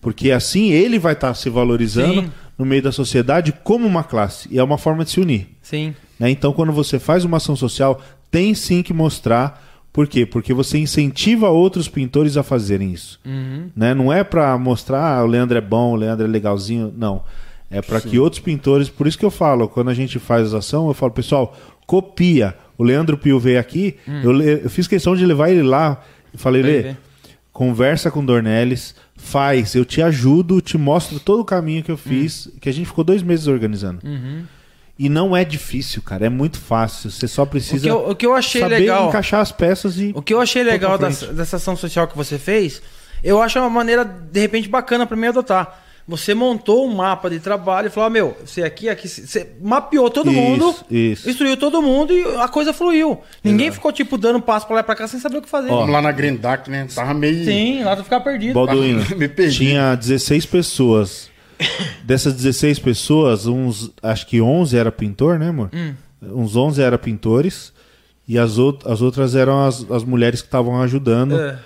Porque 0.00 0.30
assim 0.30 0.70
ele 0.70 0.98
vai 0.98 1.12
estar 1.12 1.34
se 1.34 1.50
valorizando 1.50 2.22
Sim. 2.22 2.32
no 2.56 2.64
meio 2.64 2.80
da 2.82 2.92
sociedade 2.92 3.52
como 3.62 3.86
uma 3.86 4.02
classe. 4.04 4.48
E 4.50 4.58
é 4.58 4.62
uma 4.64 4.78
forma 4.78 5.04
de 5.04 5.10
se 5.10 5.20
unir. 5.20 5.48
Sim. 5.60 5.94
né? 6.18 6.30
Então, 6.30 6.52
quando 6.54 6.72
você 6.72 6.98
faz 6.98 7.24
uma 7.24 7.36
ação 7.36 7.54
social, 7.54 8.00
tem 8.30 8.54
sim 8.54 8.82
que 8.82 8.94
mostrar. 8.94 9.67
Por 9.98 10.06
quê? 10.06 10.24
Porque 10.24 10.54
você 10.54 10.78
incentiva 10.78 11.48
outros 11.48 11.88
pintores 11.88 12.36
a 12.36 12.44
fazerem 12.44 12.92
isso. 12.92 13.18
Né? 13.74 13.94
Não 13.94 14.12
é 14.12 14.22
para 14.22 14.56
mostrar 14.56 15.18
ah, 15.18 15.24
o 15.24 15.26
Leandro 15.26 15.58
é 15.58 15.60
bom, 15.60 15.90
o 15.92 15.96
Leandro 15.96 16.24
é 16.24 16.28
legalzinho. 16.28 16.94
Não. 16.96 17.24
É 17.68 17.82
para 17.82 18.00
que 18.00 18.16
outros 18.16 18.38
pintores. 18.40 18.88
Por 18.88 19.08
isso 19.08 19.18
que 19.18 19.24
eu 19.24 19.30
falo, 19.30 19.66
quando 19.68 19.88
a 19.90 19.94
gente 19.94 20.20
faz 20.20 20.54
a 20.54 20.58
ação, 20.58 20.86
eu 20.86 20.94
falo, 20.94 21.10
pessoal, 21.10 21.52
copia. 21.84 22.54
O 22.78 22.84
Leandro 22.84 23.18
Pio 23.18 23.40
veio 23.40 23.58
aqui, 23.58 23.96
eu, 24.22 24.30
le- 24.30 24.60
eu 24.62 24.70
fiz 24.70 24.86
questão 24.86 25.16
de 25.16 25.26
levar 25.26 25.50
ele 25.50 25.62
lá. 25.64 26.00
e 26.32 26.38
falei, 26.38 26.62
Lê, 26.62 26.82
ver. 26.82 26.96
conversa 27.52 28.08
com 28.08 28.20
o 28.20 28.24
Dornelles, 28.24 28.94
faz, 29.16 29.74
eu 29.74 29.84
te 29.84 30.00
ajudo, 30.00 30.60
te 30.60 30.78
mostro 30.78 31.18
todo 31.18 31.40
o 31.40 31.44
caminho 31.44 31.82
que 31.82 31.90
eu 31.90 31.96
fiz, 31.96 32.48
que 32.60 32.68
a 32.68 32.72
gente 32.72 32.86
ficou 32.86 33.02
dois 33.02 33.20
meses 33.20 33.48
organizando. 33.48 33.98
E 34.98 35.08
não 35.08 35.36
é 35.36 35.44
difícil, 35.44 36.02
cara. 36.02 36.26
É 36.26 36.28
muito 36.28 36.58
fácil. 36.58 37.10
Você 37.10 37.28
só 37.28 37.44
O 37.44 37.46
precisa 37.46 37.82
que, 37.84 37.88
eu, 37.88 38.10
o 38.10 38.16
que 38.16 38.26
eu 38.26 38.34
achei 38.34 38.60
saber 38.60 38.78
legal. 38.80 39.08
encaixar 39.08 39.40
as 39.40 39.52
peças 39.52 39.96
e. 39.98 40.10
O 40.14 40.20
que 40.20 40.34
eu 40.34 40.40
achei 40.40 40.62
legal 40.64 40.98
dessa, 40.98 41.32
dessa 41.32 41.56
ação 41.56 41.76
social 41.76 42.08
que 42.08 42.16
você 42.16 42.36
fez, 42.38 42.82
eu 43.22 43.40
acho 43.40 43.58
uma 43.60 43.70
maneira, 43.70 44.04
de 44.04 44.40
repente, 44.40 44.68
bacana 44.68 45.06
pra 45.06 45.16
mim 45.16 45.28
adotar. 45.28 45.84
Você 46.08 46.34
montou 46.34 46.88
um 46.88 46.94
mapa 46.94 47.28
de 47.28 47.38
trabalho 47.38 47.88
e 47.88 47.90
falou: 47.90 48.06
ah, 48.06 48.10
meu, 48.10 48.36
você 48.44 48.62
aqui, 48.62 48.88
aqui. 48.88 49.06
Você 49.06 49.46
mapeou 49.60 50.08
todo 50.10 50.30
Isso, 50.32 50.40
mundo, 50.40 50.74
isso. 50.90 51.28
instruiu 51.30 51.54
todo 51.56 51.82
mundo 51.82 52.12
e 52.14 52.24
a 52.36 52.48
coisa 52.48 52.72
fluiu. 52.72 53.20
Ninguém 53.44 53.70
ficou, 53.70 53.92
tipo, 53.92 54.16
dando 54.16 54.40
passo 54.40 54.66
pra 54.66 54.76
lá 54.76 54.80
e 54.80 54.84
pra 54.84 54.96
cá 54.96 55.06
sem 55.06 55.20
saber 55.20 55.36
o 55.36 55.42
que 55.42 55.48
fazer. 55.50 55.68
Vamos 55.68 55.90
lá 55.90 56.00
na 56.00 56.10
Grendac, 56.10 56.68
né? 56.70 56.88
Tava 56.92 57.12
meio. 57.12 57.44
Sim, 57.44 57.84
lá 57.84 57.94
tu 57.94 58.02
ficar 58.04 58.20
perdido. 58.20 58.54
Balduino, 58.54 59.04
Me 59.16 59.28
perdi. 59.28 59.58
tinha 59.58 59.94
16 59.94 60.46
pessoas. 60.46 61.28
Dessas 62.04 62.34
16 62.34 62.78
pessoas, 62.78 63.46
uns, 63.46 63.90
acho 64.02 64.26
que 64.26 64.40
11 64.40 64.76
era 64.76 64.92
pintor, 64.92 65.38
né, 65.38 65.48
amor? 65.48 65.70
Hum. 65.74 65.94
Uns 66.22 66.56
11 66.56 66.82
eram 66.82 66.98
pintores 66.98 67.72
e 68.26 68.38
as, 68.38 68.58
out 68.58 68.86
as 68.86 69.00
outras 69.00 69.34
eram 69.34 69.64
as, 69.64 69.90
as 69.90 70.04
mulheres 70.04 70.40
que 70.40 70.48
estavam 70.48 70.80
ajudando. 70.82 71.38
É. 71.38 71.58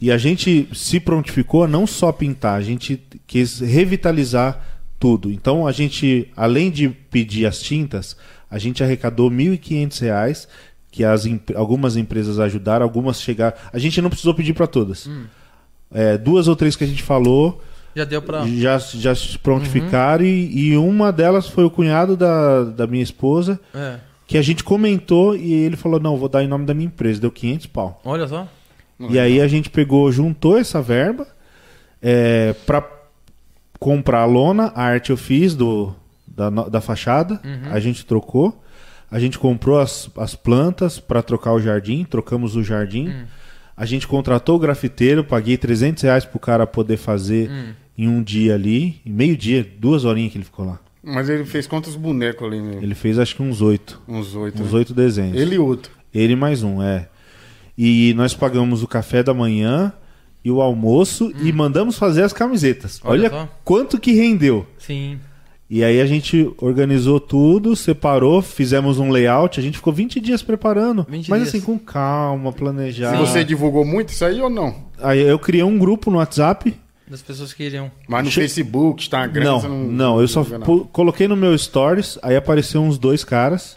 E 0.00 0.10
a 0.10 0.18
gente 0.18 0.68
se 0.72 0.98
prontificou 0.98 1.64
a 1.64 1.68
não 1.68 1.86
só 1.86 2.10
pintar, 2.10 2.58
a 2.58 2.62
gente 2.62 3.00
quis 3.26 3.60
revitalizar 3.60 4.64
tudo. 4.98 5.30
Então 5.30 5.66
a 5.66 5.72
gente, 5.72 6.30
além 6.36 6.70
de 6.70 6.88
pedir 6.88 7.46
as 7.46 7.60
tintas, 7.60 8.16
a 8.50 8.58
gente 8.58 8.82
arrecadou 8.82 9.30
1.500 9.30 10.00
reais, 10.00 10.48
que 10.90 11.04
as, 11.04 11.24
algumas 11.54 11.96
empresas 11.96 12.38
ajudaram, 12.38 12.84
algumas 12.84 13.20
chegaram. 13.20 13.56
A 13.72 13.78
gente 13.78 14.00
não 14.00 14.10
precisou 14.10 14.34
pedir 14.34 14.54
para 14.54 14.66
todas. 14.66 15.06
Hum. 15.06 15.24
É, 15.92 16.16
duas 16.16 16.48
ou 16.48 16.56
três 16.56 16.76
que 16.76 16.84
a 16.84 16.86
gente 16.86 17.02
falou 17.02 17.62
Já 17.94 18.04
deu 18.04 18.22
pra. 18.22 18.46
já, 18.46 18.78
já 18.78 19.14
se 19.14 19.38
prontificaram 19.38 20.24
e, 20.24 20.68
e 20.70 20.76
uma 20.76 21.12
delas 21.12 21.48
foi 21.48 21.64
o 21.64 21.70
cunhado 21.70 22.16
da, 22.16 22.64
da 22.64 22.86
minha 22.86 23.02
esposa, 23.02 23.58
É. 23.74 23.96
que 24.26 24.38
a 24.38 24.42
gente 24.42 24.62
comentou 24.62 25.34
e 25.36 25.52
ele 25.52 25.76
falou: 25.76 25.98
Não, 26.00 26.16
vou 26.16 26.28
dar 26.28 26.42
em 26.44 26.48
nome 26.48 26.64
da 26.66 26.72
minha 26.74 26.86
empresa, 26.86 27.20
deu 27.20 27.30
500 27.32 27.66
pau. 27.66 28.00
Olha 28.04 28.26
só. 28.28 28.46
E 29.08 29.18
aí 29.18 29.40
a 29.40 29.48
gente 29.48 29.70
pegou, 29.70 30.12
juntou 30.12 30.58
essa 30.58 30.80
verba 30.82 31.26
é, 32.02 32.54
para 32.66 32.86
comprar 33.78 34.20
a 34.20 34.24
lona, 34.26 34.72
a 34.74 34.82
arte 34.82 35.10
eu 35.10 35.16
fiz 35.16 35.54
do, 35.54 35.94
da, 36.26 36.50
da 36.50 36.80
fachada, 36.80 37.40
a 37.70 37.80
gente 37.80 38.04
trocou. 38.04 38.62
A 39.10 39.18
gente 39.18 39.38
comprou 39.40 39.80
as, 39.80 40.08
as 40.18 40.36
plantas 40.36 41.00
para 41.00 41.20
trocar 41.22 41.52
o 41.52 41.60
jardim, 41.60 42.04
trocamos 42.04 42.54
o 42.54 42.62
jardim. 42.62 43.12
A 43.76 43.84
gente 43.84 44.06
contratou 44.06 44.54
o 44.54 44.58
grafiteiro, 44.58 45.24
paguei 45.24 45.56
300 45.56 46.02
reais 46.04 46.24
pro 46.24 46.38
cara 46.38 46.64
poder 46.66 46.96
fazer 46.98 47.50
em 48.02 48.08
um 48.08 48.22
dia 48.22 48.54
ali, 48.54 48.98
em 49.04 49.12
meio 49.12 49.36
dia, 49.36 49.66
duas 49.78 50.06
horinhas 50.06 50.32
que 50.32 50.38
ele 50.38 50.44
ficou 50.46 50.64
lá. 50.64 50.80
Mas 51.02 51.28
ele 51.28 51.44
fez 51.44 51.66
quantos 51.66 51.94
bonecos 51.96 52.46
ali, 52.46 52.58
meu? 52.58 52.82
Ele 52.82 52.94
fez 52.94 53.18
acho 53.18 53.36
que 53.36 53.42
uns 53.42 53.60
oito, 53.60 54.00
Uns 54.08 54.34
oito. 54.34 54.62
uns 54.62 54.72
né? 54.72 54.78
oito 54.78 54.94
desenhos. 54.94 55.36
Ele 55.36 55.56
e 55.56 55.58
outro. 55.58 55.92
Ele 56.12 56.34
mais 56.34 56.62
um, 56.62 56.82
é. 56.82 57.08
E 57.76 58.14
nós 58.16 58.32
pagamos 58.32 58.82
o 58.82 58.88
café 58.88 59.22
da 59.22 59.34
manhã 59.34 59.92
e 60.42 60.50
o 60.50 60.62
almoço 60.62 61.30
e 61.42 61.52
mandamos 61.52 61.98
fazer 61.98 62.22
as 62.22 62.32
camisetas. 62.32 63.00
Olha 63.04 63.30
Olha, 63.30 63.48
quanto 63.64 64.00
que 64.00 64.12
rendeu. 64.12 64.66
Sim. 64.78 65.18
E 65.68 65.84
aí 65.84 66.00
a 66.00 66.06
gente 66.06 66.50
organizou 66.56 67.20
tudo, 67.20 67.76
separou, 67.76 68.40
fizemos 68.40 68.98
um 68.98 69.10
layout, 69.10 69.60
a 69.60 69.62
gente 69.62 69.76
ficou 69.76 69.92
20 69.92 70.18
dias 70.20 70.42
preparando. 70.42 71.06
20 71.08 71.28
mas 71.28 71.42
dias. 71.42 71.54
assim, 71.54 71.60
com 71.60 71.78
calma, 71.78 72.50
planejar. 72.50 73.14
E 73.14 73.18
você 73.18 73.44
divulgou 73.44 73.84
muito 73.84 74.08
isso 74.08 74.24
aí 74.24 74.40
ou 74.40 74.48
não? 74.48 74.74
Aí 74.98 75.20
eu 75.20 75.38
criei 75.38 75.62
um 75.62 75.78
grupo 75.78 76.10
no 76.10 76.16
WhatsApp. 76.16 76.74
Das 77.10 77.20
pessoas 77.22 77.52
que 77.52 77.64
iriam. 77.64 77.90
Mas 78.08 78.24
no 78.24 78.30
Che- 78.30 78.40
Facebook, 78.42 79.02
Instagram, 79.02 79.44
Não, 79.44 79.60
você 79.60 79.66
não. 79.68 79.76
não, 79.84 80.20
eu 80.20 80.28
só 80.28 80.44
pu- 80.44 80.86
coloquei 80.92 81.26
no 81.26 81.36
meu 81.36 81.58
stories, 81.58 82.16
aí 82.22 82.36
apareceu 82.36 82.80
uns 82.80 82.96
dois 82.98 83.24
caras 83.24 83.76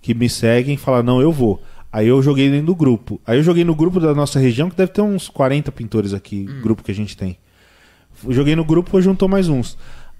que 0.00 0.14
me 0.14 0.28
seguem 0.28 0.74
e 0.74 0.78
falaram, 0.78 1.04
não, 1.04 1.20
eu 1.20 1.30
vou. 1.30 1.62
Aí 1.92 2.08
eu 2.08 2.22
joguei 2.22 2.48
dentro 2.50 2.66
do 2.68 2.74
grupo. 2.74 3.20
Aí 3.26 3.36
eu 3.38 3.42
joguei 3.42 3.62
no 3.62 3.74
grupo 3.74 4.00
da 4.00 4.14
nossa 4.14 4.38
região, 4.38 4.70
que 4.70 4.76
deve 4.76 4.90
ter 4.90 5.02
uns 5.02 5.28
40 5.28 5.70
pintores 5.70 6.14
aqui, 6.14 6.44
grupo 6.62 6.82
que 6.82 6.90
a 6.90 6.94
gente 6.94 7.14
tem. 7.14 7.36
Joguei 8.30 8.56
no 8.56 8.64
grupo 8.64 8.98
e 8.98 9.02
juntou 9.02 9.28
mais 9.28 9.48
uns. 9.48 9.76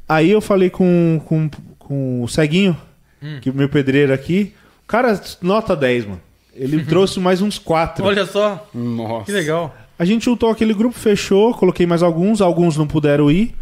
Aí 0.09 0.31
eu 0.31 0.41
falei 0.43 0.69
com, 0.69 1.21
com, 1.25 1.49
com 1.79 2.23
o 2.23 2.29
Ceguinho, 2.29 2.77
que 3.41 3.49
é 3.49 3.53
o 3.53 3.55
meu 3.55 3.69
pedreiro 3.69 4.13
aqui. 4.13 4.53
O 4.85 4.87
cara, 4.87 5.19
nota 5.41 5.75
10, 5.75 6.05
mano. 6.05 6.21
Ele 6.55 6.85
trouxe 6.85 7.19
mais 7.19 7.41
uns 7.41 7.59
quatro. 7.59 8.05
Olha 8.05 8.27
só. 8.27 8.69
Nossa. 8.75 9.25
Que 9.25 9.33
legal. 9.33 9.75
A 9.99 10.05
gente 10.05 10.25
juntou 10.25 10.51
aquele 10.51 10.75
grupo, 10.75 10.99
fechou, 10.99 11.55
coloquei 11.55 11.87
mais 11.87 12.03
alguns, 12.03 12.41
alguns 12.41 12.77
não 12.77 12.87
puderam 12.87 13.31
ir. 13.31 13.55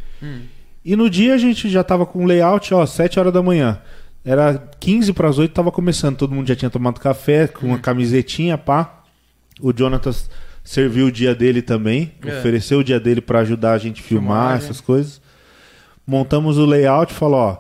E 0.85 0.97
no 0.97 1.11
dia 1.11 1.35
a 1.35 1.39
gente 1.39 1.69
já 1.69 1.85
tava 1.85 2.07
com 2.07 2.23
o 2.25 2.27
layout, 2.27 2.73
ó, 2.73 2.85
7 2.87 3.19
horas 3.21 3.33
da 3.33 3.43
manhã. 3.43 3.81
Era 4.25 4.71
15 4.79 5.13
para 5.13 5.29
as 5.29 5.39
8, 5.39 5.53
tava 5.53 5.71
começando, 5.73 6.17
todo 6.17 6.35
mundo 6.35 6.47
já 6.49 6.57
tinha 6.57 6.71
tomado 6.71 7.01
café, 7.01 7.47
com 7.49 7.67
uma 7.67 7.79
camisetinha, 7.79 8.57
pá. 8.59 9.03
O 9.61 9.73
Jonathan 9.73 10.11
serviu 10.65 11.07
o 11.07 11.13
dia 11.13 11.35
dele 11.35 11.61
também, 11.63 12.13
É. 12.25 12.39
ofereceu 12.39 12.79
o 12.81 12.85
dia 12.85 13.01
dele 13.01 13.21
para 13.21 13.41
ajudar 13.41 13.73
a 13.73 13.79
gente 13.79 14.01
a 14.01 14.05
filmar 14.05 14.39
Filmagem. 14.39 14.65
essas 14.65 14.81
coisas. 14.81 15.21
Montamos 16.07 16.59
o 16.59 16.65
layout, 16.67 17.13
falou, 17.13 17.39
ó, 17.41 17.57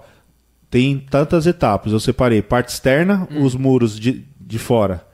tem 0.70 0.98
tantas 0.98 1.46
etapas. 1.46 1.92
Eu 1.92 2.00
separei 2.00 2.40
parte 2.42 2.68
externa, 2.68 3.26
os 3.40 3.54
muros 3.54 3.98
de, 3.98 4.24
de 4.40 4.58
fora. 4.58 5.04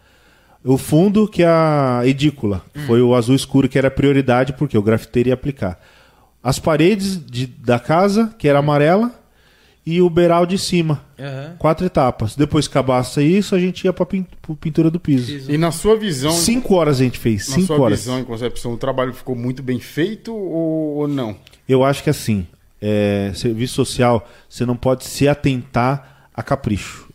O 0.67 0.77
fundo, 0.77 1.29
que 1.29 1.43
é 1.43 1.47
a 1.47 2.03
edícula, 2.05 2.63
que 2.75 2.81
foi 2.81 3.01
o 3.01 3.15
azul 3.15 3.35
escuro, 3.37 3.69
que 3.69 3.79
era 3.79 3.89
a 3.89 3.91
prioridade, 3.91 4.53
porque 4.53 4.77
o 4.77 4.83
grafiteiro 4.83 5.29
ia 5.29 5.35
aplicar. 5.35 5.81
As 6.43 6.59
paredes 6.59 7.25
de- 7.25 7.47
da 7.47 7.79
casa, 7.79 8.35
que 8.39 8.49
era 8.49 8.59
amarela, 8.59 9.13
e 9.85 10.03
o 10.03 10.11
beiral 10.11 10.45
de 10.45 10.59
cima. 10.59 11.01
Aham. 11.19 11.55
Quatro 11.59 11.87
etapas. 11.87 12.35
Depois 12.35 12.67
que 12.67 12.73
acabasse 12.77 13.23
isso, 13.23 13.55
a 13.55 13.59
gente 13.61 13.85
ia 13.85 13.93
pra 13.93 14.05
pin- 14.05 14.27
pro 14.43 14.57
pintura 14.57 14.91
do 14.91 14.99
piso. 14.99 15.27
Piso. 15.33 15.53
E 15.53 15.57
na 15.57 15.71
sua 15.71 15.97
visão, 15.97 16.33
Cinco 16.33 16.75
horas 16.75 17.01
a 17.01 17.05
gente 17.05 17.19
fez, 17.21 17.49
na 17.49 17.55
cinco 17.55 17.67
sua 17.69 17.81
horas. 17.81 18.01
visão 18.01 18.19
e 18.19 18.25
concepção, 18.25 18.73
o 18.73 18.77
trabalho 18.77 19.13
ficou 19.15 19.37
muito 19.37 19.63
bem 19.63 19.79
feito 19.79 20.35
ou, 20.35 20.97
ou 20.97 21.09
não? 21.09 21.37
Eu 21.69 21.85
acho 21.85 22.03
que 22.03 22.11
assim, 22.11 22.47
é, 22.83 23.31
serviço 23.35 23.75
social, 23.75 24.29
você 24.49 24.67
não 24.67 24.77
pode 24.77 25.05
se 25.05 25.29
atentar 25.29 26.29
a 26.35 26.43
capricho. 26.43 27.06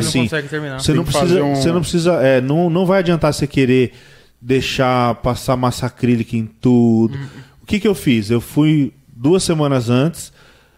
assim. 0.00 0.26
terminar. 0.48 0.80
Você 0.80 0.94
não 0.94 1.04
precisa, 1.04 1.44
um- 1.44 1.54
você 1.54 1.72
não 1.72 1.80
precisa, 1.80 2.12
é, 2.22 2.40
não, 2.40 2.70
não 2.70 2.86
vai 2.86 3.00
adiantar 3.00 3.32
você 3.34 3.46
querer 3.46 3.92
deixar 4.40 5.14
passar 5.16 5.56
massa 5.56 5.86
acrílica 5.86 6.36
em 6.36 6.46
tudo. 6.46 7.14
Hum. 7.16 7.26
O 7.62 7.66
que 7.66 7.78
que 7.78 7.86
eu 7.86 7.94
fiz? 7.94 8.30
Eu 8.30 8.40
fui 8.40 8.92
duas 9.14 9.42
semanas 9.42 9.88
antes, 9.88 10.32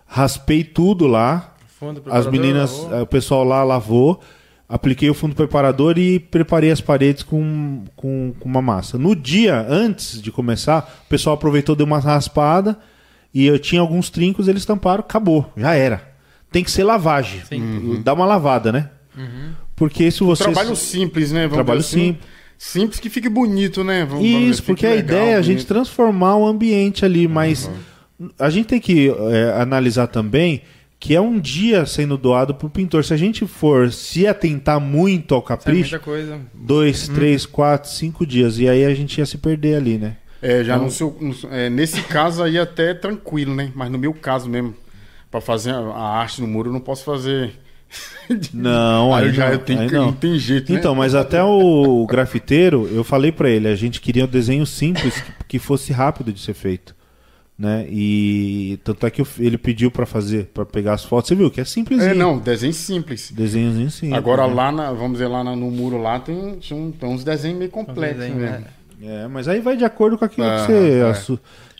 raspei 0.06 0.62
tudo 0.64 1.06
lá, 1.06 1.54
Fundo, 1.78 2.02
as 2.10 2.26
meninas, 2.26 2.72
lavou. 2.72 2.98
eh, 2.98 3.02
o 3.02 3.06
pessoal 3.06 3.44
lá 3.44 3.64
lavou, 3.64 4.20
apliquei 4.68 5.08
o 5.08 5.14
fundo 5.14 5.34
preparador 5.34 5.98
e 5.98 6.18
preparei 6.18 6.70
as 6.70 6.80
paredes 6.80 7.22
com, 7.22 7.84
com, 7.96 8.34
com 8.38 8.48
uma 8.48 8.60
massa. 8.62 8.98
No 8.98 9.14
dia 9.16 9.64
antes 9.68 10.20
de 10.20 10.30
começar, 10.30 11.02
o 11.06 11.08
pessoal 11.08 11.34
aproveitou, 11.34 11.74
deu 11.76 11.86
uma 11.86 11.98
raspada 11.98 12.76
e 13.32 13.46
eu 13.46 13.58
tinha 13.58 13.80
alguns 13.80 14.10
trincos, 14.10 14.46
eles 14.46 14.64
tamparam, 14.64 15.00
acabou, 15.00 15.50
já 15.56 15.74
era. 15.74 16.13
Tem 16.54 16.62
que 16.62 16.70
ser 16.70 16.84
lavagem, 16.84 17.42
Sim. 17.48 18.00
dá 18.04 18.14
uma 18.14 18.24
lavada, 18.24 18.70
né? 18.70 18.90
Porque 19.74 20.08
se 20.10 20.20
você 20.22 20.44
Trabalho 20.44 20.76
simples, 20.76 21.32
né? 21.32 21.42
Vamos 21.42 21.54
Trabalho 21.54 21.80
dizer 21.80 21.96
assim. 21.96 22.06
simples. 22.12 22.34
Simples 22.56 23.00
que 23.00 23.10
fique 23.10 23.28
bonito, 23.28 23.82
né? 23.82 24.04
Vamos- 24.08 24.24
Isso, 24.24 24.62
porque 24.62 24.86
a 24.86 24.90
legal, 24.90 25.04
ideia 25.18 25.30
é 25.32 25.34
a 25.34 25.42
gente 25.42 25.56
bonito. 25.56 25.66
transformar 25.68 26.36
o 26.36 26.46
ambiente 26.46 27.04
ali, 27.04 27.26
mas 27.26 27.68
a 28.38 28.48
gente 28.48 28.66
tem 28.66 28.80
que 28.80 29.08
é, 29.10 29.60
analisar 29.60 30.06
também 30.06 30.62
que 31.00 31.14
é 31.16 31.20
um 31.20 31.38
dia 31.40 31.84
sendo 31.84 32.16
doado 32.16 32.54
pro 32.54 32.70
pintor. 32.70 33.04
Se 33.04 33.12
a 33.12 33.16
gente 33.16 33.44
for 33.46 33.90
se 33.92 34.26
atentar 34.26 34.80
muito 34.80 35.34
ao 35.34 35.40
É 35.40 35.44
capricho, 35.44 35.80
muita 35.90 35.98
coisa. 35.98 36.40
dois, 36.54 37.08
três, 37.08 37.44
quatro, 37.44 37.90
cinco 37.90 38.24
dias, 38.24 38.58
e 38.60 38.68
aí 38.68 38.84
a 38.84 38.94
gente 38.94 39.18
ia 39.18 39.26
se 39.26 39.36
perder 39.36 39.74
ali, 39.74 39.98
né? 39.98 40.16
É, 40.40 40.62
já 40.62 40.78
no 40.78 40.90
seu, 40.90 41.14
no- 41.20 41.34
é, 41.50 41.68
nesse 41.68 42.00
caso 42.02 42.42
aí 42.42 42.56
até 42.58 42.90
é 42.90 42.94
tranquilo, 42.94 43.52
né? 43.54 43.72
Mas 43.74 43.90
no 43.90 43.98
meu 43.98 44.14
caso 44.14 44.48
mesmo, 44.48 44.74
pra 45.34 45.40
fazer 45.40 45.72
a, 45.74 46.00
arte 46.00 46.40
no 46.40 46.46
muro, 46.46 46.68
eu 46.68 46.72
não 46.72 46.80
posso 46.80 47.02
fazer. 47.02 47.54
Não, 48.54 49.12
aí 49.14 49.26
aí 49.26 49.32
já 49.32 49.50
não, 49.50 49.58
tenho 49.58 49.80
aí 49.80 49.90
não. 49.90 50.06
não 50.06 50.12
tem 50.12 50.36
jeito, 50.38 50.72
né? 50.72 50.78
Então, 50.78 50.94
mas 50.94 51.14
até 51.14 51.42
o 51.42 52.06
grafiteiro, 52.08 52.88
eu 52.92 53.04
falei 53.04 53.30
pra 53.30 53.50
ele, 53.50 53.68
a 53.68 53.76
gente 53.76 54.00
queria 54.00 54.24
um 54.24 54.28
desenho 54.28 54.64
simples 54.64 55.20
que, 55.20 55.32
que 55.48 55.58
fosse 55.58 55.92
rápido 55.92 56.32
de 56.32 56.40
ser 56.40 56.54
feito, 56.54 56.94
né? 57.58 57.86
E 57.88 58.80
tanto 58.82 59.06
é 59.06 59.10
que 59.10 59.22
ele 59.38 59.58
pediu 59.58 59.90
pra 59.90 60.06
fazer, 60.06 60.46
pra 60.46 60.64
pegar 60.64 60.94
as 60.94 61.04
fotos, 61.04 61.28
você 61.28 61.34
viu 61.34 61.50
que 61.50 61.60
é 61.60 61.64
simples. 61.64 62.00
É, 62.00 62.14
não, 62.14 62.38
desenho 62.38 62.72
simples. 62.72 63.30
Desenhozinho 63.30 63.90
simples. 63.90 64.16
Agora 64.18 64.46
né? 64.48 64.54
lá, 64.54 64.72
na- 64.72 64.92
vamos 64.92 65.12
dizer, 65.12 65.28
lá 65.28 65.44
no 65.44 65.70
muro 65.70 66.00
lá 66.00 66.18
tem, 66.18 66.34
um- 66.72 66.90
tem 66.90 67.08
uns 67.08 67.22
desenhos 67.22 67.58
meio 67.58 67.70
completos, 67.70 68.18
desenho, 68.18 68.38
né? 68.40 68.64
É, 69.02 69.28
mas 69.28 69.46
aí 69.46 69.60
vai 69.60 69.76
de 69.76 69.84
acordo 69.84 70.16
com 70.16 70.24
aquilo 70.24 70.46
Ah, 70.46 70.64
que 70.66 70.72
você. 70.72 71.00
é. 71.00 71.36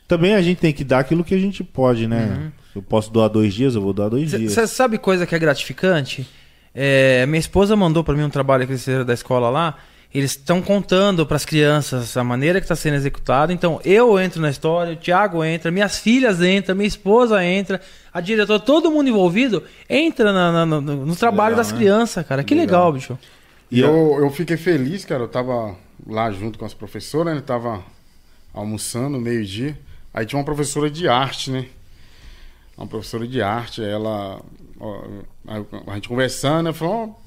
Também 0.07 0.35
a 0.35 0.41
gente 0.41 0.57
tem 0.59 0.71
que 0.73 0.83
dar 0.83 0.99
aquilo 0.99 1.23
que 1.23 1.33
a 1.33 1.39
gente 1.39 1.63
pode, 1.63 2.07
né? 2.07 2.51
Se 2.71 2.77
eu 2.77 2.83
posso 2.83 3.11
doar 3.11 3.29
dois 3.29 3.53
dias, 3.53 3.73
eu 3.75 3.81
vou 3.81 3.93
doar 3.93 4.09
dois 4.09 4.29
dias. 4.29 4.53
Você 4.53 4.67
sabe 4.67 4.97
coisa 4.97 5.25
que 5.25 5.33
é 5.33 5.39
gratificante? 5.39 6.27
É, 6.73 7.25
minha 7.25 7.39
esposa 7.39 7.75
mandou 7.75 8.03
pra 8.03 8.13
mim 8.13 8.23
um 8.23 8.29
trabalho 8.29 8.65
que 8.65 8.73
eles 8.73 8.83
fizeram 8.83 9.05
da 9.05 9.13
escola 9.13 9.49
lá. 9.49 9.75
eles 10.13 10.31
estão 10.31 10.61
contando 10.61 11.25
para 11.25 11.35
as 11.35 11.43
crianças 11.43 12.15
a 12.15 12.23
maneira 12.23 12.61
que 12.61 12.65
está 12.65 12.75
sendo 12.75 12.93
executado. 12.95 13.51
Então, 13.51 13.81
eu 13.83 14.17
entro 14.19 14.39
na 14.41 14.49
história, 14.49 14.93
o 14.93 14.95
Thiago 14.95 15.43
entra, 15.43 15.69
minhas 15.71 15.97
filhas 15.99 16.41
entram, 16.41 16.73
minha 16.75 16.87
esposa 16.87 17.43
entra, 17.43 17.81
a 18.13 18.21
diretora, 18.21 18.57
todo 18.59 18.89
mundo 18.89 19.09
envolvido 19.09 19.61
entra 19.89 20.31
na- 20.31 20.65
na- 20.65 20.65
no, 20.65 21.05
no 21.05 21.15
trabalho 21.17 21.55
Legal, 21.55 21.57
das 21.65 21.71
né? 21.73 21.77
crianças, 21.77 22.25
cara. 22.25 22.43
Que 22.45 22.55
legal, 22.55 22.93
bicho. 22.93 23.17
E 23.69 23.81
eu, 23.81 24.17
eu 24.21 24.29
fiquei 24.29 24.55
feliz, 24.55 25.03
cara. 25.03 25.23
Eu 25.23 25.27
tava 25.27 25.75
lá 26.07 26.31
junto 26.31 26.57
com 26.59 26.63
as 26.65 26.73
professoras, 26.73 27.35
né? 27.35 27.41
Tava 27.45 27.83
almoçando, 28.53 29.19
meio-dia. 29.19 29.77
Aí 30.15 30.25
tinha 30.25 30.39
uma 30.39 30.45
professora 30.45 30.89
de 30.89 31.09
arte, 31.09 31.51
né? 31.51 31.65
Uma 32.77 32.87
professora 32.87 33.27
de 33.27 33.41
arte, 33.41 33.83
ela. 33.83 34.41
ó, 34.79 35.01
a, 35.87 35.95
gente 35.95 36.07
conversando, 36.07 36.67
ela 36.67 36.73
falou: 36.73 37.21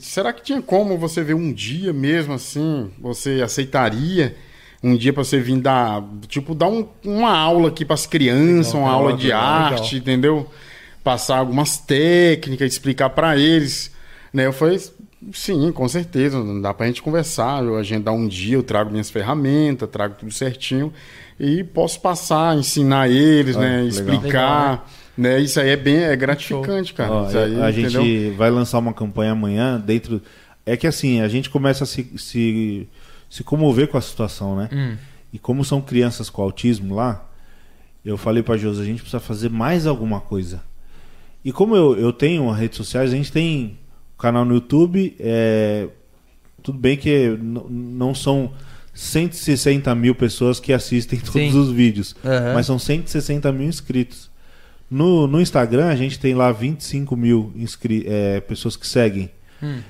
será 0.00 0.32
que 0.32 0.42
tinha 0.44 0.62
como 0.62 0.96
você 0.96 1.24
ver 1.24 1.34
um 1.34 1.52
dia 1.52 1.92
mesmo 1.92 2.34
assim? 2.34 2.88
Você 3.00 3.42
aceitaria? 3.42 4.36
Um 4.80 4.96
dia 4.96 5.12
pra 5.12 5.24
você 5.24 5.40
vir 5.40 5.60
dar, 5.60 6.02
tipo, 6.28 6.54
dar 6.54 6.68
um- 6.68 6.88
uma 7.04 7.36
aula 7.36 7.68
aqui 7.68 7.84
pras 7.84 8.06
crianças, 8.06 8.74
uma 8.74 8.90
aula 8.90 9.12
de 9.16 9.26
legal, 9.26 9.40
arte, 9.40 9.96
entendeu? 9.96 10.48
Passar 11.02 11.38
algumas 11.38 11.78
técnicas, 11.78 12.72
explicar 12.72 13.10
pra 13.10 13.36
eles. 13.36 13.92
Né? 14.32 14.46
Eu 14.46 14.52
falei, 14.52 14.80
sim, 15.32 15.70
com 15.72 15.86
certeza, 15.88 16.42
não 16.42 16.60
dá 16.60 16.72
pra 16.74 16.86
gente 16.86 17.02
conversar, 17.02 17.62
eu 17.62 17.76
agendar 17.76 18.14
um 18.14 18.26
dia, 18.26 18.54
eu 18.56 18.62
trago 18.62 18.90
minhas 18.90 19.10
ferramentas, 19.10 19.88
trago 19.90 20.16
tudo 20.18 20.32
certinho 20.32 20.92
e 21.38 21.62
posso 21.64 22.00
passar, 22.00 22.56
ensinar 22.56 23.08
eles, 23.08 23.56
Olha, 23.56 23.68
né? 23.68 23.76
legal. 23.82 23.88
Explicar. 23.88 24.70
Legal, 24.70 24.86
Né? 25.16 25.40
Isso 25.40 25.60
aí 25.60 25.70
é 25.70 25.76
bem 25.76 25.98
é 25.98 26.16
gratificante, 26.16 26.94
cara. 26.94 27.12
Ó, 27.12 27.28
Isso 27.28 27.38
aí, 27.38 27.60
a 27.60 27.70
gente 27.70 27.96
entendeu? 27.96 28.36
vai 28.36 28.50
lançar 28.50 28.78
uma 28.78 28.92
campanha 28.92 29.32
amanhã 29.32 29.78
dentro. 29.78 30.20
É 30.64 30.76
que 30.76 30.86
assim, 30.86 31.20
a 31.20 31.28
gente 31.28 31.50
começa 31.50 31.84
a 31.84 31.86
se, 31.86 32.10
se, 32.16 32.88
se 33.28 33.44
comover 33.44 33.88
com 33.88 33.98
a 33.98 34.00
situação, 34.00 34.56
né? 34.56 34.68
Hum. 34.72 34.96
E 35.32 35.38
como 35.38 35.64
são 35.64 35.80
crianças 35.80 36.30
com 36.30 36.42
autismo 36.42 36.94
lá, 36.94 37.28
eu 38.04 38.16
falei 38.16 38.42
pra 38.42 38.56
Josi, 38.56 38.80
a 38.82 38.84
gente 38.84 39.00
precisa 39.00 39.20
fazer 39.20 39.50
mais 39.50 39.86
alguma 39.86 40.20
coisa. 40.20 40.62
E 41.44 41.52
como 41.52 41.74
eu, 41.74 41.96
eu 41.98 42.12
tenho 42.12 42.48
redes 42.50 42.76
sociais, 42.76 43.12
a 43.12 43.16
gente 43.16 43.32
tem 43.32 43.78
canal 44.22 44.44
no 44.44 44.54
YouTube. 44.54 45.14
é, 45.20 45.88
tudo 46.62 46.78
bem 46.78 46.96
que 46.96 47.36
não 47.68 48.14
são 48.14 48.52
160 48.94 49.94
mil 49.94 50.14
pessoas 50.14 50.60
que 50.60 50.72
assistem 50.72 51.18
todos 51.20 51.32
Sim. 51.52 51.58
os 51.58 51.70
vídeos, 51.70 52.14
Aham. 52.24 52.54
mas 52.54 52.66
são 52.66 52.78
160 52.78 53.50
mil 53.52 53.68
inscritos. 53.68 54.30
No, 54.90 55.26
no 55.26 55.40
Instagram, 55.40 55.86
a 55.88 55.96
gente 55.96 56.18
tem 56.18 56.34
lá 56.34 56.52
25 56.52 57.16
mil 57.16 57.52
é, 58.06 58.40
pessoas 58.40 58.76
que 58.76 58.86
seguem. 58.86 59.30
Hum. 59.62 59.80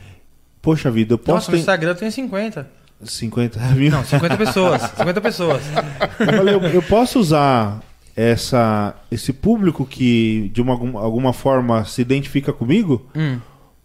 Poxa 0.61 0.91
vida, 0.93 1.14
eu 1.14 1.18
posso 1.18 1.35
Nossa, 1.35 1.51
no 1.51 1.57
ter 1.57 1.61
Instagram 1.61 1.95
tem 1.97 2.11
50. 2.11 2.70
50 3.05 3.59
mil. 3.74 3.91
Não, 3.91 4.05
50 4.05 4.37
pessoas. 4.37 4.80
50 4.97 5.20
pessoas. 5.20 5.62
Eu 6.20 6.26
falei, 6.26 6.55
eu, 6.55 6.61
eu 6.62 6.83
posso 6.83 7.18
usar 7.18 7.83
essa, 8.14 8.95
esse 9.11 9.33
público 9.33 9.85
que 9.85 10.51
de 10.55 10.62
uma, 10.62 10.72
algum- 10.74 10.97
alguma 10.99 11.33
forma 11.33 11.85
se 11.85 12.01
identifica 12.01 12.53
comigo 12.53 13.05
Hum. 13.16 13.39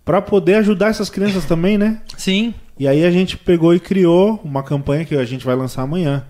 Para 0.07 0.21
poder 0.21 0.55
ajudar 0.55 0.87
essas 0.87 1.09
crianças 1.09 1.45
também, 1.45 1.77
né? 1.77 2.01
Sim. 2.17 2.53
E 2.79 2.87
aí 2.87 3.03
a 3.05 3.11
gente 3.11 3.37
pegou 3.37 3.75
e 3.75 3.79
criou 3.79 4.39
uma 4.43 4.63
campanha 4.63 5.03
que 5.05 5.15
a 5.15 5.25
gente 5.25 5.45
vai 5.45 5.55
lançar 5.55 5.81
amanhã. 5.83 6.25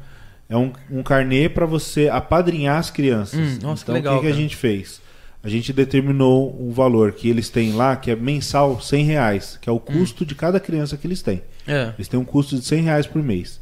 É 0.50 0.58
um, 0.58 0.72
um 0.90 1.04
carnê 1.04 1.48
para 1.48 1.66
você 1.66 2.10
apadrinhar 2.10 2.78
as 2.80 2.90
crianças. 2.90 3.40
Hum, 3.40 3.60
nossa, 3.62 3.86
que 3.86 3.92
então 3.92 3.94
legal, 3.96 4.16
o 4.18 4.20
que, 4.22 4.26
que 4.28 4.32
a 4.34 4.36
gente 4.36 4.56
fez? 4.56 5.00
A 5.44 5.50
gente 5.50 5.72
determinou 5.72 6.58
um 6.60 6.72
valor 6.72 7.12
que 7.12 7.30
eles 7.30 7.50
têm 7.50 7.74
lá, 7.74 7.96
que 7.96 8.10
é 8.10 8.16
mensal 8.16 8.82
100 8.82 9.04
reais, 9.06 9.60
que 9.62 9.70
é 9.70 9.72
o 9.72 9.80
custo 9.80 10.26
de 10.26 10.34
cada 10.36 10.60
criança 10.60 10.98
que 10.98 11.06
eles 11.06 11.22
têm. 11.22 11.42
É. 11.68 11.92
Eles 11.98 12.08
têm 12.08 12.20
um 12.20 12.26
custo 12.26 12.56
de 12.58 12.66
100 12.66 12.82
reais 12.84 13.06
por 13.06 13.22
mês. 13.22 13.60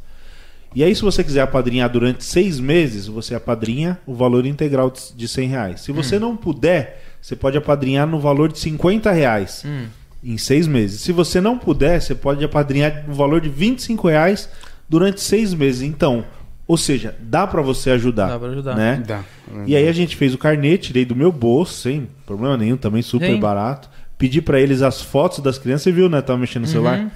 E 0.73 0.83
aí, 0.83 0.93
se 0.95 1.01
você 1.01 1.23
quiser 1.23 1.41
apadrinhar 1.41 1.89
durante 1.89 2.23
seis 2.23 2.59
meses, 2.59 3.07
você 3.07 3.33
apadrinha 3.33 3.97
o 4.05 4.13
valor 4.13 4.45
integral 4.45 4.89
de- 4.91 5.13
de 5.15 5.27
100 5.27 5.47
reais. 5.49 5.81
Se 5.81 5.91
Hum. 5.91 5.95
você 5.95 6.19
não 6.19 6.35
puder, 6.37 7.01
você 7.21 7.35
pode 7.35 7.57
apadrinhar 7.57 8.05
no 8.07 8.19
valor 8.19 8.51
de 8.51 8.59
50 8.59 9.11
reais 9.11 9.63
Hum. 9.65 9.85
Em 10.33 10.37
seis 10.37 10.65
meses. 10.67 11.01
Se 11.01 11.11
você 11.11 11.39
não 11.39 11.57
puder, 11.57 12.01
você 12.01 12.15
pode 12.15 12.43
apadrinhar 12.43 13.05
no 13.07 13.13
valor 13.13 13.39
de 13.39 13.49
25 13.49 14.07
reais 14.07 14.49
durante 14.89 15.21
seis 15.21 15.53
meses. 15.53 15.81
Então, 15.83 16.25
ou 16.67 16.77
seja, 16.77 17.15
dá 17.19 17.45
para 17.45 17.61
você 17.61 17.91
ajudar. 17.91 18.27
Dá 18.29 18.39
pra 18.39 18.47
ajudar. 18.49 18.75
Né? 18.75 19.03
Dá. 19.05 19.23
E 19.67 19.75
aí 19.75 19.87
a 19.87 19.93
gente 19.93 20.15
fez 20.15 20.33
o 20.33 20.37
carnê, 20.37 20.77
tirei 20.77 21.05
do 21.05 21.15
meu 21.15 21.31
bolso, 21.31 21.73
sem 21.81 22.07
problema 22.25 22.57
nenhum, 22.57 22.75
também 22.77 23.01
super 23.03 23.29
Sim. 23.33 23.39
barato. 23.39 23.87
Pedi 24.17 24.41
pra 24.41 24.59
eles 24.59 24.81
as 24.81 25.01
fotos 25.01 25.39
das 25.39 25.57
crianças, 25.59 25.83
você 25.83 25.91
viu, 25.91 26.09
né? 26.09 26.21
Tava 26.21 26.39
mexendo 26.39 26.63
no 26.63 26.67
celular. 26.69 26.99
Uhum. 26.99 27.11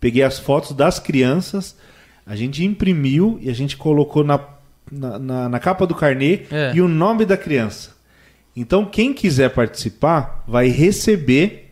Peguei 0.00 0.22
as 0.22 0.38
fotos 0.38 0.72
das 0.72 0.98
crianças, 0.98 1.76
a 2.26 2.34
gente 2.34 2.64
imprimiu 2.64 3.38
e 3.40 3.50
a 3.50 3.54
gente 3.54 3.76
colocou 3.76 4.24
na, 4.24 4.40
na, 4.90 5.18
na- 5.18 5.48
na 5.48 5.58
capa 5.58 5.86
do 5.86 5.94
carnê 5.94 6.40
É. 6.50 6.72
e 6.74 6.80
o 6.80 6.88
nome 6.88 7.24
da 7.24 7.36
criança. 7.36 7.90
Então, 8.56 8.84
quem 8.84 9.12
quiser 9.12 9.50
participar 9.50 10.42
vai 10.48 10.68
receber 10.68 11.67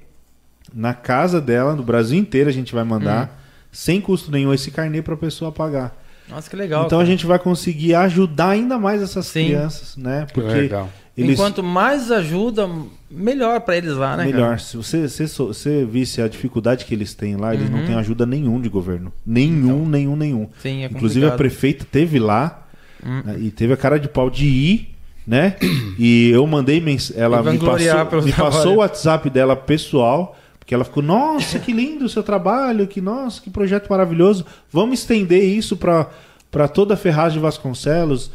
na 0.76 0.92
casa 0.92 1.40
dela, 1.40 1.74
no 1.74 1.82
Brasil 1.82 2.18
inteiro, 2.18 2.50
a 2.50 2.52
gente 2.52 2.74
vai 2.74 2.84
mandar, 2.84 3.24
Hum. 3.26 3.28
sem 3.72 4.00
custo 4.00 4.30
nenhum, 4.30 4.52
esse 4.52 4.70
carnê 4.70 5.00
pra 5.00 5.16
pessoa 5.16 5.50
pagar. 5.50 5.96
Nossa, 6.28 6.50
que 6.50 6.56
legal. 6.56 6.84
então 6.86 6.98
a 6.98 7.02
cara. 7.02 7.10
gente 7.10 7.24
vai 7.24 7.38
conseguir 7.38 7.94
ajudar 7.94 8.50
ainda 8.50 8.76
mais 8.78 9.00
essas 9.00 9.26
Sim. 9.26 9.44
crianças, 9.46 9.96
né? 9.96 10.26
Porque 10.34 10.52
Legal. 10.52 10.90
eles 11.16 11.34
Enquanto 11.38 11.62
mais 11.62 12.10
ajuda, 12.10 12.68
melhor 13.08 13.60
pra 13.60 13.76
eles 13.76 13.92
lá, 13.94 14.16
né? 14.16 14.24
melhor. 14.24 14.48
cara? 14.48 14.58
Se 14.58 14.76
você, 14.76 15.08
se 15.08 15.24
você 15.28 15.84
visse 15.84 16.20
a 16.20 16.26
dificuldade 16.28 16.84
que 16.84 16.92
eles 16.92 17.14
têm 17.14 17.36
lá, 17.36 17.54
eles 17.54 17.70
não 17.70 17.78
Uhum. 17.78 17.86
têm 17.86 17.94
ajuda 17.94 18.26
nenhum 18.26 18.60
de 18.60 18.68
governo. 18.68 19.12
Nenhum, 19.24 19.88
nenhum, 19.88 20.16
nenhum. 20.16 20.48
Sim, 20.60 20.82
é 20.82 20.86
Inclusive 20.86 21.26
a 21.26 21.30
prefeita 21.30 21.86
teve 21.90 22.18
lá 22.18 22.66
Hum. 23.04 23.22
né, 23.24 23.36
e 23.38 23.50
teve 23.52 23.72
a 23.72 23.76
cara 23.76 23.98
de 24.00 24.08
pau 24.08 24.28
de 24.28 24.46
ir, 24.46 24.96
né? 25.24 25.54
E 25.96 26.30
eu 26.30 26.44
mandei 26.46 26.80
mens... 26.80 27.12
ela 27.16 27.38
E 27.40 27.52
me 27.52 27.58
passou, 27.60 28.22
me 28.22 28.32
passou 28.32 28.72
o 28.74 28.76
WhatsApp 28.78 29.30
dela 29.30 29.54
pessoal, 29.54 30.36
porque 30.66 30.74
ela 30.74 30.84
ficou, 30.84 31.00
nossa, 31.00 31.60
que 31.60 31.72
lindo 31.72 32.06
o 32.06 32.08
seu 32.08 32.24
trabalho, 32.24 32.88
que 32.88 33.00
nossa, 33.00 33.40
que 33.40 33.48
projeto 33.48 33.88
maravilhoso. 33.88 34.44
Vamos 34.68 34.98
estender 34.98 35.44
isso 35.44 35.76
para 35.76 36.10
para 36.50 36.66
toda 36.66 36.94
a 36.94 36.96
Ferraz 36.96 37.32
de 37.32 37.38
Vasconcelos. 37.38 38.32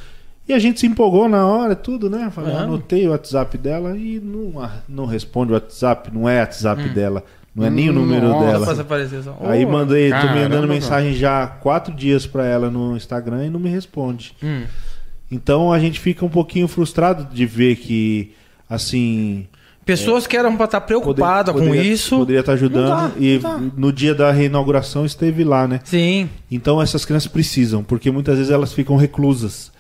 E 0.48 0.54
a 0.54 0.60
gente 0.60 0.80
se 0.80 0.88
empolgou 0.88 1.28
na 1.28 1.46
hora, 1.46 1.76
tudo, 1.76 2.10
né? 2.10 2.32
Falei. 2.34 2.56
Anotei 2.56 3.06
o 3.06 3.12
WhatsApp 3.12 3.58
dela 3.58 3.98
e 3.98 4.18
não, 4.22 4.70
não 4.88 5.06
responde 5.06 5.52
o 5.52 5.56
WhatsApp, 5.56 6.10
não 6.14 6.30
é 6.30 6.40
WhatsApp 6.40 6.82
Hum. 6.84 6.94
dela, 6.94 7.24
não 7.54 7.66
é 7.66 7.70
nem 7.70 7.90
o 7.90 7.94
número 7.94 8.30
Nossa. 8.30 8.46
dela. 8.46 8.66
Aí 9.42 9.66
mandei, 9.66 10.10
tô 10.12 10.28
me 10.28 10.42
mandando 10.44 10.68
mensagem 10.70 11.14
já 11.14 11.44
há 11.44 11.48
quatro 11.48 11.94
dias 11.94 12.26
pra 12.26 12.46
ela 12.46 12.70
no 12.70 12.96
Instagram 12.96 13.46
e 13.46 13.50
não 13.50 13.60
me 13.60 13.70
responde. 13.70 14.34
Hum. 14.42 14.64
Então 15.30 15.74
a 15.74 15.80
gente 15.80 16.00
fica 16.00 16.24
um 16.26 16.30
pouquinho 16.30 16.68
frustrado 16.70 17.26
de 17.34 17.46
ver 17.46 17.76
que, 17.76 18.34
assim. 18.70 19.48
Pessoas 19.98 20.26
que 20.28 20.36
eram 20.38 20.56
pra 20.56 20.66
estar 20.66 20.82
preocupadas 20.82 21.54
com 21.54 21.60
poderia- 21.62 21.84
isso. 21.94 22.18
Poderia 22.18 22.40
estar 22.42 22.54
ajudando. 22.54 22.90
Não 22.90 23.10
dá, 23.10 23.12
e 23.20 23.40
dá. 23.40 23.60
no 23.78 23.92
dia 23.92 24.14
da 24.16 24.32
reinauguração 24.32 25.06
esteve 25.06 25.44
lá, 25.44 25.68
né? 25.68 25.80
Sim. 25.84 26.30
Então 26.50 26.82
essas 26.82 27.06
crianças 27.06 27.32
precisam, 27.32 27.84
porque 27.84 28.10
muitas 28.12 28.38
vezes 28.38 28.52
elas 28.52 28.74
ficam 28.74 28.96
reclusas. 28.96 29.72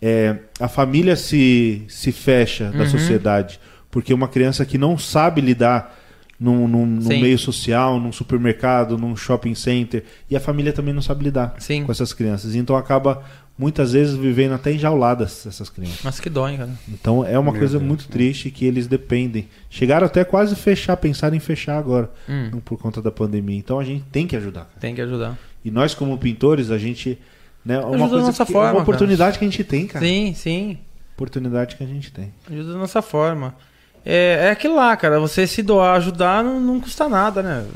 É, 0.00 0.36
a 0.60 0.68
família 0.68 1.16
se, 1.16 1.82
se 1.88 2.12
fecha 2.12 2.70
da 2.70 2.80
Uhum. 2.84 2.90
sociedade, 2.90 3.58
porque 3.90 4.12
uma 4.12 4.28
criança 4.28 4.64
que 4.66 4.76
não 4.76 4.98
sabe 4.98 5.40
lidar 5.40 5.94
num, 6.38 6.68
num- 6.68 6.84
num 6.84 7.08
meio 7.20 7.38
social, 7.38 7.98
num 7.98 8.12
supermercado, 8.12 8.98
num 8.98 9.16
shopping 9.16 9.54
center, 9.54 10.04
e 10.30 10.36
a 10.36 10.40
família 10.40 10.70
também 10.70 10.92
não 10.92 11.00
sabe 11.00 11.24
lidar 11.24 11.54
Sim. 11.58 11.82
com 11.84 11.90
essas 11.90 12.12
crianças. 12.12 12.54
Então 12.54 12.76
acaba 12.76 13.22
muitas 13.58 13.92
vezes 13.92 14.14
vivendo 14.14 14.52
até 14.54 14.72
enjauladas 14.72 15.46
essas 15.46 15.68
crianças. 15.70 16.00
Mas 16.04 16.20
que 16.20 16.28
dói, 16.28 16.56
cara. 16.56 16.70
Então 16.88 17.24
é 17.24 17.38
uma 17.38 17.50
Meu 17.52 17.60
coisa 17.60 17.78
Deus, 17.78 17.88
muito 17.88 18.08
triste 18.08 18.50
que 18.50 18.64
eles 18.64 18.86
dependem. 18.86 19.48
Chegaram 19.70 20.06
até 20.06 20.24
quase 20.24 20.54
fechar, 20.54 20.96
pensar 20.96 21.32
em 21.32 21.40
fechar 21.40 21.78
agora, 21.78 22.10
Hum. 22.28 22.60
por 22.64 22.78
conta 22.78 23.00
da 23.00 23.10
pandemia. 23.10 23.56
Então 23.58 23.78
a 23.78 23.84
gente 23.84 24.04
tem 24.12 24.26
que 24.26 24.36
ajudar. 24.36 24.70
Tem 24.78 24.94
que 24.94 25.00
ajudar. 25.00 25.38
E 25.64 25.70
nós, 25.70 25.94
como 25.94 26.16
pintores, 26.18 26.70
a 26.70 26.78
gente. 26.78 27.18
Né, 27.64 27.78
uma 27.80 27.88
Ajuda 27.88 27.98
da 28.04 28.08
coisa 28.10 28.26
nossa 28.26 28.46
que, 28.46 28.52
forma, 28.52 28.72
uma 28.72 28.82
oportunidade 28.82 29.38
que 29.38 29.44
a 29.44 29.48
gente 29.48 29.64
tem, 29.64 29.86
cara. 29.88 30.04
Sim, 30.04 30.32
sim. 30.34 30.78
Oportunidade 31.16 31.74
que 31.74 31.82
a 31.82 31.86
gente 31.86 32.12
tem. 32.12 32.32
Ajuda 32.48 32.74
da 32.74 32.78
nossa 32.78 33.02
forma. 33.02 33.56
É, 34.04 34.46
é 34.46 34.50
aquilo 34.50 34.76
lá, 34.76 34.96
cara. 34.96 35.18
Você 35.18 35.46
se 35.48 35.62
doar, 35.64 35.96
ajudar, 35.96 36.44
não, 36.44 36.60
não 36.60 36.78
custa 36.80 37.08
nada, 37.08 37.42
né? 37.42 37.66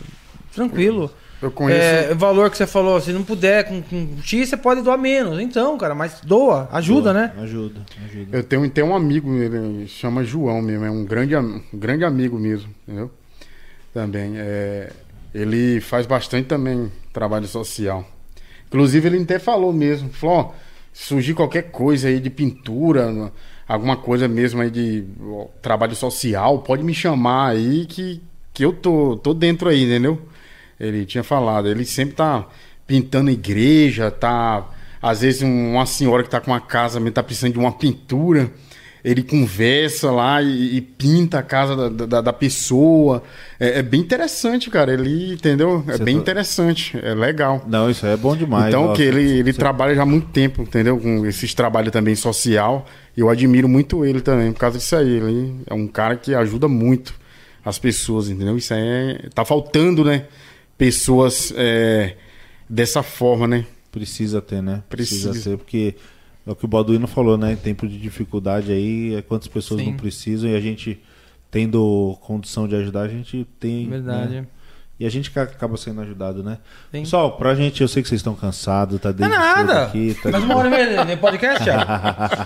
Tranquilo. 0.55 1.12
Eu 1.42 1.50
conheço. 1.50 1.80
É, 1.80 2.12
o 2.12 2.16
valor 2.16 2.50
que 2.50 2.56
você 2.56 2.66
falou, 2.66 3.00
se 3.00 3.12
não 3.12 3.24
puder 3.24 3.64
com, 3.64 3.80
com 3.80 4.22
X, 4.22 4.48
você 4.48 4.56
pode 4.56 4.82
doar 4.82 4.98
menos. 4.98 5.40
Então, 5.40 5.78
cara, 5.78 5.94
mas 5.94 6.20
doa, 6.22 6.68
ajuda, 6.72 7.12
Boa, 7.12 7.14
né? 7.14 7.32
Ajuda, 7.38 7.80
ajuda. 8.04 8.36
Eu 8.36 8.44
tenho, 8.44 8.68
tenho 8.68 8.88
um 8.88 8.94
amigo, 8.94 9.32
ele 9.34 9.86
chama 9.86 10.22
João 10.22 10.60
mesmo, 10.60 10.84
é 10.84 10.90
um 10.90 11.04
grande, 11.04 11.34
um 11.36 11.62
grande 11.72 12.04
amigo 12.04 12.38
mesmo, 12.38 12.68
entendeu? 12.86 13.10
Também. 13.94 14.34
É, 14.36 14.90
ele 15.34 15.80
faz 15.80 16.06
bastante 16.06 16.46
também 16.46 16.92
trabalho 17.12 17.46
social. 17.46 18.04
Inclusive, 18.68 19.08
ele 19.08 19.22
até 19.22 19.38
falou 19.38 19.72
mesmo, 19.72 20.10
falou, 20.10 20.36
ó, 20.36 20.52
se 20.92 21.04
surgir 21.04 21.34
qualquer 21.34 21.70
coisa 21.70 22.08
aí 22.08 22.20
de 22.20 22.28
pintura, 22.28 23.32
alguma 23.66 23.96
coisa 23.96 24.28
mesmo 24.28 24.60
aí 24.60 24.70
de 24.70 25.04
ó, 25.22 25.46
trabalho 25.62 25.94
social, 25.96 26.58
pode 26.58 26.82
me 26.82 26.92
chamar 26.92 27.48
aí 27.48 27.86
que, 27.86 28.20
que 28.52 28.64
eu 28.64 28.72
tô, 28.72 29.16
tô 29.16 29.32
dentro 29.32 29.68
aí, 29.68 29.84
entendeu? 29.84 30.20
Ele 30.81 31.05
tinha 31.05 31.23
falado, 31.23 31.69
ele 31.69 31.85
sempre 31.85 32.15
tá 32.15 32.47
pintando 32.86 33.31
igreja, 33.31 34.11
tá. 34.11 34.66
Às 35.02 35.20
vezes 35.20 35.43
um- 35.43 35.73
uma 35.74 35.86
senhora 35.86 36.23
que 36.23 36.31
tá 36.31 36.40
com 36.40 36.51
uma 36.51 36.61
casa, 36.61 36.98
tá 37.11 37.23
precisando 37.23 37.52
de 37.52 37.59
uma 37.59 37.73
pintura. 37.73 38.51
Ele 39.02 39.23
conversa 39.23 40.11
lá 40.11 40.43
e, 40.43 40.77
e 40.77 40.81
pinta 40.82 41.39
a 41.39 41.43
casa 41.43 41.74
da, 41.90 42.07
da, 42.07 42.20
da 42.20 42.32
pessoa. 42.35 43.23
É, 43.59 43.78
é 43.78 43.82
bem 43.82 44.01
interessante, 44.01 44.69
cara. 44.69 44.93
Ele, 44.93 45.32
entendeu? 45.32 45.82
É 45.89 45.93
Você 45.97 46.05
bem 46.05 46.16
tá- 46.16 46.20
interessante. 46.20 46.98
É 47.02 47.15
legal. 47.15 47.65
Não, 47.66 47.89
isso 47.89 48.05
aí 48.05 48.12
é 48.12 48.16
bom 48.16 48.36
demais. 48.36 48.69
Então, 48.69 48.89
Nossa, 48.89 48.97
que 48.97 49.02
ele, 49.02 49.23
ele 49.39 49.52
você- 49.55 49.59
trabalha 49.59 49.94
já 49.94 50.02
há 50.02 50.07
muito 50.07 50.27
tempo, 50.28 50.61
entendeu? 50.62 50.98
Com 50.98 51.24
esses 51.24 51.55
trabalhos 51.55 51.90
também 51.93 52.15
social. 52.15 52.85
Eu 53.16 53.31
admiro 53.31 53.66
muito 53.69 54.05
ele 54.05 54.20
também, 54.20 54.52
por 54.52 54.61
causa 54.61 54.77
disso 54.77 54.94
aí. 54.97 55.09
Ele 55.09 55.55
é 55.66 55.73
um 55.73 55.86
cara 55.86 56.15
que 56.16 56.35
ajuda 56.35 56.69
muito 56.69 57.15
as 57.65 57.78
pessoas, 57.78 58.28
entendeu? 58.28 58.59
Isso 58.59 58.74
aí 58.74 58.81
é, 58.82 59.28
tá 59.35 59.47
faltando, 59.47 60.05
né? 60.05 60.24
Pessoas 60.81 61.52
é, 61.57 62.16
dessa 62.66 63.02
forma, 63.02 63.47
né? 63.47 63.66
Precisa 63.93 64.40
ter, 64.40 64.62
né? 64.62 64.82
Precisa. 64.89 65.35
ter, 65.35 65.59
porque 65.59 65.94
é 66.47 66.51
o 66.51 66.57
que 66.57 66.65
o 66.65 66.69
Balduino 66.69 67.07
falou, 67.07 67.36
né? 67.36 67.52
Em 67.52 67.57
tempo 67.57 67.86
de 67.86 67.98
dificuldade 67.98 68.73
aí, 68.73 69.15
é 69.15 69.20
quantas 69.20 69.47
pessoas 69.47 69.81
Sim. 69.82 69.90
não 69.90 69.97
precisam 69.98 70.48
e 70.48 70.57
a 70.57 70.61
gente, 70.61 70.98
tendo 71.51 72.16
condição 72.23 72.66
de 72.66 72.77
ajudar, 72.77 73.02
a 73.02 73.09
gente 73.09 73.47
tem. 73.61 73.90
Verdade. 73.90 74.36
né? 74.36 74.47
E 74.98 75.05
a 75.05 75.11
gente 75.11 75.31
ca- 75.31 75.43
acaba 75.43 75.77
sendo 75.77 76.01
ajudado, 76.01 76.43
né? 76.43 76.57
Sim. 76.90 77.01
Pessoal, 77.01 77.36
pra 77.36 77.55
gente, 77.55 77.82
eu 77.82 77.89
sei 77.89 78.02
que 78.02 78.09
vocês 78.09 78.19
estão 78.20 78.35
cansados, 78.35 78.98
tá 79.01 79.12
Não 79.12 79.27
é 79.27 79.31
nada. 79.31 79.85
aqui. 79.85 80.16
Tá... 80.23 80.31
Mas 80.31 80.43
uma 80.44 80.57
hora 80.57 80.69
e 80.69 80.70
meia 80.70 81.05
no 81.05 81.16
podcast, 81.19 81.62
Thiago. 81.62 81.90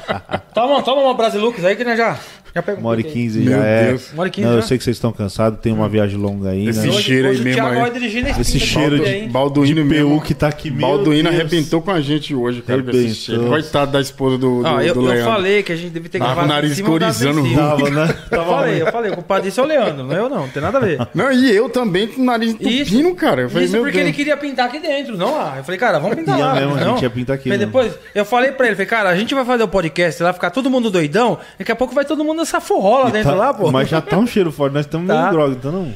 toma, 0.53 0.83
toma 0.83 1.03
uma 1.03 1.15
Brasilux 1.15 1.65
aí 1.65 1.77
que 1.77 1.85
nós 1.85 1.97
já, 1.97 2.19
já 2.55 2.63
pega 2.63 2.79
um 2.79 2.81
Uma 2.83 2.91
hora 2.91 3.01
e 3.01 3.05
quinze 3.05 3.41
Meu 3.41 3.59
já 3.59 3.65
é. 3.65 3.87
Deus. 3.89 4.13
Uma 4.13 4.21
hora 4.21 4.29
e 4.29 4.33
quinze 4.33 4.47
Não, 4.49 4.55
eu 4.55 4.61
já? 4.63 4.67
sei 4.69 4.79
que 4.79 4.85
vocês 4.85 4.97
estão 4.97 5.13
cansados, 5.13 5.59
tem 5.61 5.73
uma 5.73 5.89
viagem 5.89 6.17
longa 6.19 6.51
aí, 6.51 6.69
Esse 6.69 6.81
né? 6.87 6.89
Hoje, 6.89 7.03
cheiro 7.03 7.29
aí 7.29 7.35
hoje 7.35 7.43
mesmo 7.45 7.61
o 7.61 7.65
Thiago 7.65 7.75
aí. 7.77 7.81
vai 7.83 7.91
dirigir 7.91 8.23
nesse 8.23 8.41
Esse 8.41 8.61
cheiro 8.61 8.99
de- 8.99 9.09
hein? 9.11 9.29
Balduíno 9.29 9.83
de 9.83 9.89
mesmo. 9.89 10.19
PU 10.21 10.25
que 10.25 10.35
tá 10.35 10.49
aqui, 10.49 10.71
meu 10.71 10.81
Balduíno 10.81 11.31
Deus. 11.31 11.35
arrebentou 11.41 11.83
com 11.83 11.91
a 11.91 12.01
gente 12.01 12.35
hoje, 12.35 12.63
cara. 12.63 12.83
com 12.83 12.91
esse 12.91 12.99
Arrebentou. 12.99 13.23
cheiro. 13.25 13.47
Coitado 13.49 13.93
da 13.93 14.01
esposa 14.01 14.39
do, 14.39 14.63
do, 14.63 14.67
Ah, 14.67 14.85
eu, 14.85 14.95
do 14.95 15.01
eu 15.01 15.07
Leandro. 15.07 15.25
falei 15.33 15.63
que 15.63 15.73
a 15.73 15.77
gente 15.77 15.91
deve 15.91 16.09
ter 16.09 16.19
Tava 16.19 16.31
gravado 16.33 16.49
o 16.53 16.55
nariz 16.55 16.73
em 16.73 16.75
cima 16.77 16.89
da 16.89 17.07
corizando 17.07 17.43
Vencida. 17.43 17.61
Tava, 17.63 17.91
né? 17.91 18.15
Eu 18.31 18.45
falei, 18.45 18.83
eu 18.83 18.87
falei, 18.93 19.11
o 19.11 19.15
culpado 19.15 19.45
disso 19.45 19.61
é 19.61 19.63
o 19.63 19.67
Leandro, 19.67 20.05
não 20.05 20.15
é 20.15 20.19
eu 20.21 20.29
não, 20.29 20.41
não 20.43 20.49
tem 20.49 20.63
nada 20.63 20.79
a 20.79 20.81
ver. 20.81 20.99
Não, 21.15 21.33
e 21.33 21.51
eu 21.55 21.69
também 21.69 22.07
com 22.07 22.23
o 22.23 22.25
nariz 22.25 22.51
entupindo, 22.53 23.15
cara. 23.15 23.43
Eu 23.43 23.51
falei, 23.51 23.65
Isso 23.65 23.73
meu 23.73 23.83
porque 23.83 23.97
Deus. 23.97 24.07
ele 24.09 24.17
queria 24.17 24.37
pintar 24.37 24.67
aqui 24.67 24.79
dentro, 24.79 25.17
não 25.17 25.37
lá. 25.37 25.55
Eu 25.59 25.65
falei, 25.65 25.79
cara, 25.79 25.99
vamos 25.99 26.17
pintar 26.17 26.39
Ia 26.39 26.47
lá. 26.47 26.55
mesmo, 26.55 26.75
a 26.77 26.81
não. 26.81 26.93
gente 26.95 27.03
ia 27.03 27.11
pintar 27.11 27.35
aqui, 27.37 27.49
Mas 27.49 27.59
né? 27.59 27.67
depois, 27.67 27.93
eu 28.15 28.25
falei 28.25 28.53
pra 28.53 28.67
ele, 28.67 28.77
falei, 28.77 28.87
cara, 28.87 29.09
a 29.11 29.17
gente 29.17 29.35
vai 29.35 29.45
fazer 29.45 29.63
o 29.65 29.69
podcast 29.69 30.23
lá, 30.23 30.33
ficar 30.33 30.51
todo 30.51 30.71
mundo 30.71 30.91
doidão, 30.91 31.39
daqui 31.59 31.73
a 31.73 31.77
pouco 31.77 31.95
vai 31.95 32.05
todo 32.05 32.25
mundo 32.25 32.44
nessa 32.45 32.61
forrola 32.61 33.11
dentro 33.11 33.31
Tá- 33.31 33.37
lá, 33.37 33.55
pô. 33.55 33.73
Mas 33.73 33.89
já 33.89 34.01
tá 34.01 34.17
um 34.19 34.27
cheiro 34.27 34.53
forte, 34.53 34.75
nós 34.75 34.85
estamos 34.87 35.09
Tá. 35.09 35.15
meio 35.21 35.33
droga, 35.33 35.57
tá 35.57 35.71
não? 35.71 35.93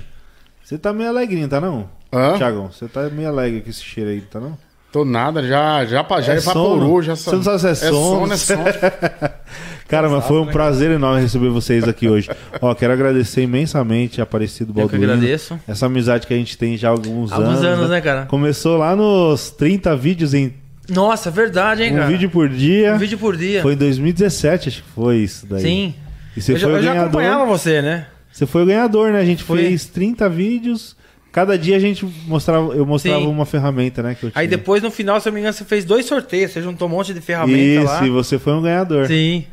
Você 0.64 0.76
tá 0.78 0.92
meio 0.92 1.08
alegrinho, 1.10 1.48
tá 1.48 1.60
não? 1.60 1.88
Hã? 2.12 2.36
Tiagão, 2.36 2.70
você 2.72 2.86
tá 2.86 3.08
meio 3.10 3.28
alegre 3.28 3.60
com 3.60 3.70
esse 3.70 3.82
cheiro 3.82 4.10
aí, 4.10 4.20
tá 4.20 4.40
não? 4.40 4.56
Tô 4.90 5.04
nada, 5.04 5.42
já, 5.46 5.84
já, 5.84 6.02
já 6.22 6.32
É 6.32 6.36
evaporou, 6.38 6.78
sono. 6.80 7.02
já 7.02 7.14
Você 7.14 7.36
não 7.36 7.42
sabe 7.42 7.58
se 7.60 7.68
é 7.68 7.74
sono, 7.74 8.32
é 8.32 8.36
se- 8.38 8.46
sono. 8.46 8.64
Cara, 9.86 10.08
mas 10.08 10.24
foi 10.26 10.38
um 10.40 10.46
prazer 10.46 10.90
enorme 10.90 11.20
receber 11.22 11.48
vocês 11.50 11.86
aqui 11.86 12.08
hoje. 12.08 12.30
Ó, 12.60 12.74
quero 12.74 12.92
agradecer 12.92 13.42
imensamente 13.42 14.20
a 14.20 14.24
Aparecido 14.24 14.70
Eu 14.70 14.74
que 14.74 14.80
Balduino. 14.96 15.12
agradeço. 15.12 15.58
Essa 15.68 15.86
amizade 15.86 16.26
que 16.26 16.32
a 16.34 16.36
gente 16.36 16.56
tem 16.56 16.76
já 16.76 16.88
há 16.88 16.90
alguns 16.90 17.32
anos. 17.32 17.46
Alguns 17.48 17.62
anos, 17.64 17.90
né, 17.90 18.00
cara? 18.00 18.26
Começou 18.26 18.76
lá 18.78 18.94
nos 18.96 19.50
30 19.50 19.94
vídeos 19.96 20.32
em 20.34 20.54
Nossa, 20.88 21.30
verdade, 21.30 21.82
hein, 21.82 21.92
um 21.92 21.96
cara? 21.96 22.06
vídeo 22.06 22.30
por 22.30 22.48
dia. 22.48 22.94
Um 22.94 22.98
vídeo 22.98 23.18
por 23.18 23.36
dia. 23.36 23.60
Foi 23.62 23.74
em 23.74 23.76
2017, 23.76 24.68
acho 24.70 24.82
que 24.82 24.88
foi 24.90 25.16
isso 25.18 25.46
daí. 25.46 25.60
Sim. 25.62 25.94
E 26.38 26.42
você 26.42 26.52
eu 26.52 26.56
já, 26.56 26.66
foi 26.66 26.74
o 26.74 26.76
eu 26.78 26.82
já 26.82 26.90
ganhador. 26.92 27.08
acompanhava 27.08 27.44
você, 27.46 27.82
né? 27.82 28.06
Você 28.32 28.46
foi 28.46 28.62
o 28.62 28.66
ganhador, 28.66 29.10
né? 29.10 29.20
A 29.20 29.24
gente 29.24 29.42
Foi. 29.42 29.58
fez 29.58 29.86
30 29.86 30.28
vídeos. 30.28 30.96
Cada 31.32 31.58
dia 31.58 31.76
a 31.76 31.78
gente 31.80 32.06
mostrava, 32.26 32.74
eu 32.74 32.86
mostrava 32.86 33.20
Sim. 33.20 33.26
uma 33.26 33.44
ferramenta, 33.44 34.02
né? 34.02 34.16
Aí 34.34 34.46
depois, 34.46 34.82
no 34.82 34.90
final, 34.90 35.20
se 35.20 35.28
eu 35.28 35.30
não 35.30 35.34
me 35.34 35.40
engano, 35.40 35.52
você 35.52 35.64
fez 35.64 35.84
dois 35.84 36.06
sorteios, 36.06 36.52
você 36.52 36.62
juntou 36.62 36.88
um 36.88 36.90
monte 36.90 37.12
de 37.12 37.20
ferramenta 37.20 37.82
Isso, 37.82 37.84
lá. 37.84 38.06
e 38.06 38.10
você 38.10 38.38
foi 38.38 38.52
um 38.54 38.62
ganhador. 38.62 39.06
Sim. 39.06 39.44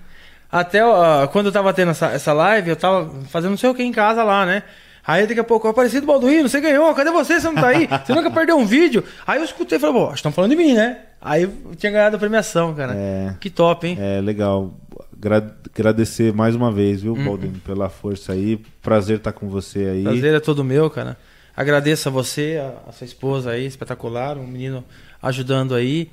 Até 0.51 0.85
ó, 0.85 1.27
quando 1.27 1.47
eu 1.47 1.51
tava 1.51 1.73
tendo 1.73 1.91
essa, 1.91 2.07
essa 2.07 2.31
live, 2.31 2.69
eu 2.69 2.75
tava 2.75 3.11
fazendo 3.29 3.51
não 3.51 3.57
sei 3.57 3.69
o 3.69 3.75
que 3.75 3.83
em 3.83 3.91
casa 3.91 4.23
lá, 4.23 4.45
né? 4.45 4.63
Aí 5.05 5.27
daqui 5.27 5.39
a 5.39 5.43
pouco, 5.43 5.67
aparecido 5.67 6.07
Balduino, 6.07 6.47
você 6.49 6.59
ganhou, 6.61 6.91
cadê 6.95 7.11
você? 7.11 7.39
Você 7.39 7.47
não 7.47 7.55
tá 7.55 7.67
aí? 7.67 7.87
Você 8.05 8.13
nunca 8.13 8.31
perdeu 8.31 8.57
um 8.57 8.65
vídeo? 8.65 9.03
Aí 9.27 9.39
eu 9.39 9.43
escutei 9.45 9.77
e 9.77 9.81
falei, 9.81 9.95
pô, 9.95 10.13
estão 10.13 10.31
falando 10.31 10.51
de 10.51 10.57
mim, 10.57 10.73
né? 10.73 10.97
Aí 11.21 11.43
eu 11.43 11.51
tinha 11.77 11.91
ganhado 11.91 12.15
a 12.15 12.19
premiação, 12.19 12.73
cara. 12.73 12.93
É. 12.95 13.33
Que 13.39 13.49
top, 13.49 13.85
hein? 13.87 13.97
É 13.99 14.21
legal. 14.21 14.73
Gra- 15.17 15.55
agradecer 15.73 16.33
mais 16.33 16.55
uma 16.55 16.71
vez, 16.71 17.01
viu, 17.01 17.15
Baldino, 17.15 17.59
pela 17.65 17.89
força 17.89 18.33
aí. 18.33 18.57
Prazer 18.81 19.17
estar 19.17 19.31
com 19.33 19.47
você 19.49 19.79
aí. 19.85 20.03
Prazer 20.03 20.33
é 20.33 20.39
todo 20.39 20.63
meu, 20.63 20.89
cara. 20.89 21.17
Agradeço 21.55 22.09
a 22.09 22.11
você, 22.11 22.59
a, 22.61 22.89
a 22.89 22.91
sua 22.91 23.05
esposa 23.05 23.51
aí, 23.51 23.65
espetacular, 23.65 24.37
um 24.37 24.45
menino 24.45 24.83
ajudando 25.21 25.73
aí. 25.73 26.09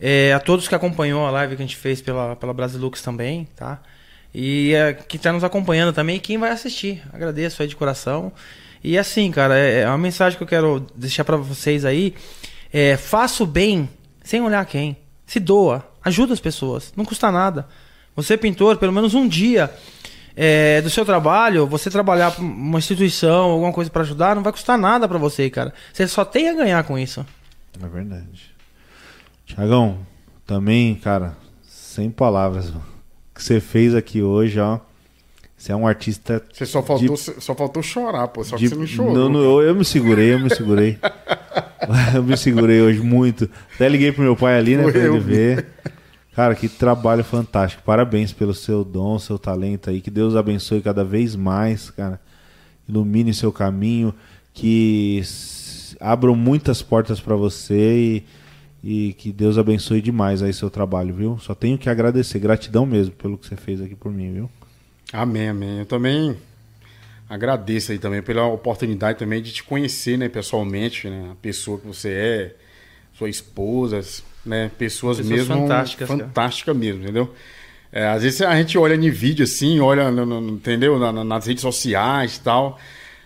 É, 0.00 0.32
a 0.32 0.40
todos 0.40 0.66
que 0.68 0.74
acompanhou 0.74 1.26
a 1.26 1.30
live 1.30 1.56
que 1.56 1.62
a 1.62 1.66
gente 1.66 1.76
fez 1.76 2.00
pela, 2.00 2.36
pela 2.36 2.54
Brasilux 2.54 3.02
também, 3.02 3.46
tá? 3.56 3.80
E 4.34 4.72
é, 4.74 4.92
que 4.94 5.16
está 5.16 5.32
nos 5.32 5.42
acompanhando 5.44 5.92
também 5.92 6.16
e 6.16 6.20
quem 6.20 6.38
vai 6.38 6.50
assistir. 6.50 7.02
Agradeço 7.12 7.60
aí 7.62 7.68
de 7.68 7.76
coração. 7.76 8.32
E 8.82 8.96
assim, 8.96 9.30
cara, 9.30 9.58
é, 9.58 9.80
é 9.80 9.88
uma 9.88 9.98
mensagem 9.98 10.36
que 10.38 10.42
eu 10.42 10.48
quero 10.48 10.86
deixar 10.94 11.24
para 11.24 11.36
vocês 11.36 11.84
aí. 11.84 12.14
É, 12.72 12.96
faça 12.96 13.42
o 13.42 13.46
bem 13.46 13.88
sem 14.22 14.40
olhar 14.40 14.64
quem. 14.66 14.96
Se 15.26 15.40
doa, 15.40 15.86
ajuda 16.04 16.32
as 16.32 16.40
pessoas, 16.40 16.92
não 16.96 17.04
custa 17.04 17.30
nada. 17.30 17.66
Você, 18.18 18.36
pintor, 18.36 18.76
pelo 18.78 18.92
menos 18.92 19.14
um 19.14 19.28
dia 19.28 19.70
é, 20.36 20.82
do 20.82 20.90
seu 20.90 21.04
trabalho, 21.04 21.68
você 21.68 21.88
trabalhar 21.88 22.32
pra 22.32 22.42
uma 22.42 22.78
instituição, 22.80 23.50
alguma 23.50 23.72
coisa 23.72 23.88
pra 23.88 24.02
ajudar, 24.02 24.34
não 24.34 24.42
vai 24.42 24.50
custar 24.52 24.76
nada 24.76 25.06
pra 25.08 25.18
você, 25.18 25.48
cara. 25.48 25.72
Você 25.92 26.06
só 26.08 26.24
tem 26.24 26.48
a 26.48 26.54
ganhar 26.54 26.82
com 26.82 26.98
isso. 26.98 27.24
É 27.80 27.86
verdade. 27.86 28.50
Tiagão, 29.46 29.98
também, 30.44 30.96
cara, 30.96 31.36
sem 31.64 32.10
palavras. 32.10 32.66
mano. 32.70 32.82
O 33.30 33.34
que 33.38 33.44
você 33.44 33.60
fez 33.60 33.94
aqui 33.94 34.20
hoje, 34.20 34.58
ó. 34.58 34.80
Você 35.56 35.70
é 35.70 35.76
um 35.76 35.86
artista. 35.86 36.42
Você 36.52 36.66
só 36.66 36.82
faltou, 36.82 37.16
só 37.16 37.54
faltou 37.54 37.82
chorar, 37.84 38.26
pô. 38.28 38.42
Só 38.42 38.56
que 38.56 38.64
de- 38.64 38.68
você 38.70 38.74
não 38.74 38.86
chorou. 38.86 39.14
Não, 39.14 39.28
não, 39.28 39.40
eu, 39.40 39.62
eu 39.68 39.74
me 39.76 39.84
segurei, 39.84 40.32
eu 40.34 40.40
me 40.40 40.50
segurei. 40.52 40.98
eu 42.14 42.22
me 42.24 42.36
segurei 42.36 42.80
hoje 42.82 42.98
muito. 43.00 43.48
Até 43.76 43.88
liguei 43.88 44.10
pro 44.10 44.22
meu 44.24 44.34
pai 44.34 44.58
ali, 44.58 44.76
né, 44.76 44.82
Foi 44.82 44.92
pra 44.92 45.00
ele 45.02 45.16
eu. 45.16 45.20
ver. 45.20 45.66
Cara, 46.38 46.54
que 46.54 46.68
trabalho 46.68 47.24
fantástico. 47.24 47.82
Parabéns 47.82 48.32
pelo 48.32 48.54
seu 48.54 48.84
dom, 48.84 49.18
seu 49.18 49.36
talento 49.40 49.90
aí. 49.90 50.00
Que 50.00 50.08
Deus 50.08 50.36
abençoe 50.36 50.80
cada 50.80 51.02
vez 51.02 51.34
mais, 51.34 51.90
cara. 51.90 52.20
Ilumine 52.88 53.34
seu 53.34 53.50
caminho. 53.50 54.14
Que 54.54 55.20
abram 55.98 56.36
muitas 56.36 56.80
portas 56.80 57.18
pra 57.18 57.34
você 57.34 58.22
e, 58.84 59.08
e 59.08 59.12
que 59.14 59.32
Deus 59.32 59.58
abençoe 59.58 60.00
demais 60.00 60.40
aí 60.40 60.52
seu 60.52 60.70
trabalho, 60.70 61.12
viu? 61.12 61.38
Só 61.40 61.56
tenho 61.56 61.76
que 61.76 61.90
agradecer. 61.90 62.38
Gratidão 62.38 62.86
mesmo 62.86 63.16
pelo 63.16 63.36
que 63.36 63.48
você 63.48 63.56
fez 63.56 63.80
aqui 63.80 63.96
por 63.96 64.12
mim, 64.12 64.32
viu? 64.32 64.50
Amém, 65.12 65.48
amém. 65.48 65.80
Eu 65.80 65.86
também 65.86 66.36
agradeço 67.28 67.90
aí 67.90 67.98
também 67.98 68.22
pela 68.22 68.46
oportunidade 68.46 69.18
também 69.18 69.42
de 69.42 69.52
te 69.52 69.64
conhecer, 69.64 70.16
né, 70.16 70.28
pessoalmente, 70.28 71.10
né, 71.10 71.30
a 71.32 71.34
pessoa 71.34 71.80
que 71.80 71.86
você 71.88 72.10
é, 72.12 72.56
sua 73.12 73.28
esposa, 73.28 74.00
né, 74.48 74.70
pessoas, 74.78 75.18
Pessoas 75.18 75.38
mesmo 75.40 75.54
fantásticas, 75.62 76.08
cara. 76.08 76.20
fantástica 76.24 76.74
mesmo, 76.74 77.02
entendeu? 77.02 77.32
É, 77.92 78.06
às 78.08 78.22
vezes 78.22 78.42
a 78.42 78.54
gente 78.56 78.76
olha 78.76 78.94
em 78.94 79.10
vídeo 79.10 79.44
assim, 79.44 79.80
olha, 79.80 80.10
no- 80.10 80.26
no- 80.26 80.50
entendeu, 80.54 80.98
Na- 80.98 81.12
na- 81.12 81.24
nas 81.24 81.46
redes 81.46 81.62
sociais 81.62 82.36
e 82.36 82.40
tal. 82.40 82.78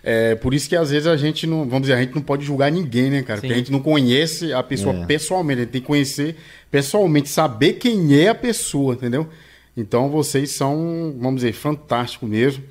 É, 0.05 0.35
por 0.35 0.53
isso 0.53 0.67
que 0.67 0.75
às 0.75 0.89
vezes 0.91 1.07
a 1.07 1.15
gente 1.15 1.47
não, 1.47 1.59
vamos 1.65 1.83
dizer, 1.83 1.93
a 1.93 2.01
gente 2.01 2.13
não 2.13 2.21
pode 2.21 2.43
julgar 2.45 2.69
ninguém, 2.71 3.09
né, 3.09 3.21
cara? 3.23 3.37
Sim. 3.39 3.41
Porque 3.47 3.53
a 3.53 3.57
gente 3.57 3.71
não 3.71 3.79
conhece 3.79 4.51
a 4.53 4.61
pessoa 4.61 4.93
É. 4.95 5.05
pessoalmente, 5.05 5.59
a 5.61 5.63
gente 5.63 5.71
tem 5.71 5.81
que 5.81 5.87
conhecer 5.87 6.35
pessoalmente, 6.69 7.29
saber 7.29 7.73
quem 7.73 8.17
é 8.19 8.29
a 8.29 8.35
pessoa, 8.35 8.95
entendeu? 8.95 9.27
Então 9.75 10.09
vocês 10.09 10.51
são, 10.51 11.15
vamos 11.17 11.41
dizer, 11.41 11.53
fantástico 11.53 12.25
mesmo. 12.25 12.63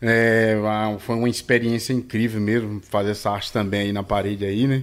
É, 0.00 0.54
foi 1.00 1.16
uma 1.16 1.28
experiência 1.28 1.92
incrível 1.94 2.40
mesmo 2.40 2.80
fazer 2.82 3.12
essa 3.12 3.30
arte 3.30 3.50
também 3.52 3.80
aí 3.80 3.92
na 3.92 4.02
parede 4.02 4.44
aí, 4.44 4.66
né? 4.66 4.82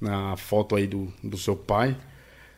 Na 0.00 0.36
foto 0.36 0.74
aí 0.76 0.86
do, 0.86 1.12
do 1.22 1.36
seu 1.36 1.54
pai. 1.54 1.94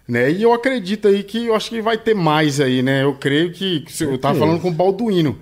Né? 0.08 0.30
E 0.30 0.42
eu 0.42 0.52
acredito 0.52 1.08
aí 1.08 1.22
que 1.22 1.46
eu 1.46 1.54
acho 1.54 1.68
que 1.70 1.82
vai 1.82 1.98
ter 1.98 2.14
mais 2.14 2.60
aí, 2.60 2.82
né? 2.82 3.02
Eu 3.02 3.14
creio 3.14 3.50
que, 3.52 3.80
que 3.80 4.04
eu 4.04 4.16
tava 4.18 4.34
Certeza. 4.34 4.38
falando 4.38 4.60
com 4.60 4.68
o 4.68 4.72
Balduino. 4.72 5.38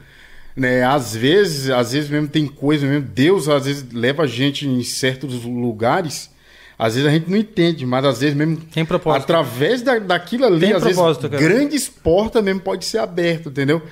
Né? 0.57 0.83
Às 0.83 1.15
vezes, 1.15 1.69
às 1.71 1.93
vezes 1.93 2.09
mesmo 2.09 2.29
tem 2.29 2.47
coisa 2.47 2.87
mesmo, 2.87 3.07
Deus 3.07 3.49
às 3.49 3.67
vezes 3.67 3.85
leva 3.93 4.23
a 4.23 4.27
gente 4.27 4.67
em 4.67 4.83
certos 4.83 5.45
lugares, 5.45 6.31
às 6.79 6.95
vezes 6.95 7.09
a 7.09 7.13
gente 7.13 7.29
não 7.29 7.37
entende, 7.37 7.85
mas 7.85 8.05
às 8.05 8.21
vezes 8.21 8.37
mesmo 8.37 8.57
Tem 8.73 8.85
propósito. 8.85 9.23
através 9.25 9.83
da, 9.83 9.99
daquilo 9.99 10.47
ali, 10.47 10.61
Tem 10.61 10.73
às 10.73 10.83
vezes 10.85 10.97
cara. 11.19 11.29
grandes 11.29 11.89
portas 11.89 12.43
mesmo 12.43 12.61
pode 12.61 12.85
ser 12.85 12.99
aberto, 12.99 13.49
entendeu? 13.49 13.83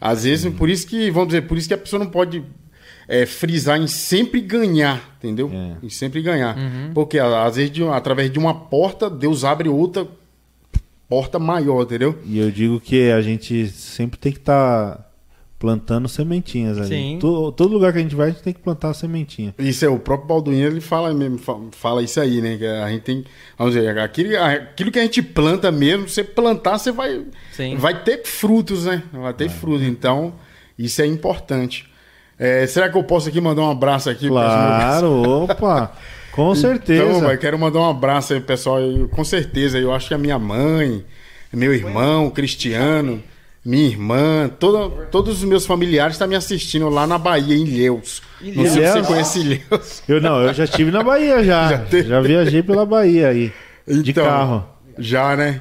Às 0.00 0.24
vezes, 0.24 0.52
por 0.54 0.68
isso 0.68 0.86
que, 0.86 1.10
vamos 1.10 1.28
dizer, 1.28 1.42
por 1.42 1.56
isso 1.58 1.66
que 1.68 1.74
a 1.74 1.78
pessoa 1.78 2.02
não 2.02 2.10
pode 2.10 2.44
é, 3.08 3.26
frisar 3.26 3.80
em 3.80 3.86
sempre 3.86 4.40
ganhar, 4.40 5.16
entendeu? 5.18 5.50
É. 5.52 5.84
Em 5.86 5.90
sempre 5.90 6.22
ganhar. 6.22 6.56
Uhum. 6.56 6.90
Porque 6.94 7.18
a- 7.18 7.44
às 7.44 7.56
vezes, 7.56 7.70
de 7.70 7.82
através 7.84 8.30
de 8.30 8.38
uma 8.38 8.54
porta, 8.54 9.08
Deus 9.10 9.44
abre 9.44 9.68
outra 9.68 10.06
porta 11.08 11.38
maior, 11.38 11.82
entendeu? 11.82 12.18
E 12.24 12.38
eu 12.38 12.50
digo 12.50 12.80
que 12.80 13.10
a 13.10 13.20
gente 13.20 13.68
sempre 13.68 14.18
tem 14.18 14.32
que 14.32 14.38
estar 14.38 15.10
plantando 15.58 16.08
sementinhas 16.08 16.76
ali. 16.78 16.88
Sim. 16.88 17.18
To- 17.20 17.50
todo 17.52 17.72
lugar 17.72 17.92
que 17.92 17.98
a 17.98 18.02
gente 18.02 18.14
vai, 18.14 18.28
a 18.28 18.30
gente 18.32 18.42
tem 18.42 18.52
que 18.52 18.60
plantar 18.60 18.88
uma 18.88 18.94
sementinha. 18.94 19.54
Isso 19.58 19.84
é, 19.84 19.88
o 19.88 19.98
próprio 19.98 20.28
Balduino, 20.28 20.66
ele 20.66 20.80
fala 20.80 21.14
mesmo, 21.14 21.38
fa- 21.38 21.58
fala 21.72 22.02
isso 22.02 22.20
aí, 22.20 22.40
né? 22.42 22.56
Que 22.58 22.66
a 22.66 22.90
gente 22.90 23.02
tem, 23.02 23.24
vamos 23.56 23.74
dizer, 23.74 23.98
aquilo, 23.98 24.36
aquilo 24.36 24.90
que 24.90 24.98
a 24.98 25.02
gente 25.02 25.22
planta 25.22 25.70
mesmo, 25.72 26.06
você 26.08 26.22
plantar, 26.22 26.76
você 26.78 26.92
vai, 26.92 27.24
Sim. 27.52 27.76
vai 27.76 28.02
ter 28.02 28.24
frutos, 28.24 28.84
né? 28.84 29.02
Vai 29.12 29.32
ter 29.32 29.48
frutos, 29.48 29.86
então 29.86 30.34
isso 30.78 31.00
é 31.00 31.06
importante. 31.06 31.88
É, 32.38 32.66
será 32.66 32.88
que 32.88 32.96
eu 32.98 33.04
posso 33.04 33.28
aqui 33.28 33.40
mandar 33.40 33.62
um 33.62 33.70
abraço 33.70 34.10
aqui? 34.10 34.28
Claro, 34.28 35.22
opa. 35.44 35.92
Com 36.32 36.54
certeza. 36.54 37.04
Então, 37.04 37.30
eu 37.30 37.38
quero 37.38 37.56
mandar 37.58 37.78
um 37.80 37.88
abraço 37.88 38.32
aí, 38.34 38.40
pessoal. 38.40 38.80
Eu, 38.80 39.08
com 39.08 39.22
certeza, 39.24 39.78
eu 39.78 39.92
acho 39.94 40.08
que 40.08 40.14
a 40.14 40.18
minha 40.18 40.38
mãe, 40.38 41.04
meu 41.52 41.72
irmão, 41.72 42.28
Cristiano, 42.28 43.22
minha 43.64 43.86
irmã, 43.86 44.50
toda- 44.58 45.06
todos 45.06 45.38
os 45.38 45.44
meus 45.44 45.64
familiares 45.64 46.14
estão 46.16 46.26
me 46.26 46.34
assistindo 46.34 46.88
lá 46.88 47.06
na 47.06 47.18
Bahia, 47.18 47.54
em 47.54 47.62
Ilhéus. 47.64 48.20
Não 48.40 48.66
sei 48.66 48.84
se 48.86 48.92
você 48.94 49.02
conhece 49.04 49.38
Ilhéus. 49.40 50.02
Eu 50.08 50.20
não, 50.20 50.40
eu 50.42 50.52
já 50.52 50.64
estive 50.64 50.90
na 50.90 51.04
Bahia 51.04 51.42
já. 51.44 51.68
Já 51.88 52.02
Já, 52.02 52.20
viajei 52.20 52.62
pela 52.64 52.84
Bahia 52.84 53.28
aí. 53.28 53.52
de 53.86 54.10
Então, 54.10 54.24
carro. 54.24 54.64
Já, 54.98 55.36
né? 55.36 55.60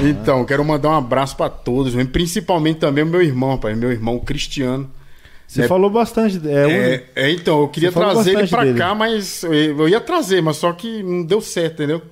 Então, 0.00 0.44
quero 0.44 0.64
mandar 0.64 0.90
um 0.90 0.96
abraço 0.96 1.36
para 1.36 1.50
todos, 1.50 1.92
principalmente 2.06 2.78
também 2.78 3.02
o 3.02 3.06
meu 3.08 3.20
irmão, 3.20 3.50
rapaz, 3.50 3.76
meu 3.76 3.90
irmão 3.90 4.20
Cristiano. 4.20 4.88
Você 5.46 5.62
É- 5.62 5.68
falou 5.68 5.90
bastante. 5.90 6.40
É, 6.48 7.04
É, 7.14 7.24
é, 7.26 7.30
então, 7.30 7.60
eu 7.60 7.68
queria 7.68 7.92
trazer 7.92 8.38
ele 8.38 8.48
pra 8.48 8.64
dele. 8.64 8.78
cá, 8.78 8.94
mas 8.94 9.42
eu, 9.44 9.88
ia 9.88 10.00
trazer, 10.00 10.40
mas 10.42 10.56
só 10.56 10.72
que 10.72 11.02
não 11.02 11.22
deu 11.24 11.40
certo, 11.40 11.74
entendeu? 11.74 12.02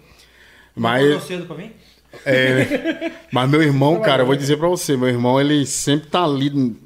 Mas, 0.77 1.02
Acordou 1.05 1.20
cedo 1.27 1.47
pra 1.47 1.57
mim? 1.57 1.70
é, 2.27 3.11
mas 3.32 3.48
meu 3.51 3.62
irmão, 3.62 4.01
cara, 4.01 4.23
eu 4.23 4.27
vou 4.27 4.36
dizer 4.36 4.57
pra 4.59 4.69
você, 4.69 4.97
meu 4.97 5.09
irmão, 5.09 5.40
ele 5.40 5.65
sempre 5.66 6.09
tá 6.09 6.23
ali 6.24 6.51
do 6.51 6.77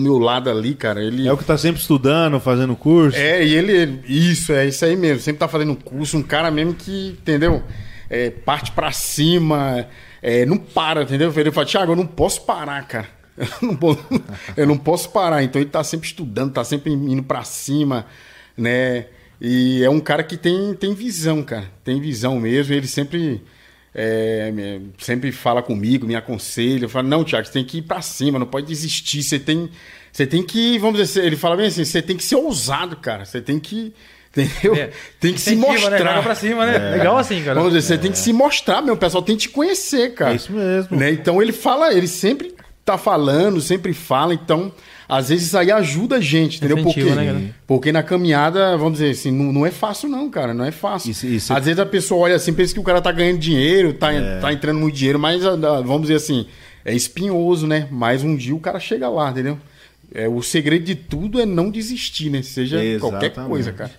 meu 0.00 0.18
lado 0.18 0.48
ali, 0.48 0.74
cara. 0.74 1.02
Ele 1.02 1.26
é 1.26 1.32
o 1.32 1.36
que 1.36 1.44
tá 1.44 1.58
sempre 1.58 1.80
estudando, 1.80 2.38
fazendo 2.38 2.76
curso. 2.76 3.18
É, 3.18 3.44
e 3.44 3.52
ele, 3.54 3.72
ele- 3.72 4.00
isso, 4.06 4.52
é 4.52 4.66
isso 4.68 4.84
aí 4.84 4.94
mesmo. 4.96 5.20
Sempre 5.20 5.40
tá 5.40 5.48
fazendo 5.48 5.74
curso, 5.74 6.16
um 6.16 6.22
cara 6.22 6.48
mesmo 6.50 6.74
que, 6.74 7.08
entendeu? 7.20 7.60
É, 8.08 8.30
parte 8.30 8.70
pra 8.70 8.92
cima, 8.92 9.86
é, 10.22 10.46
não 10.46 10.58
para, 10.58 11.02
entendeu? 11.02 11.32
Ele 11.36 11.50
fala, 11.50 11.66
Thiago, 11.66 11.92
eu 11.92 11.96
não 11.96 12.06
posso 12.06 12.42
parar, 12.42 12.86
cara. 12.86 13.08
Eu 13.60 13.68
não, 13.68 13.76
posso, 13.76 14.06
eu 14.56 14.66
não 14.66 14.78
posso 14.78 15.10
parar. 15.10 15.42
Então 15.42 15.60
ele 15.60 15.70
tá 15.70 15.82
sempre 15.82 16.06
estudando, 16.06 16.52
tá 16.52 16.62
sempre 16.62 16.92
indo 16.92 17.22
pra 17.22 17.42
cima, 17.42 18.06
né? 18.56 19.06
E 19.40 19.82
é 19.82 19.90
um 19.90 19.98
cara 20.00 20.22
que 20.22 20.36
tem, 20.36 20.72
tem 20.74 20.94
visão, 20.94 21.42
cara. 21.42 21.64
Tem 21.82 22.00
visão 22.00 22.38
mesmo. 22.38 22.72
Ele 22.72 22.86
sempre. 22.86 23.42
é, 23.94 24.80
sempre 24.98 25.30
fala 25.32 25.62
comigo, 25.62 26.06
me 26.06 26.16
aconselha, 26.16 26.88
fala, 26.88 27.08
não, 27.08 27.24
Thiago, 27.24 27.46
você 27.46 27.52
tem 27.52 27.64
que 27.64 27.78
ir 27.78 27.82
pra 27.82 28.00
cima, 28.02 28.38
não 28.38 28.46
pode 28.46 28.66
desistir, 28.66 29.22
você 29.22 29.38
tem, 29.38 29.70
você 30.12 30.26
tem 30.26 30.42
que, 30.42 30.78
vamos 30.78 30.98
dizer, 30.98 31.24
ele 31.24 31.36
fala 31.36 31.56
bem 31.56 31.66
assim, 31.66 31.84
você 31.84 32.02
tem 32.02 32.16
que 32.16 32.24
ser 32.24 32.34
ousado, 32.36 32.96
cara, 32.96 33.24
você 33.24 33.40
tem 33.40 33.60
que, 33.60 33.92
entendeu? 34.30 34.74
É, 34.74 34.90
Tem 35.20 35.32
que 35.32 35.40
se 35.40 35.54
Né? 35.54 35.66
Mostrar. 35.68 36.22
pra 36.24 36.34
cima, 36.34 36.66
né? 36.66 36.96
Legal 36.96 37.16
assim, 37.16 37.40
cara. 37.42 37.54
Vamos 37.54 37.72
dizer, 37.72 37.86
você 37.86 37.98
tem 37.98 38.10
que 38.10 38.18
se 38.18 38.32
mostrar, 38.32 38.82
meu, 38.82 38.94
o 38.94 38.96
pessoal 38.96 39.22
tem 39.22 39.36
que 39.36 39.42
te 39.42 39.48
conhecer, 39.50 40.12
cara. 40.14 40.32
É 40.32 40.36
isso 40.36 40.52
mesmo. 40.52 40.96
Né? 40.96 41.10
Então 41.12 41.40
ele 41.40 41.52
fala, 41.52 41.92
ele 41.94 42.08
sempre 42.08 42.52
tá 42.84 42.98
falando, 42.98 43.60
sempre 43.60 43.92
fala, 43.94 44.34
então 44.34 44.70
às 45.08 45.28
vezes 45.30 45.46
isso 45.46 45.56
aí 45.58 45.70
ajuda 45.70 46.16
a 46.16 46.20
gente, 46.20 46.58
entendeu? 46.58 46.82
Porque, 46.82 47.02
né, 47.04 47.52
porque 47.66 47.92
na 47.92 48.02
caminhada, 48.02 48.76
vamos 48.76 48.94
dizer 48.94 49.10
assim, 49.10 49.30
não, 49.30 49.52
não 49.52 49.66
é 49.66 49.70
fácil 49.70 50.08
não, 50.08 50.28
cara, 50.30 50.52
não 50.52 50.64
é 50.64 50.70
fácil. 50.70 51.10
Isso- 51.10 51.26
isso- 51.26 51.52
Às 51.54 51.64
vezes 51.64 51.78
a 51.78 51.86
pessoa 51.86 52.20
olha 52.22 52.34
assim, 52.36 52.52
pensa 52.52 52.74
que 52.74 52.80
o 52.80 52.84
cara 52.84 53.00
tá 53.00 53.10
ganhando 53.12 53.38
dinheiro, 53.38 53.92
tá, 53.94 54.12
É. 54.12 54.38
tá 54.40 54.52
entrando 54.52 54.78
muito 54.80 54.94
dinheiro, 54.96 55.18
mas 55.18 55.44
ah, 55.44 55.56
vamos 55.56 56.02
dizer 56.02 56.16
assim, 56.16 56.46
é 56.84 56.94
espinhoso, 56.94 57.66
né? 57.66 57.88
Mas 57.90 58.22
um 58.22 58.36
dia 58.36 58.54
o 58.54 58.60
cara 58.60 58.78
chega 58.80 59.08
lá, 59.08 59.30
entendeu? 59.30 59.58
É, 60.14 60.28
o 60.28 60.42
segredo 60.42 60.84
de 60.84 60.94
tudo 60.94 61.40
é 61.40 61.46
não 61.46 61.70
desistir, 61.70 62.30
né? 62.30 62.42
Seja 62.42 62.76
qualquer 63.00 63.26
Exatamente. 63.26 63.50
coisa, 63.50 63.72
cara. 63.72 63.90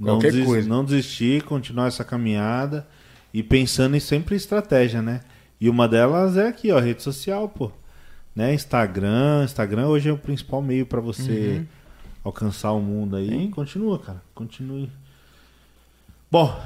Não, 0.00 0.18
Qualquer 0.18 0.44
coisa. 0.44 0.68
não 0.68 0.84
desistir, 0.84 1.42
continuar 1.44 1.86
essa 1.86 2.02
caminhada 2.02 2.86
e 3.32 3.42
pensando 3.42 3.94
em 3.96 4.00
sempre 4.00 4.34
estratégia, 4.34 5.00
né? 5.00 5.20
E 5.60 5.68
uma 5.68 5.86
delas 5.86 6.36
é 6.36 6.48
aqui, 6.48 6.72
ó, 6.72 6.80
rede 6.80 7.02
social, 7.02 7.48
pô. 7.48 7.70
Né? 8.34 8.54
Instagram, 8.54 9.42
Instagram 9.44 9.86
hoje 9.88 10.08
é 10.08 10.12
o 10.12 10.16
principal 10.18 10.62
meio 10.62 10.86
pra 10.86 11.00
você 11.00 11.30
Uhum. 11.58 11.66
alcançar 12.24 12.72
o 12.72 12.80
mundo 12.80 13.16
aí. 13.16 13.48
Continua, 13.48 13.98
cara, 13.98 14.22
continue. 14.34 14.88
Bom, 16.30 16.58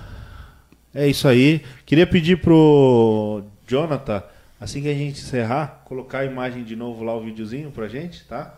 é 0.95 1.09
isso 1.09 1.27
aí. 1.27 1.63
Queria 1.85 2.07
pedir 2.07 2.41
pro 2.41 3.43
Jonathan, 3.67 4.23
assim 4.61 4.81
que 4.81 4.89
a 4.89 4.95
gente 4.95 5.21
encerrar, 5.21 5.83
colocar 5.85 6.21
a 6.21 6.25
imagem 6.25 6.63
de 6.63 6.77
novo 6.77 7.03
lá 7.03 7.17
o 7.17 7.21
videozinho 7.25 7.71
pra 7.73 7.89
gente, 7.89 8.25
tá? 8.27 8.55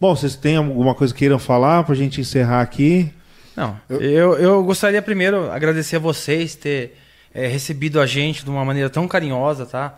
Bom, 0.00 0.14
vocês 0.16 0.34
têm 0.34 0.56
alguma 0.56 0.94
coisa 0.94 1.14
que 1.14 1.20
queiram 1.20 1.38
falar 1.38 1.84
pra 1.84 1.94
gente 1.94 2.20
encerrar 2.20 2.60
aqui? 2.62 3.12
Não, 3.56 3.78
eu, 3.88 4.34
eu 4.36 4.64
gostaria 4.64 5.00
primeiro 5.00 5.48
agradecer 5.52 5.96
a 5.96 6.00
vocês 6.00 6.56
ter 6.56 6.96
é, 7.32 7.46
recebido 7.46 8.00
a 8.00 8.06
gente 8.06 8.42
de 8.44 8.50
uma 8.50 8.64
maneira 8.64 8.90
tão 8.90 9.06
carinhosa, 9.06 9.64
tá? 9.64 9.96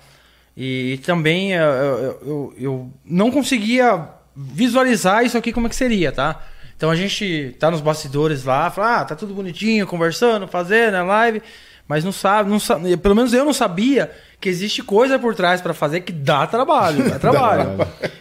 E, 0.57 0.99
também 1.05 1.55
é, 1.55 1.61
eu, 1.61 2.21
eu, 2.23 2.55
eu 2.59 2.91
não 3.05 3.31
conseguia 3.31 4.09
visualizar 4.35 5.25
isso 5.25 5.37
aqui 5.37 5.53
como 5.53 5.67
é 5.67 5.71
que 5.71 5.77
seria, 5.77 6.11
tá? 6.11 6.43
Então 6.77 6.91
a 6.91 6.97
gente 6.97 7.57
tá 7.59 7.71
nos 7.71 7.81
bastidores 7.81 8.45
lá, 8.45 8.71
fala, 8.71 9.01
ah, 9.01 9.05
tá 9.05 9.15
tudo 9.15 9.35
bonitinho, 9.35 9.87
conversando, 9.87 10.47
fazendo 10.47 10.97
a 10.97 11.03
live, 11.03 11.43
mas 11.89 12.05
não 12.05 12.13
sabe, 12.13 12.51
não 12.51 12.59
sabe, 12.59 12.97
pelo 12.99 13.15
menos 13.15 13.33
eu 13.33 13.45
não 13.45 13.53
sabia 13.53 14.11
que 14.41 14.49
existe 14.49 14.83
coisa 14.83 15.19
por 15.19 15.35
trás 15.35 15.61
pra 15.61 15.73
fazer 15.73 16.01
que 16.01 16.13
dá 16.13 16.47
trabalho, 16.47 17.09
dá 17.09 17.19
trabalho. 17.21 17.71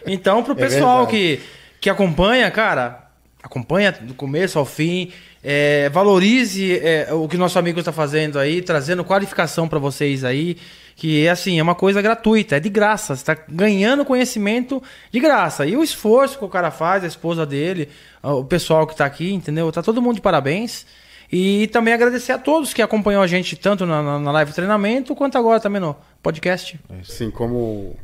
Então 0.05 0.43
pro 0.43 0.55
pessoal 0.55 1.05
que 1.07 1.41
que 1.81 1.89
acompanha, 1.89 2.49
cara, 2.49 3.04
acompanha 3.45 3.91
do 3.91 4.13
começo 4.13 4.57
ao 4.57 4.65
fim, 4.65 5.11
é, 5.43 5.87
valorize 5.89 6.79
é, 6.79 7.13
o 7.13 7.27
que 7.27 7.37
nosso 7.37 7.59
amigo 7.59 7.79
está 7.79 7.91
fazendo 7.91 8.39
aí, 8.39 8.61
trazendo 8.61 9.03
qualificação 9.03 9.67
para 9.67 9.77
vocês 9.77 10.23
aí, 10.23 10.57
que 10.95 11.25
é 11.25 11.29
assim, 11.29 11.59
é 11.59 11.63
uma 11.63 11.75
coisa 11.75 12.01
gratuita, 12.01 12.55
é 12.57 12.59
de 12.59 12.69
graça, 12.69 13.15
você 13.15 13.21
está 13.21 13.37
ganhando 13.47 14.03
conhecimento 14.03 14.81
de 15.11 15.19
graça. 15.19 15.65
E 15.65 15.77
o 15.77 15.83
esforço 15.83 16.39
que 16.39 16.45
o 16.45 16.49
cara 16.49 16.71
faz, 16.71 17.03
a 17.03 17.07
esposa 17.07 17.45
dele, 17.45 17.89
o 18.23 18.43
pessoal 18.43 18.87
que 18.87 18.93
está 18.93 19.05
aqui, 19.05 19.31
entendeu? 19.31 19.71
Tá 19.71 19.83
todo 19.83 20.01
mundo 20.01 20.15
de 20.15 20.21
parabéns. 20.21 20.85
E 21.31 21.67
também 21.67 21.93
agradecer 21.93 22.31
a 22.31 22.37
todos 22.37 22.73
que 22.73 22.81
acompanham 22.81 23.21
a 23.21 23.27
gente 23.27 23.55
tanto 23.55 23.85
na, 23.85 24.19
na- 24.19 24.31
live 24.31 24.53
treinamento 24.53 25.15
quanto 25.15 25.37
agora 25.37 25.59
também 25.59 25.81
no 25.81 25.95
podcast. 26.21 26.79
Assim 27.01 27.29
como 27.31 27.95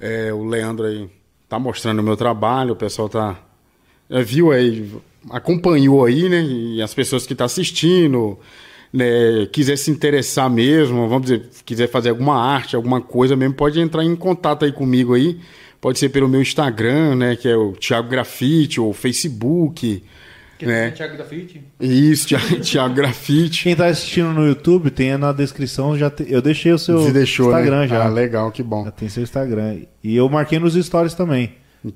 é, 0.00 0.32
o 0.32 0.44
Leandro 0.44 0.86
aí 0.86 1.08
tá 1.48 1.58
mostrando 1.58 1.98
o 2.00 2.02
meu 2.02 2.16
trabalho, 2.16 2.74
o 2.74 2.76
pessoal 2.76 3.08
tá 3.08 3.36
é, 4.10 4.22
viu 4.22 4.50
aí, 4.52 4.90
acompanhou 5.30 6.04
aí, 6.04 6.28
né? 6.28 6.42
E 6.42 6.82
as 6.82 6.92
pessoas 6.94 7.26
que 7.26 7.34
tá 7.34 7.44
assistindo, 7.44 8.38
né, 8.92 9.46
quiser 9.52 9.76
se 9.76 9.90
interessar 9.90 10.48
mesmo, 10.50 11.08
vamos 11.08 11.22
dizer, 11.30 11.48
quiser 11.64 11.88
fazer 11.88 12.10
alguma 12.10 12.36
arte, 12.40 12.76
alguma 12.76 13.00
coisa 13.00 13.34
mesmo, 13.36 13.54
pode 13.54 13.80
entrar 13.80 14.04
em 14.04 14.14
contato 14.16 14.64
aí 14.64 14.72
comigo 14.72 15.14
aí. 15.14 15.38
Pode 15.80 15.98
ser 15.98 16.08
pelo 16.08 16.26
meu 16.28 16.40
Instagram, 16.40 17.14
né, 17.16 17.36
que 17.36 17.46
é 17.46 17.54
o 17.56 17.72
Thiago 17.72 18.08
Grafite 18.08 18.80
ou 18.80 18.94
Facebook, 18.94 20.02
né? 20.62 20.90
Thiago 20.92 21.14
Grafite. 21.16 21.60
Isso, 21.78 22.28
Thiago, 22.28 22.56
Thiago 22.64 22.94
Grafite. 22.94 23.64
Quem 23.64 23.76
tá 23.76 23.86
assistindo 23.86 24.32
no 24.32 24.46
YouTube, 24.46 24.90
tem 24.90 25.18
na 25.18 25.30
descrição, 25.32 25.98
já 25.98 26.08
te- 26.08 26.24
eu 26.26 26.40
deixei 26.40 26.72
o 26.72 26.78
seu 26.78 27.12
deixou, 27.12 27.46
Instagram 27.48 27.80
né? 27.80 27.88
já. 27.88 28.04
Ah, 28.04 28.08
legal, 28.08 28.50
que 28.50 28.62
bom. 28.62 28.84
Já 28.84 28.90
tem 28.92 29.08
seu 29.10 29.22
Instagram. 29.22 29.80
E 30.02 30.16
eu 30.16 30.26
marquei 30.28 30.58
nos 30.58 30.72
stories 30.74 31.12
também. 31.12 31.52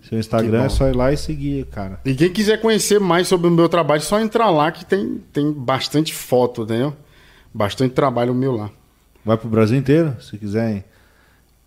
Seu 0.09 0.19
Instagram 0.19 0.65
é 0.65 0.69
só 0.69 0.89
ir 0.89 0.94
lá 0.97 1.12
e 1.12 1.16
seguir, 1.16 1.66
cara. 1.66 2.01
E 2.05 2.15
quem 2.15 2.31
quiser 2.31 2.60
conhecer 2.60 2.98
mais 3.01 3.27
sobre 3.28 3.48
o 3.48 3.51
meu 3.51 3.69
trabalho, 3.69 3.98
é 3.98 4.02
só 4.05 4.20
entrar 4.20 4.51
lá 4.51 4.70
que 4.70 4.85
tem, 4.85 5.23
tem 5.32 5.51
bastante 5.52 6.12
foto, 6.15 6.62
entendeu? 6.62 6.94
Bastante 7.52 7.94
trabalho 7.94 8.35
meu 8.35 8.52
lá. 8.55 8.70
Vai 9.24 9.36
pro 9.36 9.48
Brasil 9.48 9.78
inteiro, 9.78 10.16
se 10.20 10.36
quiser. 10.36 10.70
hein? 10.70 10.85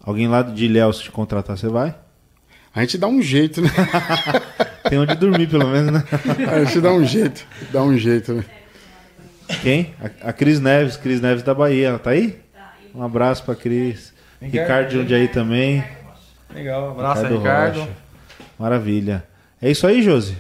Alguém 0.04 0.28
lá 0.28 0.42
de 0.42 0.66
Ilhéus 0.66 1.00
te 1.00 1.12
contratar, 1.12 1.58
você 1.58 1.68
vai? 1.68 1.96
A 2.74 2.82
gente 2.82 2.98
dá 2.98 3.08
um 3.08 3.22
jeito, 3.22 3.62
né? 3.62 3.70
Tem 4.90 4.98
onde 4.98 5.16
dormir, 5.16 5.48
pelo 5.48 5.68
menos, 5.68 5.92
né? 5.92 6.04
A 6.52 6.64
gente 6.64 6.80
dá 6.80 6.92
um 6.92 7.04
jeito. 7.06 7.46
Dá 7.72 7.84
um 7.84 7.98
jeito, 7.98 8.34
né? 8.34 8.46
Quem? 9.62 9.94
A, 10.24 10.30
a 10.30 10.34
Cris 10.34 10.60
Neves, 10.60 10.96
Cris 10.96 11.20
Neves 11.22 11.44
da 11.44 11.54
Bahia. 11.54 11.90
Ela 11.90 12.00
tá 12.00 12.12
aí? 12.12 12.40
Um 12.96 13.04
abraço 13.04 13.44
pra 13.44 13.56
Cris. 13.56 14.14
Ricardo 14.42 14.90
de 14.90 14.98
onde 15.00 15.14
aí 15.14 15.28
também. 15.28 15.84
Legal, 16.54 16.92
abraço 16.92 17.26
aí, 17.26 17.38
Ricardo. 17.38 17.88
Maravilha. 18.62 19.24
É 19.60 19.72
isso 19.72 19.88
aí, 19.88 20.04
Josi. 20.04 20.38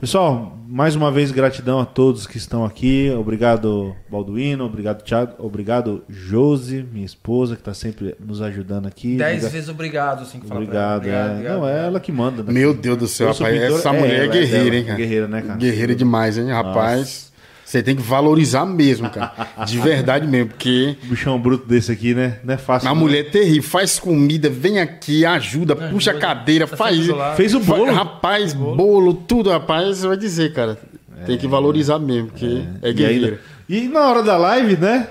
Pessoal, 0.00 0.56
mais 0.66 0.96
uma 0.96 1.12
vez 1.12 1.30
gratidão 1.30 1.78
a 1.78 1.84
todos 1.84 2.26
que 2.26 2.38
estão 2.38 2.64
aqui. 2.64 3.12
Obrigado, 3.18 3.94
Balduino. 4.10 4.64
Obrigado, 4.64 5.02
Thiago. 5.02 5.34
Obrigado, 5.38 6.02
Josi, 6.08 6.82
minha 6.90 7.04
esposa, 7.04 7.54
que 7.54 7.60
está 7.60 7.74
sempre 7.74 8.14
nos 8.18 8.40
ajudando 8.40 8.86
aqui. 8.86 9.18
Dez 9.18 9.32
Obrigado- 9.34 9.52
vezes 9.52 9.68
obrigado, 9.68 10.22
assim 10.22 10.40
que 10.40 10.46
fala 10.46 10.64
pra 10.64 10.96
Obrigado. 10.96 11.06
ela. 11.06 11.40
é. 11.42 11.48
Não, 11.50 11.68
é 11.68 11.86
ela 11.86 12.00
que 12.00 12.10
manda. 12.10 12.42
Né? 12.42 12.50
Meu 12.50 12.72
Deus 12.72 12.96
do 12.96 13.06
céu, 13.06 13.30
rapaz. 13.32 13.60
pintor- 13.60 13.78
Essa 13.78 13.88
é, 13.90 14.00
mulher 14.00 14.12
é 14.12 14.24
ela 14.24 14.24
é 14.24 14.28
guerreira, 14.38 14.64
dela. 14.64 14.76
hein, 14.76 14.84
cara? 14.86 14.96
Guerreira, 14.96 15.28
né, 15.28 15.42
cara? 15.42 15.58
Guerreira 15.58 15.94
demais, 15.94 16.38
hein, 16.38 16.50
rapaz. 16.50 17.29
Você 17.70 17.84
tem 17.84 17.94
que 17.94 18.02
valorizar 18.02 18.66
mesmo, 18.66 19.08
cara. 19.08 19.32
De 19.64 19.78
verdade 19.78 20.26
mesmo, 20.26 20.48
porque 20.48 20.96
Bichão 21.04 21.38
bruto 21.38 21.68
desse 21.68 21.92
aqui, 21.92 22.12
né? 22.14 22.38
Não 22.42 22.54
é 22.54 22.56
fácil. 22.56 22.88
a 22.88 22.92
não. 22.92 23.00
mulher 23.00 23.20
é 23.20 23.30
terrível. 23.30 23.62
Faz 23.62 23.96
comida, 23.96 24.50
vem 24.50 24.80
aqui, 24.80 25.24
ajuda, 25.24 25.76
puxa 25.76 26.10
a 26.10 26.14
cadeira, 26.18 26.66
Tá 26.66 26.76
faz. 26.76 26.98
Fez 27.36 27.54
o 27.54 27.60
bolo. 27.60 27.92
Rapaz, 27.92 28.52
bolo. 28.54 29.14
tudo, 29.14 29.50
rapaz, 29.50 29.98
você 29.98 30.08
vai 30.08 30.16
dizer, 30.16 30.52
cara. 30.52 30.76
Tem 31.24 31.38
que 31.38 31.46
valorizar 31.46 32.00
mesmo, 32.00 32.30
porque 32.30 32.64
é, 32.82 32.90
E, 32.90 33.06
ainda- 33.06 33.38
e 33.68 33.82
na 33.82 34.00
hora 34.00 34.22
da 34.24 34.36
live, 34.36 34.76
né? 34.76 35.06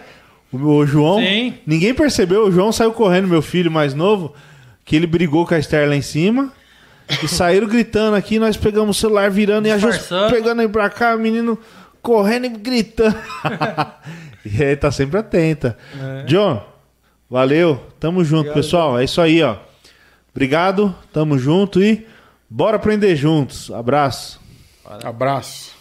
O, 0.52 0.58
o 0.58 0.86
João. 0.86 1.20
Sim. 1.22 1.54
Ninguém 1.66 1.94
percebeu. 1.94 2.46
O 2.48 2.52
João 2.52 2.74
saiu 2.74 2.92
correndo, 2.92 3.30
meu 3.30 3.42
filho 3.42 3.72
mais 3.72 3.94
novo, 3.94 4.34
que 4.84 4.98
ele 4.98 5.08
brigou 5.08 5.46
com 5.48 5.54
a 5.54 5.60
Esther 5.60 5.88
lá 5.88 5.96
em 5.96 6.02
cima. 6.02 6.52
E 7.24 7.28
saíram 7.28 7.68
gritando 7.68 8.16
aqui. 8.18 8.38
Nós 8.38 8.58
pegamos 8.58 8.98
o 8.98 9.00
celular 9.00 9.32
virando 9.32 9.68
e 9.68 9.72
a 9.72 9.78
Jô 9.78 9.88
Disfarçando. 9.90 10.32
pegando 10.34 10.60
aí 10.62 10.68
pra 10.68 10.90
cá, 10.90 11.16
o 11.16 11.20
menino 11.20 11.58
correndo 12.02 12.46
e 12.46 12.50
gritando. 12.50 13.16
e 14.46 14.64
aí 14.64 14.76
tá 14.76 14.92
sempre 14.92 15.20
atenta. 15.20 15.78
John, 16.26 16.64
valeu. 17.30 17.84
Tamo 18.00 18.24
junto, 18.24 18.52
pessoal. 18.54 19.00
É 19.00 19.04
isso 19.04 19.22
aí, 19.22 19.42
ó. 19.42 19.58
Obrigado, 20.32 20.96
tamo 21.12 21.38
junto 21.38 21.82
e 21.84 22.08
bora 22.50 22.78
aprender 22.78 23.16
juntos. 23.16 23.72
Abraço. 23.72 24.40
Abraço. 25.04 25.79